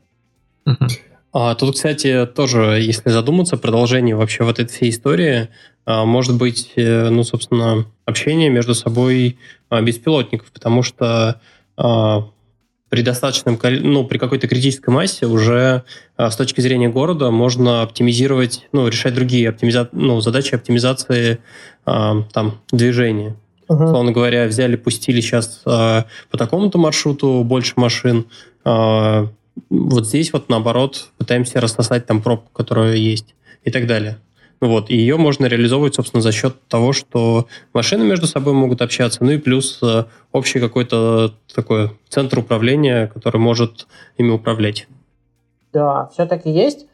Uh-huh. 0.67 0.89
А, 1.33 1.55
тут, 1.55 1.77
кстати, 1.77 2.27
тоже, 2.27 2.81
если 2.81 3.11
задуматься, 3.11 3.57
продолжение 3.57 4.17
вообще 4.17 4.43
вот 4.43 4.59
этой 4.59 4.73
всей 4.73 4.91
истории, 4.91 5.49
а, 5.87 6.05
может 6.05 6.37
быть, 6.37 6.73
э, 6.77 7.09
ну, 7.09 7.23
собственно, 7.23 7.87
общение 8.05 8.51
между 8.51 8.75
собой 8.75 9.39
а, 9.69 9.81
беспилотников, 9.81 10.51
потому 10.51 10.83
что 10.83 11.41
а, 11.77 12.29
при 12.91 13.03
достаточном, 13.03 13.59
ну, 13.62 14.05
при 14.05 14.19
какой-то 14.19 14.47
критической 14.47 14.93
массе 14.93 15.27
уже 15.27 15.85
с 16.19 16.37
точки 16.37 16.61
зрения 16.61 16.91
города 16.91 17.31
можно 17.31 17.81
оптимизировать, 17.83 18.69
ну, 18.73 18.87
решать 18.87 19.15
другие 19.15 19.49
оптимиза... 19.49 19.89
ну, 19.93 20.21
задачи 20.21 20.55
оптимизации 20.55 21.39
там 21.85 22.61
движения. 22.71 23.37
Uh-huh. 23.69 23.89
Словно 23.89 24.12
говоря, 24.12 24.47
взяли, 24.47 24.77
пустили 24.77 25.21
сейчас 25.21 25.62
по 25.65 26.05
такому-то 26.33 26.79
маршруту 26.79 27.43
больше 27.45 27.75
машин, 27.77 28.27
вот 28.65 30.07
здесь 30.07 30.33
вот 30.33 30.49
наоборот 30.49 31.11
пытаемся 31.19 31.61
рассосать 31.61 32.07
там 32.07 32.21
пробку, 32.23 32.51
которая 32.53 32.97
есть 32.97 33.35
и 33.65 33.71
так 33.71 33.87
далее. 33.87 34.19
Вот, 34.61 34.91
и 34.91 34.97
ее 34.97 35.16
можно 35.16 35.47
реализовывать, 35.47 35.95
собственно, 35.95 36.20
за 36.20 36.32
счет 36.32 36.55
того, 36.69 36.93
что 36.93 37.47
машины 37.73 38.05
между 38.05 38.27
собой 38.27 38.53
могут 38.53 38.82
общаться, 38.82 39.24
ну 39.24 39.31
и 39.31 39.39
плюс 39.39 39.82
э, 39.82 40.05
общий 40.32 40.61
какой-то 40.61 41.32
такой 41.55 41.91
центр 42.11 42.41
управления, 42.41 43.07
который 43.07 43.39
может 43.39 43.87
ими 44.19 44.31
управлять. 44.31 44.87
Да, 45.73 46.11
все 46.12 46.27
таки 46.27 46.51
есть, 46.51 46.87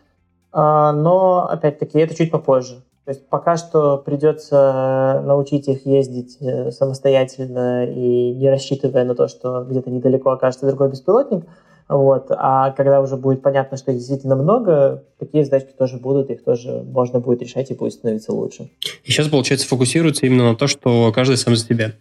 а, 0.52 0.92
но, 0.92 1.48
опять-таки, 1.50 1.98
это 1.98 2.14
чуть 2.14 2.30
попозже. 2.30 2.82
То 3.04 3.10
есть 3.10 3.28
пока 3.28 3.56
что 3.56 3.98
придется 3.98 5.22
научить 5.24 5.66
их 5.66 5.86
ездить 5.86 6.36
э, 6.40 6.70
самостоятельно 6.70 7.84
и 7.84 8.32
не 8.32 8.48
рассчитывая 8.48 9.04
на 9.04 9.16
то, 9.16 9.26
что 9.26 9.64
где-то 9.64 9.90
недалеко 9.90 10.30
окажется 10.30 10.66
другой 10.68 10.90
беспилотник– 10.90 11.44
вот. 11.88 12.26
А 12.30 12.72
когда 12.72 13.00
уже 13.00 13.16
будет 13.16 13.42
понятно, 13.42 13.76
что 13.76 13.92
их 13.92 13.98
действительно 13.98 14.34
много, 14.34 15.04
такие 15.18 15.44
задачки 15.44 15.72
тоже 15.78 15.98
будут, 15.98 16.30
их 16.30 16.42
тоже 16.42 16.82
можно 16.82 17.20
будет 17.20 17.42
решать 17.42 17.70
и 17.70 17.74
будет 17.74 17.92
становиться 17.92 18.32
лучше. 18.32 18.70
И 19.04 19.10
сейчас, 19.10 19.28
получается, 19.28 19.68
фокусируется 19.68 20.26
именно 20.26 20.50
на 20.50 20.56
то, 20.56 20.66
что 20.66 21.12
каждый 21.12 21.36
сам 21.36 21.54
за 21.54 21.64
себя. 21.64 21.92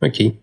Окей. 0.00 0.40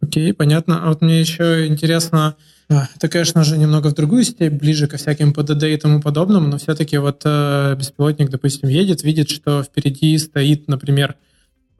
Окей, 0.00 0.32
понятно. 0.32 0.84
А 0.84 0.88
вот 0.88 1.00
мне 1.00 1.20
еще 1.20 1.66
интересно, 1.66 2.36
а, 2.70 2.88
это, 2.96 3.08
конечно 3.08 3.44
же, 3.44 3.56
немного 3.56 3.88
в 3.88 3.94
другую 3.94 4.24
степь, 4.24 4.54
ближе 4.54 4.88
ко 4.88 4.96
всяким 4.96 5.32
ПДД 5.32 5.64
и 5.64 5.76
тому 5.76 6.00
подобному, 6.00 6.48
но 6.48 6.58
все-таки 6.58 6.98
вот 6.98 7.22
э, 7.24 7.74
беспилотник, 7.76 8.30
допустим, 8.30 8.68
едет, 8.68 9.02
видит, 9.02 9.30
что 9.30 9.62
впереди 9.62 10.16
стоит, 10.18 10.68
например, 10.68 11.16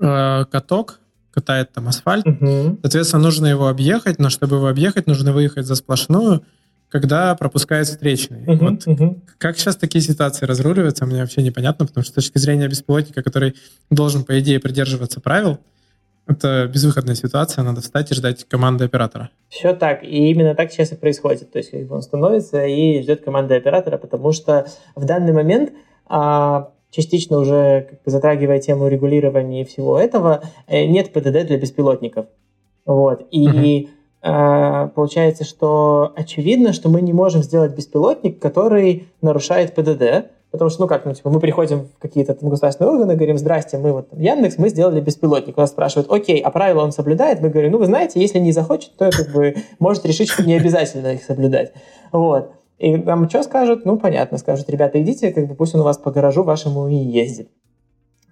э, 0.00 0.44
каток, 0.50 1.00
катает 1.38 1.72
там 1.72 1.86
асфальт. 1.86 2.26
Угу. 2.26 2.78
Соответственно, 2.82 3.22
нужно 3.22 3.46
его 3.46 3.68
объехать, 3.68 4.18
но 4.18 4.28
чтобы 4.28 4.56
его 4.56 4.66
объехать, 4.66 5.06
нужно 5.06 5.32
выехать 5.32 5.66
за 5.66 5.76
сплошную, 5.76 6.42
когда 6.88 7.34
пропускает 7.36 7.86
встречный. 7.86 8.42
Угу, 8.42 8.64
вот 8.64 8.86
угу. 8.86 9.22
Как 9.38 9.56
сейчас 9.56 9.76
такие 9.76 10.02
ситуации 10.02 10.46
разруливаются, 10.46 11.06
мне 11.06 11.20
вообще 11.20 11.42
непонятно, 11.42 11.86
потому 11.86 12.02
что 12.02 12.12
с 12.12 12.14
точки 12.14 12.38
зрения 12.38 12.66
беспилотника, 12.66 13.22
который 13.22 13.54
должен, 13.88 14.24
по 14.24 14.38
идее, 14.40 14.58
придерживаться 14.58 15.20
правил, 15.20 15.58
это 16.26 16.66
безвыходная 16.66 17.14
ситуация, 17.14 17.62
надо 17.64 17.80
встать 17.80 18.10
и 18.10 18.14
ждать 18.14 18.44
команды 18.48 18.84
оператора. 18.84 19.30
Все 19.48 19.74
так, 19.74 20.02
и 20.02 20.30
именно 20.30 20.54
так 20.54 20.72
сейчас 20.72 20.92
и 20.92 20.96
происходит. 20.96 21.52
То 21.52 21.58
есть 21.58 21.72
он 21.88 22.02
становится 22.02 22.66
и 22.66 23.00
ждет 23.00 23.24
команды 23.24 23.54
оператора, 23.54 23.96
потому 23.96 24.32
что 24.32 24.66
в 24.94 25.04
данный 25.04 25.32
момент 25.32 25.72
а, 26.06 26.72
частично 26.90 27.38
уже 27.38 27.86
как 27.90 28.02
бы 28.02 28.10
затрагивая 28.10 28.58
тему 28.60 28.88
регулирования 28.88 29.62
и 29.62 29.64
всего 29.64 29.98
этого, 29.98 30.42
э, 30.66 30.86
нет 30.86 31.12
ПДД 31.12 31.46
для 31.46 31.58
беспилотников. 31.58 32.26
Вот. 32.86 33.26
И 33.30 33.90
uh-huh. 34.22 34.88
получается, 34.94 35.44
что 35.44 36.12
очевидно, 36.16 36.72
что 36.72 36.88
мы 36.88 37.02
не 37.02 37.12
можем 37.12 37.42
сделать 37.42 37.76
беспилотник, 37.76 38.38
который 38.40 39.08
нарушает 39.20 39.74
ПДД, 39.74 40.30
Потому 40.50 40.70
что, 40.70 40.82
ну 40.82 40.86
как, 40.86 41.04
ну, 41.04 41.12
типа, 41.12 41.28
мы 41.28 41.40
приходим 41.40 41.88
в 41.88 41.98
какие-то 41.98 42.34
там 42.34 42.48
государственные 42.48 42.92
органы, 42.92 43.16
говорим, 43.16 43.36
здрасте, 43.36 43.76
мы 43.76 43.92
вот 43.92 44.08
там, 44.08 44.18
Яндекс, 44.18 44.56
мы 44.56 44.70
сделали 44.70 45.00
беспилотник. 45.00 45.58
У 45.58 45.60
нас 45.60 45.70
спрашивают, 45.70 46.10
окей, 46.10 46.40
а 46.40 46.50
правила 46.50 46.82
он 46.82 46.92
соблюдает? 46.92 47.42
Мы 47.42 47.50
говорим, 47.50 47.72
ну 47.72 47.78
вы 47.78 47.84
знаете, 47.84 48.18
если 48.18 48.38
не 48.38 48.52
захочет, 48.52 48.96
то 48.96 49.10
как 49.10 49.30
бы 49.32 49.56
может 49.78 50.06
решить, 50.06 50.30
что 50.30 50.42
не 50.44 50.56
обязательно 50.56 51.08
их 51.08 51.22
соблюдать. 51.22 51.72
Вот. 52.12 52.52
И 52.78 52.96
нам 52.96 53.28
что 53.28 53.42
скажут? 53.42 53.84
Ну, 53.84 53.98
понятно, 53.98 54.38
скажут, 54.38 54.70
ребята, 54.70 55.00
идите, 55.02 55.32
как 55.32 55.48
бы 55.48 55.54
пусть 55.54 55.74
он 55.74 55.80
у 55.80 55.84
вас 55.84 55.98
по 55.98 56.10
гаражу 56.10 56.44
вашему 56.44 56.88
и 56.88 56.94
ездит. 56.94 57.50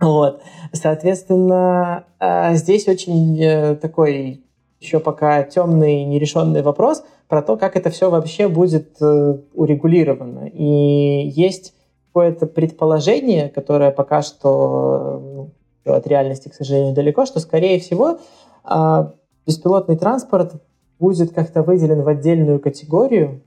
Вот. 0.01 0.41
Соответственно, 0.73 2.05
а, 2.19 2.55
здесь 2.55 2.87
очень 2.87 3.43
э, 3.43 3.77
такой 3.77 4.45
еще 4.81 5.01
пока 5.01 5.43
темный, 5.43 6.05
нерешенный 6.05 6.63
вопрос 6.63 7.03
про 7.29 7.43
то, 7.43 7.57
как 7.57 7.77
это 7.77 7.91
все 7.91 8.11
вообще 8.11 8.49
будет 8.49 9.01
э, 9.01 9.39
урегулировано. 9.55 10.49
И 10.49 11.29
есть 11.29 11.75
какое-то 12.09 12.47
предположение, 12.47 13.49
которое 13.49 13.91
пока 13.91 14.23
что 14.23 15.51
ну, 15.85 15.93
от 15.93 16.07
реальности, 16.07 16.49
к 16.49 16.55
сожалению, 16.55 16.95
далеко, 16.95 17.27
что, 17.27 17.41
скорее 17.41 17.81
всего, 17.81 18.19
а, 18.65 19.13
беспилотный 19.47 19.97
транспорт 19.97 20.55
будет 20.99 21.33
как-то 21.33 21.63
выделен 21.63 22.03
в 22.03 22.09
отдельную 22.09 22.59
категорию, 22.61 23.43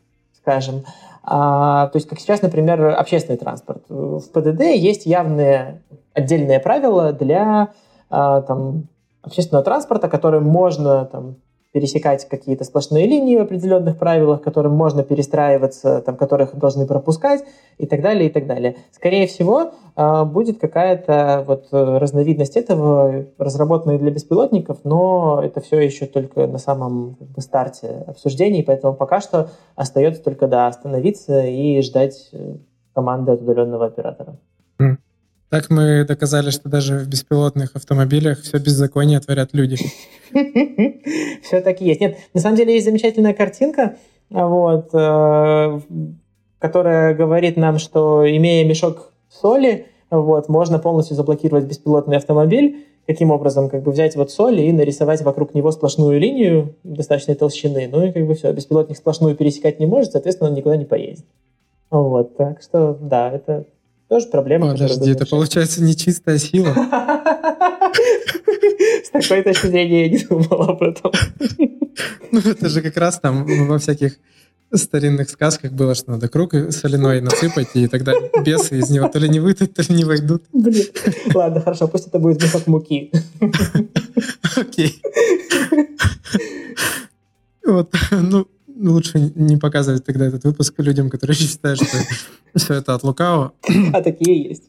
скажем. 0.49 0.83
А, 1.23 1.87
то 1.87 1.97
есть, 1.97 2.07
как 2.09 2.19
сейчас, 2.19 2.41
например, 2.41 2.95
общественный 2.97 3.37
транспорт. 3.37 3.83
В 3.87 4.21
ПДД 4.33 4.61
есть 4.61 5.05
явные 5.05 5.81
отдельные 6.13 6.59
правила 6.59 7.13
для 7.13 7.69
а, 8.09 8.41
там, 8.41 8.87
общественного 9.21 9.63
транспорта, 9.63 10.09
которые 10.09 10.41
можно 10.41 11.05
там, 11.05 11.35
пересекать 11.71 12.27
какие-то 12.27 12.63
сплошные 12.63 13.05
линии 13.05 13.37
в 13.37 13.41
определенных 13.41 13.97
правилах, 13.97 14.41
которым 14.41 14.73
можно 14.73 15.03
перестраиваться, 15.03 16.01
там, 16.01 16.17
которых 16.17 16.55
должны 16.55 16.87
пропускать 16.87 17.43
и 17.77 17.85
так 17.85 18.01
далее, 18.01 18.29
и 18.29 18.31
так 18.31 18.47
далее. 18.47 18.77
Скорее 18.91 19.27
всего, 19.27 19.71
а, 19.95 20.25
будет 20.25 20.59
какая-то 20.59 21.43
вот 21.45 21.67
разновидность 21.71 22.57
этого, 22.57 23.25
разработанная 23.37 23.99
для 23.99 24.09
беспилотников, 24.09 24.79
но 24.83 25.41
это 25.43 25.61
все 25.61 25.79
еще 25.79 26.07
только 26.07 26.47
на 26.47 26.57
самом 26.57 27.15
как 27.15 27.27
бы, 27.27 27.41
старте 27.41 28.03
обсуждений, 28.07 28.63
поэтому 28.63 28.95
пока 28.95 29.21
что 29.21 29.49
остается 29.75 30.23
только 30.23 30.47
да, 30.47 30.67
остановиться 30.67 31.45
и 31.45 31.81
ждать 31.81 32.29
э, 32.31 32.55
команды 32.93 33.33
от 33.33 33.41
удаленного 33.41 33.85
оператора. 33.85 34.37
Так 35.49 35.71
мы 35.71 36.05
доказали, 36.05 36.51
что 36.51 36.69
даже 36.69 36.99
в 36.99 37.07
беспилотных 37.07 37.75
автомобилях 37.75 38.41
все 38.41 38.59
беззаконие 38.59 39.19
творят 39.19 39.49
люди. 39.53 39.77
Все 41.43 41.61
таки 41.61 41.85
есть. 41.85 42.01
Нет, 42.01 42.17
на 42.35 42.39
самом 42.39 42.55
деле 42.55 42.73
есть 42.73 42.85
замечательная 42.85 43.33
картинка, 43.33 43.97
вот, 44.29 44.89
э, 44.93 45.79
которая 46.59 47.15
говорит 47.15 47.57
нам, 47.57 47.79
что 47.79 48.29
имея 48.29 48.63
мешок 48.63 49.11
соли, 49.27 49.87
вот, 50.11 50.49
можно 50.49 50.77
полностью 50.77 51.15
заблокировать 51.15 51.65
беспилотный 51.65 52.17
автомобиль, 52.17 52.85
каким 53.07 53.31
образом 53.31 53.69
как 53.69 53.81
бы 53.81 53.91
взять 53.91 54.15
вот 54.15 54.29
соль 54.29 54.59
и 54.59 54.71
нарисовать 54.71 55.23
вокруг 55.23 55.55
него 55.55 55.71
сплошную 55.71 56.19
линию 56.19 56.75
достаточной 56.83 57.33
толщины. 57.33 57.89
Ну 57.91 58.05
и 58.05 58.11
как 58.11 58.27
бы 58.27 58.35
все, 58.35 58.51
беспилотник 58.51 58.97
сплошную 58.97 59.35
пересекать 59.35 59.79
не 59.79 59.87
может, 59.87 60.11
соответствно, 60.11 60.49
он 60.49 60.53
никуда 60.53 60.77
не 60.77 60.85
поедет. 60.85 61.25
Вот, 61.89 62.37
так 62.37 62.61
что 62.61 62.95
да, 63.01 63.31
это 63.31 63.65
тоже 64.09 64.27
проблема. 64.27 64.71
Подожди, 64.71 65.11
это 65.11 65.25
получается 65.25 65.83
нечистая 65.83 66.39
сила. 66.39 66.73
С 69.03 69.09
такой 69.11 69.43
точки 69.43 69.67
зрения 69.67 70.07
я 70.07 70.09
не 70.09 70.17
думал 70.25 70.63
об 70.63 70.81
этом. 70.81 71.11
Ну, 72.31 72.39
это 72.39 72.69
же 72.69 72.81
как 72.83 72.95
раз 72.95 73.19
там 73.19 73.45
во 73.67 73.79
всяких 73.79 74.19
старинных 74.73 75.29
сказках 75.29 75.71
было, 75.71 75.95
что 75.95 76.11
надо 76.11 76.27
круг 76.27 76.53
соляной 76.69 77.21
насыпать, 77.21 77.69
и 77.73 77.87
тогда 77.87 78.13
бесы 78.45 78.77
из 78.77 78.89
него 78.89 79.07
то 79.07 79.19
ли 79.19 79.27
не 79.27 79.39
выйдут, 79.39 79.73
то 79.73 79.81
ли 79.81 79.95
не 79.95 80.05
войдут. 80.05 80.43
Блин. 80.53 80.85
Ладно, 81.33 81.59
хорошо, 81.59 81.87
пусть 81.87 82.07
это 82.07 82.19
будет 82.19 82.41
мешок 82.41 82.67
муки. 82.67 83.11
Окей. 84.55 85.01
Вот, 87.65 87.93
ну, 88.11 88.47
лучше 88.79 89.31
не 89.35 89.57
показывать 89.57 90.05
тогда 90.05 90.25
этот 90.25 90.43
выпуск 90.43 90.73
людям, 90.77 91.09
которые 91.09 91.35
считают, 91.37 91.79
что 91.81 91.97
все 92.55 92.75
это 92.75 92.95
от 92.95 93.03
лукавого. 93.03 93.53
А 93.93 94.01
такие 94.01 94.43
есть. 94.43 94.63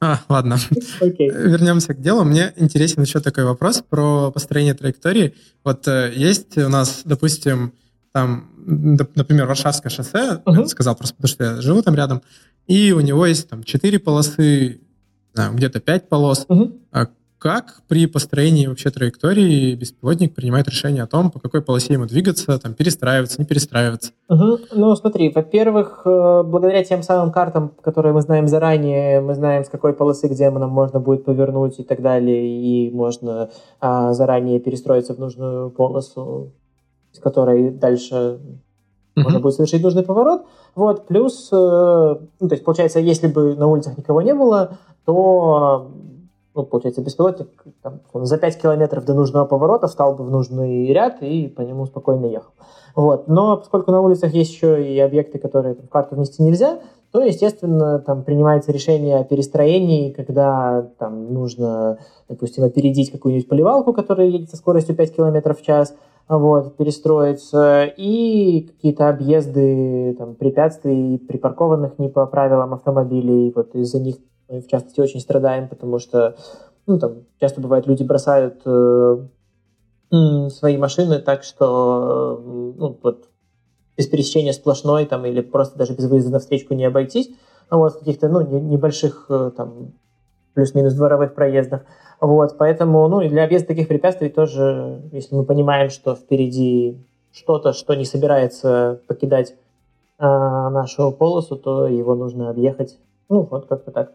А, 0.00 0.20
ладно. 0.28 0.58
Okay. 1.00 1.28
Вернемся 1.28 1.94
к 1.94 2.00
делу. 2.00 2.24
Мне 2.24 2.52
интересен 2.56 3.02
еще 3.02 3.20
такой 3.20 3.44
вопрос 3.44 3.84
про 3.88 4.32
построение 4.32 4.74
траектории. 4.74 5.34
Вот 5.62 5.86
э, 5.86 6.12
есть 6.16 6.58
у 6.58 6.68
нас, 6.68 7.02
допустим, 7.04 7.72
там, 8.10 8.50
например, 8.66 9.46
Варшавское 9.46 9.90
шоссе, 9.90 10.42
uh-huh. 10.44 10.62
я 10.62 10.66
сказал 10.66 10.96
просто 10.96 11.14
потому, 11.14 11.28
что 11.28 11.44
я 11.44 11.60
живу 11.60 11.82
там 11.82 11.94
рядом, 11.94 12.22
и 12.66 12.90
у 12.90 13.00
него 13.00 13.24
есть 13.26 13.48
там 13.48 13.62
четыре 13.62 14.00
полосы, 14.00 14.80
где-то 15.34 15.80
пять 15.80 16.08
полос. 16.08 16.46
Uh-huh. 16.48 16.76
Как 17.42 17.82
при 17.88 18.06
построении 18.06 18.68
вообще 18.68 18.90
траектории 18.90 19.74
беспилотник 19.74 20.32
принимает 20.32 20.68
решение 20.68 21.02
о 21.02 21.08
том, 21.08 21.28
по 21.28 21.40
какой 21.40 21.60
полосе 21.60 21.94
ему 21.94 22.06
двигаться, 22.06 22.56
там, 22.60 22.72
перестраиваться, 22.74 23.40
не 23.40 23.46
перестраиваться? 23.46 24.12
Угу. 24.28 24.58
Ну, 24.76 24.94
смотри, 24.94 25.28
во-первых, 25.28 26.02
э, 26.04 26.42
благодаря 26.44 26.84
тем 26.84 27.02
самым 27.02 27.32
картам, 27.32 27.72
которые 27.82 28.12
мы 28.12 28.22
знаем 28.22 28.46
заранее, 28.46 29.20
мы 29.20 29.34
знаем, 29.34 29.64
с 29.64 29.68
какой 29.68 29.92
полосы, 29.92 30.28
где 30.28 30.48
нам 30.50 30.70
можно 30.70 31.00
будет 31.00 31.24
повернуть 31.24 31.80
и 31.80 31.82
так 31.82 32.00
далее, 32.00 32.46
и 32.46 32.92
можно 32.92 33.50
а, 33.80 34.12
заранее 34.12 34.60
перестроиться 34.60 35.12
в 35.12 35.18
нужную 35.18 35.70
полосу, 35.70 36.52
с 37.10 37.18
которой 37.18 37.70
дальше 37.70 38.38
Uh-huh. 39.14 39.24
можно 39.24 39.40
будет 39.40 39.56
совершить 39.56 39.82
нужный 39.82 40.04
поворот. 40.04 40.46
Вот, 40.74 41.06
плюс, 41.06 41.50
э, 41.52 41.56
ну, 41.56 42.48
то 42.48 42.54
есть, 42.54 42.64
получается, 42.64 42.98
если 42.98 43.26
бы 43.26 43.54
на 43.56 43.66
улицах 43.66 43.98
никого 43.98 44.22
не 44.22 44.32
было, 44.32 44.78
то 45.04 45.92
ну, 46.54 46.64
получается, 46.64 47.02
беспилотник 47.02 47.48
там, 47.82 48.00
за 48.12 48.38
5 48.38 48.60
километров 48.60 49.04
до 49.04 49.14
нужного 49.14 49.46
поворота 49.46 49.86
встал 49.86 50.14
бы 50.14 50.24
в 50.24 50.30
нужный 50.30 50.92
ряд 50.92 51.22
и 51.22 51.48
по 51.48 51.62
нему 51.62 51.86
спокойно 51.86 52.26
ехал. 52.26 52.52
Вот. 52.94 53.26
Но 53.28 53.56
поскольку 53.56 53.90
на 53.90 54.00
улицах 54.00 54.34
есть 54.34 54.52
еще 54.52 54.86
и 54.86 54.98
объекты, 54.98 55.38
которые 55.38 55.74
в 55.74 55.88
карту 55.88 56.16
внести 56.16 56.42
нельзя, 56.42 56.80
то, 57.10 57.22
естественно, 57.22 57.98
там 57.98 58.22
принимается 58.24 58.72
решение 58.72 59.18
о 59.18 59.24
перестроении, 59.24 60.12
когда 60.12 60.90
там 60.98 61.32
нужно, 61.32 61.98
допустим, 62.28 62.64
опередить 62.64 63.12
какую-нибудь 63.12 63.48
поливалку, 63.48 63.92
которая 63.92 64.28
едет 64.28 64.50
со 64.50 64.56
скоростью 64.56 64.94
5 64.94 65.16
км 65.16 65.54
в 65.54 65.62
час, 65.62 65.94
вот, 66.28 66.76
перестроиться, 66.76 67.84
и 67.84 68.70
какие-то 68.74 69.08
объезды 69.10 70.14
там, 70.18 70.34
препятствий, 70.34 71.18
припаркованных 71.18 71.98
не 71.98 72.08
по 72.08 72.24
правилам 72.26 72.72
автомобилей, 72.72 73.52
вот 73.54 73.74
из-за 73.74 74.00
них 74.00 74.16
мы, 74.52 74.60
в 74.60 74.68
частности, 74.68 75.00
очень 75.00 75.20
страдаем, 75.20 75.68
потому 75.68 75.98
что 75.98 76.36
ну, 76.86 76.98
там, 76.98 77.24
часто 77.40 77.60
бывает, 77.60 77.86
люди 77.86 78.02
бросают 78.02 78.60
э, 78.64 79.16
свои 80.50 80.76
машины 80.76 81.20
так, 81.20 81.42
что 81.42 82.38
э, 82.38 82.78
ну, 82.78 82.98
вот, 83.02 83.28
без 83.96 84.06
пересечения 84.08 84.52
сплошной 84.52 85.06
там, 85.06 85.24
или 85.24 85.40
просто 85.40 85.78
даже 85.78 85.94
без 85.94 86.08
выезда 86.08 86.32
на 86.32 86.38
встречку 86.38 86.74
не 86.74 86.84
обойтись. 86.84 87.30
А 87.68 87.76
вот, 87.76 87.94
в 87.94 87.98
каких-то 88.00 88.28
ну, 88.28 88.40
не, 88.42 88.60
небольших 88.60 89.26
э, 89.28 89.52
там, 89.56 89.92
плюс-минус 90.54 90.94
дворовых 90.94 91.34
проездах. 91.34 91.82
Вот, 92.20 92.56
поэтому 92.58 93.08
ну, 93.08 93.20
и 93.20 93.28
для 93.28 93.44
объезда 93.44 93.68
таких 93.68 93.88
препятствий 93.88 94.28
тоже, 94.28 95.02
если 95.12 95.34
мы 95.34 95.44
понимаем, 95.44 95.88
что 95.88 96.14
впереди 96.14 96.98
что-то, 97.32 97.72
что 97.72 97.94
не 97.94 98.04
собирается 98.04 99.00
покидать 99.06 99.54
э, 100.18 100.24
нашу 100.24 101.12
полосу, 101.12 101.56
то 101.56 101.86
его 101.86 102.14
нужно 102.14 102.50
объехать. 102.50 102.98
Ну, 103.28 103.48
вот 103.50 103.66
как-то 103.66 103.90
так. 103.90 104.12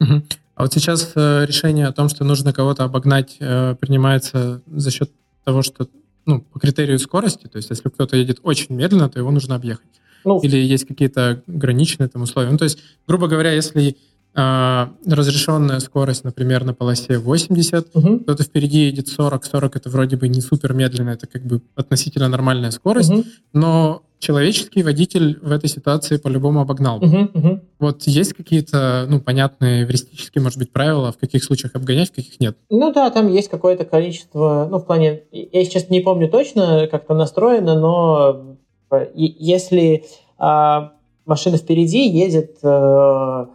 Угу. 0.00 0.22
А 0.54 0.62
вот 0.62 0.72
сейчас 0.72 1.12
э, 1.14 1.44
решение 1.46 1.86
о 1.86 1.92
том, 1.92 2.08
что 2.08 2.24
нужно 2.24 2.52
кого-то 2.52 2.84
обогнать, 2.84 3.36
э, 3.38 3.76
принимается 3.80 4.62
за 4.66 4.90
счет 4.90 5.10
того, 5.44 5.62
что 5.62 5.88
ну, 6.26 6.40
по 6.40 6.58
критерию 6.58 6.98
скорости, 6.98 7.46
то 7.46 7.56
есть 7.56 7.70
если 7.70 7.88
кто-то 7.88 8.16
едет 8.16 8.40
очень 8.42 8.74
медленно, 8.74 9.08
то 9.08 9.18
его 9.18 9.30
нужно 9.30 9.54
объехать. 9.54 9.86
Ну, 10.24 10.40
Или 10.40 10.56
есть 10.58 10.86
какие-то 10.86 11.42
ограниченные 11.46 12.08
там 12.08 12.22
условия. 12.22 12.50
Ну, 12.50 12.58
то 12.58 12.64
есть, 12.64 12.80
грубо 13.06 13.28
говоря, 13.28 13.52
если 13.52 13.96
э, 14.38 14.86
разрешенная 15.06 15.80
скорость, 15.80 16.24
например, 16.24 16.64
на 16.64 16.74
полосе 16.74 17.18
80, 17.18 17.88
угу. 17.94 18.20
кто-то 18.20 18.44
впереди 18.44 18.86
едет 18.86 19.08
40, 19.08 19.44
40 19.44 19.76
это 19.76 19.90
вроде 19.90 20.16
бы 20.16 20.28
не 20.28 20.40
супер 20.40 20.72
медленно, 20.72 21.10
это 21.10 21.26
как 21.26 21.44
бы 21.44 21.60
относительно 21.74 22.28
нормальная 22.28 22.70
скорость, 22.70 23.10
угу. 23.10 23.24
но 23.52 24.02
человеческий 24.18 24.82
водитель 24.82 25.38
в 25.40 25.52
этой 25.52 25.68
ситуации 25.68 26.16
по-любому 26.16 26.60
обогнал. 26.60 27.00
Uh-huh, 27.00 27.32
uh-huh. 27.32 27.60
Вот 27.78 28.02
есть 28.04 28.32
какие-то, 28.32 29.06
ну, 29.08 29.20
понятные 29.20 29.84
эвристические, 29.84 30.42
может 30.42 30.58
быть, 30.58 30.72
правила, 30.72 31.12
в 31.12 31.18
каких 31.18 31.44
случаях 31.44 31.76
обгонять, 31.76 32.10
в 32.10 32.14
каких 32.14 32.40
нет? 32.40 32.56
Ну 32.68 32.92
да, 32.92 33.10
там 33.10 33.28
есть 33.28 33.48
какое-то 33.48 33.84
количество, 33.84 34.66
ну, 34.68 34.78
в 34.78 34.86
плане, 34.86 35.22
я 35.30 35.64
сейчас 35.64 35.88
не 35.88 36.00
помню 36.00 36.28
точно, 36.28 36.88
как 36.90 37.06
там 37.06 37.18
настроено, 37.18 37.78
но 37.78 38.56
э, 38.90 39.06
если 39.14 40.04
а, 40.36 40.94
машина 41.26 41.56
впереди 41.56 42.08
едет 42.08 42.58
а, 42.62 43.48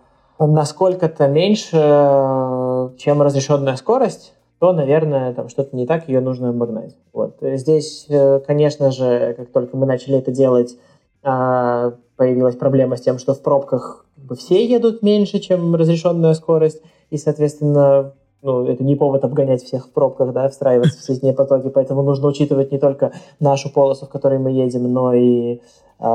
насколько-то 0.47 1.27
меньше, 1.27 1.77
э, 1.77 2.89
чем 2.97 3.21
разрешенная 3.21 3.75
скорость, 3.75 4.33
то, 4.59 4.71
наверное, 4.73 5.33
там 5.33 5.49
что-то 5.49 5.75
не 5.75 5.85
так, 5.85 6.07
ее 6.07 6.21
нужно 6.21 6.49
обогнать. 6.49 6.95
Вот. 7.11 7.37
Здесь, 7.41 8.05
э, 8.09 8.39
конечно 8.45 8.91
же, 8.91 9.33
как 9.37 9.49
только 9.49 9.75
мы 9.75 9.85
начали 9.85 10.17
это 10.17 10.31
делать, 10.31 10.77
а, 11.21 11.93
появилась 12.15 12.55
проблема 12.55 12.97
с 12.97 13.01
тем, 13.01 13.17
что 13.17 13.33
в 13.33 13.41
пробках 13.41 14.05
все 14.37 14.65
едут 14.65 15.01
меньше, 15.01 15.39
чем 15.39 15.75
разрешенная 15.75 16.33
скорость, 16.33 16.81
и, 17.09 17.17
соответственно, 17.17 18.13
ну, 18.41 18.65
это 18.65 18.83
не 18.83 18.95
повод 18.95 19.23
обгонять 19.23 19.63
всех 19.63 19.87
в 19.87 19.91
пробках, 19.91 20.33
да, 20.33 20.49
встраиваться 20.49 20.99
в 20.99 21.01
соседние 21.01 21.33
потоки, 21.33 21.69
поэтому 21.69 22.01
нужно 22.01 22.27
учитывать 22.27 22.71
не 22.71 22.77
только 22.77 23.13
нашу 23.39 23.71
полосу, 23.71 24.05
в 24.05 24.09
которой 24.09 24.37
мы 24.37 24.51
едем, 24.51 24.91
но 24.91 25.13
и 25.13 25.61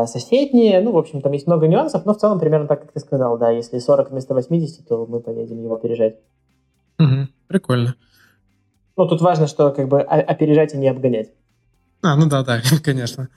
соседние. 0.06 0.80
Ну, 0.80 0.92
в 0.92 0.98
общем, 0.98 1.20
там 1.20 1.32
есть 1.32 1.46
много 1.46 1.66
нюансов, 1.66 2.04
но 2.04 2.14
в 2.14 2.18
целом 2.18 2.38
примерно 2.38 2.66
так, 2.66 2.82
как 2.82 2.92
ты 2.92 3.00
сказал, 3.00 3.38
да, 3.38 3.50
если 3.50 3.78
40 3.78 4.10
вместо 4.10 4.34
80, 4.34 4.86
то 4.86 5.06
мы 5.06 5.20
поедем 5.20 5.62
его 5.62 5.74
опережать. 5.74 6.16
Угу, 6.98 7.28
прикольно. 7.46 7.94
Ну, 8.96 9.06
тут 9.06 9.20
важно, 9.20 9.46
что 9.46 9.70
как 9.70 9.88
бы 9.88 10.00
опережать 10.00 10.74
и 10.74 10.76
не 10.76 10.88
обгонять. 10.88 11.30
А, 12.02 12.16
ну 12.16 12.28
да, 12.28 12.42
да, 12.42 12.60
конечно. 12.82 13.28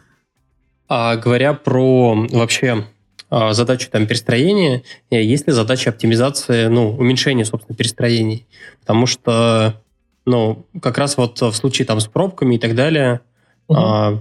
А 0.87 1.15
говоря 1.15 1.53
про 1.53 2.15
вообще 2.31 2.85
а, 3.29 3.53
задачу 3.53 3.89
там 3.89 4.07
перестроения, 4.07 4.83
э, 5.09 5.23
есть 5.23 5.47
ли 5.47 5.53
задача 5.53 5.89
оптимизации, 5.89 6.67
ну, 6.67 6.89
уменьшения, 6.89 7.45
собственно, 7.45 7.77
перестроений? 7.77 8.45
Потому 8.81 9.05
что, 9.05 9.81
ну, 10.25 10.65
как 10.81 10.97
раз 10.97 11.15
вот 11.15 11.39
в 11.39 11.53
случае 11.53 11.85
там 11.85 12.01
с 12.01 12.07
пробками 12.07 12.55
и 12.55 12.59
так 12.59 12.75
далее, 12.75 13.21
угу. 13.67 13.79
а, 13.79 14.19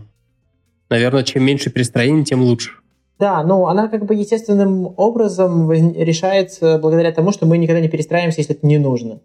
наверное, 0.90 1.22
чем 1.22 1.44
меньше 1.44 1.70
перестроений, 1.70 2.24
тем 2.24 2.42
лучше. 2.42 2.72
Да, 3.18 3.42
ну 3.42 3.66
она 3.66 3.88
как 3.88 4.06
бы 4.06 4.14
естественным 4.14 4.94
образом 4.96 5.70
решается 5.70 6.78
благодаря 6.78 7.12
тому, 7.12 7.32
что 7.32 7.46
мы 7.46 7.58
никогда 7.58 7.80
не 7.80 7.88
перестраиваемся, 7.88 8.40
если 8.40 8.56
это 8.56 8.66
не 8.66 8.78
нужно. 8.78 9.20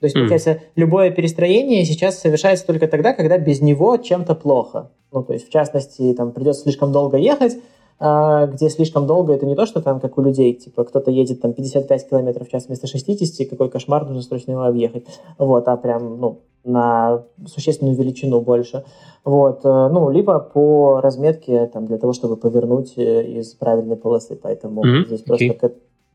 То 0.00 0.04
есть, 0.04 0.14
получается, 0.14 0.50
mm. 0.50 0.60
любое 0.76 1.10
перестроение 1.10 1.84
сейчас 1.84 2.20
совершается 2.20 2.64
только 2.66 2.86
тогда, 2.86 3.12
когда 3.12 3.36
без 3.36 3.60
него 3.60 3.96
чем-то 3.96 4.34
плохо. 4.34 4.90
Ну, 5.12 5.24
то 5.24 5.32
есть, 5.32 5.48
в 5.48 5.52
частности, 5.52 6.14
там 6.14 6.32
придется 6.32 6.62
слишком 6.62 6.92
долго 6.92 7.16
ехать, 7.16 7.56
где 8.00 8.70
слишком 8.70 9.06
долго 9.06 9.32
это 9.32 9.44
не 9.44 9.56
то, 9.56 9.66
что 9.66 9.82
там, 9.82 9.98
как 9.98 10.18
у 10.18 10.22
людей, 10.22 10.54
типа, 10.54 10.84
кто-то 10.84 11.10
едет 11.10 11.40
там 11.40 11.52
55 11.52 12.08
км 12.08 12.44
в 12.44 12.48
час 12.48 12.66
вместо 12.66 12.86
60, 12.86 13.48
какой 13.48 13.68
кошмар, 13.70 14.06
нужно 14.06 14.22
срочно 14.22 14.52
его 14.52 14.62
объехать. 14.62 15.04
Вот, 15.36 15.66
а 15.66 15.76
прям, 15.76 16.20
ну, 16.20 16.40
на 16.64 17.24
существенную 17.46 17.96
величину 17.96 18.40
больше. 18.40 18.84
Вот, 19.24 19.64
э, 19.64 19.68
ну, 19.68 20.10
либо 20.10 20.38
по 20.38 21.00
разметке, 21.00 21.66
там, 21.66 21.86
для 21.86 21.98
того, 21.98 22.12
чтобы 22.12 22.36
повернуть 22.36 22.94
э, 22.96 23.24
из 23.38 23.54
правильной 23.54 23.96
полосы. 23.96 24.38
Поэтому 24.40 24.84
mm-hmm. 24.84 25.06
здесь 25.06 25.20
okay. 25.20 25.54
просто 25.54 25.74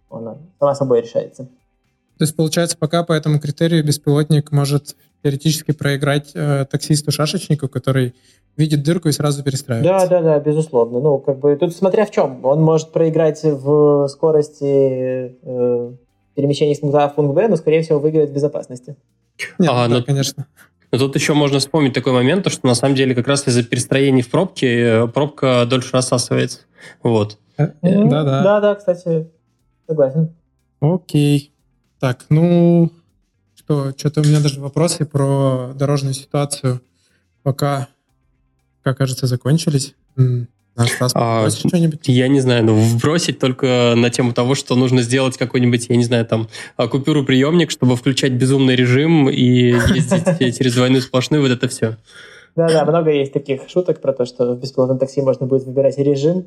она 0.09 0.37
сама 0.59 0.75
собой 0.75 1.01
решается. 1.01 1.49
То 2.17 2.25
есть, 2.25 2.35
получается, 2.35 2.77
пока 2.77 3.03
по 3.03 3.13
этому 3.13 3.39
критерию 3.39 3.83
беспилотник 3.83 4.51
может 4.51 4.95
теоретически 5.23 5.71
проиграть 5.71 6.31
э, 6.35 6.65
таксисту-шашечнику, 6.69 7.67
который 7.67 8.13
видит 8.57 8.83
дырку 8.83 9.09
и 9.09 9.11
сразу 9.11 9.43
перестраивается. 9.43 10.07
Да, 10.07 10.21
да, 10.21 10.21
да, 10.21 10.39
безусловно. 10.39 10.99
Ну, 10.99 11.19
как 11.19 11.39
бы 11.39 11.55
тут 11.55 11.75
смотря 11.75 12.05
в 12.05 12.11
чем. 12.11 12.43
Он 12.45 12.61
может 12.61 12.91
проиграть 12.91 13.43
в 13.43 14.07
скорости 14.07 15.35
э, 15.41 15.91
перемещения 16.35 16.75
с 16.75 16.79
пункта 16.79 17.05
А 17.05 17.09
в 17.09 17.15
пункт 17.15 17.35
Б, 17.35 17.47
но, 17.47 17.55
скорее 17.55 17.81
всего, 17.81 17.99
выиграет 17.99 18.29
в 18.29 18.33
безопасности. 18.33 18.95
Нет, 19.59 19.71
а, 19.71 19.87
да, 19.87 19.95
ну, 19.95 20.03
конечно. 20.03 20.47
Но 20.91 20.99
тут 20.99 21.15
еще 21.15 21.33
можно 21.33 21.57
вспомнить 21.57 21.93
такой 21.93 22.13
момент, 22.13 22.47
что 22.51 22.67
на 22.67 22.75
самом 22.75 22.95
деле 22.95 23.15
как 23.15 23.27
раз 23.27 23.47
из-за 23.47 23.63
перестроений 23.63 24.21
в 24.21 24.29
пробке 24.29 24.83
э, 24.83 25.07
пробка 25.07 25.65
дольше 25.67 25.89
рассасывается. 25.93 26.59
Вот. 27.01 27.39
Да-да. 27.57 28.43
Да-да, 28.43 28.75
кстати, 28.75 29.27
согласен. 29.87 30.35
Окей. 30.81 31.51
Так, 31.99 32.25
ну, 32.29 32.91
что, 33.55 33.93
что-то 33.97 34.21
у 34.21 34.23
меня 34.23 34.41
даже 34.41 34.59
вопросы 34.59 35.05
про 35.05 35.71
дорожную 35.73 36.13
ситуацию 36.13 36.81
пока, 37.43 37.87
как 38.83 38.97
кажется, 38.97 39.27
закончились. 39.27 39.95
Стас, 40.75 41.11
а, 41.13 41.49
что-нибудь? 41.51 42.07
Я 42.07 42.27
не 42.27 42.39
знаю, 42.39 42.65
ну, 42.65 42.75
вбросить 42.75 43.37
только 43.37 43.93
на 43.95 44.09
тему 44.09 44.33
того, 44.33 44.55
что 44.55 44.75
нужно 44.75 45.03
сделать 45.03 45.37
какой-нибудь, 45.37 45.87
я 45.89 45.95
не 45.95 46.03
знаю, 46.03 46.25
там, 46.25 46.47
а, 46.77 46.87
купюру-приемник, 46.87 47.69
чтобы 47.69 47.95
включать 47.95 48.31
безумный 48.31 48.75
режим 48.75 49.29
и 49.29 49.75
ездить 49.93 50.57
через 50.57 50.73
двойную 50.73 51.03
сплошную, 51.03 51.43
вот 51.43 51.51
это 51.51 51.67
все. 51.67 51.97
Да-да, 52.55 52.85
много 52.85 53.11
есть 53.11 53.33
таких 53.33 53.69
шуток 53.69 54.01
про 54.01 54.13
то, 54.13 54.25
что 54.25 54.55
в 54.55 54.59
бесплатном 54.59 54.97
такси 54.97 55.21
можно 55.21 55.45
будет 55.45 55.63
выбирать 55.63 55.97
режим, 55.99 56.45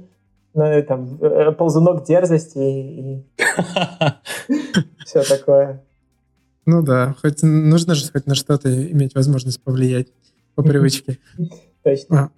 ну, 0.54 0.82
там, 0.82 1.18
э, 1.20 1.52
ползунок 1.52 2.04
дерзости 2.04 2.58
и 2.58 3.24
все 5.04 5.22
такое. 5.22 5.84
Ну 6.64 6.82
да, 6.82 7.14
хоть 7.22 7.42
нужно 7.42 7.94
же 7.94 8.10
хоть 8.10 8.26
на 8.26 8.34
что-то 8.34 8.90
иметь 8.90 9.14
возможность 9.14 9.62
повлиять 9.62 10.08
по 10.56 10.64
привычке. 10.64 11.18
Точно. 11.86 12.18
А. 12.18 12.30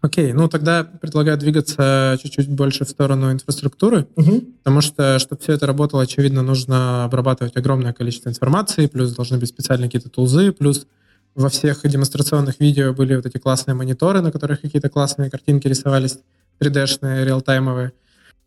Окей, 0.00 0.32
ну 0.32 0.48
тогда 0.48 0.84
предлагаю 0.84 1.36
двигаться 1.36 2.16
чуть-чуть 2.22 2.48
больше 2.48 2.86
в 2.86 2.88
сторону 2.88 3.30
инфраструктуры, 3.30 4.06
угу. 4.16 4.42
потому 4.62 4.80
что, 4.80 5.18
чтобы 5.18 5.42
все 5.42 5.52
это 5.52 5.66
работало, 5.66 6.02
очевидно, 6.02 6.42
нужно 6.42 7.04
обрабатывать 7.04 7.56
огромное 7.56 7.92
количество 7.92 8.30
информации, 8.30 8.86
плюс 8.86 9.14
должны 9.14 9.36
быть 9.36 9.50
специальные 9.50 9.88
какие-то 9.88 10.08
тулзы, 10.08 10.52
плюс 10.52 10.86
во 11.34 11.50
всех 11.50 11.86
демонстрационных 11.86 12.58
видео 12.58 12.94
были 12.94 13.16
вот 13.16 13.26
эти 13.26 13.36
классные 13.36 13.74
мониторы, 13.74 14.22
на 14.22 14.32
которых 14.32 14.62
какие-то 14.62 14.88
классные 14.88 15.30
картинки 15.30 15.68
рисовались, 15.68 16.18
3D-шные, 16.58 17.24
реалтаймовые. 17.26 17.92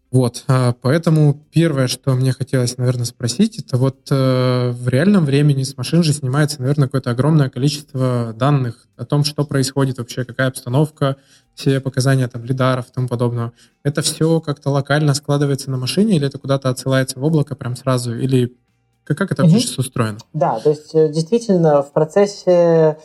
Вот, 0.09 0.45
а, 0.47 0.73
поэтому 0.81 1.43
первое, 1.51 1.87
что 1.87 2.13
мне 2.13 2.31
хотелось, 2.31 2.77
наверное, 2.77 3.03
спросить, 3.03 3.59
это 3.59 3.75
вот 3.75 4.07
э, 4.09 4.69
в 4.71 4.87
реальном 4.87 5.25
времени 5.25 5.63
с 5.63 5.75
машин 5.75 6.01
же 6.01 6.13
снимается, 6.13 6.61
наверное, 6.61 6.87
какое-то 6.87 7.11
огромное 7.11 7.49
количество 7.49 8.33
данных 8.33 8.87
о 8.95 9.03
том, 9.03 9.25
что 9.25 9.43
происходит 9.43 9.97
вообще, 9.97 10.23
какая 10.23 10.47
обстановка, 10.47 11.17
все 11.55 11.81
показания 11.81 12.27
там 12.29 12.45
лидаров 12.45 12.87
и 12.87 12.93
тому 12.93 13.09
подобного. 13.09 13.51
Это 13.83 14.01
все 14.01 14.39
как-то 14.39 14.69
локально 14.69 15.13
складывается 15.13 15.71
на 15.71 15.77
машине 15.77 16.15
или 16.15 16.27
это 16.27 16.37
куда-то 16.37 16.69
отсылается 16.69 17.19
в 17.19 17.23
облако 17.23 17.55
прям 17.55 17.75
сразу? 17.75 18.15
Или 18.15 18.55
как, 19.03 19.17
как 19.17 19.31
это 19.33 19.43
угу. 19.43 19.51
вообще 19.51 19.75
устроено? 19.77 20.19
Да, 20.33 20.59
то 20.59 20.69
есть 20.69 20.95
э, 20.95 21.11
действительно 21.11 21.81
в 21.83 21.91
процессе 21.91 22.97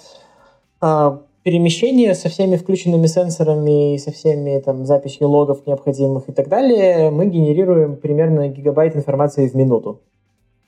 э, 0.81 1.19
перемещения 1.43 2.15
со 2.15 2.29
всеми 2.29 2.57
включенными 2.57 3.07
сенсорами 3.07 3.95
и 3.95 3.99
со 3.99 4.13
всеми 4.13 4.59
там 4.61 4.87
записью 4.87 5.29
логов 5.29 5.67
необходимых 5.67 6.29
и 6.29 6.33
так 6.33 6.49
далее 6.49 7.11
мы 7.11 7.27
генерируем 7.27 7.97
примерно 7.97 8.49
гигабайт 8.49 8.97
информации 8.97 9.49
в 9.49 9.55
минуту. 9.55 10.01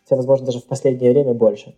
Хотя, 0.03 0.17
возможно, 0.17 0.47
даже 0.47 0.59
в 0.59 0.65
последнее 0.65 1.13
время 1.13 1.35
больше. 1.35 1.75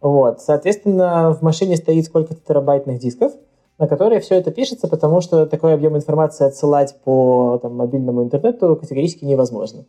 Вот. 0.00 0.40
Соответственно, 0.40 1.32
в 1.32 1.42
машине 1.42 1.76
стоит 1.76 2.04
сколько-то 2.04 2.40
терабайтных 2.46 2.98
дисков, 2.98 3.32
на 3.78 3.88
которые 3.88 4.20
все 4.20 4.36
это 4.36 4.50
пишется, 4.50 4.86
потому 4.86 5.20
что 5.20 5.46
такой 5.46 5.74
объем 5.74 5.96
информации 5.96 6.46
отсылать 6.46 6.94
по 7.04 7.58
там, 7.62 7.76
мобильному 7.76 8.22
интернету 8.22 8.76
категорически 8.76 9.24
невозможно. 9.24 9.86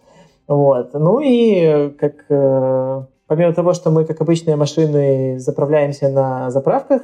Вот. 0.48 0.94
Ну 0.94 1.20
и 1.20 1.90
как 2.00 2.26
э, 2.30 3.04
помимо 3.28 3.54
того, 3.54 3.74
что 3.74 3.92
мы, 3.92 4.06
как 4.06 4.22
обычные 4.22 4.56
машины, 4.56 5.40
заправляемся 5.40 6.10
на 6.10 6.50
заправках, 6.50 7.02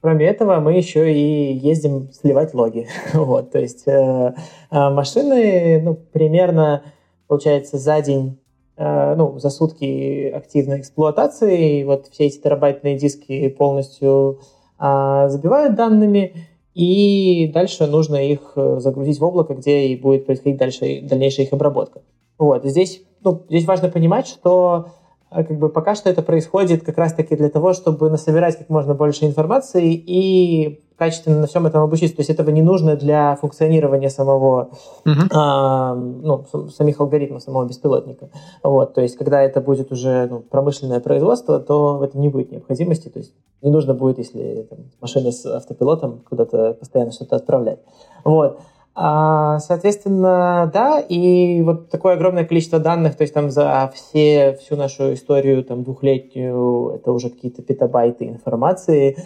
кроме 0.00 0.26
этого 0.26 0.60
мы 0.60 0.74
еще 0.74 1.12
и 1.12 1.54
ездим 1.54 2.10
сливать 2.12 2.54
логи. 2.54 2.88
вот, 3.14 3.50
то 3.52 3.58
есть 3.58 3.86
э, 3.86 4.34
э, 4.70 4.90
машины 4.90 5.80
ну, 5.82 5.94
примерно, 5.94 6.84
получается, 7.26 7.78
за 7.78 8.00
день 8.00 8.38
э, 8.76 9.14
ну, 9.14 9.38
за 9.38 9.50
сутки 9.50 10.28
активной 10.30 10.80
эксплуатации, 10.80 11.84
вот 11.84 12.08
все 12.08 12.26
эти 12.26 12.40
терабайтные 12.40 12.96
диски 12.96 13.48
полностью 13.48 14.40
а, 14.82 15.28
забивают 15.28 15.74
данными, 15.74 16.34
и 16.74 17.50
дальше 17.52 17.86
нужно 17.86 18.16
их 18.16 18.52
э, 18.56 18.78
загрузить 18.78 19.18
в 19.18 19.24
облако, 19.24 19.52
где 19.54 19.88
и 19.88 19.96
будет 19.96 20.24
происходить 20.24 20.56
дальше, 20.56 21.00
дальнейшая 21.02 21.44
их 21.44 21.52
обработка. 21.52 22.00
Вот. 22.38 22.64
Здесь, 22.64 23.02
ну, 23.22 23.42
здесь 23.50 23.66
важно 23.66 23.90
понимать, 23.90 24.26
что 24.26 24.86
как 25.30 25.58
бы 25.58 25.68
пока 25.68 25.94
что 25.94 26.10
это 26.10 26.22
происходит 26.22 26.84
как 26.84 26.98
раз-таки 26.98 27.36
для 27.36 27.48
того, 27.48 27.72
чтобы 27.72 28.10
насобирать 28.10 28.58
как 28.58 28.68
можно 28.68 28.94
больше 28.94 29.26
информации 29.26 29.94
и 29.94 30.82
качественно 31.00 31.40
на 31.40 31.46
всем 31.46 31.66
этом 31.66 31.82
обучиться. 31.82 32.16
То 32.16 32.20
есть 32.20 32.30
этого 32.30 32.50
не 32.50 32.60
нужно 32.60 32.94
для 32.94 33.34
функционирования 33.36 34.10
самого, 34.10 34.70
uh-huh. 35.06 35.28
а, 35.32 35.94
ну, 35.94 36.44
самих 36.68 37.00
алгоритмов, 37.00 37.42
самого 37.42 37.64
беспилотника. 37.64 38.28
Вот, 38.62 38.92
то 38.92 39.00
есть 39.00 39.16
когда 39.16 39.40
это 39.40 39.62
будет 39.62 39.90
уже 39.92 40.26
ну, 40.26 40.40
промышленное 40.40 41.00
производство, 41.00 41.58
то 41.58 41.96
в 41.96 42.02
этом 42.02 42.20
не 42.20 42.28
будет 42.28 42.52
необходимости. 42.52 43.08
То 43.08 43.20
есть 43.20 43.32
не 43.62 43.70
нужно 43.70 43.94
будет, 43.94 44.18
если 44.18 44.66
там, 44.68 44.80
машина 45.00 45.32
с 45.32 45.46
автопилотом 45.46 46.20
куда-то 46.28 46.74
постоянно 46.74 47.12
что-то 47.12 47.36
отправлять. 47.36 47.78
Вот. 48.24 48.60
А, 49.02 49.60
соответственно, 49.60 50.70
да, 50.70 51.00
и 51.00 51.62
вот 51.62 51.88
такое 51.88 52.16
огромное 52.16 52.44
количество 52.44 52.78
данных, 52.78 53.16
то 53.16 53.22
есть 53.22 53.32
там 53.32 53.48
за 53.50 53.90
все, 53.94 54.58
всю 54.60 54.76
нашу 54.76 55.14
историю 55.14 55.64
там 55.64 55.84
двухлетнюю, 55.84 56.96
это 56.96 57.10
уже 57.10 57.30
какие-то 57.30 57.62
петабайты 57.62 58.26
информации, 58.26 59.16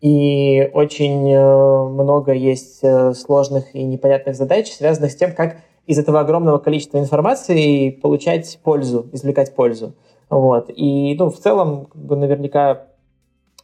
и 0.00 0.70
очень 0.72 1.28
э, 1.32 1.88
много 1.88 2.34
есть 2.34 2.84
э, 2.84 3.14
сложных 3.14 3.74
и 3.74 3.82
непонятных 3.82 4.36
задач, 4.36 4.70
связанных 4.70 5.10
с 5.10 5.16
тем, 5.16 5.34
как 5.34 5.56
из 5.88 5.98
этого 5.98 6.20
огромного 6.20 6.58
количества 6.58 6.98
информации 6.98 7.90
получать 7.90 8.60
пользу, 8.62 9.08
извлекать 9.12 9.56
пользу. 9.56 9.96
Вот. 10.30 10.70
И 10.72 11.16
ну, 11.18 11.30
в 11.30 11.38
целом, 11.38 11.88
наверняка 11.94 12.86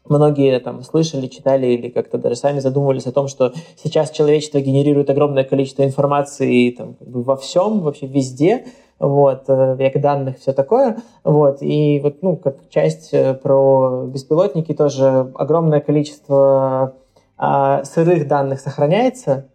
Многие 0.09 0.59
там 0.59 0.83
слышали, 0.83 1.29
читали 1.29 1.67
или 1.69 1.89
как-то 1.89 2.19
даже 2.19 2.37
сами 2.37 2.59
задумывались 2.59 3.07
о 3.07 3.13
том, 3.13 3.29
что 3.29 3.53
сейчас 3.83 4.11
человечество 4.11 4.61
генерирует 4.61 5.11
огромное 5.11 5.45
количество 5.45 5.85
информации 5.85 6.71
там, 6.71 6.97
во 7.01 7.37
всем, 7.37 7.81
вообще 7.81 8.07
везде, 8.07 8.67
вот, 8.99 9.45
э, 9.49 9.77
век 9.79 10.01
данных, 10.01 10.39
все 10.39 10.53
такое, 10.53 10.99
вот, 11.23 11.59
и 11.61 12.01
вот, 12.03 12.23
ну, 12.23 12.37
как 12.37 12.57
часть 12.69 13.11
э, 13.13 13.35
про 13.35 14.05
беспилотники 14.07 14.75
тоже 14.75 15.31
огромное 15.35 15.81
количество 15.81 16.95
а, 17.39 17.83
сырых 17.85 18.29
данных 18.29 18.61
сохраняется, 18.61 19.49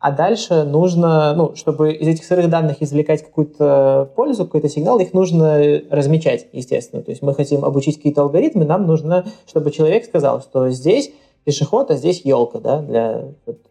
а 0.00 0.12
дальше 0.12 0.64
нужно, 0.64 1.34
ну, 1.34 1.54
чтобы 1.54 1.92
из 1.92 2.08
этих 2.08 2.24
сырых 2.24 2.48
данных 2.48 2.80
извлекать 2.80 3.22
какую-то 3.22 4.10
пользу, 4.16 4.46
какой-то 4.46 4.70
сигнал, 4.70 4.98
их 4.98 5.12
нужно 5.12 5.60
размечать, 5.90 6.46
естественно. 6.52 7.02
То 7.02 7.10
есть 7.10 7.20
мы 7.20 7.34
хотим 7.34 7.66
обучить 7.66 7.96
какие-то 7.96 8.22
алгоритмы, 8.22 8.64
нам 8.64 8.86
нужно, 8.86 9.26
чтобы 9.46 9.70
человек 9.70 10.06
сказал, 10.06 10.40
что 10.40 10.70
здесь 10.70 11.12
пешеход, 11.44 11.90
а 11.90 11.96
здесь 11.96 12.22
елка, 12.24 12.60
да, 12.60 12.80
для 12.80 13.24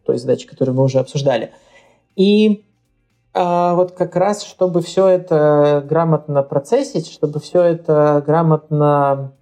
той 0.05 0.19
задачи, 0.19 0.47
которую 0.47 0.75
мы 0.75 0.83
уже 0.83 0.99
обсуждали. 0.99 1.49
И 2.15 2.63
а, 3.33 3.73
вот 3.73 3.93
как 3.93 4.15
раз, 4.15 4.43
чтобы 4.43 4.83
все 4.83 5.07
это 5.07 5.83
грамотно 5.89 6.43
процессить, 6.43 7.11
чтобы 7.11 7.39
все 7.39 7.63
это 7.63 8.23
грамотно 8.23 9.33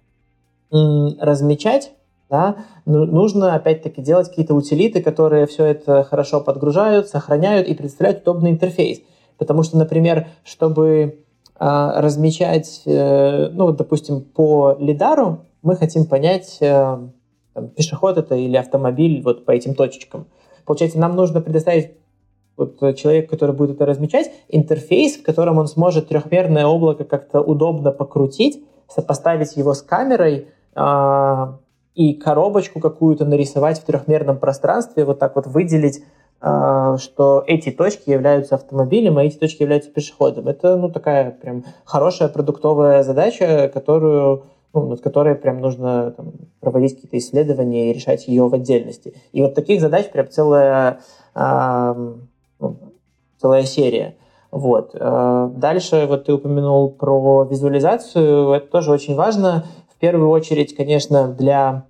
размечать, 0.70 1.92
да, 2.30 2.56
ну, 2.84 3.06
нужно 3.06 3.54
опять-таки 3.54 4.02
делать 4.02 4.28
какие-то 4.28 4.54
утилиты, 4.54 5.02
которые 5.02 5.46
все 5.46 5.64
это 5.64 6.04
хорошо 6.04 6.40
подгружают, 6.40 7.08
сохраняют 7.08 7.68
и 7.68 7.74
представляют 7.74 8.22
удобный 8.22 8.50
интерфейс. 8.50 9.00
Потому 9.38 9.62
что, 9.62 9.78
например, 9.78 10.26
чтобы 10.44 10.90
э, 11.58 11.90
размечать, 11.96 12.82
э, 12.84 13.48
ну, 13.52 13.72
допустим, 13.72 14.20
по 14.20 14.76
лидару, 14.78 15.46
мы 15.62 15.76
хотим 15.76 16.04
понять, 16.04 16.58
э, 16.60 16.98
там, 17.54 17.68
пешеход 17.68 18.18
это 18.18 18.34
или 18.34 18.56
автомобиль 18.56 19.22
вот 19.22 19.46
по 19.46 19.52
этим 19.52 19.74
точечкам. 19.74 20.26
Получается, 20.66 20.98
нам 20.98 21.16
нужно 21.16 21.40
предоставить 21.40 21.92
вот 22.58 22.78
человек, 22.96 23.30
который 23.30 23.54
будет 23.54 23.76
это 23.76 23.86
размечать, 23.86 24.30
интерфейс, 24.48 25.16
в 25.16 25.22
котором 25.22 25.58
он 25.58 25.68
сможет 25.68 26.08
трехмерное 26.08 26.66
облако 26.66 27.04
как-то 27.04 27.40
удобно 27.40 27.92
покрутить, 27.92 28.64
сопоставить 28.88 29.56
его 29.56 29.74
с 29.74 29.82
камерой, 29.82 30.48
и 31.98 32.14
коробочку 32.14 32.78
какую-то 32.78 33.24
нарисовать 33.24 33.80
в 33.80 33.84
трехмерном 33.84 34.38
пространстве, 34.38 35.04
вот 35.04 35.18
так 35.18 35.34
вот 35.34 35.48
выделить, 35.48 36.04
а, 36.40 36.96
что 36.96 37.42
эти 37.44 37.72
точки 37.72 38.10
являются 38.10 38.54
автомобилем, 38.54 39.18
а 39.18 39.24
эти 39.24 39.36
точки 39.36 39.62
являются 39.62 39.90
пешеходом. 39.90 40.46
Это 40.46 40.76
ну, 40.76 40.90
такая 40.90 41.32
прям 41.32 41.64
хорошая 41.84 42.28
продуктовая 42.28 43.02
задача, 43.02 43.68
которую 43.74 44.44
ну, 44.72 44.90
над 44.90 45.00
которой 45.00 45.34
прям 45.34 45.60
нужно 45.60 46.12
там, 46.12 46.34
проводить 46.60 46.94
какие-то 46.94 47.18
исследования 47.18 47.90
и 47.90 47.92
решать 47.92 48.28
ее 48.28 48.46
в 48.46 48.54
отдельности. 48.54 49.14
И 49.32 49.42
вот 49.42 49.56
таких 49.56 49.80
задач 49.80 50.08
прям 50.08 50.30
целая, 50.30 51.00
ну, 51.34 52.76
целая 53.40 53.64
серия. 53.64 54.14
Вот. 54.52 54.94
А, 54.94 55.48
дальше 55.48 56.06
вот 56.08 56.26
ты 56.26 56.32
упомянул 56.32 56.92
про 56.92 57.42
визуализацию. 57.42 58.52
Это 58.52 58.68
тоже 58.68 58.92
очень 58.92 59.16
важно. 59.16 59.64
В 59.98 60.00
первую 60.00 60.30
очередь, 60.30 60.76
конечно, 60.76 61.26
для 61.26 61.84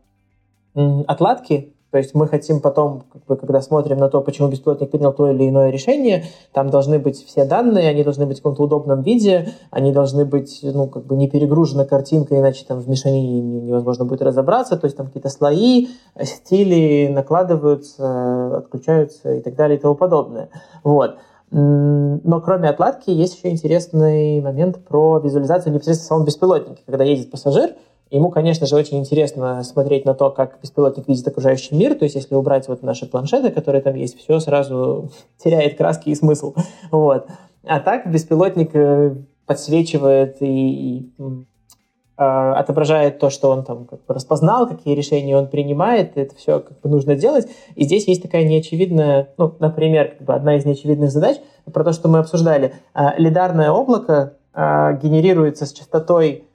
отладки, 0.75 1.75
то 1.91 1.99
есть 1.99 2.15
мы 2.15 2.27
хотим 2.27 2.61
потом, 2.61 3.03
как 3.13 3.27
бы, 3.27 3.37
когда 3.37 3.61
смотрим 3.61 3.99
на 3.99 4.09
то, 4.09 4.23
почему 4.23 4.49
беспилотник 4.49 4.91
принял 4.91 5.13
то 5.13 5.31
или 5.31 5.47
иное 5.47 5.69
решение, 5.69 6.25
там 6.55 6.71
должны 6.71 6.99
быть 6.99 7.23
все 7.23 7.45
данные, 7.45 7.91
они 7.91 8.03
должны 8.05 8.25
быть 8.25 8.39
в 8.39 8.43
каком-то 8.43 8.63
удобном 8.63 9.03
виде, 9.03 9.51
они 9.71 9.93
должны 9.93 10.25
быть, 10.25 10.61
ну, 10.63 10.89
как 10.89 11.05
бы 11.05 11.17
не 11.17 11.29
перегружена 11.29 11.85
картинка, 11.85 12.39
иначе 12.39 12.65
там 12.67 12.81
в 12.81 12.89
мешанине 12.89 13.43
невозможно 13.61 14.07
будет 14.07 14.23
разобраться, 14.23 14.79
то 14.79 14.87
есть 14.87 14.97
там 14.97 15.09
какие-то 15.09 15.29
слои, 15.29 15.89
стили 16.23 17.09
накладываются, 17.09 18.57
отключаются 18.57 19.35
и 19.35 19.43
так 19.43 19.55
далее 19.55 19.77
и 19.77 19.81
тому 19.81 19.97
подобное. 19.97 20.49
Вот. 20.83 21.17
Но 21.51 22.41
кроме 22.43 22.69
отладки 22.69 23.11
есть 23.11 23.37
еще 23.37 23.51
интересный 23.51 24.41
момент 24.41 24.85
про 24.85 25.19
визуализацию 25.19 25.75
непосредственно 25.75 26.07
в 26.07 26.09
самом 26.09 26.25
беспилотнике. 26.27 26.83
Когда 26.85 27.05
едет 27.05 27.31
пассажир, 27.31 27.71
Ему, 28.11 28.31
конечно 28.31 28.67
же, 28.67 28.75
очень 28.75 28.99
интересно 28.99 29.63
смотреть 29.63 30.07
на 30.07 30.15
то, 30.15 30.31
как 30.31 30.59
беспилотник 30.63 31.07
видит 31.09 31.29
окружающий 31.29 31.75
мир. 31.75 31.95
То 31.95 32.05
есть, 32.05 32.15
если 32.15 32.35
убрать 32.35 32.67
вот 32.69 32.83
наши 32.83 33.07
планшеты, 33.07 33.51
которые 33.51 33.83
там 33.83 33.95
есть, 33.95 34.19
все 34.19 34.41
сразу 34.41 35.11
теряет 35.37 35.77
краски 35.77 36.09
и 36.09 36.15
смысл. 36.15 36.55
Вот. 36.91 37.27
А 37.65 37.81
так 37.81 38.11
беспилотник 38.11 38.75
э, 38.75 39.15
подсвечивает 39.45 40.41
и, 40.41 40.47
и 40.47 41.13
э, 41.19 42.23
отображает 42.23 43.19
то, 43.19 43.29
что 43.29 43.51
он 43.51 43.63
там 43.65 43.85
как 43.85 44.07
бы 44.07 44.15
распознал, 44.15 44.67
какие 44.67 44.95
решения 44.95 45.37
он 45.37 45.49
принимает, 45.49 46.17
это 46.17 46.35
все 46.35 46.61
как 46.61 46.81
бы 46.81 46.89
нужно 46.89 47.15
делать. 47.15 47.47
И 47.75 47.85
здесь 47.85 48.09
есть 48.09 48.23
такая 48.23 48.45
неочевидная, 48.45 49.35
ну, 49.37 49.55
например, 49.59 50.15
как 50.17 50.27
бы 50.27 50.35
одна 50.35 50.57
из 50.57 50.65
неочевидных 50.65 51.11
задач 51.11 51.37
про 51.71 51.85
то, 51.85 51.93
что 51.93 52.09
мы 52.09 52.21
обсуждали. 52.21 52.73
Э, 52.95 53.19
лидарное 53.19 53.71
облако 53.71 54.39
э, 54.55 54.99
генерируется 55.03 55.67
с 55.67 55.73
частотой 55.75 56.45
а, 56.47 56.48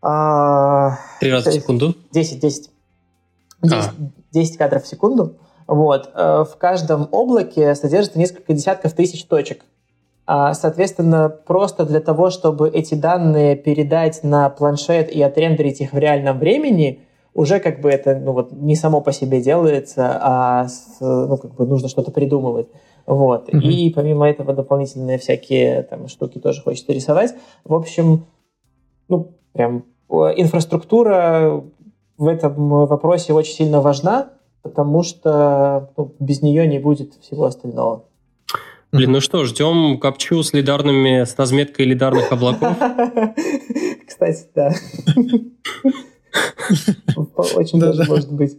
Три 0.00 1.32
раза 1.32 1.50
в 1.50 1.54
секунду? 1.54 1.94
10, 2.12 2.40
10. 2.40 2.70
10, 3.62 3.74
а. 3.74 3.92
10 4.32 4.56
кадров 4.56 4.84
в 4.84 4.86
секунду. 4.86 5.36
Вот. 5.66 6.10
Э, 6.14 6.44
в 6.44 6.56
каждом 6.56 7.08
облаке 7.10 7.74
содержится 7.74 8.18
несколько 8.18 8.52
десятков 8.52 8.92
тысяч 8.94 9.24
точек. 9.24 9.64
А, 10.26 10.52
соответственно, 10.54 11.28
просто 11.28 11.84
для 11.84 12.00
того, 12.00 12.30
чтобы 12.30 12.68
эти 12.68 12.94
данные 12.94 13.56
передать 13.56 14.22
на 14.22 14.50
планшет 14.50 15.10
и 15.10 15.22
отрендерить 15.22 15.80
их 15.80 15.92
в 15.92 15.98
реальном 15.98 16.38
времени, 16.38 17.00
уже 17.34 17.60
как 17.60 17.80
бы 17.80 17.88
это 17.88 18.16
ну, 18.16 18.32
вот, 18.32 18.52
не 18.52 18.76
само 18.76 19.00
по 19.00 19.12
себе 19.12 19.40
делается, 19.40 20.18
а 20.20 20.68
с, 20.68 20.98
ну, 21.00 21.36
как 21.38 21.54
бы 21.54 21.66
нужно 21.66 21.88
что-то 21.88 22.10
придумывать. 22.10 22.68
Вот. 23.06 23.48
Mm-hmm. 23.48 23.68
И 23.68 23.90
помимо 23.90 24.28
этого 24.28 24.52
дополнительные 24.52 25.18
всякие 25.18 25.82
там, 25.84 26.08
штуки 26.08 26.38
тоже 26.38 26.60
хочется 26.60 26.92
рисовать. 26.92 27.34
В 27.64 27.74
общем, 27.74 28.26
ну, 29.08 29.37
прям 29.52 29.84
э, 30.10 30.14
инфраструктура 30.36 31.62
в 32.16 32.26
этом 32.26 32.86
вопросе 32.86 33.32
очень 33.32 33.54
сильно 33.54 33.80
важна, 33.80 34.30
потому 34.62 35.02
что 35.02 35.90
ну, 35.96 36.14
без 36.18 36.42
нее 36.42 36.66
не 36.66 36.78
будет 36.78 37.14
всего 37.14 37.44
остального. 37.44 38.04
Блин, 38.90 39.12
ну 39.12 39.20
что, 39.20 39.44
ждем 39.44 39.98
капчу 39.98 40.42
с 40.42 40.54
лидарными, 40.54 41.24
с 41.24 41.36
разметкой 41.36 41.84
лидарных 41.84 42.32
облаков. 42.32 42.74
Кстати, 44.06 44.46
да. 44.54 44.72
Очень 47.54 47.80
даже 47.80 48.04
может 48.04 48.32
быть. 48.32 48.58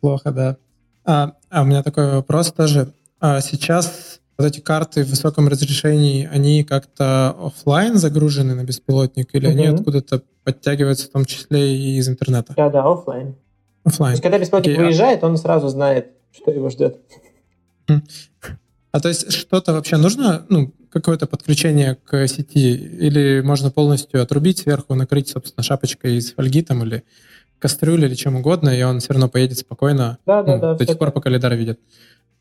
Плохо, 0.00 0.30
да. 0.30 0.56
А, 1.04 1.32
а 1.50 1.62
у 1.62 1.64
меня 1.64 1.82
такой 1.82 2.12
вопрос 2.12 2.52
тоже. 2.52 2.92
А 3.20 3.40
сейчас 3.40 4.11
вот 4.42 4.48
эти 4.48 4.60
карты 4.60 5.04
в 5.04 5.10
высоком 5.10 5.48
разрешении, 5.48 6.28
они 6.30 6.64
как-то 6.64 7.30
офлайн 7.30 7.96
загружены 7.96 8.54
на 8.54 8.64
беспилотник 8.64 9.34
или 9.34 9.46
угу. 9.46 9.52
они 9.52 9.66
откуда-то 9.66 10.22
подтягиваются 10.44 11.06
в 11.06 11.10
том 11.10 11.24
числе 11.24 11.76
и 11.76 11.96
из 11.96 12.08
интернета? 12.08 12.52
Да, 12.56 12.68
да, 12.68 12.84
офлайн. 12.84 13.36
Офлайн. 13.84 14.12
То 14.12 14.14
есть, 14.14 14.22
когда 14.22 14.38
беспилотник 14.38 14.76
okay. 14.76 14.80
А 14.80 14.84
выезжает, 14.84 15.24
он 15.24 15.36
сразу 15.36 15.68
знает, 15.68 16.12
что 16.32 16.50
его 16.50 16.68
ждет. 16.70 16.98
А 18.90 19.00
то 19.00 19.08
есть 19.08 19.32
что-то 19.32 19.72
вообще 19.72 19.96
нужно, 19.96 20.44
ну, 20.48 20.72
какое-то 20.90 21.26
подключение 21.26 21.96
к 22.04 22.26
сети, 22.28 22.74
или 22.74 23.40
можно 23.40 23.70
полностью 23.70 24.22
отрубить 24.22 24.58
сверху, 24.58 24.94
накрыть, 24.94 25.28
собственно, 25.28 25.62
шапочкой 25.62 26.16
из 26.16 26.34
фольги 26.34 26.62
там 26.62 26.82
или 26.84 27.02
кастрюли 27.58 28.06
или 28.06 28.14
чем 28.14 28.36
угодно, 28.36 28.70
и 28.70 28.82
он 28.82 29.00
все 29.00 29.14
равно 29.14 29.28
поедет 29.28 29.58
спокойно 29.58 30.18
да, 30.26 30.42
да, 30.42 30.56
ну, 30.56 30.60
да, 30.60 30.74
до 30.74 30.84
тех 30.84 30.98
пор, 30.98 31.12
пока 31.12 31.30
лидар 31.30 31.54
видит. 31.54 31.80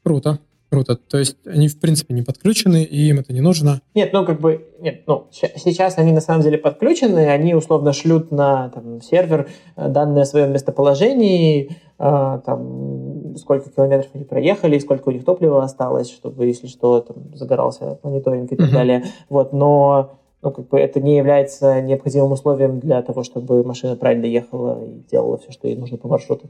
Круто. 0.04 0.40
Круто. 0.72 0.96
То 0.96 1.18
есть 1.18 1.36
они, 1.46 1.68
в 1.68 1.78
принципе, 1.82 2.14
не 2.14 2.22
подключены, 2.22 2.84
и 2.84 3.10
им 3.10 3.20
это 3.20 3.34
не 3.34 3.42
нужно? 3.42 3.82
Нет, 3.94 4.14
ну, 4.14 4.26
как 4.26 4.40
бы, 4.40 4.70
нет, 4.80 5.02
ну, 5.06 5.28
сейчас 5.32 5.98
они 5.98 6.14
на 6.14 6.22
самом 6.22 6.44
деле 6.44 6.58
подключены, 6.58 7.28
они 7.28 7.54
условно 7.54 7.92
шлют 7.92 8.32
на 8.32 8.70
там, 8.70 9.02
сервер 9.02 9.50
э, 9.76 9.90
данные 9.90 10.22
о 10.22 10.26
своем 10.26 10.54
местоположении, 10.54 11.72
э, 12.00 12.42
там, 12.46 13.36
сколько 13.36 13.70
километров 13.70 14.12
они 14.14 14.24
проехали, 14.24 14.80
сколько 14.80 15.10
у 15.10 15.12
них 15.12 15.26
топлива 15.26 15.62
осталось, 15.62 16.10
чтобы, 16.10 16.46
если 16.46 16.68
что, 16.68 17.02
там, 17.02 17.36
загорался 17.36 18.00
мониторинг 18.04 18.50
и 18.54 18.56
так 18.56 18.70
uh-huh. 18.70 18.74
далее. 18.74 19.04
Вот, 19.28 19.52
но 19.52 20.20
ну, 20.42 20.52
как 20.52 20.70
бы 20.70 20.80
это 20.80 21.02
не 21.02 21.18
является 21.18 21.82
необходимым 21.82 22.32
условием 22.32 22.80
для 22.80 23.02
того, 23.02 23.24
чтобы 23.24 23.62
машина 23.66 23.98
правильно 23.98 24.26
ехала 24.26 24.82
и 24.86 25.04
делала 25.12 25.38
все, 25.38 25.52
что 25.52 25.68
ей 25.68 25.76
нужно 25.76 25.98
по 25.98 26.08
маршруту. 26.08 26.50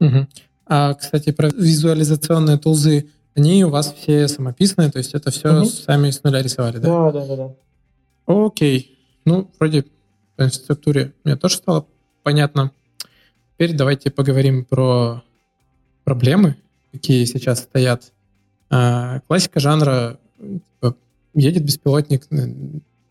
Угу. 0.00 0.26
А, 0.66 0.94
кстати, 0.94 1.30
про 1.30 1.48
визуализационные 1.48 2.58
тулзы 2.58 3.10
они 3.34 3.64
у 3.64 3.70
вас 3.70 3.92
все 3.92 4.28
самописные, 4.28 4.90
то 4.90 4.98
есть 4.98 5.14
это 5.14 5.30
все 5.30 5.60
угу. 5.60 5.64
сами 5.66 6.10
с 6.10 6.22
нуля 6.22 6.42
рисовали, 6.42 6.78
да? 6.78 7.10
Да, 7.10 7.26
да, 7.26 7.36
да. 7.36 7.54
Окей. 8.26 8.98
Ну, 9.24 9.50
вроде 9.58 9.84
по 10.36 10.48
структуре 10.48 11.12
мне 11.24 11.36
тоже 11.36 11.56
стало 11.56 11.86
понятно. 12.22 12.70
Теперь 13.54 13.74
давайте 13.74 14.10
поговорим 14.10 14.64
про 14.64 15.22
проблемы, 16.04 16.56
какие 16.92 17.24
сейчас 17.24 17.60
стоят. 17.60 18.12
А, 18.70 19.20
классика 19.26 19.60
жанра 19.60 20.18
типа, 20.38 20.96
едет 21.34 21.64
беспилотник, 21.64 22.26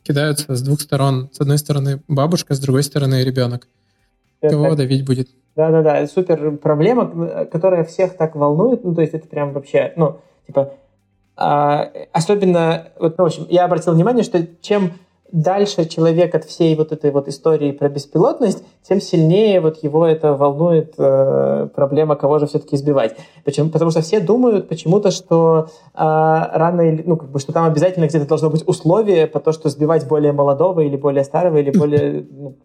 кидаются 0.03 0.55
с 0.55 0.61
двух 0.61 0.81
сторон. 0.81 1.29
С 1.31 1.39
одной 1.39 1.57
стороны 1.57 2.01
бабушка, 2.07 2.55
с 2.55 2.59
другой 2.59 2.83
стороны 2.83 3.23
ребенок. 3.23 3.67
Кого 4.49 4.69
так. 4.69 4.77
давить 4.77 5.05
будет? 5.05 5.29
Да-да-да, 5.55 6.07
супер 6.07 6.57
проблема, 6.57 7.45
которая 7.45 7.83
всех 7.83 8.17
так 8.17 8.35
волнует, 8.35 8.83
ну, 8.83 8.95
то 8.95 9.01
есть 9.01 9.13
это 9.13 9.27
прям 9.27 9.53
вообще, 9.53 9.93
ну, 9.95 10.17
типа, 10.47 10.73
а, 11.35 11.91
особенно, 12.11 12.87
вот, 12.99 13.17
ну, 13.17 13.23
в 13.23 13.27
общем, 13.27 13.45
я 13.49 13.65
обратил 13.65 13.93
внимание, 13.93 14.23
что 14.23 14.45
чем 14.61 14.93
дальше 15.33 15.85
человек 15.85 16.35
от 16.35 16.45
всей 16.45 16.75
вот 16.75 16.91
этой 16.91 17.11
вот 17.11 17.27
истории 17.27 17.71
про 17.71 17.89
беспилотность, 17.89 18.63
тем 18.87 19.01
сильнее 19.01 19.59
вот 19.61 19.83
его 19.83 20.05
это 20.05 20.35
волнует 20.35 20.93
э, 20.97 21.69
проблема, 21.73 22.15
кого 22.15 22.37
же 22.37 22.45
все-таки 22.45 22.75
избивать. 22.75 23.17
Почему? 23.43 23.71
Потому 23.71 23.89
что 23.89 24.01
все 24.01 24.19
думают 24.19 24.69
почему-то, 24.69 25.09
что 25.09 25.69
э, 25.95 25.97
рано 25.97 26.81
или, 26.81 27.01
ну, 27.03 27.17
как 27.17 27.31
бы, 27.31 27.39
что 27.39 27.51
там 27.51 27.65
обязательно 27.65 28.05
где-то 28.05 28.27
должно 28.27 28.51
быть 28.51 28.63
условие 28.67 29.25
по 29.25 29.39
то, 29.39 29.51
что 29.53 29.69
сбивать 29.69 30.07
более 30.07 30.33
молодого 30.33 30.81
или 30.81 30.95
более 30.95 31.23
старого, 31.23 31.57
или 31.57 31.71
более... 31.71 32.25
Ну, 32.43 32.55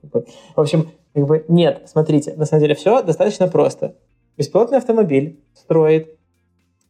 в 0.57 0.61
общем, 0.61 0.91
как 1.15 1.27
бы, 1.27 1.45
нет, 1.49 1.83
смотрите, 1.87 2.35
на 2.37 2.45
самом 2.45 2.63
деле 2.63 2.75
все 2.75 3.03
достаточно 3.03 3.49
просто. 3.49 3.95
Беспилотный 4.37 4.79
автомобиль 4.79 5.41
строит 5.55 6.19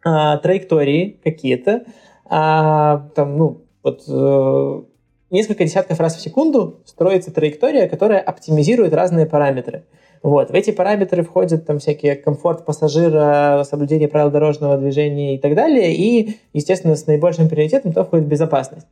э, 0.04 0.38
траектории 0.42 1.20
какие-то, 1.22 1.70
э, 1.70 3.00
там, 3.14 3.36
ну, 3.36 3.62
вот... 3.84 4.02
Э, 4.08 4.82
несколько 5.30 5.64
десятков 5.64 6.00
раз 6.00 6.16
в 6.16 6.20
секунду 6.20 6.80
строится 6.84 7.32
траектория, 7.32 7.88
которая 7.88 8.20
оптимизирует 8.20 8.92
разные 8.94 9.26
параметры. 9.26 9.84
Вот. 10.22 10.50
В 10.50 10.54
эти 10.54 10.70
параметры 10.70 11.22
входят 11.22 11.66
там 11.66 11.78
всякие 11.78 12.16
комфорт 12.16 12.64
пассажира, 12.64 13.64
соблюдение 13.68 14.08
правил 14.08 14.30
дорожного 14.30 14.76
движения 14.76 15.36
и 15.36 15.38
так 15.38 15.54
далее. 15.54 15.94
И, 15.94 16.36
естественно, 16.52 16.96
с 16.96 17.06
наибольшим 17.06 17.48
приоритетом 17.48 17.92
то 17.92 18.04
входит 18.04 18.26
безопасность. 18.26 18.86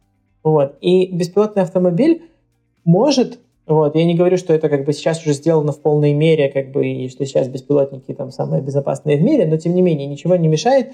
Вот. 0.44 0.76
И 0.80 1.12
беспилотный 1.12 1.62
автомобиль 1.62 2.22
может 2.84 3.40
вот. 3.66 3.96
Я 3.96 4.04
не 4.04 4.14
говорю, 4.14 4.36
что 4.36 4.54
это 4.54 4.68
как 4.68 4.84
бы 4.84 4.92
сейчас 4.92 5.20
уже 5.22 5.32
сделано 5.32 5.72
в 5.72 5.80
полной 5.80 6.12
мере, 6.12 6.48
как 6.48 6.70
бы, 6.70 6.86
и 6.86 7.08
что 7.08 7.26
сейчас 7.26 7.48
беспилотники 7.48 8.14
там 8.14 8.30
самые 8.30 8.62
безопасные 8.62 9.16
в 9.16 9.22
мире, 9.22 9.44
но 9.44 9.56
тем 9.56 9.74
не 9.74 9.82
менее 9.82 10.06
ничего 10.06 10.36
не 10.36 10.46
мешает 10.46 10.92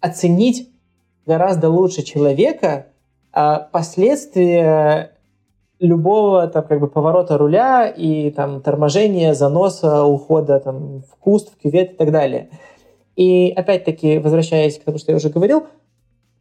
оценить 0.00 0.68
гораздо 1.24 1.70
лучше 1.70 2.02
человека 2.02 2.88
последствия 3.32 5.12
любого 5.82 6.46
там 6.46 6.64
как 6.64 6.80
бы 6.80 6.88
поворота 6.88 7.36
руля 7.36 7.88
и 7.88 8.30
там 8.30 8.60
торможения, 8.60 9.34
заноса, 9.34 10.04
ухода 10.04 10.60
там 10.60 11.02
в 11.02 11.16
куст, 11.18 11.52
в 11.52 11.60
кювет 11.60 11.92
и 11.92 11.96
так 11.96 12.12
далее. 12.12 12.50
И 13.16 13.52
опять-таки, 13.54 14.18
возвращаясь 14.18 14.78
к 14.78 14.84
тому, 14.84 14.98
что 14.98 15.12
я 15.12 15.16
уже 15.16 15.28
говорил, 15.28 15.66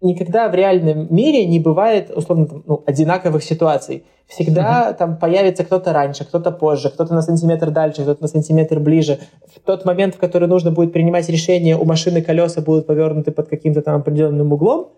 никогда 0.02 0.48
в 0.48 0.56
реальном 0.56 1.14
мире 1.14 1.46
не 1.46 1.60
бывает 1.60 2.12
условно 2.16 2.48
там, 2.48 2.64
ну, 2.66 2.84
одинаковых 2.86 3.44
ситуаций. 3.44 4.06
Всегда 4.28 4.90
mm-hmm. 4.90 4.98
там 4.98 5.18
появится 5.18 5.64
кто-то 5.64 5.92
раньше, 5.92 6.24
кто-то 6.24 6.52
позже, 6.52 6.90
кто-то 6.90 7.14
на 7.14 7.22
сантиметр 7.22 7.70
дальше, 7.72 8.04
кто-то 8.04 8.22
на 8.22 8.28
сантиметр 8.28 8.80
ближе. 8.80 9.20
В 9.54 9.60
тот 9.60 9.86
момент, 9.86 10.16
в 10.16 10.20
который 10.20 10.48
нужно 10.48 10.72
будет 10.72 10.94
принимать 10.94 11.28
решение, 11.30 11.78
у 11.78 11.84
машины 11.86 12.22
колеса 12.22 12.62
будут 12.62 12.88
повернуты 12.88 13.32
под 13.32 13.48
каким-то 13.50 13.82
там 13.82 14.00
определенным 14.00 14.54
углом, 14.54 14.92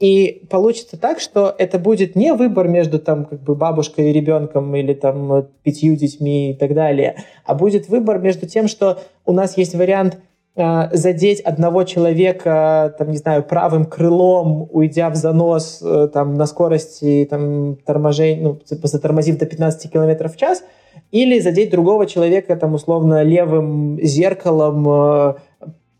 и 0.00 0.46
получится 0.48 0.96
так, 0.96 1.18
что 1.18 1.54
это 1.58 1.78
будет 1.78 2.14
не 2.14 2.32
выбор 2.32 2.68
между 2.68 2.98
там 2.98 3.24
как 3.24 3.40
бы 3.40 3.54
бабушкой 3.54 4.10
и 4.10 4.12
ребенком 4.12 4.74
или 4.76 4.94
там 4.94 5.48
пятью 5.62 5.96
детьми 5.96 6.52
и 6.52 6.54
так 6.54 6.74
далее, 6.74 7.16
а 7.44 7.54
будет 7.54 7.88
выбор 7.88 8.18
между 8.18 8.46
тем, 8.46 8.68
что 8.68 9.00
у 9.24 9.32
нас 9.32 9.56
есть 9.56 9.74
вариант 9.74 10.18
э, 10.54 10.88
задеть 10.92 11.40
одного 11.40 11.82
человека, 11.82 12.94
там, 12.96 13.10
не 13.10 13.16
знаю, 13.16 13.42
правым 13.42 13.86
крылом, 13.86 14.68
уйдя 14.70 15.10
в 15.10 15.16
занос 15.16 15.80
э, 15.82 16.08
там, 16.12 16.34
на 16.34 16.46
скорости 16.46 17.26
там, 17.28 17.76
торможения, 17.84 18.40
ну, 18.40 18.54
типа, 18.54 18.86
затормозив 18.86 19.38
до 19.38 19.46
15 19.46 19.90
км 19.90 20.28
в 20.28 20.36
час, 20.36 20.62
или 21.10 21.40
задеть 21.40 21.70
другого 21.70 22.06
человека, 22.06 22.54
там, 22.56 22.74
условно, 22.74 23.22
левым 23.22 23.98
зеркалом, 24.00 24.86
э, 24.88 25.34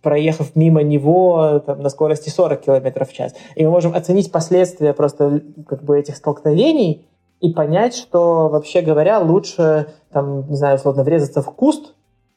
проехав 0.02 0.54
мимо 0.54 0.82
него 0.82 1.62
там, 1.66 1.80
на 1.80 1.88
скорости 1.90 2.30
40 2.30 2.60
км 2.60 3.04
в 3.04 3.12
час. 3.12 3.34
И 3.56 3.64
мы 3.64 3.70
можем 3.70 3.94
оценить 3.94 4.30
последствия 4.30 4.92
просто 4.92 5.42
как 5.66 5.82
бы 5.82 5.98
этих 5.98 6.16
столкновений 6.16 7.08
и 7.40 7.52
понять, 7.52 7.94
что, 7.94 8.48
вообще 8.48 8.80
говоря, 8.80 9.18
лучше, 9.20 9.86
там, 10.12 10.48
не 10.48 10.56
знаю, 10.56 10.76
условно, 10.76 11.04
врезаться 11.04 11.42
в 11.42 11.46
куст, 11.54 11.94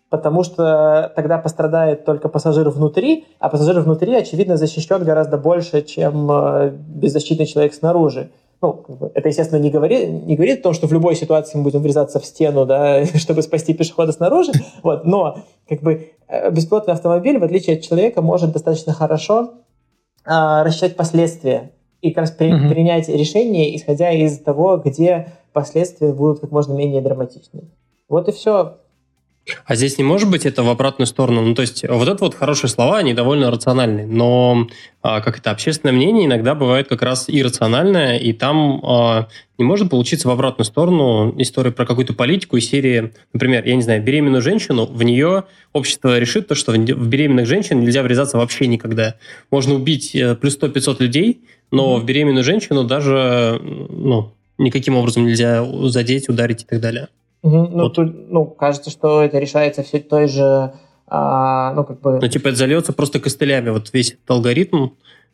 потому 0.10 0.44
что 0.44 1.12
тогда 1.16 1.38
пострадает 1.38 2.06
только 2.06 2.30
пассажир 2.30 2.70
внутри, 2.70 3.26
а 3.40 3.50
пассажир 3.50 3.80
внутри, 3.80 4.14
очевидно, 4.14 4.58
защищен 4.58 5.04
гораздо 5.04 5.38
больше, 5.38 5.82
чем 5.82 6.30
э, 6.30 6.70
беззащитный 6.70 7.46
человек 7.46 7.74
снаружи. 7.74 8.32
Ну, 8.62 8.86
это, 9.16 9.28
естественно, 9.28 9.60
не 9.60 9.72
говорит, 9.72 10.08
не 10.08 10.36
говорит 10.36 10.60
о 10.60 10.64
том, 10.64 10.74
что 10.74 10.88
в 10.88 10.94
любой 10.94 11.16
ситуации 11.16 11.58
мы 11.58 11.64
будем 11.64 11.82
врезаться 11.82 12.20
в 12.20 12.26
стену, 12.26 12.66
да, 12.66 13.06
чтобы 13.16 13.42
спасти 13.42 13.74
пешехода 13.74 14.12
снаружи, 14.12 14.52
вот, 14.84 15.04
но 15.06 15.40
как 15.68 15.82
бы 15.82 16.12
э, 16.28 16.52
беспилотный 16.52 16.94
автомобиль, 16.94 17.40
в 17.40 17.44
отличие 17.44 17.78
от 17.78 17.84
человека, 17.84 18.22
может 18.22 18.52
достаточно 18.52 18.94
хорошо 18.94 19.54
а, 20.26 20.64
рассчитать 20.64 20.96
последствия 20.96 21.72
и 22.02 22.12
как 22.12 22.24
раз 22.24 22.32
при, 22.32 22.54
угу. 22.54 22.70
принять 22.70 23.10
решение, 23.10 23.76
исходя 23.76 24.12
из 24.12 24.40
того, 24.40 24.78
где 24.78 25.30
последствия 25.54 26.14
будут 26.14 26.40
как 26.42 26.52
можно 26.52 26.74
менее 26.74 27.02
драматичны. 27.02 27.64
Вот 28.08 28.28
и 28.28 28.32
все. 28.32 28.78
А 29.66 29.76
здесь 29.76 29.98
не 29.98 30.04
может 30.04 30.30
быть 30.30 30.46
это 30.46 30.62
в 30.62 30.70
обратную 30.70 31.08
сторону? 31.08 31.42
Ну, 31.42 31.56
то 31.56 31.64
есть, 31.64 31.84
вот 31.88 32.08
это 32.08 32.24
вот 32.24 32.36
хорошие 32.36 32.70
слова, 32.70 33.00
они 33.00 33.14
довольно 33.14 33.50
рациональные, 33.50 34.06
но, 34.06 34.68
а, 35.02 35.20
как 35.22 35.40
это, 35.40 35.50
общественное 35.50 35.94
мнение 35.94 36.26
иногда 36.26 36.54
бывает 36.54 36.88
как 36.88 37.02
раз 37.02 37.26
иррациональное, 37.28 38.18
и 38.18 38.34
там 38.34 38.80
а, 38.86 39.28
не 39.58 39.66
может 39.66 39.90
получиться 39.90 40.28
в 40.28 40.32
обратную 40.32 40.66
сторону 40.66 41.34
история 41.40 41.72
про 41.72 41.88
какую-то 41.88 42.14
политику 42.14 42.58
и 42.58 42.62
серии, 42.62 43.14
например, 43.34 43.66
я 43.66 43.76
не 43.76 43.82
знаю, 43.82 44.04
беременную 44.04 44.44
женщину, 44.44 44.86
в 44.86 45.02
нее 45.02 45.46
общество 45.74 46.20
решит 46.20 46.48
то, 46.48 46.54
что 46.54 46.72
в 46.72 47.08
беременных 47.08 47.48
женщин 47.48 47.80
нельзя 47.80 48.04
врезаться 48.04 48.38
вообще 48.38 48.68
никогда. 48.68 49.16
Можно 49.50 49.74
убить 49.74 50.16
э, 50.16 50.36
плюс 50.36 50.58
100-500 50.60 50.98
людей, 51.00 51.42
но 51.72 51.98
в 51.98 52.06
беременную 52.06 52.44
женщину 52.44 52.84
даже, 52.84 53.60
ну, 53.64 54.34
никаким 54.60 54.98
образом 54.98 55.26
нельзя 55.26 55.66
задеть, 55.90 56.30
ударить 56.30 56.62
и 56.62 56.66
так 56.66 56.80
далее. 56.80 57.08
Угу. 57.44 57.58
Ну, 57.58 57.84
вот. 57.84 57.96
тут, 57.96 58.30
ну, 58.30 58.46
кажется, 58.46 58.90
что 58.90 59.22
это 59.22 59.40
решается 59.40 59.84
все 59.84 60.00
той 60.00 60.28
же, 60.28 60.74
а, 61.08 61.74
ну, 61.74 61.84
как 61.84 62.02
бы... 62.02 62.20
Ну, 62.22 62.28
типа, 62.28 62.50
это 62.50 62.58
зальется 62.58 62.94
просто 62.94 63.20
костылями, 63.20 63.70
вот 63.70 63.92
весь 63.94 64.12
этот 64.12 64.30
алгоритм, 64.30 64.90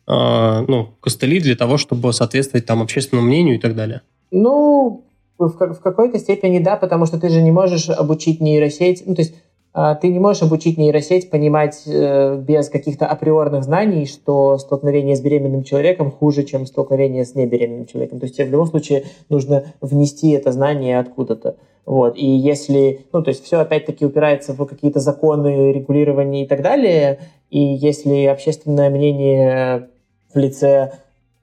а, 0.06 0.64
ну, 0.66 0.90
костыли 1.00 1.40
для 1.40 1.54
того, 1.54 1.76
чтобы 1.76 2.12
соответствовать 2.12 2.66
там 2.66 2.82
общественному 2.82 3.28
мнению 3.28 3.56
и 3.56 3.58
так 3.58 3.74
далее. 3.76 4.02
Ну, 4.30 5.04
в, 5.38 5.48
в 5.48 5.80
какой-то 5.80 6.18
степени 6.18 6.58
да, 6.58 6.76
потому 6.76 7.06
что 7.06 7.20
ты 7.20 7.28
же 7.28 7.42
не 7.42 7.50
можешь 7.50 7.90
обучить 7.90 8.40
нейросеть, 8.40 9.02
ну, 9.06 9.14
то 9.14 9.22
есть 9.22 9.34
а, 9.74 9.94
ты 9.94 10.08
не 10.08 10.18
можешь 10.18 10.42
обучить 10.42 10.78
нейросеть 10.78 11.30
понимать 11.30 11.82
э, 11.86 12.36
без 12.38 12.68
каких-то 12.68 13.06
априорных 13.06 13.62
знаний, 13.64 14.06
что 14.06 14.58
столкновение 14.58 15.14
с 15.14 15.20
беременным 15.20 15.62
человеком 15.62 16.10
хуже, 16.10 16.42
чем 16.42 16.66
столкновение 16.66 17.24
с 17.24 17.34
небеременным 17.34 17.86
человеком. 17.86 18.18
То 18.18 18.24
есть 18.24 18.36
тебе 18.36 18.48
в 18.48 18.50
любом 18.50 18.66
случае 18.66 19.04
нужно 19.28 19.66
внести 19.80 20.30
это 20.30 20.52
знание 20.52 20.98
откуда-то. 20.98 21.56
Вот. 21.88 22.18
И 22.18 22.26
если, 22.26 23.06
ну, 23.14 23.22
то 23.22 23.30
есть 23.30 23.42
все 23.42 23.60
опять-таки 23.60 24.04
упирается 24.04 24.52
в 24.52 24.62
какие-то 24.66 25.00
законы, 25.00 25.72
регулирования 25.72 26.44
и 26.44 26.46
так 26.46 26.60
далее, 26.60 27.18
и 27.48 27.60
если 27.60 28.26
общественное 28.26 28.90
мнение 28.90 29.88
в 30.34 30.36
лице 30.38 30.92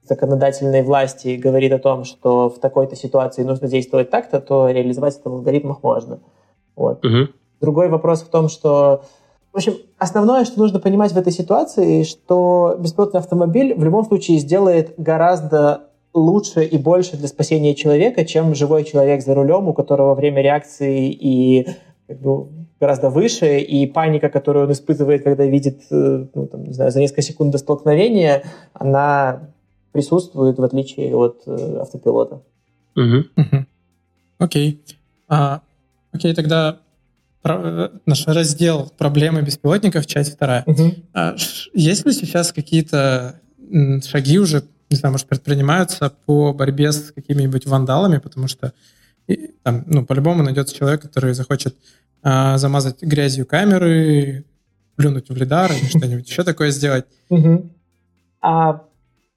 законодательной 0.04 0.82
власти 0.82 1.34
говорит 1.34 1.72
о 1.72 1.80
том, 1.80 2.04
что 2.04 2.48
в 2.48 2.60
такой-то 2.60 2.94
ситуации 2.94 3.42
нужно 3.42 3.66
действовать 3.66 4.10
так-то, 4.10 4.40
то 4.40 4.70
реализовать 4.70 5.18
это 5.18 5.30
в 5.30 5.34
алгоритмах 5.34 5.82
можно. 5.82 6.20
Вот. 6.76 7.04
Угу. 7.04 7.26
Другой 7.60 7.88
вопрос 7.88 8.22
в 8.22 8.28
том, 8.28 8.48
что 8.48 9.02
в 9.52 9.56
общем, 9.56 9.74
основное, 9.98 10.44
что 10.44 10.60
нужно 10.60 10.78
понимать 10.78 11.10
в 11.10 11.18
этой 11.18 11.32
ситуации, 11.32 12.04
что 12.04 12.76
беспилотный 12.78 13.18
автомобиль 13.18 13.74
в 13.74 13.82
любом 13.82 14.04
случае 14.04 14.38
сделает 14.38 14.94
гораздо 14.96 15.88
лучше 16.18 16.64
и 16.64 16.78
больше 16.78 17.16
для 17.16 17.28
спасения 17.28 17.74
человека, 17.74 18.24
чем 18.24 18.54
живой 18.54 18.84
человек 18.84 19.22
за 19.22 19.34
рулем, 19.34 19.68
у 19.68 19.74
которого 19.74 20.14
время 20.14 20.42
реакции 20.42 21.10
и 21.10 21.68
как 22.06 22.20
бы, 22.20 22.48
гораздо 22.80 23.10
выше, 23.10 23.58
и 23.60 23.86
паника, 23.86 24.28
которую 24.28 24.66
он 24.66 24.72
испытывает, 24.72 25.24
когда 25.24 25.44
видит, 25.44 25.82
э, 25.90 26.26
ну, 26.34 26.46
там, 26.46 26.64
не 26.64 26.72
знаю, 26.72 26.90
за 26.90 27.00
несколько 27.00 27.22
секунд 27.22 27.52
до 27.52 27.58
столкновения, 27.58 28.44
она 28.74 29.50
присутствует 29.92 30.58
в 30.58 30.62
отличие 30.62 31.14
от 31.14 31.42
э, 31.46 31.78
автопилота. 31.80 32.42
Окей. 34.38 34.82
А, 35.28 35.62
окей, 36.12 36.34
тогда 36.34 36.80
про, 37.42 37.90
наш 38.04 38.26
раздел 38.26 38.90
«Проблемы 38.98 39.42
беспилотников», 39.42 40.06
часть 40.06 40.34
вторая. 40.34 40.64
А, 41.14 41.34
есть 41.72 42.04
ли 42.04 42.12
сейчас 42.12 42.52
какие-то 42.52 43.40
шаги 44.04 44.38
уже 44.38 44.64
не 44.90 44.96
знаю, 44.96 45.12
может, 45.12 45.26
предпринимаются 45.26 46.12
по 46.26 46.52
борьбе 46.52 46.92
с 46.92 47.12
какими-нибудь 47.12 47.66
вандалами, 47.66 48.18
потому 48.18 48.48
что 48.48 48.72
и, 49.26 49.54
там, 49.62 49.84
ну, 49.86 50.06
по-любому 50.06 50.42
найдется 50.42 50.74
человек, 50.74 51.02
который 51.02 51.34
захочет 51.34 51.74
а, 52.22 52.58
замазать 52.58 53.02
грязью 53.02 53.46
камеры, 53.46 54.44
плюнуть 54.96 55.28
в 55.28 55.36
лидар 55.36 55.70
или 55.72 55.86
что-нибудь 55.86 56.28
еще 56.28 56.42
такое 56.44 56.70
сделать. 56.70 57.06
А, 58.40 58.84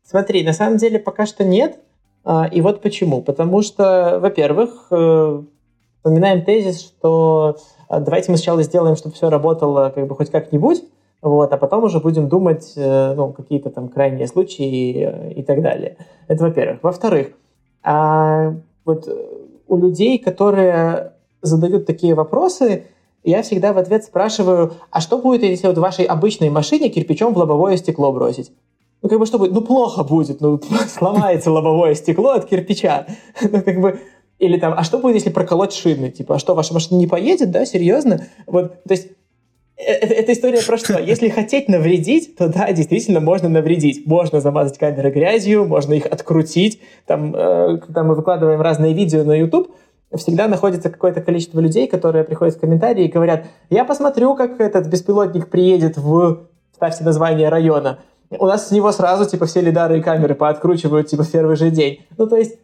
смотри, 0.03 0.43
на 0.43 0.53
самом 0.53 0.77
деле 0.77 0.99
пока 0.99 1.25
что 1.25 1.43
нет. 1.43 1.79
А, 2.23 2.47
и 2.51 2.61
вот 2.61 2.81
почему. 2.81 3.21
Потому 3.21 3.61
что, 3.61 4.19
во-первых, 4.21 4.87
э, 4.91 5.43
вспоминаем 5.97 6.43
тезис, 6.45 6.81
что 6.81 7.57
а, 7.87 7.99
давайте 7.99 8.31
мы 8.31 8.37
сначала 8.37 8.61
сделаем, 8.63 8.95
чтобы 8.95 9.15
все 9.15 9.29
работало 9.29 9.91
как 9.93 10.07
бы 10.07 10.15
хоть 10.15 10.29
как-нибудь, 10.29 10.83
вот, 11.21 11.51
а 11.51 11.57
потом 11.57 11.83
уже 11.83 11.99
будем 11.99 12.29
думать, 12.29 12.73
э, 12.75 13.13
ну, 13.13 13.33
какие-то 13.33 13.69
там 13.69 13.89
крайние 13.89 14.27
случаи 14.27 15.33
и, 15.35 15.43
так 15.43 15.61
далее. 15.61 15.97
Это 16.27 16.43
во-первых. 16.43 16.81
Во-вторых, 16.81 17.31
а, 17.83 18.55
вот 18.85 19.07
э, 19.07 19.11
у 19.67 19.77
людей, 19.77 20.17
которые 20.17 21.13
задают 21.41 21.85
такие 21.85 22.15
вопросы, 22.15 22.85
я 23.23 23.41
всегда 23.41 23.73
в 23.73 23.77
ответ 23.77 24.05
спрашиваю, 24.05 24.73
а 24.91 25.01
что 25.01 25.17
будет, 25.17 25.43
если 25.43 25.67
вот 25.67 25.77
в 25.77 25.81
вашей 25.81 26.05
обычной 26.05 26.49
машине 26.49 26.89
кирпичом 26.89 27.33
в 27.33 27.37
лобовое 27.37 27.75
стекло 27.75 28.13
бросить? 28.13 28.51
Ну, 29.01 29.09
как 29.09 29.19
бы, 29.19 29.25
что 29.25 29.39
будет? 29.39 29.51
Ну, 29.51 29.61
плохо 29.61 30.03
будет, 30.03 30.39
ну, 30.39 30.59
сломается 30.87 31.51
лобовое 31.51 31.95
стекло 31.95 32.31
от 32.31 32.45
кирпича. 32.45 33.07
Ну, 33.41 33.61
как 33.61 33.81
бы, 33.81 33.99
или 34.39 34.57
там, 34.57 34.73
а 34.77 34.83
что 34.83 34.99
будет, 34.99 35.15
если 35.15 35.31
проколоть 35.31 35.73
шины? 35.73 36.11
Типа, 36.11 36.35
а 36.35 36.39
что, 36.39 36.55
ваша 36.55 36.73
машина 36.73 36.97
не 36.97 37.07
поедет, 37.07 37.51
да, 37.51 37.65
серьезно? 37.65 38.25
Вот, 38.47 38.83
то 38.83 38.93
есть 38.93 39.09
это, 39.79 40.13
это 40.13 40.33
история 40.33 40.61
про 40.61 40.77
что? 40.77 40.99
Если 40.99 41.29
хотеть 41.29 41.69
навредить, 41.69 42.35
то 42.35 42.49
да, 42.49 42.71
действительно 42.71 43.19
можно 43.19 43.49
навредить. 43.49 44.05
Можно 44.05 44.41
замазать 44.41 44.77
камеры 44.77 45.09
грязью, 45.11 45.65
можно 45.65 45.93
их 45.93 46.05
открутить. 46.05 46.81
Там, 47.05 47.33
э, 47.35 47.77
когда 47.77 48.03
мы 48.03 48.15
выкладываем 48.15 48.61
разные 48.61 48.93
видео 48.93 49.23
на 49.23 49.33
YouTube, 49.33 49.71
всегда 50.15 50.47
находится 50.47 50.89
какое-то 50.89 51.21
количество 51.21 51.59
людей, 51.59 51.87
которые 51.87 52.23
приходят 52.23 52.55
в 52.55 52.59
комментарии 52.59 53.05
и 53.05 53.11
говорят, 53.11 53.45
я 53.69 53.85
посмотрю, 53.85 54.35
как 54.35 54.59
этот 54.59 54.87
беспилотник 54.87 55.49
приедет 55.49 55.97
в, 55.97 56.47
ставьте 56.75 57.03
название 57.03 57.49
района. 57.49 57.99
У 58.31 58.45
нас 58.45 58.67
с 58.67 58.71
него 58.71 58.91
сразу, 58.91 59.29
типа, 59.29 59.45
все 59.45 59.61
лидары 59.61 59.99
и 59.99 60.01
камеры 60.01 60.35
пооткручивают, 60.35 61.07
типа, 61.07 61.23
в 61.23 61.31
первый 61.31 61.55
же 61.55 61.71
день. 61.71 62.05
Ну, 62.17 62.27
то 62.27 62.35
есть, 62.35 62.59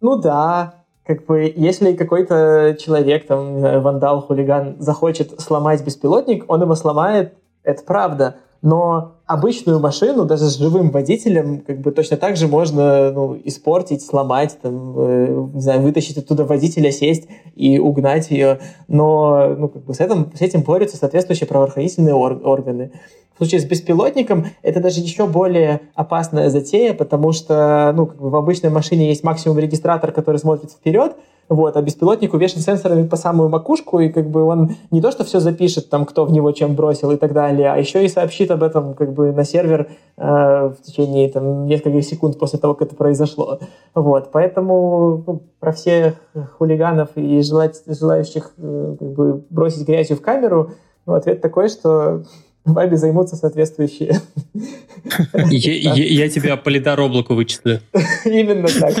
ну 0.00 0.16
да, 0.16 0.77
как 1.08 1.24
бы, 1.24 1.50
если 1.56 1.94
какой-то 1.94 2.76
человек, 2.78 3.26
там, 3.26 3.62
вандал, 3.80 4.20
хулиган, 4.20 4.76
захочет 4.78 5.40
сломать 5.40 5.82
беспилотник, 5.82 6.44
он 6.48 6.60
его 6.60 6.74
сломает, 6.74 7.32
это 7.62 7.82
правда. 7.82 8.36
Но 8.60 9.14
обычную 9.28 9.78
машину, 9.78 10.24
даже 10.24 10.46
с 10.46 10.56
живым 10.56 10.90
водителем, 10.90 11.60
как 11.60 11.80
бы 11.80 11.92
точно 11.92 12.16
так 12.16 12.38
же 12.38 12.48
можно 12.48 13.12
ну, 13.12 13.38
испортить, 13.44 14.02
сломать, 14.02 14.56
там, 14.62 14.94
э, 14.96 15.48
не 15.52 15.60
знаю, 15.60 15.82
вытащить 15.82 16.16
оттуда 16.16 16.46
водителя, 16.46 16.90
сесть 16.90 17.28
и 17.54 17.78
угнать 17.78 18.30
ее. 18.30 18.58
Но 18.88 19.54
ну, 19.58 19.68
как 19.68 19.84
бы 19.84 19.92
с, 19.92 20.00
этим, 20.00 20.32
с 20.34 20.40
этим 20.40 20.62
борются 20.62 20.96
соответствующие 20.96 21.46
правоохранительные 21.46 22.14
ор- 22.14 22.40
органы. 22.42 22.90
В 23.34 23.36
случае 23.36 23.60
с 23.60 23.66
беспилотником 23.66 24.46
это 24.62 24.80
даже 24.80 25.00
еще 25.00 25.26
более 25.26 25.82
опасная 25.94 26.48
затея, 26.48 26.94
потому 26.94 27.32
что 27.32 27.92
ну, 27.94 28.06
как 28.06 28.18
бы 28.18 28.30
в 28.30 28.36
обычной 28.36 28.70
машине 28.70 29.08
есть 29.08 29.24
максимум 29.24 29.58
регистратор, 29.58 30.10
который 30.10 30.38
смотрит 30.38 30.70
вперед, 30.72 31.16
вот, 31.48 31.76
а 31.76 31.82
беспилотник 31.82 32.34
увешан 32.34 32.60
сенсорами 32.60 33.06
по 33.06 33.16
самую 33.16 33.48
макушку, 33.48 34.00
и 34.00 34.10
как 34.10 34.28
бы 34.28 34.42
он 34.42 34.76
не 34.90 35.00
то, 35.00 35.10
что 35.10 35.24
все 35.24 35.40
запишет, 35.40 35.88
там, 35.88 36.04
кто 36.04 36.26
в 36.26 36.32
него 36.32 36.52
чем 36.52 36.74
бросил 36.74 37.10
и 37.10 37.16
так 37.16 37.32
далее, 37.32 37.72
а 37.72 37.78
еще 37.78 38.04
и 38.04 38.08
сообщит 38.08 38.50
об 38.50 38.62
этом 38.62 38.94
как 38.94 39.14
бы 39.14 39.32
на 39.32 39.44
сервер 39.44 39.88
э, 40.18 40.22
в 40.22 40.76
течение 40.82 41.30
там, 41.30 41.66
нескольких 41.66 42.04
секунд 42.04 42.38
после 42.38 42.58
того, 42.58 42.74
как 42.74 42.88
это 42.88 42.96
произошло. 42.96 43.60
Вот, 43.94 44.30
поэтому 44.30 45.24
ну, 45.26 45.42
про 45.58 45.72
всех 45.72 46.14
хулиганов 46.58 47.10
и 47.14 47.40
желать, 47.40 47.82
желающих 47.86 48.52
э, 48.58 48.96
как 48.98 49.12
бы 49.12 49.42
бросить 49.48 49.86
грязью 49.86 50.18
в 50.18 50.20
камеру, 50.20 50.72
ну, 51.06 51.14
ответ 51.14 51.40
такой, 51.40 51.70
что 51.70 52.24
вами 52.66 52.94
займутся 52.96 53.36
соответствующие. 53.36 54.20
Я 55.50 56.28
тебя 56.28 56.58
по 56.58 56.68
лидар 56.68 57.00
облаку 57.00 57.34
вычислю. 57.34 57.80
Именно 58.26 58.68
так. 58.68 58.94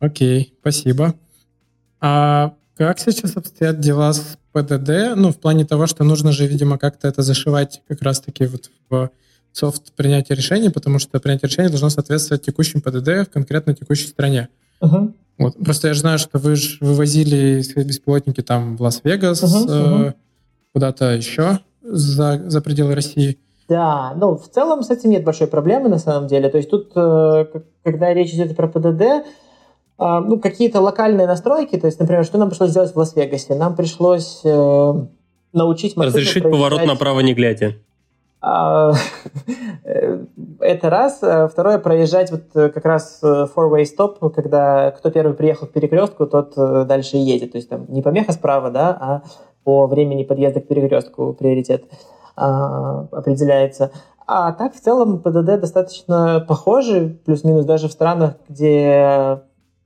Окей, 0.00 0.54
спасибо. 0.60 1.14
А 2.00 2.54
как 2.76 2.98
сейчас 2.98 3.36
обстоят 3.36 3.80
дела 3.80 4.12
с 4.12 4.38
ПДД? 4.52 5.14
Ну, 5.16 5.32
в 5.32 5.38
плане 5.38 5.64
того, 5.64 5.86
что 5.86 6.04
нужно 6.04 6.32
же, 6.32 6.46
видимо, 6.46 6.78
как-то 6.78 7.08
это 7.08 7.22
зашивать 7.22 7.82
как 7.88 8.02
раз-таки 8.02 8.46
вот 8.46 8.70
в 8.88 9.10
софт 9.52 9.92
принятия 9.92 10.34
решений, 10.34 10.70
потому 10.70 10.98
что 10.98 11.18
принятие 11.20 11.48
решений 11.48 11.68
должно 11.68 11.90
соответствовать 11.90 12.42
текущим 12.42 12.80
ПДД 12.80 13.28
в 13.28 13.32
конкретно 13.32 13.74
текущей 13.74 14.06
стране. 14.06 14.48
Угу. 14.80 15.14
Вот. 15.38 15.56
Просто 15.56 15.88
я 15.88 15.94
же 15.94 16.00
знаю, 16.00 16.18
что 16.18 16.38
вы 16.38 16.56
же 16.56 16.78
вывозили 16.80 17.62
свои 17.62 17.84
беспилотники 17.84 18.42
там 18.42 18.76
в 18.76 18.82
Лас-Вегас, 18.82 19.42
э, 19.42 19.46
угу. 19.46 20.14
куда-то 20.72 21.16
еще 21.16 21.60
за, 21.82 22.42
за 22.46 22.60
пределы 22.60 22.94
России. 22.94 23.38
Да, 23.68 24.14
ну, 24.16 24.36
в 24.36 24.48
целом 24.48 24.82
с 24.82 24.90
этим 24.90 25.10
нет 25.10 25.24
большой 25.24 25.46
проблемы 25.46 25.88
на 25.88 25.98
самом 25.98 26.28
деле. 26.28 26.48
То 26.48 26.56
есть 26.56 26.70
тут, 26.70 26.90
э, 26.94 27.46
когда 27.84 28.12
речь 28.12 28.32
идет 28.34 28.56
про 28.56 28.68
ПДД, 28.68 29.26
ну, 30.00 30.38
какие-то 30.38 30.80
локальные 30.80 31.26
настройки, 31.26 31.78
то 31.78 31.86
есть, 31.86 32.00
например, 32.00 32.24
что 32.24 32.38
нам 32.38 32.48
пришлось 32.48 32.70
сделать 32.70 32.94
в 32.94 32.96
Лас-Вегасе? 32.96 33.54
Нам 33.54 33.76
пришлось 33.76 34.40
э, 34.44 34.94
научить 35.52 35.96
машину 35.96 36.16
Разрешить 36.16 36.42
поворот 36.42 36.84
направо 36.86 37.20
не 37.20 37.34
глядя. 37.34 37.74
А, 38.42 38.92
это 40.60 40.88
раз. 40.88 41.16
Второе, 41.52 41.78
проезжать 41.78 42.30
вот 42.30 42.44
как 42.52 42.84
раз 42.84 43.20
four-way 43.22 43.84
stop, 43.84 44.30
когда 44.30 44.92
кто 44.92 45.10
первый 45.10 45.34
приехал 45.34 45.66
к 45.66 45.72
перекрестку, 45.72 46.26
тот 46.26 46.54
дальше 46.56 47.18
едет. 47.18 47.52
То 47.52 47.58
есть 47.58 47.68
там 47.68 47.84
не 47.88 48.00
помеха 48.00 48.32
справа, 48.32 48.70
да, 48.70 48.96
а 48.98 49.22
по 49.64 49.86
времени 49.86 50.24
подъезда 50.24 50.60
к 50.60 50.68
перекрестку 50.68 51.34
приоритет 51.34 51.84
а, 52.36 53.06
определяется. 53.12 53.90
А 54.26 54.52
так, 54.52 54.74
в 54.74 54.80
целом, 54.80 55.18
ПДД 55.18 55.60
достаточно 55.60 56.44
похожи, 56.46 57.18
плюс-минус 57.24 57.64
даже 57.64 57.88
в 57.88 57.92
странах, 57.92 58.34
где 58.48 59.40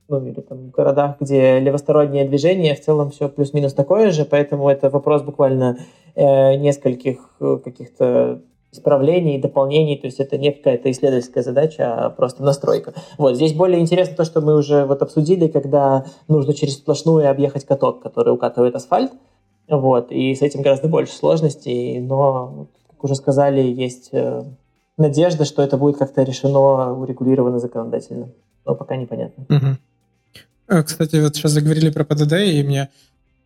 ну, 0.07 0.25
или 0.25 0.41
там 0.41 0.69
городах, 0.69 1.17
где 1.19 1.59
левостороннее 1.59 2.25
движение, 2.25 2.75
в 2.75 2.81
целом 2.81 3.11
все 3.11 3.29
плюс-минус 3.29 3.73
такое 3.73 4.11
же, 4.11 4.25
поэтому 4.25 4.69
это 4.69 4.89
вопрос 4.89 5.23
буквально 5.23 5.79
э, 6.15 6.55
нескольких 6.55 7.35
э, 7.39 7.57
каких-то 7.63 8.41
исправлений, 8.71 9.39
дополнений, 9.39 9.97
то 9.97 10.05
есть 10.05 10.19
это 10.19 10.37
не 10.37 10.51
какая-то 10.51 10.91
исследовательская 10.91 11.43
задача, 11.43 11.93
а 11.93 12.09
просто 12.09 12.43
настройка. 12.43 12.93
Вот, 13.17 13.35
здесь 13.35 13.53
более 13.53 13.79
интересно 13.79 14.15
то, 14.15 14.25
что 14.25 14.41
мы 14.41 14.55
уже 14.55 14.85
вот 14.85 15.01
обсудили, 15.01 15.47
когда 15.47 16.05
нужно 16.27 16.53
через 16.53 16.75
сплошную 16.75 17.29
объехать 17.29 17.65
каток, 17.65 18.01
который 18.01 18.33
укатывает 18.33 18.75
асфальт, 18.75 19.11
вот, 19.67 20.11
и 20.11 20.35
с 20.35 20.41
этим 20.41 20.61
гораздо 20.61 20.87
больше 20.87 21.13
сложностей, 21.13 21.99
но, 21.99 22.67
как 22.91 23.03
уже 23.03 23.15
сказали, 23.15 23.61
есть 23.61 24.09
э, 24.11 24.43
надежда, 24.97 25.45
что 25.45 25.63
это 25.63 25.77
будет 25.77 25.97
как-то 25.97 26.23
решено, 26.23 26.93
урегулировано 26.93 27.59
законодательно, 27.59 28.29
но 28.65 28.75
пока 28.75 28.95
непонятно. 28.97 29.45
Угу. 29.49 29.77
Кстати, 30.67 31.17
вот 31.17 31.35
сейчас 31.35 31.51
заговорили 31.51 31.89
про 31.89 32.03
ПДД, 32.03 32.33
и 32.33 32.63
мне 32.63 32.89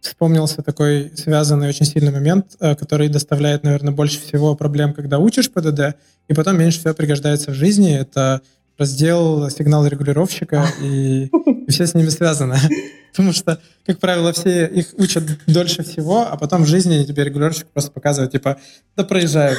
вспомнился 0.02 0.62
такой 0.62 1.12
связанный 1.16 1.68
очень 1.68 1.86
сильный 1.86 2.12
момент, 2.12 2.56
э, 2.60 2.76
который 2.76 3.10
доставляет, 3.10 3.64
наверное, 3.64 3.94
больше 3.94 4.20
всего 4.20 4.56
проблем, 4.56 4.94
когда 4.94 5.20
учишь 5.20 5.52
ПДД, 5.52 5.96
и 6.28 6.34
потом 6.34 6.58
меньше 6.58 6.80
всего 6.80 6.94
пригождается 6.94 7.52
в 7.52 7.56
жизни. 7.56 7.94
Это 7.94 8.42
раздел 8.78 9.50
сигнал 9.50 9.86
регулировщика, 9.86 10.66
и, 10.82 11.30
все 11.68 11.86
с 11.86 11.94
ними 11.94 12.10
связано. 12.10 12.58
Потому 13.12 13.34
что, 13.34 13.60
как 13.86 14.00
правило, 14.00 14.32
все 14.32 14.66
их 14.68 14.94
учат 14.98 15.24
дольше 15.48 15.84
всего, 15.84 16.28
а 16.30 16.38
потом 16.38 16.64
в 16.64 16.68
жизни 16.68 17.04
тебе 17.04 17.26
регулировщик 17.26 17.68
просто 17.68 17.92
показывает, 17.92 18.32
типа, 18.32 18.58
да 18.96 19.04
проезжай. 19.04 19.56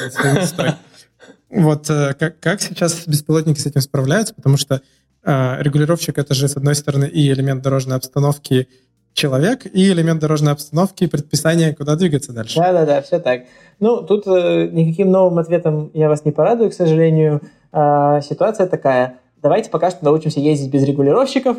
Вот 1.49 1.89
э, 1.89 2.13
как, 2.13 2.61
сейчас 2.61 3.05
беспилотники 3.05 3.59
с 3.59 3.65
этим 3.65 3.81
справляются, 3.81 4.33
потому 4.33 4.55
что 4.55 4.81
регулировщик 5.23 6.17
это 6.17 6.33
же, 6.33 6.47
с 6.47 6.57
одной 6.57 6.75
стороны, 6.75 7.05
и 7.05 7.31
элемент 7.31 7.61
дорожной 7.61 7.97
обстановки 7.97 8.67
человек, 9.13 9.65
и 9.65 9.91
элемент 9.91 10.21
дорожной 10.21 10.53
обстановки, 10.53 11.07
предписание, 11.07 11.75
куда 11.75 11.95
двигаться 11.95 12.33
дальше. 12.33 12.59
Да-да-да, 12.59 13.01
все 13.01 13.19
так. 13.19 13.43
Ну, 13.79 14.03
тут 14.03 14.25
э, 14.27 14.69
никаким 14.71 15.11
новым 15.11 15.39
ответом 15.39 15.91
я 15.93 16.07
вас 16.07 16.23
не 16.25 16.31
порадую, 16.31 16.69
к 16.69 16.73
сожалению. 16.73 17.41
Э, 17.71 18.21
ситуация 18.21 18.67
такая. 18.67 19.19
Давайте 19.41 19.69
пока 19.69 19.91
что 19.91 20.05
научимся 20.05 20.39
ездить 20.39 20.71
без 20.71 20.83
регулировщиков, 20.83 21.57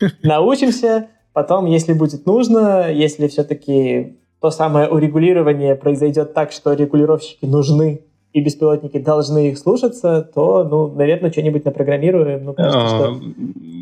научимся, 0.22 1.08
потом, 1.32 1.66
если 1.66 1.92
будет 1.92 2.26
нужно, 2.26 2.90
если 2.90 3.28
все-таки 3.28 4.18
то 4.40 4.50
самое 4.50 4.88
урегулирование 4.88 5.76
произойдет 5.76 6.34
так, 6.34 6.50
что 6.50 6.72
регулировщики 6.72 7.44
нужны 7.44 8.00
и 8.32 8.40
беспилотники 8.40 8.98
должны 8.98 9.50
их 9.50 9.58
слушаться, 9.58 10.22
то, 10.34 10.64
ну, 10.64 10.88
наверное, 10.88 11.30
что-нибудь 11.30 11.64
напрограммируем. 11.64 12.44
Ну, 12.44 12.54
а, 12.56 12.88
что... 12.88 13.20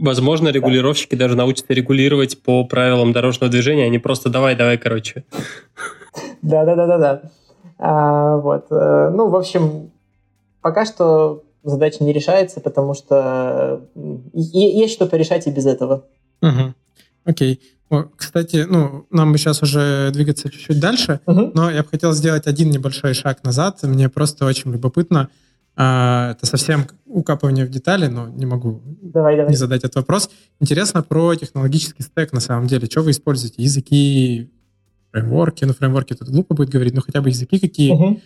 Возможно, 0.02 0.48
регулировщики 0.48 1.14
да. 1.14 1.24
даже 1.24 1.36
научатся 1.36 1.72
регулировать 1.72 2.43
по 2.43 2.64
правилам 2.64 3.12
дорожного 3.12 3.51
движения, 3.51 3.85
а 3.85 3.89
не 3.89 3.98
просто 3.98 4.28
давай-давай, 4.28 4.77
короче. 4.78 5.24
Да-да-да-да-да. 6.43 7.22
А, 7.78 8.36
вот. 8.39 8.66
Э, 8.70 9.10
ну, 9.14 9.28
в 9.28 9.36
общем, 9.36 9.90
пока 10.60 10.85
что 10.85 11.44
задача 11.62 12.02
не 12.02 12.12
решается, 12.12 12.60
потому 12.60 12.94
что 12.94 13.82
есть 14.35 14.94
что 14.94 15.06
порешать 15.06 15.47
и 15.47 15.51
без 15.51 15.66
этого. 15.66 16.05
Угу. 16.43 16.74
Окей. 17.31 17.61
О, 17.90 18.05
кстати, 18.16 18.66
ну, 18.69 19.07
нам 19.11 19.32
бы 19.32 19.39
сейчас 19.39 19.62
уже 19.62 20.11
двигаться 20.12 20.51
чуть-чуть 20.51 20.78
дальше, 20.78 21.20
угу. 21.27 21.51
но 21.55 21.70
я 21.70 21.82
бы 21.82 21.89
хотел 21.89 22.12
сделать 22.12 22.47
один 22.47 22.70
небольшой 22.70 23.15
шаг 23.15 23.43
назад. 23.44 23.82
Мне 23.82 24.09
просто 24.09 24.44
очень 24.44 24.73
любопытно. 24.73 25.28
А, 25.77 26.32
это 26.32 26.47
совсем 26.47 26.86
укапывание 27.07 27.65
в 27.65 27.70
детали, 27.70 28.07
но 28.07 28.28
не 28.28 28.47
могу 28.47 28.82
давай, 29.02 29.36
давай. 29.36 29.51
не 29.51 29.57
задать 29.57 29.85
этот 29.85 29.97
вопрос. 29.97 30.31
Интересно 30.61 31.02
про 31.02 31.35
технологический 31.35 32.02
стек 32.02 32.32
на 32.32 32.40
самом 32.40 32.66
деле. 32.66 32.86
Что 32.86 33.02
вы 33.02 33.12
используете? 33.12 33.62
Языки, 33.62 34.51
фреймворки? 35.12 35.65
Ну, 35.65 35.73
фреймворки 35.73 36.15
тут 36.15 36.28
глупо 36.28 36.55
будет 36.55 36.70
говорить, 36.70 36.94
но 36.94 37.01
хотя 37.01 37.20
бы 37.20 37.28
языки 37.28 37.59
какие. 37.59 37.93
Угу. 37.93 38.20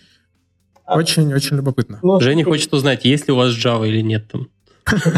Очень-очень 0.88 1.56
любопытно. 1.56 2.00
Ну, 2.02 2.20
Женя 2.20 2.44
хочет 2.44 2.72
узнать, 2.72 3.04
есть 3.04 3.28
ли 3.28 3.32
у 3.32 3.36
вас 3.36 3.50
Java 3.50 3.86
или 3.88 4.02
нет 4.02 4.28
там. 4.30 4.48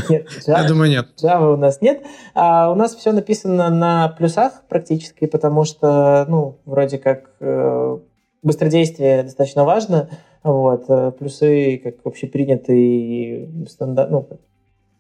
Нет, 0.09 0.27
Java, 0.47 0.63
Я 0.63 0.69
думаю, 0.69 0.91
нет. 0.91 1.09
Java 1.23 1.55
у 1.55 1.57
нас 1.57 1.81
нет. 1.81 2.03
А 2.35 2.71
у 2.71 2.75
нас 2.75 2.95
все 2.95 3.13
написано 3.13 3.69
на 3.71 4.09
плюсах 4.09 4.63
практически, 4.69 5.27
потому 5.27 5.65
что, 5.65 6.25
ну, 6.29 6.59
вроде 6.65 6.99
как 6.99 7.31
э, 7.41 7.99
быстродействие 8.43 9.23
достаточно 9.25 9.65
важно. 9.65 10.09
Вот, 10.43 10.85
э, 10.89 11.13
плюсы, 11.19 11.81
как 11.83 11.95
общепринятый 12.05 13.67
стандарт, 13.69 14.11
ну, 14.11 14.29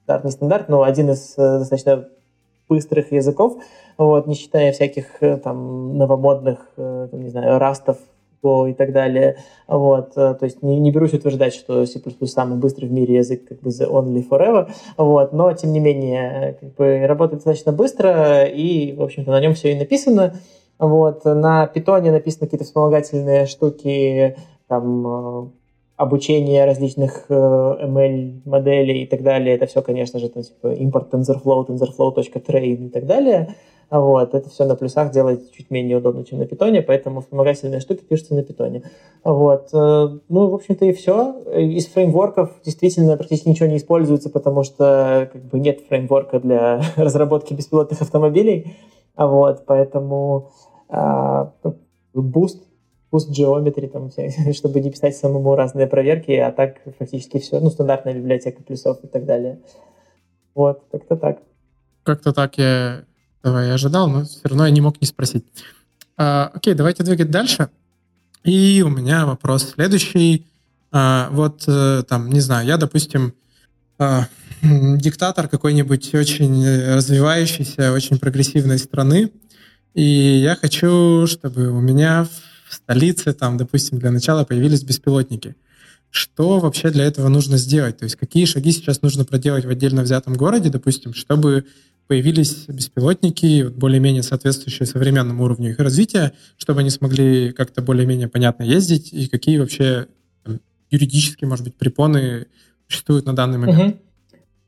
стандарт, 0.02 0.24
не 0.24 0.30
стандарт, 0.32 0.68
но 0.68 0.82
один 0.82 1.10
из 1.10 1.34
э, 1.38 1.58
достаточно 1.58 2.08
быстрых 2.68 3.12
языков, 3.12 3.62
вот, 3.96 4.26
не 4.26 4.34
считая 4.34 4.72
всяких 4.72 5.22
э, 5.22 5.36
там 5.36 5.96
новомодных, 5.96 6.72
там, 6.76 7.22
не 7.22 7.30
знаю, 7.30 7.60
растов, 7.60 7.98
и 8.68 8.72
так 8.72 8.92
далее. 8.92 9.38
Вот, 9.66 10.12
э, 10.16 10.34
то 10.34 10.44
есть 10.44 10.62
не, 10.62 10.78
не 10.78 10.90
берусь 10.90 11.14
утверждать, 11.14 11.54
что 11.54 11.84
C++ 11.86 12.00
самый 12.26 12.58
быстрый 12.58 12.86
в 12.86 12.92
мире 12.92 13.16
язык, 13.16 13.46
как 13.48 13.60
бы 13.60 13.70
the 13.70 13.88
only 13.88 14.26
forever, 14.28 14.68
вот, 14.96 15.32
но 15.32 15.52
тем 15.52 15.72
не 15.72 15.80
менее 15.80 16.56
как 16.60 16.74
бы 16.74 17.06
работает 17.06 17.42
достаточно 17.42 17.72
быстро 17.72 18.44
и, 18.44 18.94
в 18.94 19.02
общем-то, 19.02 19.30
на 19.30 19.40
нем 19.40 19.54
все 19.54 19.72
и 19.72 19.78
написано. 19.78 20.34
Вот, 20.78 21.24
на 21.24 21.66
питоне 21.66 22.12
написаны 22.12 22.46
какие-то 22.46 22.64
вспомогательные 22.64 23.46
штуки, 23.46 24.36
там, 24.68 25.06
э, 25.06 25.48
обучение 25.96 26.64
различных 26.64 27.24
э, 27.28 27.34
ML-моделей 27.34 29.02
и 29.02 29.06
так 29.06 29.22
далее. 29.22 29.54
Это 29.54 29.66
все, 29.66 29.82
конечно 29.82 30.18
же, 30.18 30.28
там, 30.28 30.42
типа 30.42 30.66
import 30.68 31.10
TensorFlow, 31.10 31.66
TensorFlow.train 31.66 32.86
и 32.86 32.88
так 32.90 33.06
далее. 33.06 33.54
Вот, 33.88 34.34
это 34.34 34.50
все 34.50 34.64
на 34.64 34.74
плюсах 34.74 35.12
делает 35.12 35.52
чуть 35.52 35.70
менее 35.70 35.98
удобно, 35.98 36.24
чем 36.24 36.40
на 36.40 36.46
питоне, 36.46 36.82
поэтому 36.82 37.20
вспомогательные 37.20 37.80
штуки 37.80 38.02
пишутся 38.02 38.34
на 38.34 38.42
питоне. 38.42 38.82
Вот. 39.22 39.68
Э, 39.72 40.08
ну, 40.28 40.50
в 40.50 40.54
общем-то, 40.54 40.84
и 40.84 40.92
все. 40.92 41.34
Из 41.56 41.86
фреймворков 41.86 42.50
действительно 42.64 43.16
практически 43.16 43.48
ничего 43.48 43.68
не 43.68 43.76
используется, 43.76 44.28
потому 44.28 44.64
что 44.64 45.30
как 45.32 45.42
бы 45.44 45.60
нет 45.60 45.80
фреймворка 45.88 46.40
для 46.40 46.82
разработки 46.96 47.54
беспилотных 47.54 48.02
автомобилей. 48.02 48.76
Вот, 49.16 49.64
поэтому 49.66 50.50
а, 50.90 51.52
Boost 53.16 53.30
Geometry, 53.30 53.88
там, 53.88 54.10
чтобы 54.54 54.80
не 54.80 54.90
писать 54.90 55.16
самому 55.16 55.54
разные 55.54 55.86
проверки, 55.86 56.32
а 56.32 56.52
так 56.52 56.76
фактически 56.98 57.38
все, 57.38 57.60
ну, 57.60 57.70
стандартная 57.70 58.14
библиотека 58.14 58.62
плюсов 58.62 58.98
и 59.02 59.06
так 59.06 59.24
далее. 59.24 59.58
Вот, 60.54 60.82
как-то 60.90 61.16
так. 61.16 61.38
Как-то 62.02 62.32
так 62.32 62.58
я 62.58 63.04
этого 63.40 63.60
я 63.60 63.74
ожидал, 63.74 64.08
но 64.08 64.24
все 64.24 64.40
равно 64.44 64.66
я 64.66 64.72
не 64.72 64.80
мог 64.80 65.00
не 65.00 65.06
спросить. 65.06 65.44
А, 66.16 66.50
окей, 66.54 66.74
давайте 66.74 67.02
двигать 67.02 67.30
дальше. 67.30 67.68
И 68.44 68.82
у 68.84 68.88
меня 68.88 69.26
вопрос 69.26 69.70
следующий. 69.74 70.46
А, 70.92 71.28
вот 71.32 71.64
э, 71.66 72.04
там, 72.08 72.30
не 72.30 72.40
знаю, 72.40 72.66
я, 72.66 72.76
допустим, 72.76 73.34
а, 73.98 74.26
диктатор 74.62 75.48
какой-нибудь 75.48 76.14
очень 76.14 76.94
развивающейся, 76.94 77.92
очень 77.92 78.18
прогрессивной 78.18 78.78
страны, 78.78 79.30
и 79.94 80.02
я 80.02 80.56
хочу, 80.56 81.26
чтобы 81.26 81.70
у 81.70 81.80
меня 81.80 82.26
столице, 82.70 83.32
там, 83.32 83.56
допустим, 83.56 83.98
для 83.98 84.10
начала 84.10 84.44
появились 84.44 84.82
беспилотники. 84.82 85.56
Что 86.10 86.60
вообще 86.60 86.90
для 86.90 87.04
этого 87.04 87.28
нужно 87.28 87.58
сделать? 87.58 87.98
То 87.98 88.04
есть 88.04 88.16
какие 88.16 88.44
шаги 88.44 88.72
сейчас 88.72 89.02
нужно 89.02 89.24
проделать 89.24 89.64
в 89.64 89.68
отдельно 89.68 90.02
взятом 90.02 90.34
городе, 90.34 90.70
допустим, 90.70 91.14
чтобы 91.14 91.66
появились 92.06 92.66
беспилотники, 92.68 93.64
более-менее 93.64 94.22
соответствующие 94.22 94.86
современному 94.86 95.44
уровню 95.44 95.70
их 95.70 95.78
развития, 95.78 96.32
чтобы 96.56 96.80
они 96.80 96.90
смогли 96.90 97.52
как-то 97.52 97.82
более-менее 97.82 98.28
понятно 98.28 98.62
ездить, 98.62 99.12
и 99.12 99.28
какие 99.28 99.58
вообще 99.58 100.06
юридические, 100.90 101.48
может 101.48 101.64
быть, 101.64 101.74
препоны 101.74 102.46
существуют 102.86 103.26
на 103.26 103.34
данный 103.34 103.58
момент? 103.58 103.94
Угу. 103.94 104.02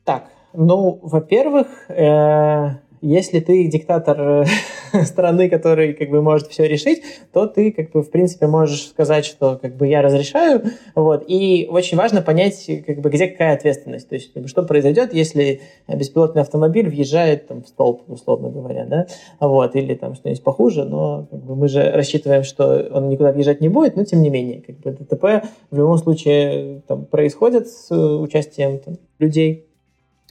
Так, 0.05 0.29
ну, 0.53 0.99
во-первых, 1.03 1.69
э, 1.89 2.75
если 3.01 3.41
ты 3.41 3.67
диктатор 3.67 4.21
э, 4.21 4.45
страны, 5.05 5.49
который 5.49 5.95
как 5.95 6.11
бы 6.11 6.23
может 6.23 6.49
все 6.49 6.67
решить, 6.67 7.03
то 7.33 7.47
ты 7.47 7.73
как 7.73 7.91
бы 7.93 8.03
в 8.03 8.11
принципе 8.11 8.47
можешь 8.47 8.89
сказать, 8.89 9.25
что 9.25 9.59
как 9.61 9.77
бы 9.77 9.87
я 9.87 10.03
разрешаю, 10.03 10.63
вот. 10.95 11.25
И 11.29 11.69
очень 11.71 11.97
важно 11.97 12.23
понять, 12.23 12.69
как 12.87 13.01
бы 13.01 13.11
где 13.11 13.29
какая 13.29 13.55
ответственность, 13.55 14.09
то 14.09 14.15
есть 14.15 14.33
как 14.33 14.43
бы, 14.43 14.49
что 14.49 14.63
произойдет, 14.63 15.15
если 15.15 15.61
беспилотный 15.87 16.43
автомобиль 16.43 16.89
въезжает 16.89 17.49
там 17.49 17.63
в 17.63 17.69
столб, 17.69 18.03
условно 18.09 18.51
говоря, 18.51 18.85
да, 18.87 19.07
вот, 19.41 19.77
или 19.77 19.95
там 19.95 20.15
что-нибудь 20.15 20.43
похуже, 20.43 20.85
но 20.85 21.27
как 21.31 21.45
бы, 21.45 21.57
мы 21.57 21.69
же 21.69 21.91
рассчитываем, 21.91 22.43
что 22.43 22.89
он 22.93 23.09
никуда 23.09 23.33
въезжать 23.33 23.61
не 23.61 23.69
будет, 23.69 23.97
но 23.97 24.05
тем 24.05 24.23
не 24.23 24.31
менее, 24.31 24.63
как 24.63 24.79
бы 24.79 24.91
ДТП 24.93 25.49
в 25.71 25.77
любом 25.77 25.99
случае 25.99 26.83
там 26.87 27.05
происходит 27.07 27.69
с 27.69 27.95
участием 27.95 28.79
там, 28.79 28.97
людей, 29.19 29.68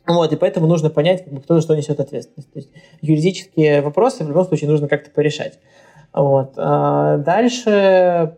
вот, 0.07 0.31
и 0.31 0.35
поэтому 0.35 0.67
нужно 0.67 0.89
понять, 0.89 1.23
как 1.23 1.34
бы, 1.34 1.41
кто 1.41 1.55
за 1.55 1.61
что 1.61 1.75
несет 1.75 1.99
ответственность. 1.99 2.51
То 2.51 2.59
есть 2.59 2.69
юридические 3.01 3.81
вопросы 3.81 4.23
в 4.23 4.27
любом 4.29 4.45
случае 4.45 4.69
нужно 4.69 4.88
как-то 4.88 5.11
порешать. 5.11 5.59
Вот. 6.13 6.53
А 6.57 7.17
дальше 7.17 8.38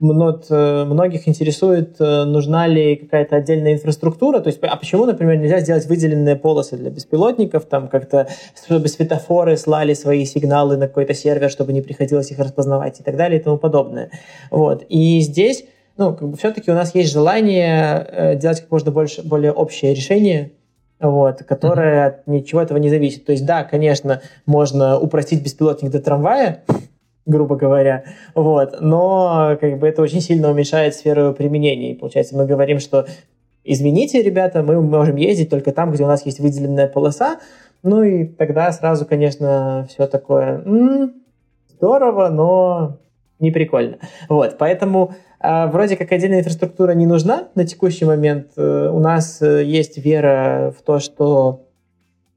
многих 0.00 1.28
интересует, 1.28 1.96
э, 2.00 2.24
нужна 2.24 2.66
ли 2.66 2.96
какая-то 2.96 3.36
отдельная 3.36 3.74
инфраструктура, 3.74 4.40
то 4.40 4.48
есть, 4.48 4.58
а 4.62 4.74
почему, 4.76 5.04
например, 5.04 5.36
нельзя 5.36 5.60
сделать 5.60 5.86
выделенные 5.86 6.36
полосы 6.36 6.78
для 6.78 6.90
беспилотников, 6.90 7.66
там 7.66 7.88
как-то, 7.88 8.26
чтобы 8.64 8.88
светофоры 8.88 9.58
слали 9.58 9.92
свои 9.92 10.24
сигналы 10.24 10.78
на 10.78 10.88
какой-то 10.88 11.12
сервер, 11.12 11.50
чтобы 11.50 11.74
не 11.74 11.82
приходилось 11.82 12.30
их 12.30 12.38
распознавать 12.38 12.98
и 13.00 13.02
так 13.02 13.16
далее 13.16 13.40
и 13.40 13.42
тому 13.42 13.58
подобное. 13.58 14.10
Вот. 14.50 14.84
И 14.88 15.20
здесь, 15.20 15.66
ну, 15.98 16.14
как 16.16 16.30
бы 16.30 16.36
все-таки 16.38 16.70
у 16.70 16.74
нас 16.74 16.94
есть 16.94 17.12
желание 17.12 18.06
э, 18.10 18.36
делать 18.36 18.60
как 18.60 18.70
можно 18.70 18.90
больше, 18.90 19.22
более 19.22 19.52
общее 19.52 19.94
решение, 19.94 20.52
вот, 21.00 21.42
которая 21.44 22.08
от 22.08 22.26
ничего 22.26 22.60
этого 22.60 22.78
не 22.78 22.90
зависит. 22.90 23.24
То 23.24 23.32
есть, 23.32 23.46
да, 23.46 23.64
конечно, 23.64 24.20
можно 24.46 24.98
упростить 24.98 25.42
беспилотник 25.42 25.90
до 25.90 26.00
трамвая, 26.00 26.64
грубо 27.26 27.56
говоря, 27.56 28.04
вот, 28.34 28.80
но 28.80 29.56
как 29.60 29.78
бы 29.78 29.88
это 29.88 30.02
очень 30.02 30.20
сильно 30.20 30.50
уменьшает 30.50 30.94
сферу 30.94 31.32
применения. 31.32 31.92
И 31.92 31.94
получается, 31.94 32.36
мы 32.36 32.46
говорим, 32.46 32.78
что 32.78 33.06
извините, 33.64 34.22
ребята, 34.22 34.62
мы 34.62 34.80
можем 34.80 35.16
ездить 35.16 35.50
только 35.50 35.72
там, 35.72 35.92
где 35.92 36.04
у 36.04 36.08
нас 36.08 36.26
есть 36.26 36.40
выделенная 36.40 36.88
полоса, 36.88 37.40
ну 37.82 38.02
и 38.02 38.26
тогда 38.26 38.70
сразу, 38.72 39.06
конечно, 39.06 39.86
все 39.88 40.06
такое 40.06 40.62
м-м, 40.64 41.14
здорово, 41.68 42.28
но 42.28 42.98
не 43.38 43.50
прикольно. 43.50 43.98
Вот, 44.28 44.56
поэтому 44.58 45.14
вроде 45.40 45.96
как 45.96 46.12
отдельная 46.12 46.40
инфраструктура 46.40 46.92
не 46.92 47.06
нужна 47.06 47.48
на 47.54 47.64
текущий 47.66 48.04
момент. 48.04 48.52
Э, 48.56 48.90
у 48.92 48.98
нас 48.98 49.40
э, 49.40 49.64
есть 49.64 49.98
вера 49.98 50.74
в 50.78 50.82
то, 50.82 50.98
что 50.98 51.66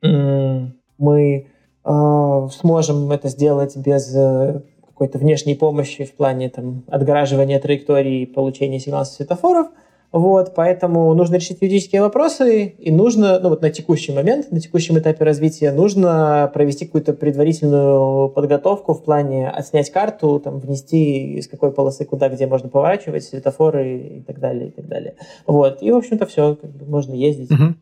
мы 0.02 1.48
а, 1.86 2.48
сможем 2.50 3.10
это 3.12 3.30
сделать 3.30 3.78
без 3.78 4.14
э, 4.14 4.62
какой-то 4.86 5.18
внешней 5.18 5.56
помощи 5.56 6.04
в 6.04 6.14
плане 6.14 6.50
там, 6.50 6.84
отгораживания 6.88 7.58
траектории 7.60 8.26
получения 8.26 8.80
сигналов 8.80 9.08
светофоров– 9.08 9.68
вот, 10.14 10.54
поэтому 10.54 11.12
нужно 11.16 11.36
решить 11.36 11.58
юридические 11.60 12.02
вопросы, 12.02 12.66
и 12.68 12.92
нужно, 12.92 13.40
ну 13.40 13.50
вот 13.50 13.64
на 13.64 13.72
текущий 13.72 14.14
момент, 14.14 14.52
на 14.52 14.62
текущем 14.62 15.00
этапе 15.00 15.26
развития, 15.26 15.72
нужно 15.72 16.52
провести 16.54 16.86
какую-то 16.86 17.14
предварительную 17.14 18.30
подготовку 18.30 18.94
в 18.94 19.04
плане 19.04 19.50
отснять 19.50 19.92
карту, 19.92 20.40
там, 20.40 20.60
внести 20.60 21.38
из 21.40 21.48
какой 21.48 21.72
полосы 21.72 22.06
куда, 22.06 22.30
где 22.30 22.46
можно 22.46 22.70
поворачивать, 22.70 23.24
светофоры 23.24 24.20
и 24.20 24.22
так 24.22 24.40
далее, 24.40 24.68
и 24.68 24.72
так 24.72 24.88
далее. 24.88 25.16
Вот, 25.48 25.82
и, 25.82 25.92
в 25.92 25.96
общем-то, 25.96 26.28
все, 26.28 26.56
как 26.62 26.70
бы 26.70 26.86
можно 26.86 27.16
ездить. 27.16 27.50
Угу. 27.50 27.74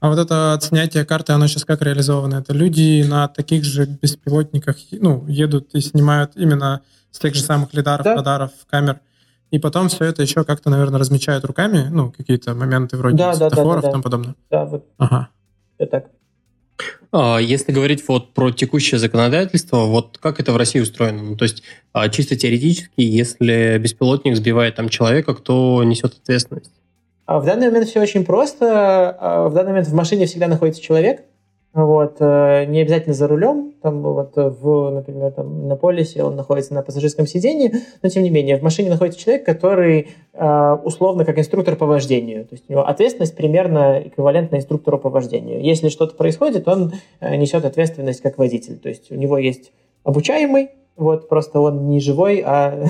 А 0.00 0.08
вот 0.08 0.18
это 0.18 0.54
отснятие 0.54 1.04
карты, 1.04 1.34
оно 1.34 1.46
сейчас 1.46 1.64
как 1.64 1.82
реализовано? 1.82 2.36
Это 2.36 2.52
люди 2.52 3.04
на 3.08 3.28
таких 3.28 3.62
же 3.62 3.86
беспилотниках 3.86 4.76
ну, 4.90 5.24
едут 5.28 5.72
и 5.74 5.80
снимают 5.80 6.32
именно 6.34 6.80
с 7.12 7.20
тех 7.20 7.32
же 7.32 7.42
самых 7.42 7.72
лидаров, 7.74 8.04
да. 8.04 8.16
радаров, 8.16 8.50
камер? 8.68 8.98
И 9.50 9.58
потом 9.58 9.88
все 9.88 10.04
это 10.04 10.22
еще 10.22 10.44
как-то, 10.44 10.70
наверное, 10.70 11.00
размечают 11.00 11.44
руками, 11.44 11.88
ну, 11.90 12.12
какие-то 12.16 12.54
моменты 12.54 12.96
вроде 12.96 13.16
да, 13.16 13.34
светофоров 13.34 13.66
да, 13.66 13.74
да, 13.76 13.82
да, 13.82 13.88
и 13.88 13.92
тому 13.92 14.02
подобное. 14.02 14.34
Да, 14.50 14.64
вот. 14.64 14.86
Ага. 14.98 15.28
Это 15.78 15.90
так. 15.90 16.06
А, 17.12 17.38
если 17.38 17.72
говорить 17.72 18.06
вот 18.06 18.32
про 18.32 18.52
текущее 18.52 18.98
законодательство, 18.98 19.86
вот 19.86 20.18
как 20.18 20.38
это 20.38 20.52
в 20.52 20.56
России 20.56 20.80
устроено? 20.80 21.22
Ну, 21.22 21.36
то 21.36 21.44
есть 21.44 21.62
а, 21.92 22.08
чисто 22.08 22.36
теоретически, 22.36 23.00
если 23.00 23.78
беспилотник 23.78 24.36
сбивает 24.36 24.76
там 24.76 24.88
человека, 24.88 25.34
кто 25.34 25.82
несет 25.82 26.14
ответственность? 26.14 26.70
А 27.26 27.40
в 27.40 27.44
данный 27.44 27.68
момент 27.68 27.88
все 27.88 28.00
очень 28.00 28.24
просто. 28.24 29.16
В 29.50 29.54
данный 29.54 29.70
момент 29.70 29.88
в 29.88 29.94
машине 29.94 30.26
всегда 30.26 30.48
находится 30.48 30.82
человек, 30.82 31.24
вот, 31.72 32.16
э, 32.18 32.64
не 32.66 32.80
обязательно 32.80 33.14
за 33.14 33.28
рулем, 33.28 33.74
там 33.80 34.02
вот 34.02 34.32
в, 34.34 34.90
например, 34.90 35.30
там 35.30 35.68
на 35.68 35.76
полисе 35.76 36.24
он 36.24 36.34
находится 36.34 36.74
на 36.74 36.82
пассажирском 36.82 37.26
сидении, 37.26 37.72
но 38.02 38.08
тем 38.08 38.24
не 38.24 38.30
менее 38.30 38.56
в 38.56 38.62
машине 38.62 38.90
находится 38.90 39.20
человек, 39.20 39.46
который 39.46 40.08
э, 40.32 40.76
условно 40.84 41.24
как 41.24 41.38
инструктор 41.38 41.76
по 41.76 41.86
вождению, 41.86 42.44
то 42.44 42.54
есть 42.54 42.64
у 42.68 42.72
него 42.72 42.86
ответственность 42.86 43.36
примерно 43.36 44.02
эквивалентна 44.04 44.56
инструктору 44.56 44.98
по 44.98 45.10
вождению. 45.10 45.62
Если 45.62 45.90
что-то 45.90 46.16
происходит, 46.16 46.66
он 46.66 46.92
э, 47.20 47.36
несет 47.36 47.64
ответственность 47.64 48.20
как 48.20 48.36
водитель, 48.36 48.78
то 48.78 48.88
есть 48.88 49.12
у 49.12 49.14
него 49.14 49.38
есть 49.38 49.72
обучаемый, 50.02 50.70
вот 50.96 51.28
просто 51.28 51.60
он 51.60 51.88
не 51.88 52.00
живой, 52.00 52.42
а 52.44 52.84
Э, 52.84 52.86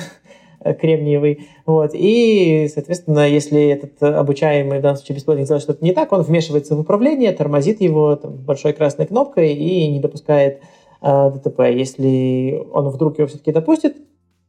кремниевый. 0.62 1.48
Вот. 1.66 1.90
И, 1.94 2.68
соответственно, 2.72 3.28
если 3.28 3.68
этот 3.68 4.02
обучаемый, 4.02 4.78
в 4.78 4.82
данном 4.82 4.96
случае 4.96 5.16
беспилотник, 5.16 5.46
делает 5.46 5.62
что-то 5.62 5.84
не 5.84 5.92
так, 5.92 6.12
он 6.12 6.22
вмешивается 6.22 6.74
в 6.74 6.80
управление, 6.80 7.32
тормозит 7.32 7.80
его 7.80 8.16
там, 8.16 8.32
большой 8.36 8.72
красной 8.72 9.06
кнопкой 9.06 9.54
и 9.54 9.88
не 9.88 10.00
допускает 10.00 10.60
э, 11.02 11.30
ДТП. 11.34 11.60
Если 11.60 12.62
он 12.72 12.88
вдруг 12.88 13.18
его 13.18 13.28
все-таки 13.28 13.52
допустит, 13.52 13.96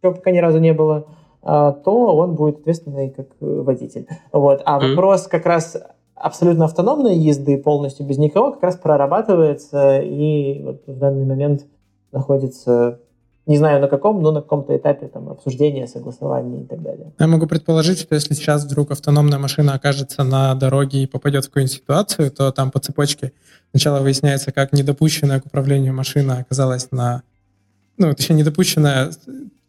чего 0.02 0.14
пока 0.14 0.32
ни 0.32 0.40
разу 0.40 0.60
не 0.60 0.74
было, 0.74 1.08
э, 1.44 1.74
то 1.84 2.16
он 2.16 2.36
будет 2.36 2.60
ответственный 2.60 3.10
как 3.10 3.28
водитель. 3.40 4.08
Вот. 4.34 4.62
А 4.66 4.80
вопрос 4.80 5.28
как 5.28 5.46
раз 5.46 5.78
абсолютно 6.16 6.66
автономной 6.66 7.16
езды 7.16 7.58
полностью 7.58 8.06
без 8.06 8.18
никого 8.18 8.52
как 8.52 8.64
раз 8.64 8.76
прорабатывается 8.76 10.02
и 10.02 10.62
вот 10.64 10.84
в 10.86 10.98
данный 10.98 11.26
момент 11.26 11.66
находится 12.12 13.00
не 13.48 13.58
знаю 13.58 13.82
на 13.82 13.88
каком, 13.88 14.22
но 14.22 14.32
на 14.32 14.42
каком-то 14.42 14.76
этапе 14.76 15.08
там, 15.08 15.30
обсуждения, 15.30 15.88
согласования 15.88 16.62
и 16.62 16.66
так 16.66 16.82
далее. 16.82 17.12
Я 17.20 17.28
могу 17.28 17.48
предположить, 17.48 18.00
что 18.00 18.14
если 18.14 18.34
сейчас 18.34 18.66
вдруг 18.66 18.92
автономная 18.92 19.40
машина 19.40 19.74
окажется 19.74 20.24
на 20.24 20.54
дороге 20.56 21.04
и 21.04 21.08
попадет 21.08 21.46
в 21.46 21.48
какую-нибудь 21.48 21.76
ситуацию, 21.76 22.32
то 22.32 22.52
там 22.52 22.72
по 22.72 22.80
цепочке 22.80 23.34
сначала 23.72 24.00
выясняется, 24.00 24.52
как 24.52 24.74
недопущенная 24.74 25.42
к 25.42 25.48
управлению 25.48 25.94
машина 25.94 26.40
оказалась 26.40 26.90
на... 26.92 27.24
Ну, 27.98 28.14
точнее, 28.14 28.38
недопущенная 28.38 29.12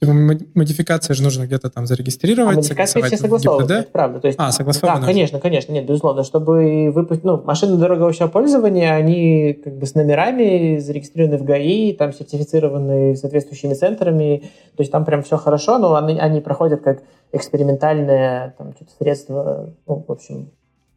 модификация 0.07 1.15
же 1.15 1.23
нужно 1.23 1.45
где-то 1.45 1.71
там 1.71 1.87
зарегистрировать. 1.87 2.55
А 2.55 2.57
модификация 2.57 3.03
все 3.03 3.17
согласованы, 3.17 3.83
правда. 3.85 4.21
То 4.21 4.27
есть, 4.27 4.39
а, 4.39 4.53
согласованы. 4.53 5.01
Да, 5.01 5.07
конечно, 5.07 5.41
конечно, 5.41 5.73
нет, 5.73 5.87
безусловно. 5.87 6.25
Чтобы 6.25 6.91
выпустить, 6.91 7.25
ну, 7.25 7.41
машины 7.43 7.77
дорогого 7.77 8.09
общего 8.09 8.29
пользования, 8.29 8.95
они 8.95 9.55
как 9.55 9.77
бы 9.77 9.87
с 9.87 9.95
номерами 9.95 10.79
зарегистрированы 10.79 11.39
в 11.39 11.45
ГАИ, 11.45 11.95
там 11.95 12.13
сертифицированы 12.13 13.17
соответствующими 13.17 13.75
центрами, 13.75 14.51
то 14.77 14.83
есть 14.83 14.91
там 14.91 15.05
прям 15.05 15.23
все 15.23 15.37
хорошо, 15.37 15.79
но 15.79 15.95
они, 15.95 16.19
они 16.19 16.41
проходят 16.41 16.83
как 16.83 17.03
экспериментальное 17.33 18.55
там, 18.59 18.73
что-то 18.75 18.91
средство, 18.99 19.71
ну, 19.87 20.05
в 20.07 20.11
общем. 20.11 20.51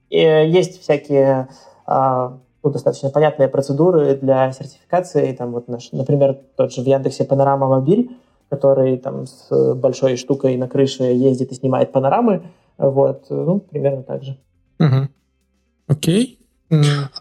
И 0.09 0.17
есть 0.19 0.81
всякие 0.81 1.47
а, 1.85 2.37
ну, 2.65 2.71
достаточно 2.71 3.11
понятные 3.11 3.47
процедуры 3.47 4.15
для 4.15 4.51
сертификации, 4.51 5.33
там 5.33 5.51
вот 5.51 5.67
наш, 5.67 5.91
например, 5.91 6.39
тот 6.55 6.73
же 6.73 6.81
в 6.81 6.85
Яндексе 6.85 7.23
Панорама 7.23 7.67
Мобиль, 7.67 8.17
который 8.55 8.97
там 8.97 9.25
с 9.25 9.75
большой 9.75 10.17
штукой 10.17 10.57
на 10.57 10.67
крыше 10.67 11.03
ездит 11.03 11.51
и 11.51 11.55
снимает 11.55 11.91
панорамы. 11.91 12.43
Вот, 12.77 13.25
ну, 13.29 13.59
примерно 13.59 14.03
так 14.03 14.23
же. 14.23 14.37
Угу. 14.79 15.07
Окей. 15.87 16.39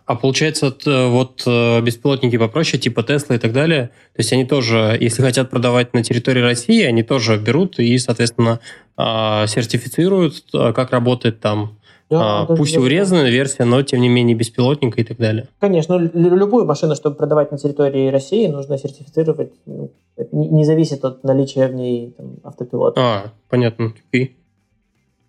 А 0.06 0.14
получается, 0.14 0.74
вот 0.86 1.42
э, 1.46 1.80
беспилотники 1.82 2.38
попроще, 2.38 2.80
типа 2.80 3.02
Тесла 3.02 3.36
и 3.36 3.38
так 3.38 3.52
далее, 3.52 3.90
то 4.14 4.20
есть 4.20 4.32
они 4.32 4.46
тоже, 4.46 4.96
если 4.98 5.22
хотят 5.22 5.50
продавать 5.50 5.92
на 5.92 6.02
территории 6.02 6.40
России, 6.40 6.82
они 6.82 7.02
тоже 7.02 7.36
берут 7.36 7.78
и, 7.78 7.98
соответственно, 7.98 8.60
а, 8.96 9.46
сертифицируют, 9.46 10.44
а, 10.54 10.72
как 10.72 10.92
работает 10.92 11.40
там 11.40 11.78
да, 12.18 12.40
а, 12.42 12.46
пусть 12.46 12.76
урезанная 12.76 13.30
версия, 13.30 13.64
но 13.64 13.82
тем 13.82 14.00
не 14.00 14.08
менее 14.08 14.36
беспилотника 14.36 15.00
и 15.00 15.04
так 15.04 15.18
далее. 15.18 15.48
Конечно, 15.60 15.96
любую 15.96 16.64
машину, 16.64 16.94
чтобы 16.94 17.16
продавать 17.16 17.50
на 17.52 17.58
территории 17.58 18.08
России, 18.08 18.46
нужно 18.46 18.78
сертифицировать. 18.78 19.52
Ну, 19.66 19.90
это 20.16 20.34
не 20.36 20.64
зависит 20.64 21.04
от 21.04 21.24
наличия 21.24 21.68
в 21.68 21.74
ней 21.74 22.14
там, 22.16 22.36
автопилота. 22.44 23.00
А, 23.00 23.32
понятно. 23.48 23.94
Окей. 24.08 24.36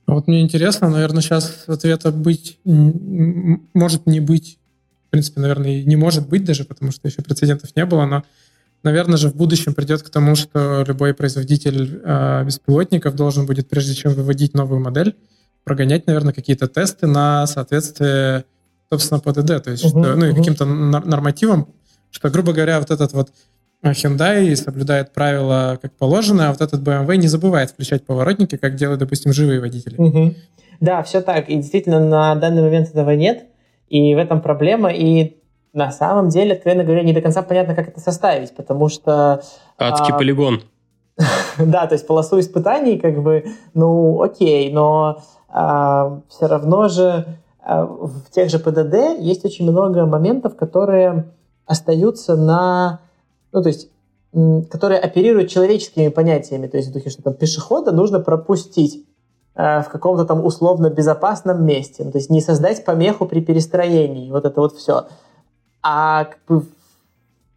Вот 0.08 0.28
мне 0.28 0.42
интересно, 0.42 0.90
наверное, 0.90 1.22
сейчас 1.22 1.66
ответа 1.68 2.12
быть 2.12 2.60
может 2.64 4.06
не 4.06 4.20
быть. 4.20 4.60
В 5.08 5.10
принципе, 5.10 5.42
наверное, 5.42 5.84
не 5.84 5.96
может 5.96 6.28
быть 6.28 6.44
даже, 6.44 6.66
потому 6.66 6.92
что 6.92 7.08
еще 7.08 7.22
прецедентов 7.22 7.76
не 7.76 7.86
было, 7.86 8.06
но 8.06 8.24
наверное 8.84 9.18
же 9.18 9.30
в 9.30 9.36
будущем 9.36 9.74
придет 9.74 10.04
к 10.04 10.10
тому, 10.10 10.36
что 10.36 10.84
любой 10.88 11.14
производитель 11.14 12.02
э, 12.04 12.44
беспилотников 12.46 13.16
должен 13.16 13.46
будет, 13.46 13.68
прежде 13.68 13.96
чем 13.96 14.14
выводить 14.14 14.54
новую 14.54 14.80
модель, 14.80 15.16
прогонять, 15.66 16.08
наверное, 16.08 16.34
какие-то 16.34 16.68
тесты 16.68 17.08
на 17.08 17.46
соответствие, 17.48 18.46
собственно, 18.90 19.20
ПДД, 19.20 19.64
то 19.64 19.72
есть 19.72 19.84
uh-huh, 19.84 19.90
что, 19.90 20.16
ну, 20.16 20.26
uh-huh. 20.28 20.36
каким-то 20.36 20.66
нормативам, 20.66 21.68
что, 22.12 22.30
грубо 22.30 22.54
говоря, 22.54 22.80
вот 22.80 22.92
этот 22.92 23.12
вот 23.12 23.32
Hyundai 23.84 24.56
соблюдает 24.56 25.12
правила 25.14 25.78
как 25.82 25.94
положено, 25.94 26.48
а 26.48 26.52
вот 26.52 26.62
этот 26.62 26.82
BMW 26.82 27.18
не 27.18 27.28
забывает 27.28 27.72
включать 27.72 28.06
поворотники, 28.06 28.58
как 28.58 28.76
делают, 28.76 29.00
допустим, 29.00 29.34
живые 29.34 29.60
водители. 29.60 29.96
Угу. 29.98 30.36
Да, 30.80 31.04
все 31.04 31.22
так. 31.22 31.50
И 31.50 31.56
действительно, 31.56 32.00
на 32.00 32.36
данный 32.36 32.62
момент 32.62 32.90
этого 32.90 33.12
нет. 33.12 33.46
И 33.88 34.16
в 34.16 34.18
этом 34.18 34.42
проблема. 34.42 34.92
И 34.92 35.38
на 35.74 35.92
самом 35.92 36.30
деле, 36.30 36.54
откровенно 36.54 36.84
говоря, 36.84 37.04
не 37.04 37.14
до 37.14 37.22
конца 37.22 37.42
понятно, 37.42 37.76
как 37.76 37.90
это 37.90 38.00
составить, 38.00 38.56
потому 38.56 38.90
что... 38.90 39.44
Адский 39.78 40.14
а, 40.14 40.18
полигон. 40.18 40.64
да, 41.58 41.86
то 41.88 41.94
есть 41.94 42.08
полосу 42.08 42.40
испытаний, 42.40 42.98
как 42.98 43.22
бы, 43.22 43.46
ну, 43.74 44.22
окей, 44.22 44.72
но 44.72 45.22
а, 45.58 46.20
все 46.28 46.48
равно 46.48 46.90
же 46.90 47.40
а, 47.62 47.86
в 47.86 48.30
тех 48.30 48.50
же 48.50 48.60
ПДД 48.60 49.18
есть 49.18 49.46
очень 49.46 49.72
много 49.72 50.06
моментов, 50.06 50.58
которые 50.58 51.32
остаются 51.66 52.36
на 52.36 53.00
ну, 53.54 53.64
то 53.64 53.70
есть, 53.70 53.90
которые 54.70 55.00
оперируют 55.00 55.50
человеческими 55.50 56.10
понятиями, 56.10 56.68
то 56.68 56.76
есть 56.76 56.90
в 56.90 56.94
духе, 56.94 57.10
что 57.10 57.24
там 57.24 57.36
пешехода 57.36 57.94
нужно 57.94 58.20
пропустить 58.20 59.06
э, 59.56 59.82
в 59.82 59.88
каком-то 59.88 60.26
там 60.26 60.46
условно 60.46 60.90
безопасном 60.90 61.66
месте, 61.66 62.04
ну, 62.04 62.12
то 62.12 62.18
есть 62.18 62.30
не 62.30 62.42
создать 62.42 62.84
помеху 62.84 63.26
при 63.26 63.40
перестроении, 63.40 64.30
вот 64.32 64.44
это 64.44 64.60
вот 64.60 64.76
все. 64.76 65.06
А 65.82 66.26
как 66.26 66.40
бы 66.50 66.66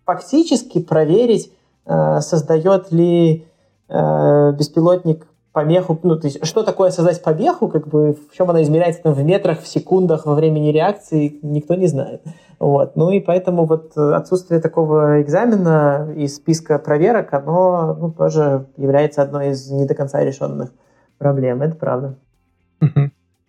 фактически 0.04 0.78
проверить, 0.78 1.52
создает 1.84 2.92
ли 2.92 3.48
беспилотник 3.88 5.26
помеху, 5.59 5.98
ну, 6.05 6.16
то 6.16 6.28
есть 6.28 6.47
что 6.47 6.62
такое 6.62 6.90
создать 6.90 7.20
помеху, 7.20 7.68
как 7.68 7.89
бы 7.89 8.12
в 8.12 8.36
чем 8.36 8.48
она 8.51 8.62
измеряется 8.62 9.02
там, 9.02 9.12
в 9.12 9.24
метрах, 9.24 9.60
в 9.60 9.66
секундах 9.66 10.24
во 10.24 10.36
времени 10.36 10.70
реакции, 10.70 11.40
никто 11.43 11.74
не 11.74 11.89
знает. 11.89 12.22
Вот. 12.60 12.94
Ну 12.94 13.10
и 13.10 13.18
поэтому 13.18 13.66
вот 13.66 13.97
отсутствие 13.97 14.60
такого 14.60 15.20
экзамена 15.20 16.12
из 16.16 16.36
списка 16.36 16.78
проверок, 16.78 17.35
оно 17.35 17.97
ну, 18.01 18.12
тоже 18.12 18.66
является 18.76 19.20
одной 19.22 19.51
из 19.51 19.68
не 19.68 19.85
до 19.85 19.94
конца 19.97 20.24
решенных 20.24 20.70
проблем. 21.18 21.60
Это 21.62 21.74
правда. 21.74 22.14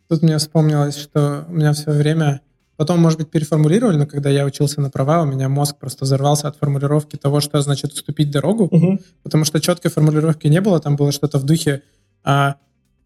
Тут 0.09 0.23
мне 0.23 0.35
вспомнилось, 0.39 0.97
что 0.97 1.45
у 1.47 1.53
меня 1.53 1.73
все 1.73 1.91
время... 1.91 2.41
Потом, 2.75 2.99
может 3.01 3.19
быть, 3.19 3.29
переформулировали, 3.29 3.97
но 3.97 4.05
когда 4.05 4.29
я 4.29 4.45
учился 4.45 4.79
на 4.79 4.89
права, 4.89 5.21
у 5.21 5.25
меня 5.25 5.49
мозг 5.49 5.75
просто 5.77 6.05
взорвался 6.05 6.47
от 6.47 6.55
формулировки 6.55 7.17
того, 7.17 7.41
что 7.41 7.59
значит 7.61 7.91
уступить 7.91 8.31
дорогу, 8.31 8.69
угу. 8.71 8.99
потому 9.21 9.43
что 9.43 9.59
четкой 9.59 9.91
формулировки 9.91 10.47
не 10.47 10.61
было, 10.61 10.79
там 10.79 10.95
было 10.95 11.11
что-то 11.11 11.39
в 11.39 11.43
духе 11.43 11.81
а, 12.23 12.55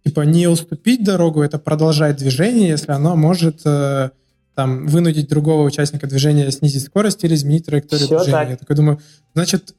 типа 0.04 0.22
не 0.22 0.48
уступить 0.48 1.04
дорогу, 1.04 1.42
это 1.42 1.60
продолжать 1.60 2.18
движение, 2.18 2.70
если 2.70 2.92
оно 2.92 3.16
может 3.16 3.62
э, 3.66 4.10
там 4.56 4.88
вынудить 4.88 5.30
другого 5.30 5.64
участника 5.64 6.08
движения 6.08 6.52
снизить 6.52 6.84
скорость 6.84 7.24
или 7.24 7.36
изменить 7.36 7.66
траекторию 7.66 8.08
Все 8.08 8.18
движения. 8.18 8.40
Так. 8.40 8.50
Я 8.50 8.58
такой 8.58 8.76
думаю, 8.76 9.00
значит, 9.34 9.76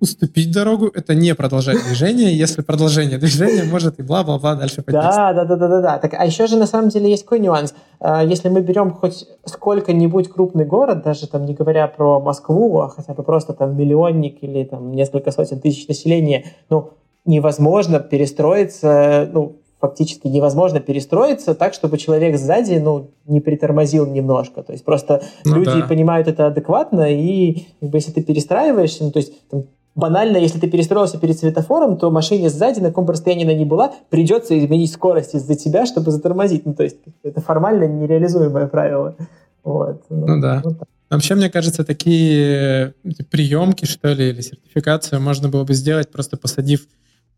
уступить 0.00 0.52
дорогу— 0.52 0.90
это 0.94 1.14
не 1.14 1.34
продолжать 1.34 1.82
движение, 1.86 2.36
если 2.36 2.60
продолжение 2.60 3.18
движения 3.18 3.64
может 3.64 3.98
и 3.98 4.02
бла-бла-бла 4.02 4.54
дальше 4.54 4.82
пойти. 4.82 5.00
Да, 5.00 5.32
да, 5.32 5.44
да, 5.44 5.56
да, 5.56 5.68
да, 5.68 5.80
да. 5.80 5.98
Так, 5.98 6.14
а 6.14 6.26
еще 6.26 6.46
же 6.46 6.56
на 6.56 6.66
самом 6.66 6.90
деле 6.90 7.10
есть 7.10 7.22
какой 7.22 7.40
нюанс. 7.40 7.74
А, 8.00 8.22
если 8.22 8.50
мы 8.50 8.60
берем 8.60 8.90
хоть 8.90 9.26
сколько-нибудь 9.46 10.28
крупный 10.28 10.66
город, 10.66 11.02
даже 11.02 11.26
там 11.26 11.46
не 11.46 11.54
говоря 11.54 11.88
про 11.88 12.20
Москву, 12.20 12.80
а 12.80 12.88
хотя 12.90 13.14
бы 13.14 13.22
просто 13.22 13.54
там 13.54 13.76
миллионник 13.76 14.42
или 14.42 14.64
там 14.64 14.92
несколько 14.92 15.30
сотен 15.30 15.58
тысяч 15.58 15.88
населения, 15.88 16.44
ну, 16.68 16.90
невозможно 17.24 18.00
перестроиться, 18.00 19.28
ну, 19.32 19.56
фактически 19.80 20.28
невозможно 20.28 20.80
перестроиться 20.80 21.54
так, 21.54 21.74
чтобы 21.74 21.98
человек 21.98 22.38
сзади, 22.38 22.74
ну, 22.74 23.10
не 23.26 23.40
притормозил 23.40 24.06
немножко. 24.06 24.62
То 24.62 24.72
есть 24.72 24.84
просто 24.84 25.22
ну, 25.44 25.56
люди 25.56 25.80
да. 25.80 25.86
понимают 25.86 26.28
это 26.28 26.46
адекватно, 26.46 27.12
и 27.12 27.66
как 27.80 27.90
бы, 27.90 27.98
если 27.98 28.12
ты 28.12 28.22
перестраиваешься, 28.22 29.04
ну, 29.04 29.10
то 29.10 29.18
есть 29.18 29.32
там, 29.48 29.64
банально, 29.96 30.36
если 30.36 30.60
ты 30.60 30.70
перестроился 30.70 31.18
перед 31.18 31.36
светофором, 31.38 31.96
то 31.96 32.10
машине 32.10 32.48
сзади, 32.48 32.80
на 32.80 32.88
каком 32.88 33.06
бы 33.06 33.12
расстоянии 33.12 33.44
она 33.44 33.54
ни 33.54 33.64
была, 33.64 33.92
придется 34.08 34.56
изменить 34.56 34.92
скорость 34.92 35.34
из-за 35.34 35.56
тебя, 35.56 35.84
чтобы 35.84 36.12
затормозить. 36.12 36.64
Ну, 36.64 36.74
то 36.74 36.84
есть 36.84 36.98
это 37.24 37.40
формально 37.40 37.84
нереализуемое 37.84 38.68
правило. 38.68 39.16
Вот. 39.64 40.02
Ну, 40.10 40.26
ну 40.26 40.40
да. 40.40 40.62
Вот 40.64 40.76
Вообще, 41.12 41.34
мне 41.34 41.50
кажется, 41.50 41.84
такие 41.84 42.94
приемки, 43.30 43.84
что 43.84 44.14
ли, 44.14 44.30
или 44.30 44.40
сертификацию 44.40 45.20
можно 45.20 45.50
было 45.50 45.62
бы 45.62 45.74
сделать, 45.74 46.10
просто 46.10 46.38
посадив 46.38 46.86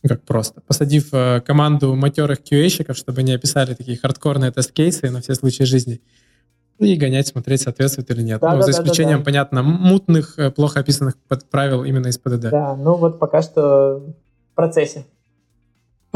ну, 0.05 0.09
как 0.09 0.22
просто, 0.22 0.60
посадив 0.60 1.09
э, 1.12 1.40
команду 1.40 1.94
матерых 1.94 2.40
QA-щиков, 2.40 2.94
чтобы 2.94 3.20
они 3.20 3.32
описали 3.32 3.72
такие 3.72 3.97
хардкорные 3.97 4.51
тест-кейсы 4.51 5.10
на 5.10 5.22
все 5.22 5.35
случаи 5.35 5.62
жизни, 5.62 6.02
и 6.78 6.94
гонять, 6.97 7.26
смотреть, 7.26 7.62
соответствует 7.62 8.10
или 8.10 8.20
нет. 8.20 8.40
Да, 8.40 8.52
ну, 8.52 8.59
да, 8.59 8.64
за 8.64 8.72
исключением, 8.72 9.18
да, 9.18 9.18
да. 9.18 9.24
понятно, 9.24 9.62
мутных, 9.62 10.39
э, 10.39 10.51
плохо 10.51 10.81
описанных 10.81 11.14
правил 11.51 11.85
именно 11.85 12.09
из 12.09 12.18
ПДД. 12.18 12.51
Да, 12.51 12.76
ну 12.76 12.97
вот 12.97 13.18
пока 13.18 13.40
что 13.40 14.02
в 14.52 14.55
процессе. 14.55 15.06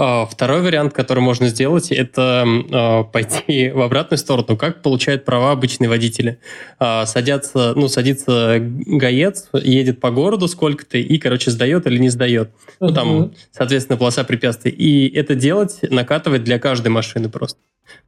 А, 0.00 0.26
второй 0.26 0.62
вариант, 0.62 0.92
который 0.92 1.18
можно 1.18 1.48
сделать, 1.48 1.90
это 1.90 2.44
а, 2.46 3.02
пойти 3.02 3.70
в 3.74 3.80
обратную 3.80 4.18
сторону. 4.18 4.56
Как 4.56 4.80
получают 4.80 5.24
права 5.24 5.50
обычные 5.50 5.88
водители? 5.88 6.38
А, 6.78 7.04
садятся, 7.04 7.72
ну, 7.74 7.88
садится 7.88 8.58
гаец, 8.60 9.48
едет 9.52 9.98
по 9.98 10.12
городу 10.12 10.46
сколько-то 10.46 10.98
и, 10.98 11.18
короче, 11.18 11.50
сдает 11.50 11.88
или 11.88 11.98
не 11.98 12.10
сдает. 12.10 12.50
Ну, 12.78 12.94
там, 12.94 13.32
соответственно, 13.50 13.98
полоса 13.98 14.22
препятствий. 14.22 14.70
И 14.70 15.12
это 15.12 15.34
делать, 15.34 15.80
накатывать 15.82 16.44
для 16.44 16.60
каждой 16.60 16.88
машины 16.88 17.28
просто. 17.28 17.58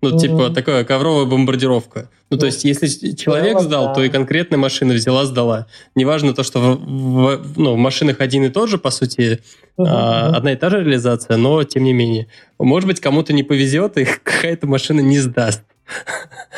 Ну, 0.03 0.11
mm-hmm. 0.11 0.19
типа, 0.19 0.51
такая 0.51 0.85
ковровая 0.85 1.27
бомбардировка. 1.27 2.09
Ну, 2.31 2.39
то 2.39 2.47
есть, 2.47 2.65
если 2.65 2.87
человек 3.13 3.57
yeah, 3.57 3.63
сдал, 3.63 3.87
да. 3.87 3.95
то 3.95 4.03
и 4.05 4.09
конкретная 4.09 4.59
машина 4.59 4.95
взяла, 4.95 5.25
сдала. 5.25 5.67
Неважно 5.95 6.33
то, 6.33 6.43
что 6.43 6.61
в, 6.61 6.77
в, 6.77 7.59
ну, 7.59 7.75
в 7.75 7.77
машинах 7.77 8.21
один 8.21 8.45
и 8.45 8.49
тот 8.51 8.69
же, 8.69 8.79
по 8.79 8.91
сути, 8.91 9.41
mm-hmm. 9.79 9.85
а, 9.87 10.37
одна 10.37 10.53
и 10.53 10.57
та 10.57 10.71
же 10.71 10.79
реализация, 10.79 11.37
но 11.37 11.63
тем 11.65 11.85
не 11.85 11.93
менее. 11.93 12.29
Может 12.59 12.87
быть, 12.87 13.01
кому-то 13.01 13.33
не 13.33 13.43
повезет, 13.43 13.97
и 13.99 14.05
какая-то 14.25 14.67
машина 14.67 15.01
не 15.01 15.19
сдаст. 15.19 15.63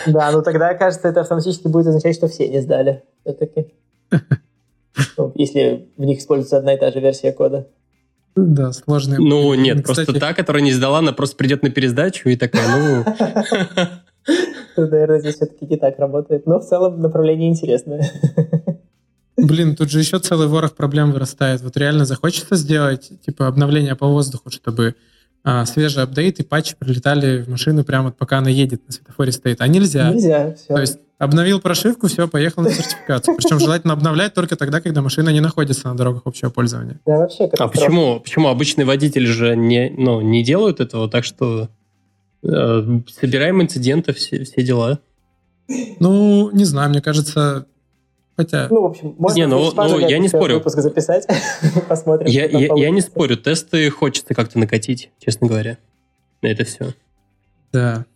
Да, 0.07 0.31
ну 0.31 0.43
тогда, 0.43 0.75
кажется, 0.75 1.09
это 1.09 1.23
автоматически 1.23 1.69
будет 1.69 1.87
означать, 1.87 2.17
что 2.17 2.29
все 2.29 2.49
не 2.49 2.61
сдали. 2.61 3.03
Все-таки. 3.25 3.67
Ну, 5.17 5.33
если 5.37 5.89
в 5.97 6.05
них 6.05 6.19
используется 6.19 6.59
одна 6.59 6.75
и 6.75 6.79
та 6.79 6.91
же 6.91 7.01
версия 7.01 7.33
кода. 7.33 7.67
Да, 8.35 8.73
сложные. 8.73 9.19
Ну, 9.19 9.55
нет, 9.55 9.83
Кстати... 9.83 10.07
просто 10.07 10.21
та, 10.21 10.35
которая 10.35 10.63
не 10.63 10.73
сдала, 10.73 10.99
она 10.99 11.13
просто 11.13 11.37
придет 11.37 11.63
на 11.63 11.71
пересдачу 11.71 12.29
и 12.29 12.37
такая, 12.37 12.67
ну... 12.77 13.05
Наверное, 14.77 15.21
здесь 15.21 15.37
все-таки 15.37 15.67
не 15.67 15.77
так 15.77 15.99
работает. 15.99 16.47
Но 16.47 16.61
в 16.61 16.65
целом 16.65 17.01
направление 17.01 17.51
интересное. 17.51 18.11
Блин, 19.37 19.77
тут 19.77 19.91
же 19.91 19.99
еще 19.99 20.19
целый 20.19 20.47
ворох 20.47 20.75
проблем 20.75 21.13
вырастает. 21.13 21.61
Вот 21.63 21.77
реально 21.77 22.05
захочется 22.05 22.57
сделать, 22.57 23.11
типа, 23.25 23.49
обновление 23.49 23.97
по 23.97 24.07
воздуху, 24.07 24.51
чтобы 24.51 24.95
а, 25.45 25.67
свежий 25.67 26.03
апдейт 26.03 26.39
и 26.41 26.45
патчи 26.45 26.77
прилетали 26.79 27.43
в 27.43 27.49
машину 27.49 27.85
прямо 27.85 28.07
вот 28.07 28.17
пока 28.17 28.39
она 28.39 28.51
едет, 28.51 28.87
на 28.87 28.93
светофоре 28.93 29.33
стоит. 29.33 29.61
А 29.61 29.67
нельзя. 29.67 30.11
Нельзя, 30.11 30.55
все. 30.55 30.75
То 30.75 30.81
есть 30.81 30.99
обновил 31.19 31.61
прошивку, 31.61 32.09
все, 32.09 32.29
поехал 32.29 32.63
на 32.63 32.71
сертификацию. 32.71 33.37
Причем 33.37 33.59
желательно 33.59 33.93
обновлять 33.93 34.35
только 34.35 34.57
тогда, 34.57 34.81
когда 34.81 35.03
машина 35.03 35.31
не 35.31 35.41
находится 35.41 35.89
на 35.89 35.97
дорогах 35.97 36.23
общего 36.27 36.51
пользования. 36.51 37.01
Да, 37.07 37.19
вообще 37.19 37.45
А 37.59 37.69
почему? 37.69 38.21
Почему 38.21 38.49
обычные 38.49 38.85
водители 38.85 39.27
же 39.27 39.57
не, 39.57 39.91
ну, 39.91 40.21
не 40.21 40.45
делают 40.45 40.81
этого, 40.81 41.09
так 41.09 41.25
что 41.25 41.69
э, 42.45 43.01
собираем 43.21 43.63
инциденты, 43.63 44.13
все, 44.13 44.45
все 44.45 44.63
дела. 44.63 45.01
Ну, 46.01 46.51
не 46.53 46.65
знаю, 46.65 46.91
мне 46.91 47.01
кажется, 47.01 47.67
Хотя... 48.37 48.69
Ну, 48.71 48.83
в 48.83 48.87
общем, 48.87 49.15
можно 49.19 49.37
не, 49.37 49.47
ну, 49.47 49.73
ну, 49.75 49.99
я 49.99 50.19
не 50.19 50.29
спорю. 50.29 50.55
выпуск 50.55 50.79
записать, 50.79 51.27
посмотрим. 51.89 52.29
Я, 52.29 52.47
я, 52.47 52.69
я 52.75 52.91
не 52.91 53.01
спорю, 53.03 53.37
тесты 53.37 53.91
хочется 53.91 54.35
как-то 54.35 54.59
накатить, 54.59 55.11
честно 55.19 55.49
говоря, 55.49 55.79
на 56.41 56.49
это 56.49 56.65
все. 56.65 56.95
Да. 57.73 58.07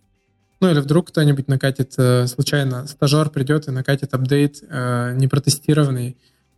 Ну 0.61 0.71
или 0.71 0.81
вдруг 0.81 1.09
кто-нибудь 1.09 1.49
накатит, 1.49 1.95
э, 1.99 2.27
случайно 2.27 2.87
стажер 2.87 3.29
придет 3.29 3.69
и 3.69 3.71
накатит 3.71 4.15
апдейт 4.15 4.63
э, 4.63 5.13
непротестированный, 5.15 6.17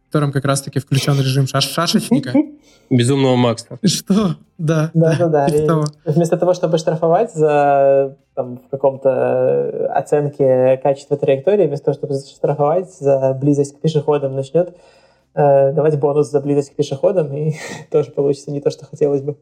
котором 0.08 0.32
как 0.32 0.44
раз-таки 0.44 0.78
включен 0.78 1.18
режим 1.18 1.46
шаш 1.46 1.64
шашечника. 1.64 2.32
Безумного 2.90 3.36
Макса. 3.36 3.78
Что? 3.84 4.36
Да. 4.56 4.90
Да, 4.94 5.14
да, 5.18 5.28
да. 5.28 5.48
Типа 5.48 5.84
вместо 6.06 6.38
того, 6.38 6.54
чтобы 6.54 6.78
штрафовать 6.78 7.34
за 7.34 8.16
там, 8.34 8.58
в 8.58 8.68
каком-то 8.70 9.08
э, 9.10 9.86
оценке 9.88 10.78
качества 10.82 11.16
траектории, 11.16 11.66
вместо 11.66 11.86
того, 11.86 11.94
чтобы 11.94 12.14
штрафовать 12.18 12.90
за 12.98 13.36
близость 13.38 13.76
к 13.76 13.80
пешеходам, 13.80 14.34
начнет 14.34 14.74
э, 15.34 15.72
давать 15.72 15.98
бонус 15.98 16.30
за 16.30 16.40
близость 16.40 16.70
к 16.70 16.76
пешеходам, 16.76 17.34
и 17.36 17.56
тоже 17.90 18.10
получится 18.10 18.50
не 18.50 18.60
то, 18.60 18.70
что 18.70 18.86
хотелось 18.86 19.20
бы. 19.20 19.36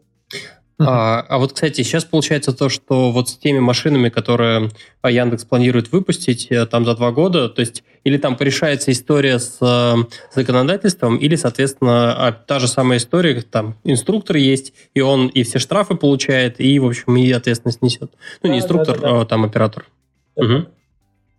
А, 0.79 1.21
а 1.21 1.39
вот, 1.39 1.55
кстати, 1.55 1.83
сейчас 1.83 2.05
получается 2.05 2.53
то, 2.53 2.69
что 2.69 3.11
вот 3.11 3.31
с 3.31 3.37
теми 3.37 3.61
машинами, 3.61 4.11
которые 4.11 4.71
а, 5.01 5.11
Яндекс 5.11 5.45
планирует 5.45 5.91
выпустить 5.91 6.49
э, 6.51 6.67
там 6.67 6.85
за 6.85 6.95
два 6.95 7.13
года, 7.13 7.49
то 7.49 7.61
есть 7.61 7.83
или 8.05 8.19
там 8.19 8.37
порешается 8.37 8.93
история 8.93 9.39
с 9.39 9.57
э, 9.63 9.95
законодательством, 10.35 11.17
или, 11.17 11.35
соответственно, 11.35 12.29
а, 12.29 12.33
та 12.33 12.59
же 12.59 12.69
самая 12.69 12.99
история, 12.99 13.41
там 13.41 13.77
инструктор 13.85 14.37
есть, 14.37 14.75
и 14.93 15.01
он 15.01 15.29
и 15.29 15.45
все 15.45 15.59
штрафы 15.59 15.95
получает, 15.95 16.61
и, 16.61 16.79
в 16.79 16.87
общем, 16.87 17.17
и 17.17 17.31
ответственность 17.33 17.81
несет. 17.81 18.13
Ну, 18.43 18.51
не 18.51 18.59
инструктор, 18.59 18.97
да, 18.97 19.03
да, 19.03 19.13
да. 19.15 19.21
а 19.23 19.25
там 19.25 19.45
оператор. 19.45 19.87
Угу. 20.35 20.67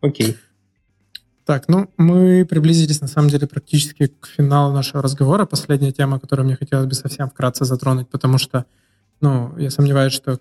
Окей. 0.01 0.35
Так, 1.45 1.67
ну, 1.67 1.89
мы 1.95 2.43
приблизились, 2.43 3.01
на 3.01 3.07
самом 3.07 3.29
деле, 3.29 3.45
практически 3.45 4.07
к 4.07 4.27
финалу 4.27 4.73
нашего 4.73 5.03
разговора. 5.03 5.45
Последняя 5.45 5.91
тема, 5.91 6.19
которую 6.19 6.47
мне 6.47 6.55
хотелось 6.55 6.87
бы 6.87 6.95
совсем 6.95 7.29
вкратце 7.29 7.65
затронуть, 7.65 8.09
потому 8.09 8.39
что 8.39 8.65
ну, 9.21 9.57
я 9.57 9.71
сомневаюсь, 9.71 10.13
что 10.13 10.39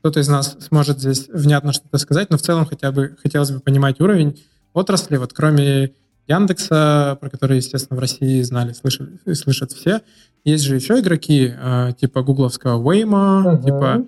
кто-то 0.00 0.20
из 0.20 0.28
нас 0.28 0.56
сможет 0.60 1.00
здесь 1.00 1.28
внятно 1.28 1.72
что-то 1.72 1.98
сказать, 1.98 2.30
но 2.30 2.36
в 2.36 2.42
целом 2.42 2.66
хотя 2.66 2.92
бы 2.92 3.16
хотелось 3.22 3.50
бы 3.50 3.60
понимать 3.60 4.00
уровень 4.00 4.42
отрасли, 4.72 5.16
вот 5.16 5.32
кроме 5.32 5.92
Яндекса, 6.28 7.18
про 7.20 7.30
который, 7.30 7.56
естественно, 7.58 7.96
в 7.96 8.00
России 8.00 8.42
знали, 8.42 8.72
слышали, 8.72 9.18
слышат 9.34 9.72
все. 9.72 10.00
Есть 10.44 10.64
же 10.64 10.74
еще 10.74 10.98
игроки, 10.98 11.52
э, 11.56 11.92
типа 12.00 12.22
гугловского 12.22 12.82
Waymo, 12.82 13.54
угу. 13.54 13.64
типа 13.64 14.06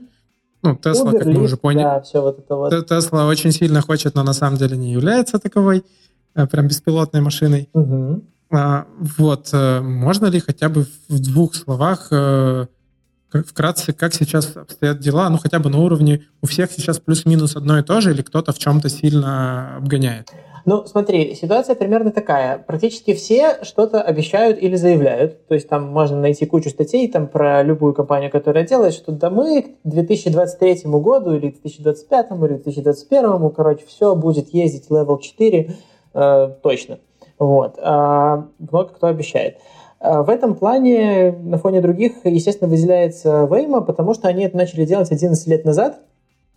ну, 0.63 0.77
Тесла, 0.77 1.13
как 1.13 1.27
мы 1.27 1.43
уже 1.43 1.57
поняли. 1.57 1.85
Да, 1.85 2.01
все 2.01 2.21
вот 2.21 2.39
это 2.39 2.55
вот. 2.57 2.87
Тесла 2.87 3.27
очень 3.27 3.53
сильно 3.53 3.81
хочет, 3.81 4.15
но 4.15 4.25
на 4.25 4.33
самом 4.33 4.57
деле 4.57 4.77
не 4.77 4.93
является 4.93 5.39
таковой 5.39 5.85
э, 6.35 6.47
прям 6.47 6.67
беспилотной 6.67 7.21
машиной. 7.21 7.69
Угу. 7.73 8.25
А, 8.51 8.87
вот, 8.99 9.51
э, 9.53 9.81
можно 9.81 10.27
ли 10.27 10.41
хотя 10.41 10.69
бы 10.69 10.87
в 11.09 11.21
двух 11.21 11.55
словах 11.55 12.09
э, 12.11 12.67
вкратце, 13.31 13.93
как 13.93 14.15
сейчас 14.15 14.57
обстоят 14.57 15.01
дела, 15.01 15.29
ну 15.29 15.39
хотя 15.39 15.59
бы 15.59 15.71
на 15.71 15.79
уровне 15.79 16.27
у 16.43 16.47
всех 16.47 16.71
сейчас 16.73 16.99
плюс-минус 16.99 17.57
одно 17.57 17.79
и 17.79 17.83
то 17.83 18.01
же, 18.01 18.13
или 18.13 18.23
кто-то 18.23 18.53
в 18.53 18.59
чем-то 18.59 18.89
сильно 18.89 19.77
обгоняет? 19.77 20.31
Ну, 20.65 20.85
смотри, 20.85 21.35
ситуация 21.35 21.75
примерно 21.75 22.11
такая. 22.11 22.59
Практически 22.59 23.15
все 23.15 23.65
что-то 23.65 24.03
обещают 24.03 24.63
или 24.63 24.77
заявляют. 24.77 25.47
То 25.47 25.55
есть 25.55 25.67
там 25.67 25.89
можно 25.89 26.21
найти 26.21 26.45
кучу 26.45 26.69
статей 26.69 27.11
там 27.11 27.27
про 27.27 27.63
любую 27.63 27.95
компанию, 27.95 28.31
которая 28.31 28.67
делает, 28.67 28.93
что 28.93 29.11
да 29.13 29.31
мы 29.31 29.63
к 29.63 29.69
2023 29.85 30.83
году 30.85 31.33
или 31.33 31.49
2025 31.63 32.27
или 32.33 32.55
2021, 32.57 33.51
короче, 33.51 33.87
все 33.87 34.15
будет 34.15 34.53
ездить 34.53 34.91
level 34.91 35.19
4 35.19 35.77
э, 36.13 36.51
точно. 36.63 36.99
Вот. 37.39 37.79
А 37.81 38.49
много 38.59 38.91
кто 38.91 39.07
обещает. 39.07 39.57
В 40.01 40.31
этом 40.31 40.55
плане 40.55 41.33
на 41.33 41.59
фоне 41.59 41.81
других, 41.81 42.25
естественно, 42.25 42.71
выделяется 42.71 43.49
Waymo, 43.51 43.85
потому 43.85 44.15
что 44.15 44.29
они 44.29 44.45
это 44.45 44.57
начали 44.57 44.85
делать 44.85 45.11
11 45.11 45.47
лет 45.49 45.65
назад. 45.65 46.01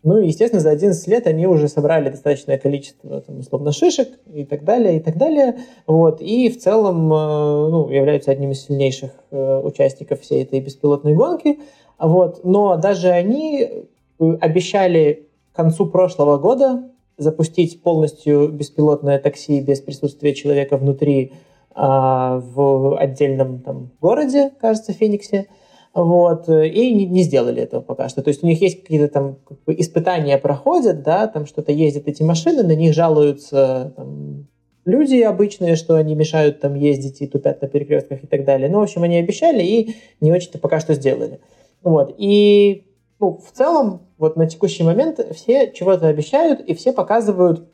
Ну 0.03 0.17
и, 0.17 0.27
естественно, 0.27 0.61
за 0.61 0.71
11 0.71 1.07
лет 1.07 1.27
они 1.27 1.45
уже 1.45 1.67
собрали 1.67 2.09
достаточное 2.09 2.57
количество, 2.57 3.21
там, 3.21 3.39
условно, 3.39 3.71
шишек 3.71 4.09
и 4.33 4.45
так 4.45 4.63
далее, 4.63 4.97
и 4.97 4.99
так 4.99 5.17
далее. 5.17 5.59
Вот. 5.85 6.21
И 6.21 6.49
в 6.49 6.59
целом 6.59 7.13
э, 7.13 7.69
ну, 7.69 7.89
являются 7.89 8.31
одним 8.31 8.51
из 8.51 8.65
сильнейших 8.65 9.11
э, 9.29 9.61
участников 9.63 10.21
всей 10.21 10.41
этой 10.41 10.59
беспилотной 10.59 11.13
гонки. 11.13 11.59
Вот. 11.99 12.43
Но 12.43 12.77
даже 12.77 13.09
они 13.09 13.61
э, 13.61 14.33
обещали 14.39 15.27
к 15.53 15.55
концу 15.55 15.85
прошлого 15.85 16.39
года 16.39 16.83
запустить 17.17 17.83
полностью 17.83 18.47
беспилотное 18.47 19.19
такси 19.19 19.59
без 19.59 19.81
присутствия 19.81 20.33
человека 20.33 20.77
внутри 20.77 21.33
а, 21.33 21.35
в 21.75 22.97
отдельном 22.99 23.59
там, 23.59 23.91
городе, 24.01 24.51
кажется, 24.59 24.93
Фениксе, 24.93 25.47
вот, 25.93 26.47
и 26.47 26.93
не, 26.93 27.05
не 27.05 27.23
сделали 27.23 27.61
этого 27.61 27.81
пока 27.81 28.07
что. 28.09 28.21
То 28.21 28.29
есть 28.29 28.43
у 28.43 28.47
них 28.47 28.61
есть 28.61 28.81
какие-то 28.81 29.09
там 29.09 29.37
как 29.47 29.63
бы, 29.63 29.75
испытания 29.77 30.37
проходят, 30.37 31.03
да, 31.03 31.27
там 31.27 31.45
что-то 31.45 31.71
ездят 31.71 32.07
эти 32.07 32.23
машины, 32.23 32.63
на 32.63 32.75
них 32.75 32.93
жалуются 32.93 33.93
там, 33.95 34.47
люди 34.85 35.17
обычные, 35.21 35.75
что 35.75 35.95
они 35.95 36.15
мешают 36.15 36.61
там 36.61 36.75
ездить 36.75 37.21
и 37.21 37.27
тупят 37.27 37.61
на 37.61 37.67
перекрестках 37.67 38.23
и 38.23 38.27
так 38.27 38.45
далее. 38.45 38.69
Ну, 38.69 38.79
в 38.79 38.83
общем, 38.83 39.03
они 39.03 39.17
обещали 39.17 39.63
и 39.63 39.95
не 40.21 40.31
очень-то 40.31 40.59
пока 40.59 40.79
что 40.79 40.93
сделали. 40.93 41.41
Вот, 41.83 42.15
и 42.17 42.85
ну, 43.19 43.37
в 43.37 43.55
целом, 43.55 44.07
вот 44.17 44.35
на 44.35 44.47
текущий 44.47 44.83
момент 44.83 45.19
все 45.35 45.71
чего-то 45.71 46.07
обещают, 46.07 46.59
и 46.61 46.73
все 46.73 46.93
показывают 46.93 47.59
а, 47.59 47.65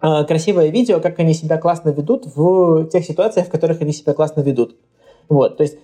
красивое 0.00 0.68
видео, 0.68 1.00
как 1.00 1.18
они 1.18 1.34
себя 1.34 1.58
классно 1.58 1.90
ведут 1.90 2.26
в 2.34 2.86
тех 2.86 3.04
ситуациях, 3.04 3.46
в 3.46 3.50
которых 3.50 3.80
они 3.80 3.92
себя 3.92 4.14
классно 4.14 4.40
ведут. 4.42 4.76
Вот, 5.28 5.56
то 5.56 5.62
есть, 5.62 5.78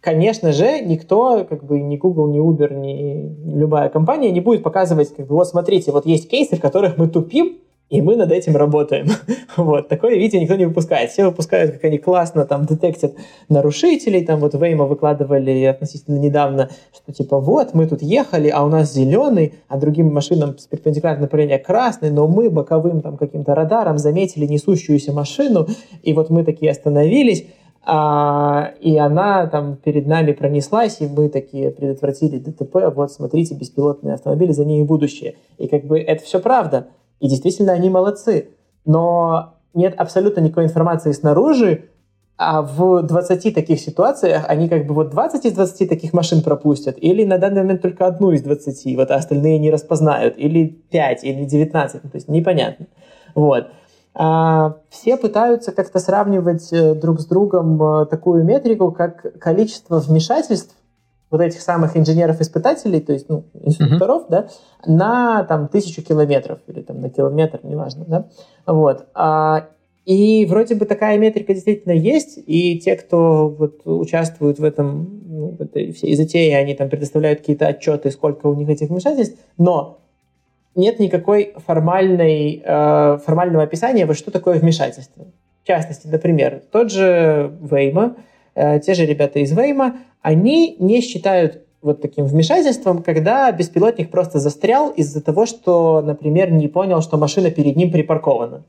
конечно 0.00 0.52
же, 0.52 0.80
никто, 0.80 1.44
как 1.44 1.64
бы 1.64 1.80
ни 1.80 1.96
Google, 1.96 2.28
ни 2.28 2.40
Uber, 2.40 2.72
ни 2.74 3.58
любая 3.58 3.88
компания 3.88 4.30
не 4.30 4.40
будет 4.40 4.62
показывать, 4.62 5.14
как 5.14 5.26
бы, 5.26 5.34
вот 5.34 5.48
смотрите, 5.48 5.92
вот 5.92 6.06
есть 6.06 6.30
кейсы, 6.30 6.56
в 6.56 6.60
которых 6.60 6.96
мы 6.96 7.08
тупим, 7.08 7.58
и 7.88 8.02
мы 8.02 8.16
над 8.16 8.32
этим 8.32 8.56
работаем. 8.56 9.06
вот. 9.56 9.88
Такое 9.88 10.16
видео 10.16 10.40
никто 10.40 10.56
не 10.56 10.66
выпускает. 10.66 11.10
Все 11.10 11.24
выпускают, 11.24 11.72
как 11.72 11.84
они 11.84 11.98
классно 11.98 12.44
там 12.44 12.66
детектят 12.66 13.14
нарушителей. 13.48 14.24
Там 14.24 14.40
вот 14.40 14.54
Вейма 14.54 14.86
выкладывали 14.86 15.64
относительно 15.64 16.18
недавно, 16.18 16.70
что 16.92 17.12
типа 17.12 17.38
вот, 17.38 17.74
мы 17.74 17.86
тут 17.86 18.02
ехали, 18.02 18.48
а 18.48 18.64
у 18.64 18.68
нас 18.68 18.92
зеленый, 18.92 19.54
а 19.68 19.78
другим 19.78 20.12
машинам 20.12 20.58
с 20.58 20.66
перпендикулярным 20.66 21.22
направлением 21.22 21.62
красный, 21.62 22.10
но 22.10 22.26
мы 22.26 22.50
боковым 22.50 23.02
там 23.02 23.16
каким-то 23.16 23.54
радаром 23.54 23.98
заметили 23.98 24.46
несущуюся 24.46 25.12
машину, 25.12 25.68
и 26.02 26.12
вот 26.12 26.28
мы 26.28 26.44
такие 26.44 26.72
остановились, 26.72 27.46
а, 27.84 28.72
и 28.80 28.96
она 28.96 29.46
там 29.46 29.76
перед 29.76 30.08
нами 30.08 30.32
пронеслась, 30.32 31.00
и 31.00 31.06
мы 31.06 31.28
такие 31.28 31.70
предотвратили 31.70 32.38
ДТП, 32.38 32.92
вот 32.92 33.12
смотрите, 33.12 33.54
беспилотные 33.54 34.14
автомобили, 34.14 34.50
за 34.50 34.64
ними 34.64 34.84
будущее. 34.84 35.36
И 35.56 35.68
как 35.68 35.84
бы 35.84 36.00
это 36.00 36.24
все 36.24 36.40
правда. 36.40 36.88
И 37.20 37.28
действительно, 37.28 37.72
они 37.72 37.90
молодцы. 37.90 38.50
Но 38.84 39.56
нет 39.74 39.94
абсолютно 39.96 40.40
никакой 40.40 40.64
информации 40.64 41.12
снаружи, 41.12 41.90
а 42.38 42.60
в 42.60 43.02
20 43.02 43.54
таких 43.54 43.80
ситуациях 43.80 44.44
они 44.48 44.68
как 44.68 44.86
бы 44.86 44.94
вот 44.94 45.10
20 45.10 45.46
из 45.46 45.52
20 45.52 45.88
таких 45.88 46.12
машин 46.12 46.42
пропустят, 46.42 46.96
или 46.98 47.24
на 47.24 47.38
данный 47.38 47.62
момент 47.62 47.82
только 47.82 48.06
одну 48.06 48.32
из 48.32 48.42
20, 48.42 48.96
вот, 48.96 49.10
а 49.10 49.14
остальные 49.14 49.58
не 49.58 49.70
распознают, 49.70 50.34
или 50.36 50.66
5, 50.66 51.24
или 51.24 51.44
19, 51.44 52.04
ну, 52.04 52.10
то 52.10 52.16
есть 52.16 52.28
непонятно. 52.28 52.86
Вот. 53.34 53.68
А, 54.14 54.76
все 54.90 55.16
пытаются 55.16 55.72
как-то 55.72 55.98
сравнивать 55.98 56.72
э, 56.72 56.94
друг 56.94 57.20
с 57.20 57.26
другом 57.26 57.82
э, 57.82 58.06
такую 58.06 58.44
метрику, 58.44 58.90
как 58.90 59.38
количество 59.38 59.98
вмешательств 59.98 60.74
вот 61.30 61.40
этих 61.40 61.60
самых 61.60 61.96
инженеров-испытателей, 61.96 63.00
то 63.00 63.12
есть 63.12 63.28
ну, 63.28 63.44
инструкторов, 63.54 64.22
uh-huh. 64.22 64.30
да, 64.30 64.48
на 64.86 65.44
там 65.44 65.68
тысячу 65.68 66.02
километров 66.02 66.60
или 66.68 66.82
там 66.82 67.00
на 67.00 67.10
километр, 67.10 67.60
неважно, 67.62 68.04
да, 68.06 68.28
вот. 68.66 69.06
А, 69.14 69.68
и 70.04 70.46
вроде 70.46 70.76
бы 70.76 70.86
такая 70.86 71.18
метрика 71.18 71.52
действительно 71.52 71.92
есть, 71.92 72.38
и 72.46 72.78
те, 72.78 72.94
кто 72.94 73.48
вот 73.48 73.80
участвуют 73.84 74.60
в 74.60 74.64
этом, 74.64 75.20
ну, 75.26 75.48
в 75.58 75.60
этой 75.60 75.92
всей 75.92 76.14
затее, 76.14 76.56
они 76.56 76.74
там 76.74 76.88
предоставляют 76.88 77.40
какие-то 77.40 77.66
отчеты, 77.66 78.12
сколько 78.12 78.46
у 78.46 78.54
них 78.54 78.68
этих 78.68 78.88
вмешательств, 78.88 79.36
но 79.58 79.98
нет 80.76 81.00
никакой 81.00 81.54
формальной, 81.66 82.62
э, 82.64 83.18
формального 83.24 83.64
описания, 83.64 84.06
вот 84.06 84.16
что 84.16 84.30
такое 84.30 84.60
вмешательство. 84.60 85.24
В 85.64 85.66
частности, 85.66 86.06
например, 86.06 86.62
тот 86.70 86.92
же 86.92 87.50
Вейма, 87.60 88.14
те 88.56 88.94
же 88.94 89.06
ребята 89.06 89.38
из 89.38 89.52
Вейма, 89.52 89.98
они 90.22 90.76
не 90.78 91.00
считают 91.02 91.62
вот 91.82 92.00
таким 92.00 92.24
вмешательством, 92.24 93.02
когда 93.02 93.50
беспилотник 93.52 94.10
просто 94.10 94.38
застрял 94.38 94.90
из-за 94.90 95.22
того, 95.22 95.46
что, 95.46 96.02
например, 96.02 96.50
не 96.50 96.68
понял, 96.68 97.00
что 97.00 97.16
машина 97.16 97.50
перед 97.50 97.76
ним 97.76 97.92
припаркована. 97.92 98.64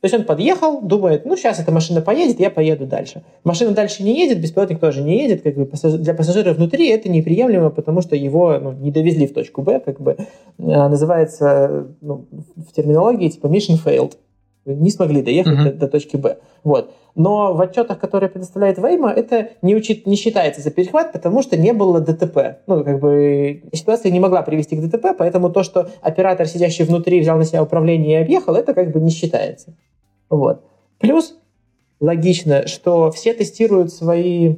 То 0.00 0.04
есть 0.04 0.14
он 0.14 0.24
подъехал, 0.24 0.80
думает, 0.80 1.24
ну 1.24 1.36
сейчас 1.36 1.58
эта 1.58 1.72
машина 1.72 2.00
поедет, 2.00 2.38
я 2.38 2.50
поеду 2.50 2.86
дальше. 2.86 3.24
Машина 3.42 3.72
дальше 3.72 4.04
не 4.04 4.16
едет, 4.16 4.40
беспилотник 4.40 4.78
тоже 4.78 5.02
не 5.02 5.18
едет. 5.22 5.42
Как 5.42 5.56
бы 5.56 5.68
для 5.98 6.14
пассажира 6.14 6.52
внутри 6.52 6.88
это 6.88 7.08
неприемлемо, 7.08 7.70
потому 7.70 8.00
что 8.00 8.14
его 8.14 8.58
ну, 8.60 8.72
не 8.72 8.92
довезли 8.92 9.26
в 9.26 9.34
точку 9.34 9.62
Б, 9.62 9.80
как 9.80 10.00
бы 10.00 10.16
а, 10.60 10.88
называется 10.88 11.88
ну, 12.00 12.26
в 12.54 12.72
терминологии 12.72 13.28
типа 13.28 13.46
mission 13.48 13.76
failed. 13.84 14.12
Не 14.74 14.90
смогли 14.90 15.22
доехать 15.22 15.58
uh-huh. 15.58 15.72
до, 15.72 15.78
до 15.78 15.88
точки 15.88 16.16
Б. 16.16 16.38
Вот. 16.64 16.92
Но 17.14 17.54
в 17.54 17.60
отчетах, 17.60 17.98
которые 17.98 18.30
предоставляет 18.30 18.78
Вейма, 18.78 19.10
это 19.10 19.50
не, 19.62 19.74
учит, 19.74 20.06
не 20.06 20.16
считается 20.16 20.60
за 20.60 20.70
перехват, 20.70 21.12
потому 21.12 21.42
что 21.42 21.56
не 21.56 21.72
было 21.72 22.00
ДТП. 22.00 22.60
Ну, 22.66 22.84
как 22.84 23.00
бы 23.00 23.62
ситуация 23.72 24.12
не 24.12 24.20
могла 24.20 24.42
привести 24.42 24.76
к 24.76 24.80
ДТП, 24.80 25.08
поэтому 25.18 25.50
то, 25.50 25.62
что 25.62 25.88
оператор, 26.00 26.46
сидящий 26.46 26.84
внутри, 26.84 27.20
взял 27.20 27.36
на 27.36 27.44
себя 27.44 27.62
управление 27.62 28.20
и 28.20 28.22
объехал, 28.22 28.54
это 28.54 28.72
как 28.74 28.92
бы 28.92 29.00
не 29.00 29.10
считается. 29.10 29.74
Вот. 30.30 30.62
Плюс 30.98 31.36
логично, 32.00 32.66
что 32.66 33.10
все 33.10 33.34
тестируют 33.34 33.92
свои 33.92 34.56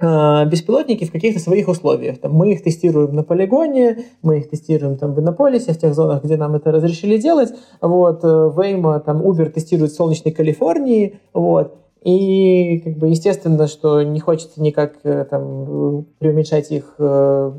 беспилотники 0.00 1.04
в 1.04 1.12
каких-то 1.12 1.40
своих 1.40 1.68
условиях. 1.68 2.18
Там, 2.18 2.32
мы 2.32 2.52
их 2.52 2.62
тестируем 2.62 3.14
на 3.14 3.22
полигоне, 3.22 4.04
мы 4.22 4.38
их 4.38 4.48
тестируем 4.48 4.96
там, 4.96 5.14
в 5.14 5.20
Иннополисе, 5.20 5.72
в 5.72 5.78
тех 5.78 5.94
зонах, 5.94 6.24
где 6.24 6.36
нам 6.36 6.54
это 6.54 6.72
разрешили 6.72 7.18
делать. 7.18 7.50
Вот, 7.80 8.22
Вейма, 8.22 8.96
э, 8.96 9.00
там, 9.00 9.22
Uber 9.22 9.50
тестирует 9.50 9.92
в 9.92 9.96
солнечной 9.96 10.32
Калифорнии. 10.32 11.20
Вот. 11.34 11.76
И, 12.02 12.80
как 12.82 12.96
бы, 12.96 13.08
естественно, 13.08 13.66
что 13.66 14.02
не 14.02 14.20
хочется 14.20 14.62
никак 14.62 14.94
э, 15.02 15.26
там, 15.28 16.06
преуменьшать 16.18 16.70
их 16.70 16.94
э, 16.98 17.52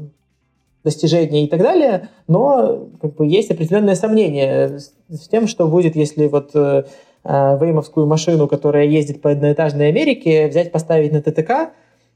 достижения 0.84 1.46
и 1.46 1.48
так 1.48 1.62
далее, 1.62 2.10
но 2.28 2.88
как 3.00 3.16
бы 3.16 3.28
есть 3.28 3.52
определенное 3.52 3.96
сомнение 3.96 4.80
с, 4.80 5.28
тем, 5.30 5.48
что 5.48 5.68
будет, 5.68 5.96
если 5.96 6.28
вот 6.28 6.52
э, 6.56 6.86
э, 7.24 7.58
веймовскую 7.60 8.08
машину, 8.08 8.48
которая 8.48 8.86
ездит 8.86 9.22
по 9.22 9.30
одноэтажной 9.30 9.90
Америке, 9.90 10.48
взять, 10.48 10.72
поставить 10.72 11.12
на 11.12 11.22
ТТК, 11.22 11.74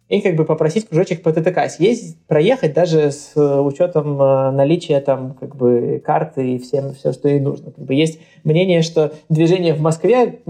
и 0.08 0.22
как 0.22 0.36
бы 0.36 0.46
попросить 0.46 0.88
кружочек 0.88 1.24
по 1.24 1.34
ТТК 1.34 1.68
съездить, 1.68 2.18
проехать 2.28 2.74
даже 2.74 3.12
с 3.12 3.32
э, 3.36 3.60
учетом 3.60 4.22
э, 4.22 4.52
наличия 4.52 5.00
там 5.00 5.34
как 5.34 5.56
бы 5.56 6.02
карты 6.06 6.54
и 6.54 6.60
всем 6.60 6.94
все, 6.94 7.12
что 7.12 7.28
ей 7.28 7.40
нужно. 7.40 7.72
Как 7.72 7.84
бы 7.84 7.94
есть 7.96 8.20
мнение, 8.44 8.84
что 8.84 9.14
движение 9.30 9.74
в 9.74 9.82
Москве 9.82 10.42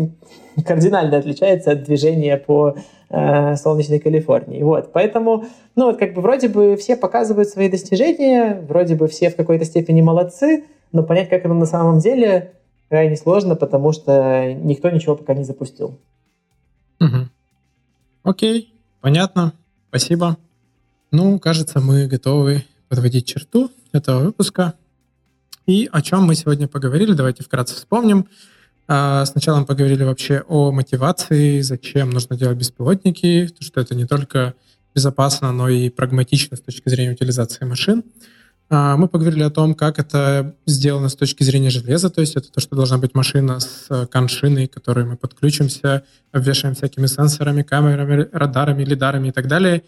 кардинально 0.65 1.17
отличается 1.17 1.71
от 1.71 1.83
движения 1.83 2.35
по 2.35 2.75
э, 3.09 3.55
солнечной 3.55 3.99
Калифорнии. 3.99 4.61
Вот, 4.61 4.91
поэтому, 4.91 5.45
ну 5.77 5.85
вот 5.85 5.97
как 5.97 6.13
бы 6.13 6.21
вроде 6.21 6.49
бы 6.49 6.75
все 6.75 6.97
показывают 6.97 7.47
свои 7.47 7.69
достижения, 7.69 8.61
вроде 8.67 8.95
бы 8.95 9.07
все 9.07 9.29
в 9.29 9.37
какой-то 9.37 9.63
степени 9.63 10.01
молодцы, 10.01 10.65
но 10.91 11.01
понять, 11.03 11.29
как 11.29 11.45
это 11.45 11.53
на 11.53 11.65
самом 11.65 11.99
деле, 11.99 12.51
крайне 12.89 13.15
сложно, 13.15 13.55
потому 13.55 13.93
что 13.93 14.53
никто 14.53 14.89
ничего 14.89 15.15
пока 15.15 15.33
не 15.33 15.45
запустил. 15.45 15.97
Угу. 16.99 17.29
Окей. 18.23 18.74
Понятно. 19.05 19.53
Спасибо. 19.89 20.35
Ну, 21.11 21.37
кажется, 21.37 21.79
мы 21.79 22.07
готовы 22.07 22.65
подводить 22.89 23.27
черту 23.27 23.69
этого 23.91 24.23
выпуска. 24.23 24.73
И 25.67 25.87
о 25.91 26.01
чем 26.01 26.23
мы 26.23 26.33
сегодня 26.33 26.67
поговорили, 26.67 27.13
давайте 27.13 27.43
вкратце 27.43 27.75
вспомним. 27.75 28.25
А, 28.87 29.23
сначала 29.25 29.59
мы 29.59 29.67
поговорили 29.67 30.03
вообще 30.03 30.43
о 30.47 30.71
мотивации, 30.71 31.61
зачем 31.61 32.09
нужно 32.09 32.35
делать 32.35 32.57
беспилотники, 32.57 33.47
что 33.59 33.79
это 33.79 33.93
не 33.93 34.07
только 34.07 34.55
безопасно, 34.95 35.51
но 35.51 35.69
и 35.69 35.91
прагматично 35.91 36.57
с 36.57 36.61
точки 36.61 36.89
зрения 36.89 37.11
утилизации 37.11 37.63
машин. 37.63 38.03
А, 38.69 38.97
мы 38.97 39.07
поговорили 39.07 39.43
о 39.43 39.51
том, 39.51 39.75
как 39.75 39.99
это 39.99 40.55
сделано 40.65 41.09
с 41.09 41.15
точки 41.15 41.43
зрения 41.43 41.69
железа, 41.69 42.09
то 42.09 42.21
есть 42.21 42.35
это 42.35 42.51
то, 42.51 42.59
что 42.59 42.75
должна 42.75 42.97
быть 42.97 43.13
машина 43.13 43.59
с 43.59 43.85
э, 43.89 44.07
коншиной, 44.07 44.67
к 44.67 44.73
которой 44.73 45.05
мы 45.05 45.17
подключимся, 45.17 46.03
обвешаем 46.31 46.73
всякими 46.73 47.05
сенсорами, 47.05 47.61
камерами, 47.61 48.27
радарами, 48.31 48.83
лидарами 48.83 49.27
и 49.27 49.31
так 49.31 49.47
далее. 49.47 49.83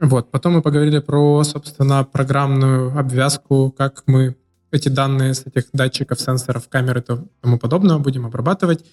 Вот. 0.00 0.30
Потом 0.32 0.54
мы 0.54 0.62
поговорили 0.62 0.98
про, 0.98 1.44
собственно, 1.44 2.02
программную 2.04 2.98
обвязку, 2.98 3.72
как 3.76 4.02
мы 4.06 4.36
эти 4.72 4.88
данные 4.88 5.34
с 5.34 5.46
этих 5.46 5.68
датчиков, 5.72 6.20
сенсоров, 6.20 6.68
камер 6.68 6.98
и 6.98 7.02
тому 7.40 7.58
подобное 7.58 7.98
будем 7.98 8.26
обрабатывать, 8.26 8.84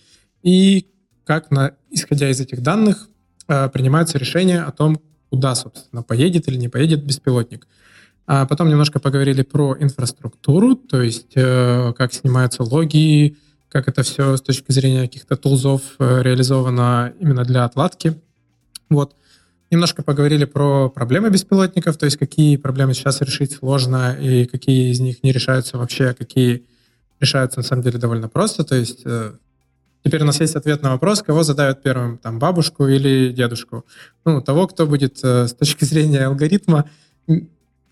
и 0.43 0.88
как, 1.23 1.49
на, 1.49 1.73
исходя 1.89 2.30
из 2.30 2.39
этих 2.39 2.61
данных, 2.61 3.10
э, 3.47 3.69
принимаются 3.69 4.19
решения 4.19 4.61
о 4.61 4.72
том, 4.72 5.02
куда, 5.31 5.56
собственно, 5.56 6.03
поедет 6.03 6.47
или 6.47 6.57
не 6.57 6.69
поедет 6.69 7.03
беспилотник. 7.03 7.68
А 8.27 8.45
потом 8.45 8.69
немножко 8.69 8.99
поговорили 8.99 9.43
про 9.43 9.76
инфраструктуру, 9.80 10.76
то 10.76 11.02
есть 11.02 11.34
э, 11.35 11.93
как 11.95 12.11
снимаются 12.11 12.64
логи, 12.64 13.38
как 13.69 13.88
это 13.88 14.02
все 14.02 14.35
с 14.35 14.41
точки 14.41 14.72
зрения 14.72 15.02
каких-то 15.02 15.35
тулзов 15.35 15.81
э, 15.99 16.23
реализовано 16.23 17.14
именно 17.19 17.43
для 17.43 17.65
отладки. 17.65 18.19
Вот. 18.89 19.15
Немножко 19.69 20.02
поговорили 20.02 20.45
про 20.45 20.89
проблемы 20.89 21.30
беспилотников, 21.30 21.97
то 21.97 22.06
есть 22.06 22.18
какие 22.18 22.57
проблемы 22.57 22.93
сейчас 22.93 23.22
решить 23.22 23.52
сложно 23.52 24.14
и 24.14 24.45
какие 24.45 24.91
из 24.91 24.99
них 24.99 25.23
не 25.23 25.31
решаются 25.31 25.77
вообще, 25.77 26.10
а 26.10 26.14
какие 26.14 26.65
решаются 27.19 27.60
на 27.60 27.64
самом 27.64 27.84
деле 27.84 27.99
довольно 27.99 28.30
просто. 28.30 28.64
То 28.64 28.76
есть 28.76 29.02
э, 29.06 29.34
теперь 30.03 30.23
у 30.23 30.26
нас 30.26 30.39
есть 30.39 30.56
ответ 30.56 30.81
на 30.81 30.91
вопрос, 30.91 31.22
кого 31.22 31.43
задают 31.43 31.84
первым, 31.84 32.18
там, 32.18 32.39
бабушку 32.39 32.88
или 32.88 33.31
дедушку. 33.31 33.85
Ну, 34.23 34.41
того, 34.41 34.68
кто 34.68 34.88
будет 34.88 35.19
э, 35.23 35.47
с 35.47 35.53
точки 35.53 35.84
зрения 35.84 36.26
алгоритма 36.26 36.89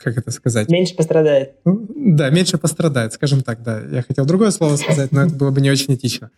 как 0.03 0.17
это 0.17 0.31
сказать? 0.31 0.69
Меньше 0.69 0.95
пострадает. 0.95 1.55
Да, 1.65 2.29
меньше 2.29 2.57
пострадает, 2.57 3.13
скажем 3.13 3.41
так, 3.41 3.63
да. 3.63 3.81
Я 3.91 4.03
хотел 4.03 4.25
другое 4.25 4.51
слово 4.51 4.75
сказать, 4.75 5.11
но 5.11 5.23
это 5.23 5.33
было 5.33 5.51
бы 5.51 5.61
не 5.61 5.71
очень 5.71 5.95
этично. 5.95 6.29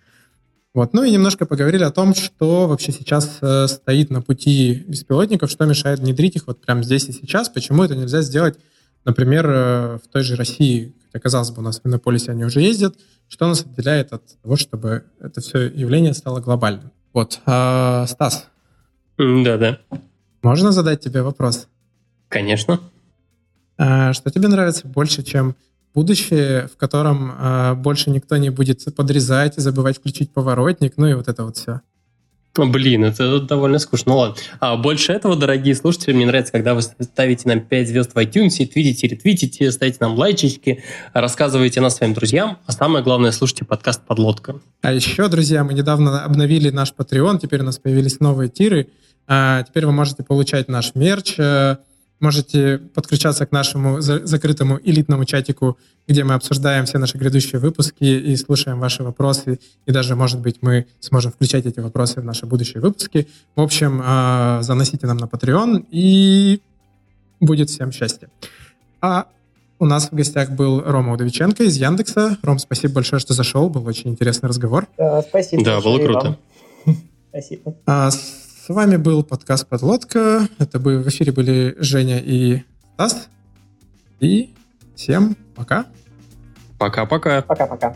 Вот. 0.74 0.94
Ну 0.94 1.04
и 1.04 1.12
немножко 1.12 1.46
поговорили 1.46 1.84
о 1.84 1.92
том, 1.92 2.14
что 2.14 2.68
вообще 2.68 2.92
сейчас 2.92 3.38
э, 3.42 3.68
стоит 3.68 4.10
на 4.10 4.22
пути 4.22 4.84
беспилотников, 4.88 5.50
что 5.50 5.66
мешает 5.66 6.00
внедрить 6.00 6.36
их 6.36 6.48
вот 6.48 6.60
прямо 6.60 6.84
здесь 6.84 7.08
и 7.08 7.14
сейчас, 7.14 7.48
почему 7.48 7.84
это 7.84 7.96
нельзя 7.96 8.22
сделать, 8.22 8.60
например, 9.06 9.46
э, 9.48 10.00
в 10.04 10.08
той 10.12 10.24
же 10.24 10.36
России, 10.36 10.94
хотя, 11.06 11.20
казалось 11.24 11.52
бы, 11.52 11.62
у 11.62 11.64
нас 11.64 11.80
в 11.80 11.88
Иннополисе 11.88 12.32
они 12.32 12.44
уже 12.44 12.60
ездят, 12.60 12.96
что 13.30 13.48
нас 13.48 13.62
отделяет 13.62 14.12
от 14.12 14.24
того, 14.42 14.58
чтобы 14.58 15.06
это 15.22 15.40
все 15.40 15.68
явление 15.70 16.14
стало 16.14 16.42
глобальным. 16.42 16.92
Вот. 17.14 17.40
А, 17.46 18.06
Стас. 18.08 18.50
Да-да. 19.18 19.80
Можно 20.42 20.74
задать 20.74 21.00
тебе 21.00 21.22
вопрос? 21.22 21.70
Конечно. 22.28 22.82
А, 23.78 24.14
что 24.14 24.30
тебе 24.32 24.48
нравится 24.48 24.88
больше, 24.88 25.24
чем 25.24 25.56
будущее, 25.94 26.68
в 26.68 26.78
котором 26.78 27.32
а, 27.38 27.76
больше 27.76 28.10
никто 28.10 28.38
не 28.38 28.50
будет 28.50 28.84
подрезать, 28.96 29.56
забывать 29.56 29.98
включить 29.98 30.32
поворотник, 30.32 30.94
ну 30.98 31.08
и 31.08 31.14
вот 31.14 31.28
это 31.28 31.44
вот 31.44 31.58
все. 31.58 31.82
Блин, 32.58 33.04
это 33.04 33.42
довольно 33.42 33.80
скучно. 33.80 34.14
Ну 34.14 34.18
ладно. 34.18 34.36
А 34.62 34.78
больше 34.78 35.12
этого, 35.12 35.36
дорогие 35.36 35.76
слушатели, 35.76 36.14
мне 36.14 36.26
нравится, 36.26 36.54
когда 36.54 36.74
вы 36.74 36.82
ставите 36.82 37.50
нам 37.50 37.60
5 37.60 37.88
звезд 37.88 38.12
в 38.14 38.18
iTunes, 38.18 38.66
твитите, 38.66 39.08
ретвитите, 39.08 39.72
ставите 39.72 39.98
нам 40.00 40.16
лайчики, 40.16 40.82
рассказываете 41.12 41.82
нас 41.82 41.98
своим 41.98 42.14
друзьям, 42.14 42.60
а 42.66 42.72
самое 42.72 43.04
главное, 43.04 43.32
слушайте 43.32 43.66
подкаст 43.66 44.06
«Подлодка». 44.06 44.62
А 44.82 44.94
еще, 44.94 45.28
друзья, 45.28 45.66
мы 45.66 45.74
недавно 45.74 46.24
обновили 46.24 46.70
наш 46.70 46.94
Patreon, 46.98 47.40
теперь 47.42 47.60
у 47.60 47.66
нас 47.66 47.78
появились 47.78 48.22
новые 48.22 48.50
тиры. 48.50 48.88
А 49.28 49.64
теперь 49.64 49.86
вы 49.86 49.92
можете 49.92 50.24
получать 50.24 50.70
наш 50.70 50.96
мерч, 50.96 51.36
э, 51.38 51.78
Можете 52.20 52.78
подключаться 52.78 53.46
к 53.46 53.52
нашему 53.52 54.00
закрытому 54.00 54.80
элитному 54.82 55.26
чатику, 55.26 55.78
где 56.08 56.24
мы 56.24 56.34
обсуждаем 56.34 56.86
все 56.86 56.98
наши 56.98 57.18
грядущие 57.18 57.60
выпуски 57.60 58.04
и 58.04 58.36
слушаем 58.38 58.80
ваши 58.80 59.04
вопросы. 59.04 59.60
И 59.86 59.92
даже, 59.92 60.16
может 60.16 60.40
быть, 60.40 60.58
мы 60.62 60.88
сможем 61.02 61.32
включать 61.32 61.66
эти 61.66 61.80
вопросы 61.82 62.22
в 62.22 62.24
наши 62.24 62.46
будущие 62.46 62.82
выпуски. 62.82 63.28
В 63.56 63.62
общем, 63.62 64.02
а, 64.04 64.62
заносите 64.62 65.08
нам 65.08 65.18
на 65.18 65.26
Patreon, 65.26 65.86
и 65.92 66.62
будет 67.42 67.70
всем 67.70 67.92
счастье. 67.92 68.30
А 69.02 69.28
у 69.78 69.86
нас 69.86 70.10
в 70.10 70.14
гостях 70.14 70.52
был 70.52 70.82
Рома 70.82 71.14
Удовиченко 71.14 71.64
из 71.64 71.76
Яндекса. 71.76 72.38
Ром, 72.44 72.60
спасибо 72.60 72.94
большое, 72.96 73.20
что 73.20 73.34
зашел. 73.34 73.70
Был 73.70 73.86
очень 73.86 74.12
интересный 74.12 74.48
разговор. 74.48 74.88
Да, 74.98 75.22
спасибо. 75.22 75.64
Да, 75.64 75.82
было 75.82 76.00
круто. 76.00 76.38
Спасибо. 77.30 77.76
А, 77.86 78.10
с 78.66 78.70
вами 78.70 78.96
был 78.96 79.24
подкаст 79.24 79.68
«Подлодка». 79.68 80.50
Это 80.58 80.80
бы 80.80 80.98
в 80.98 81.08
эфире 81.10 81.32
были 81.32 81.76
Женя 81.78 82.18
и 82.18 82.64
Стас. 82.96 83.28
И 84.20 84.56
всем 84.96 85.38
пока. 85.56 85.86
Пока-пока. 86.80 87.44
Пока-пока. 87.44 87.96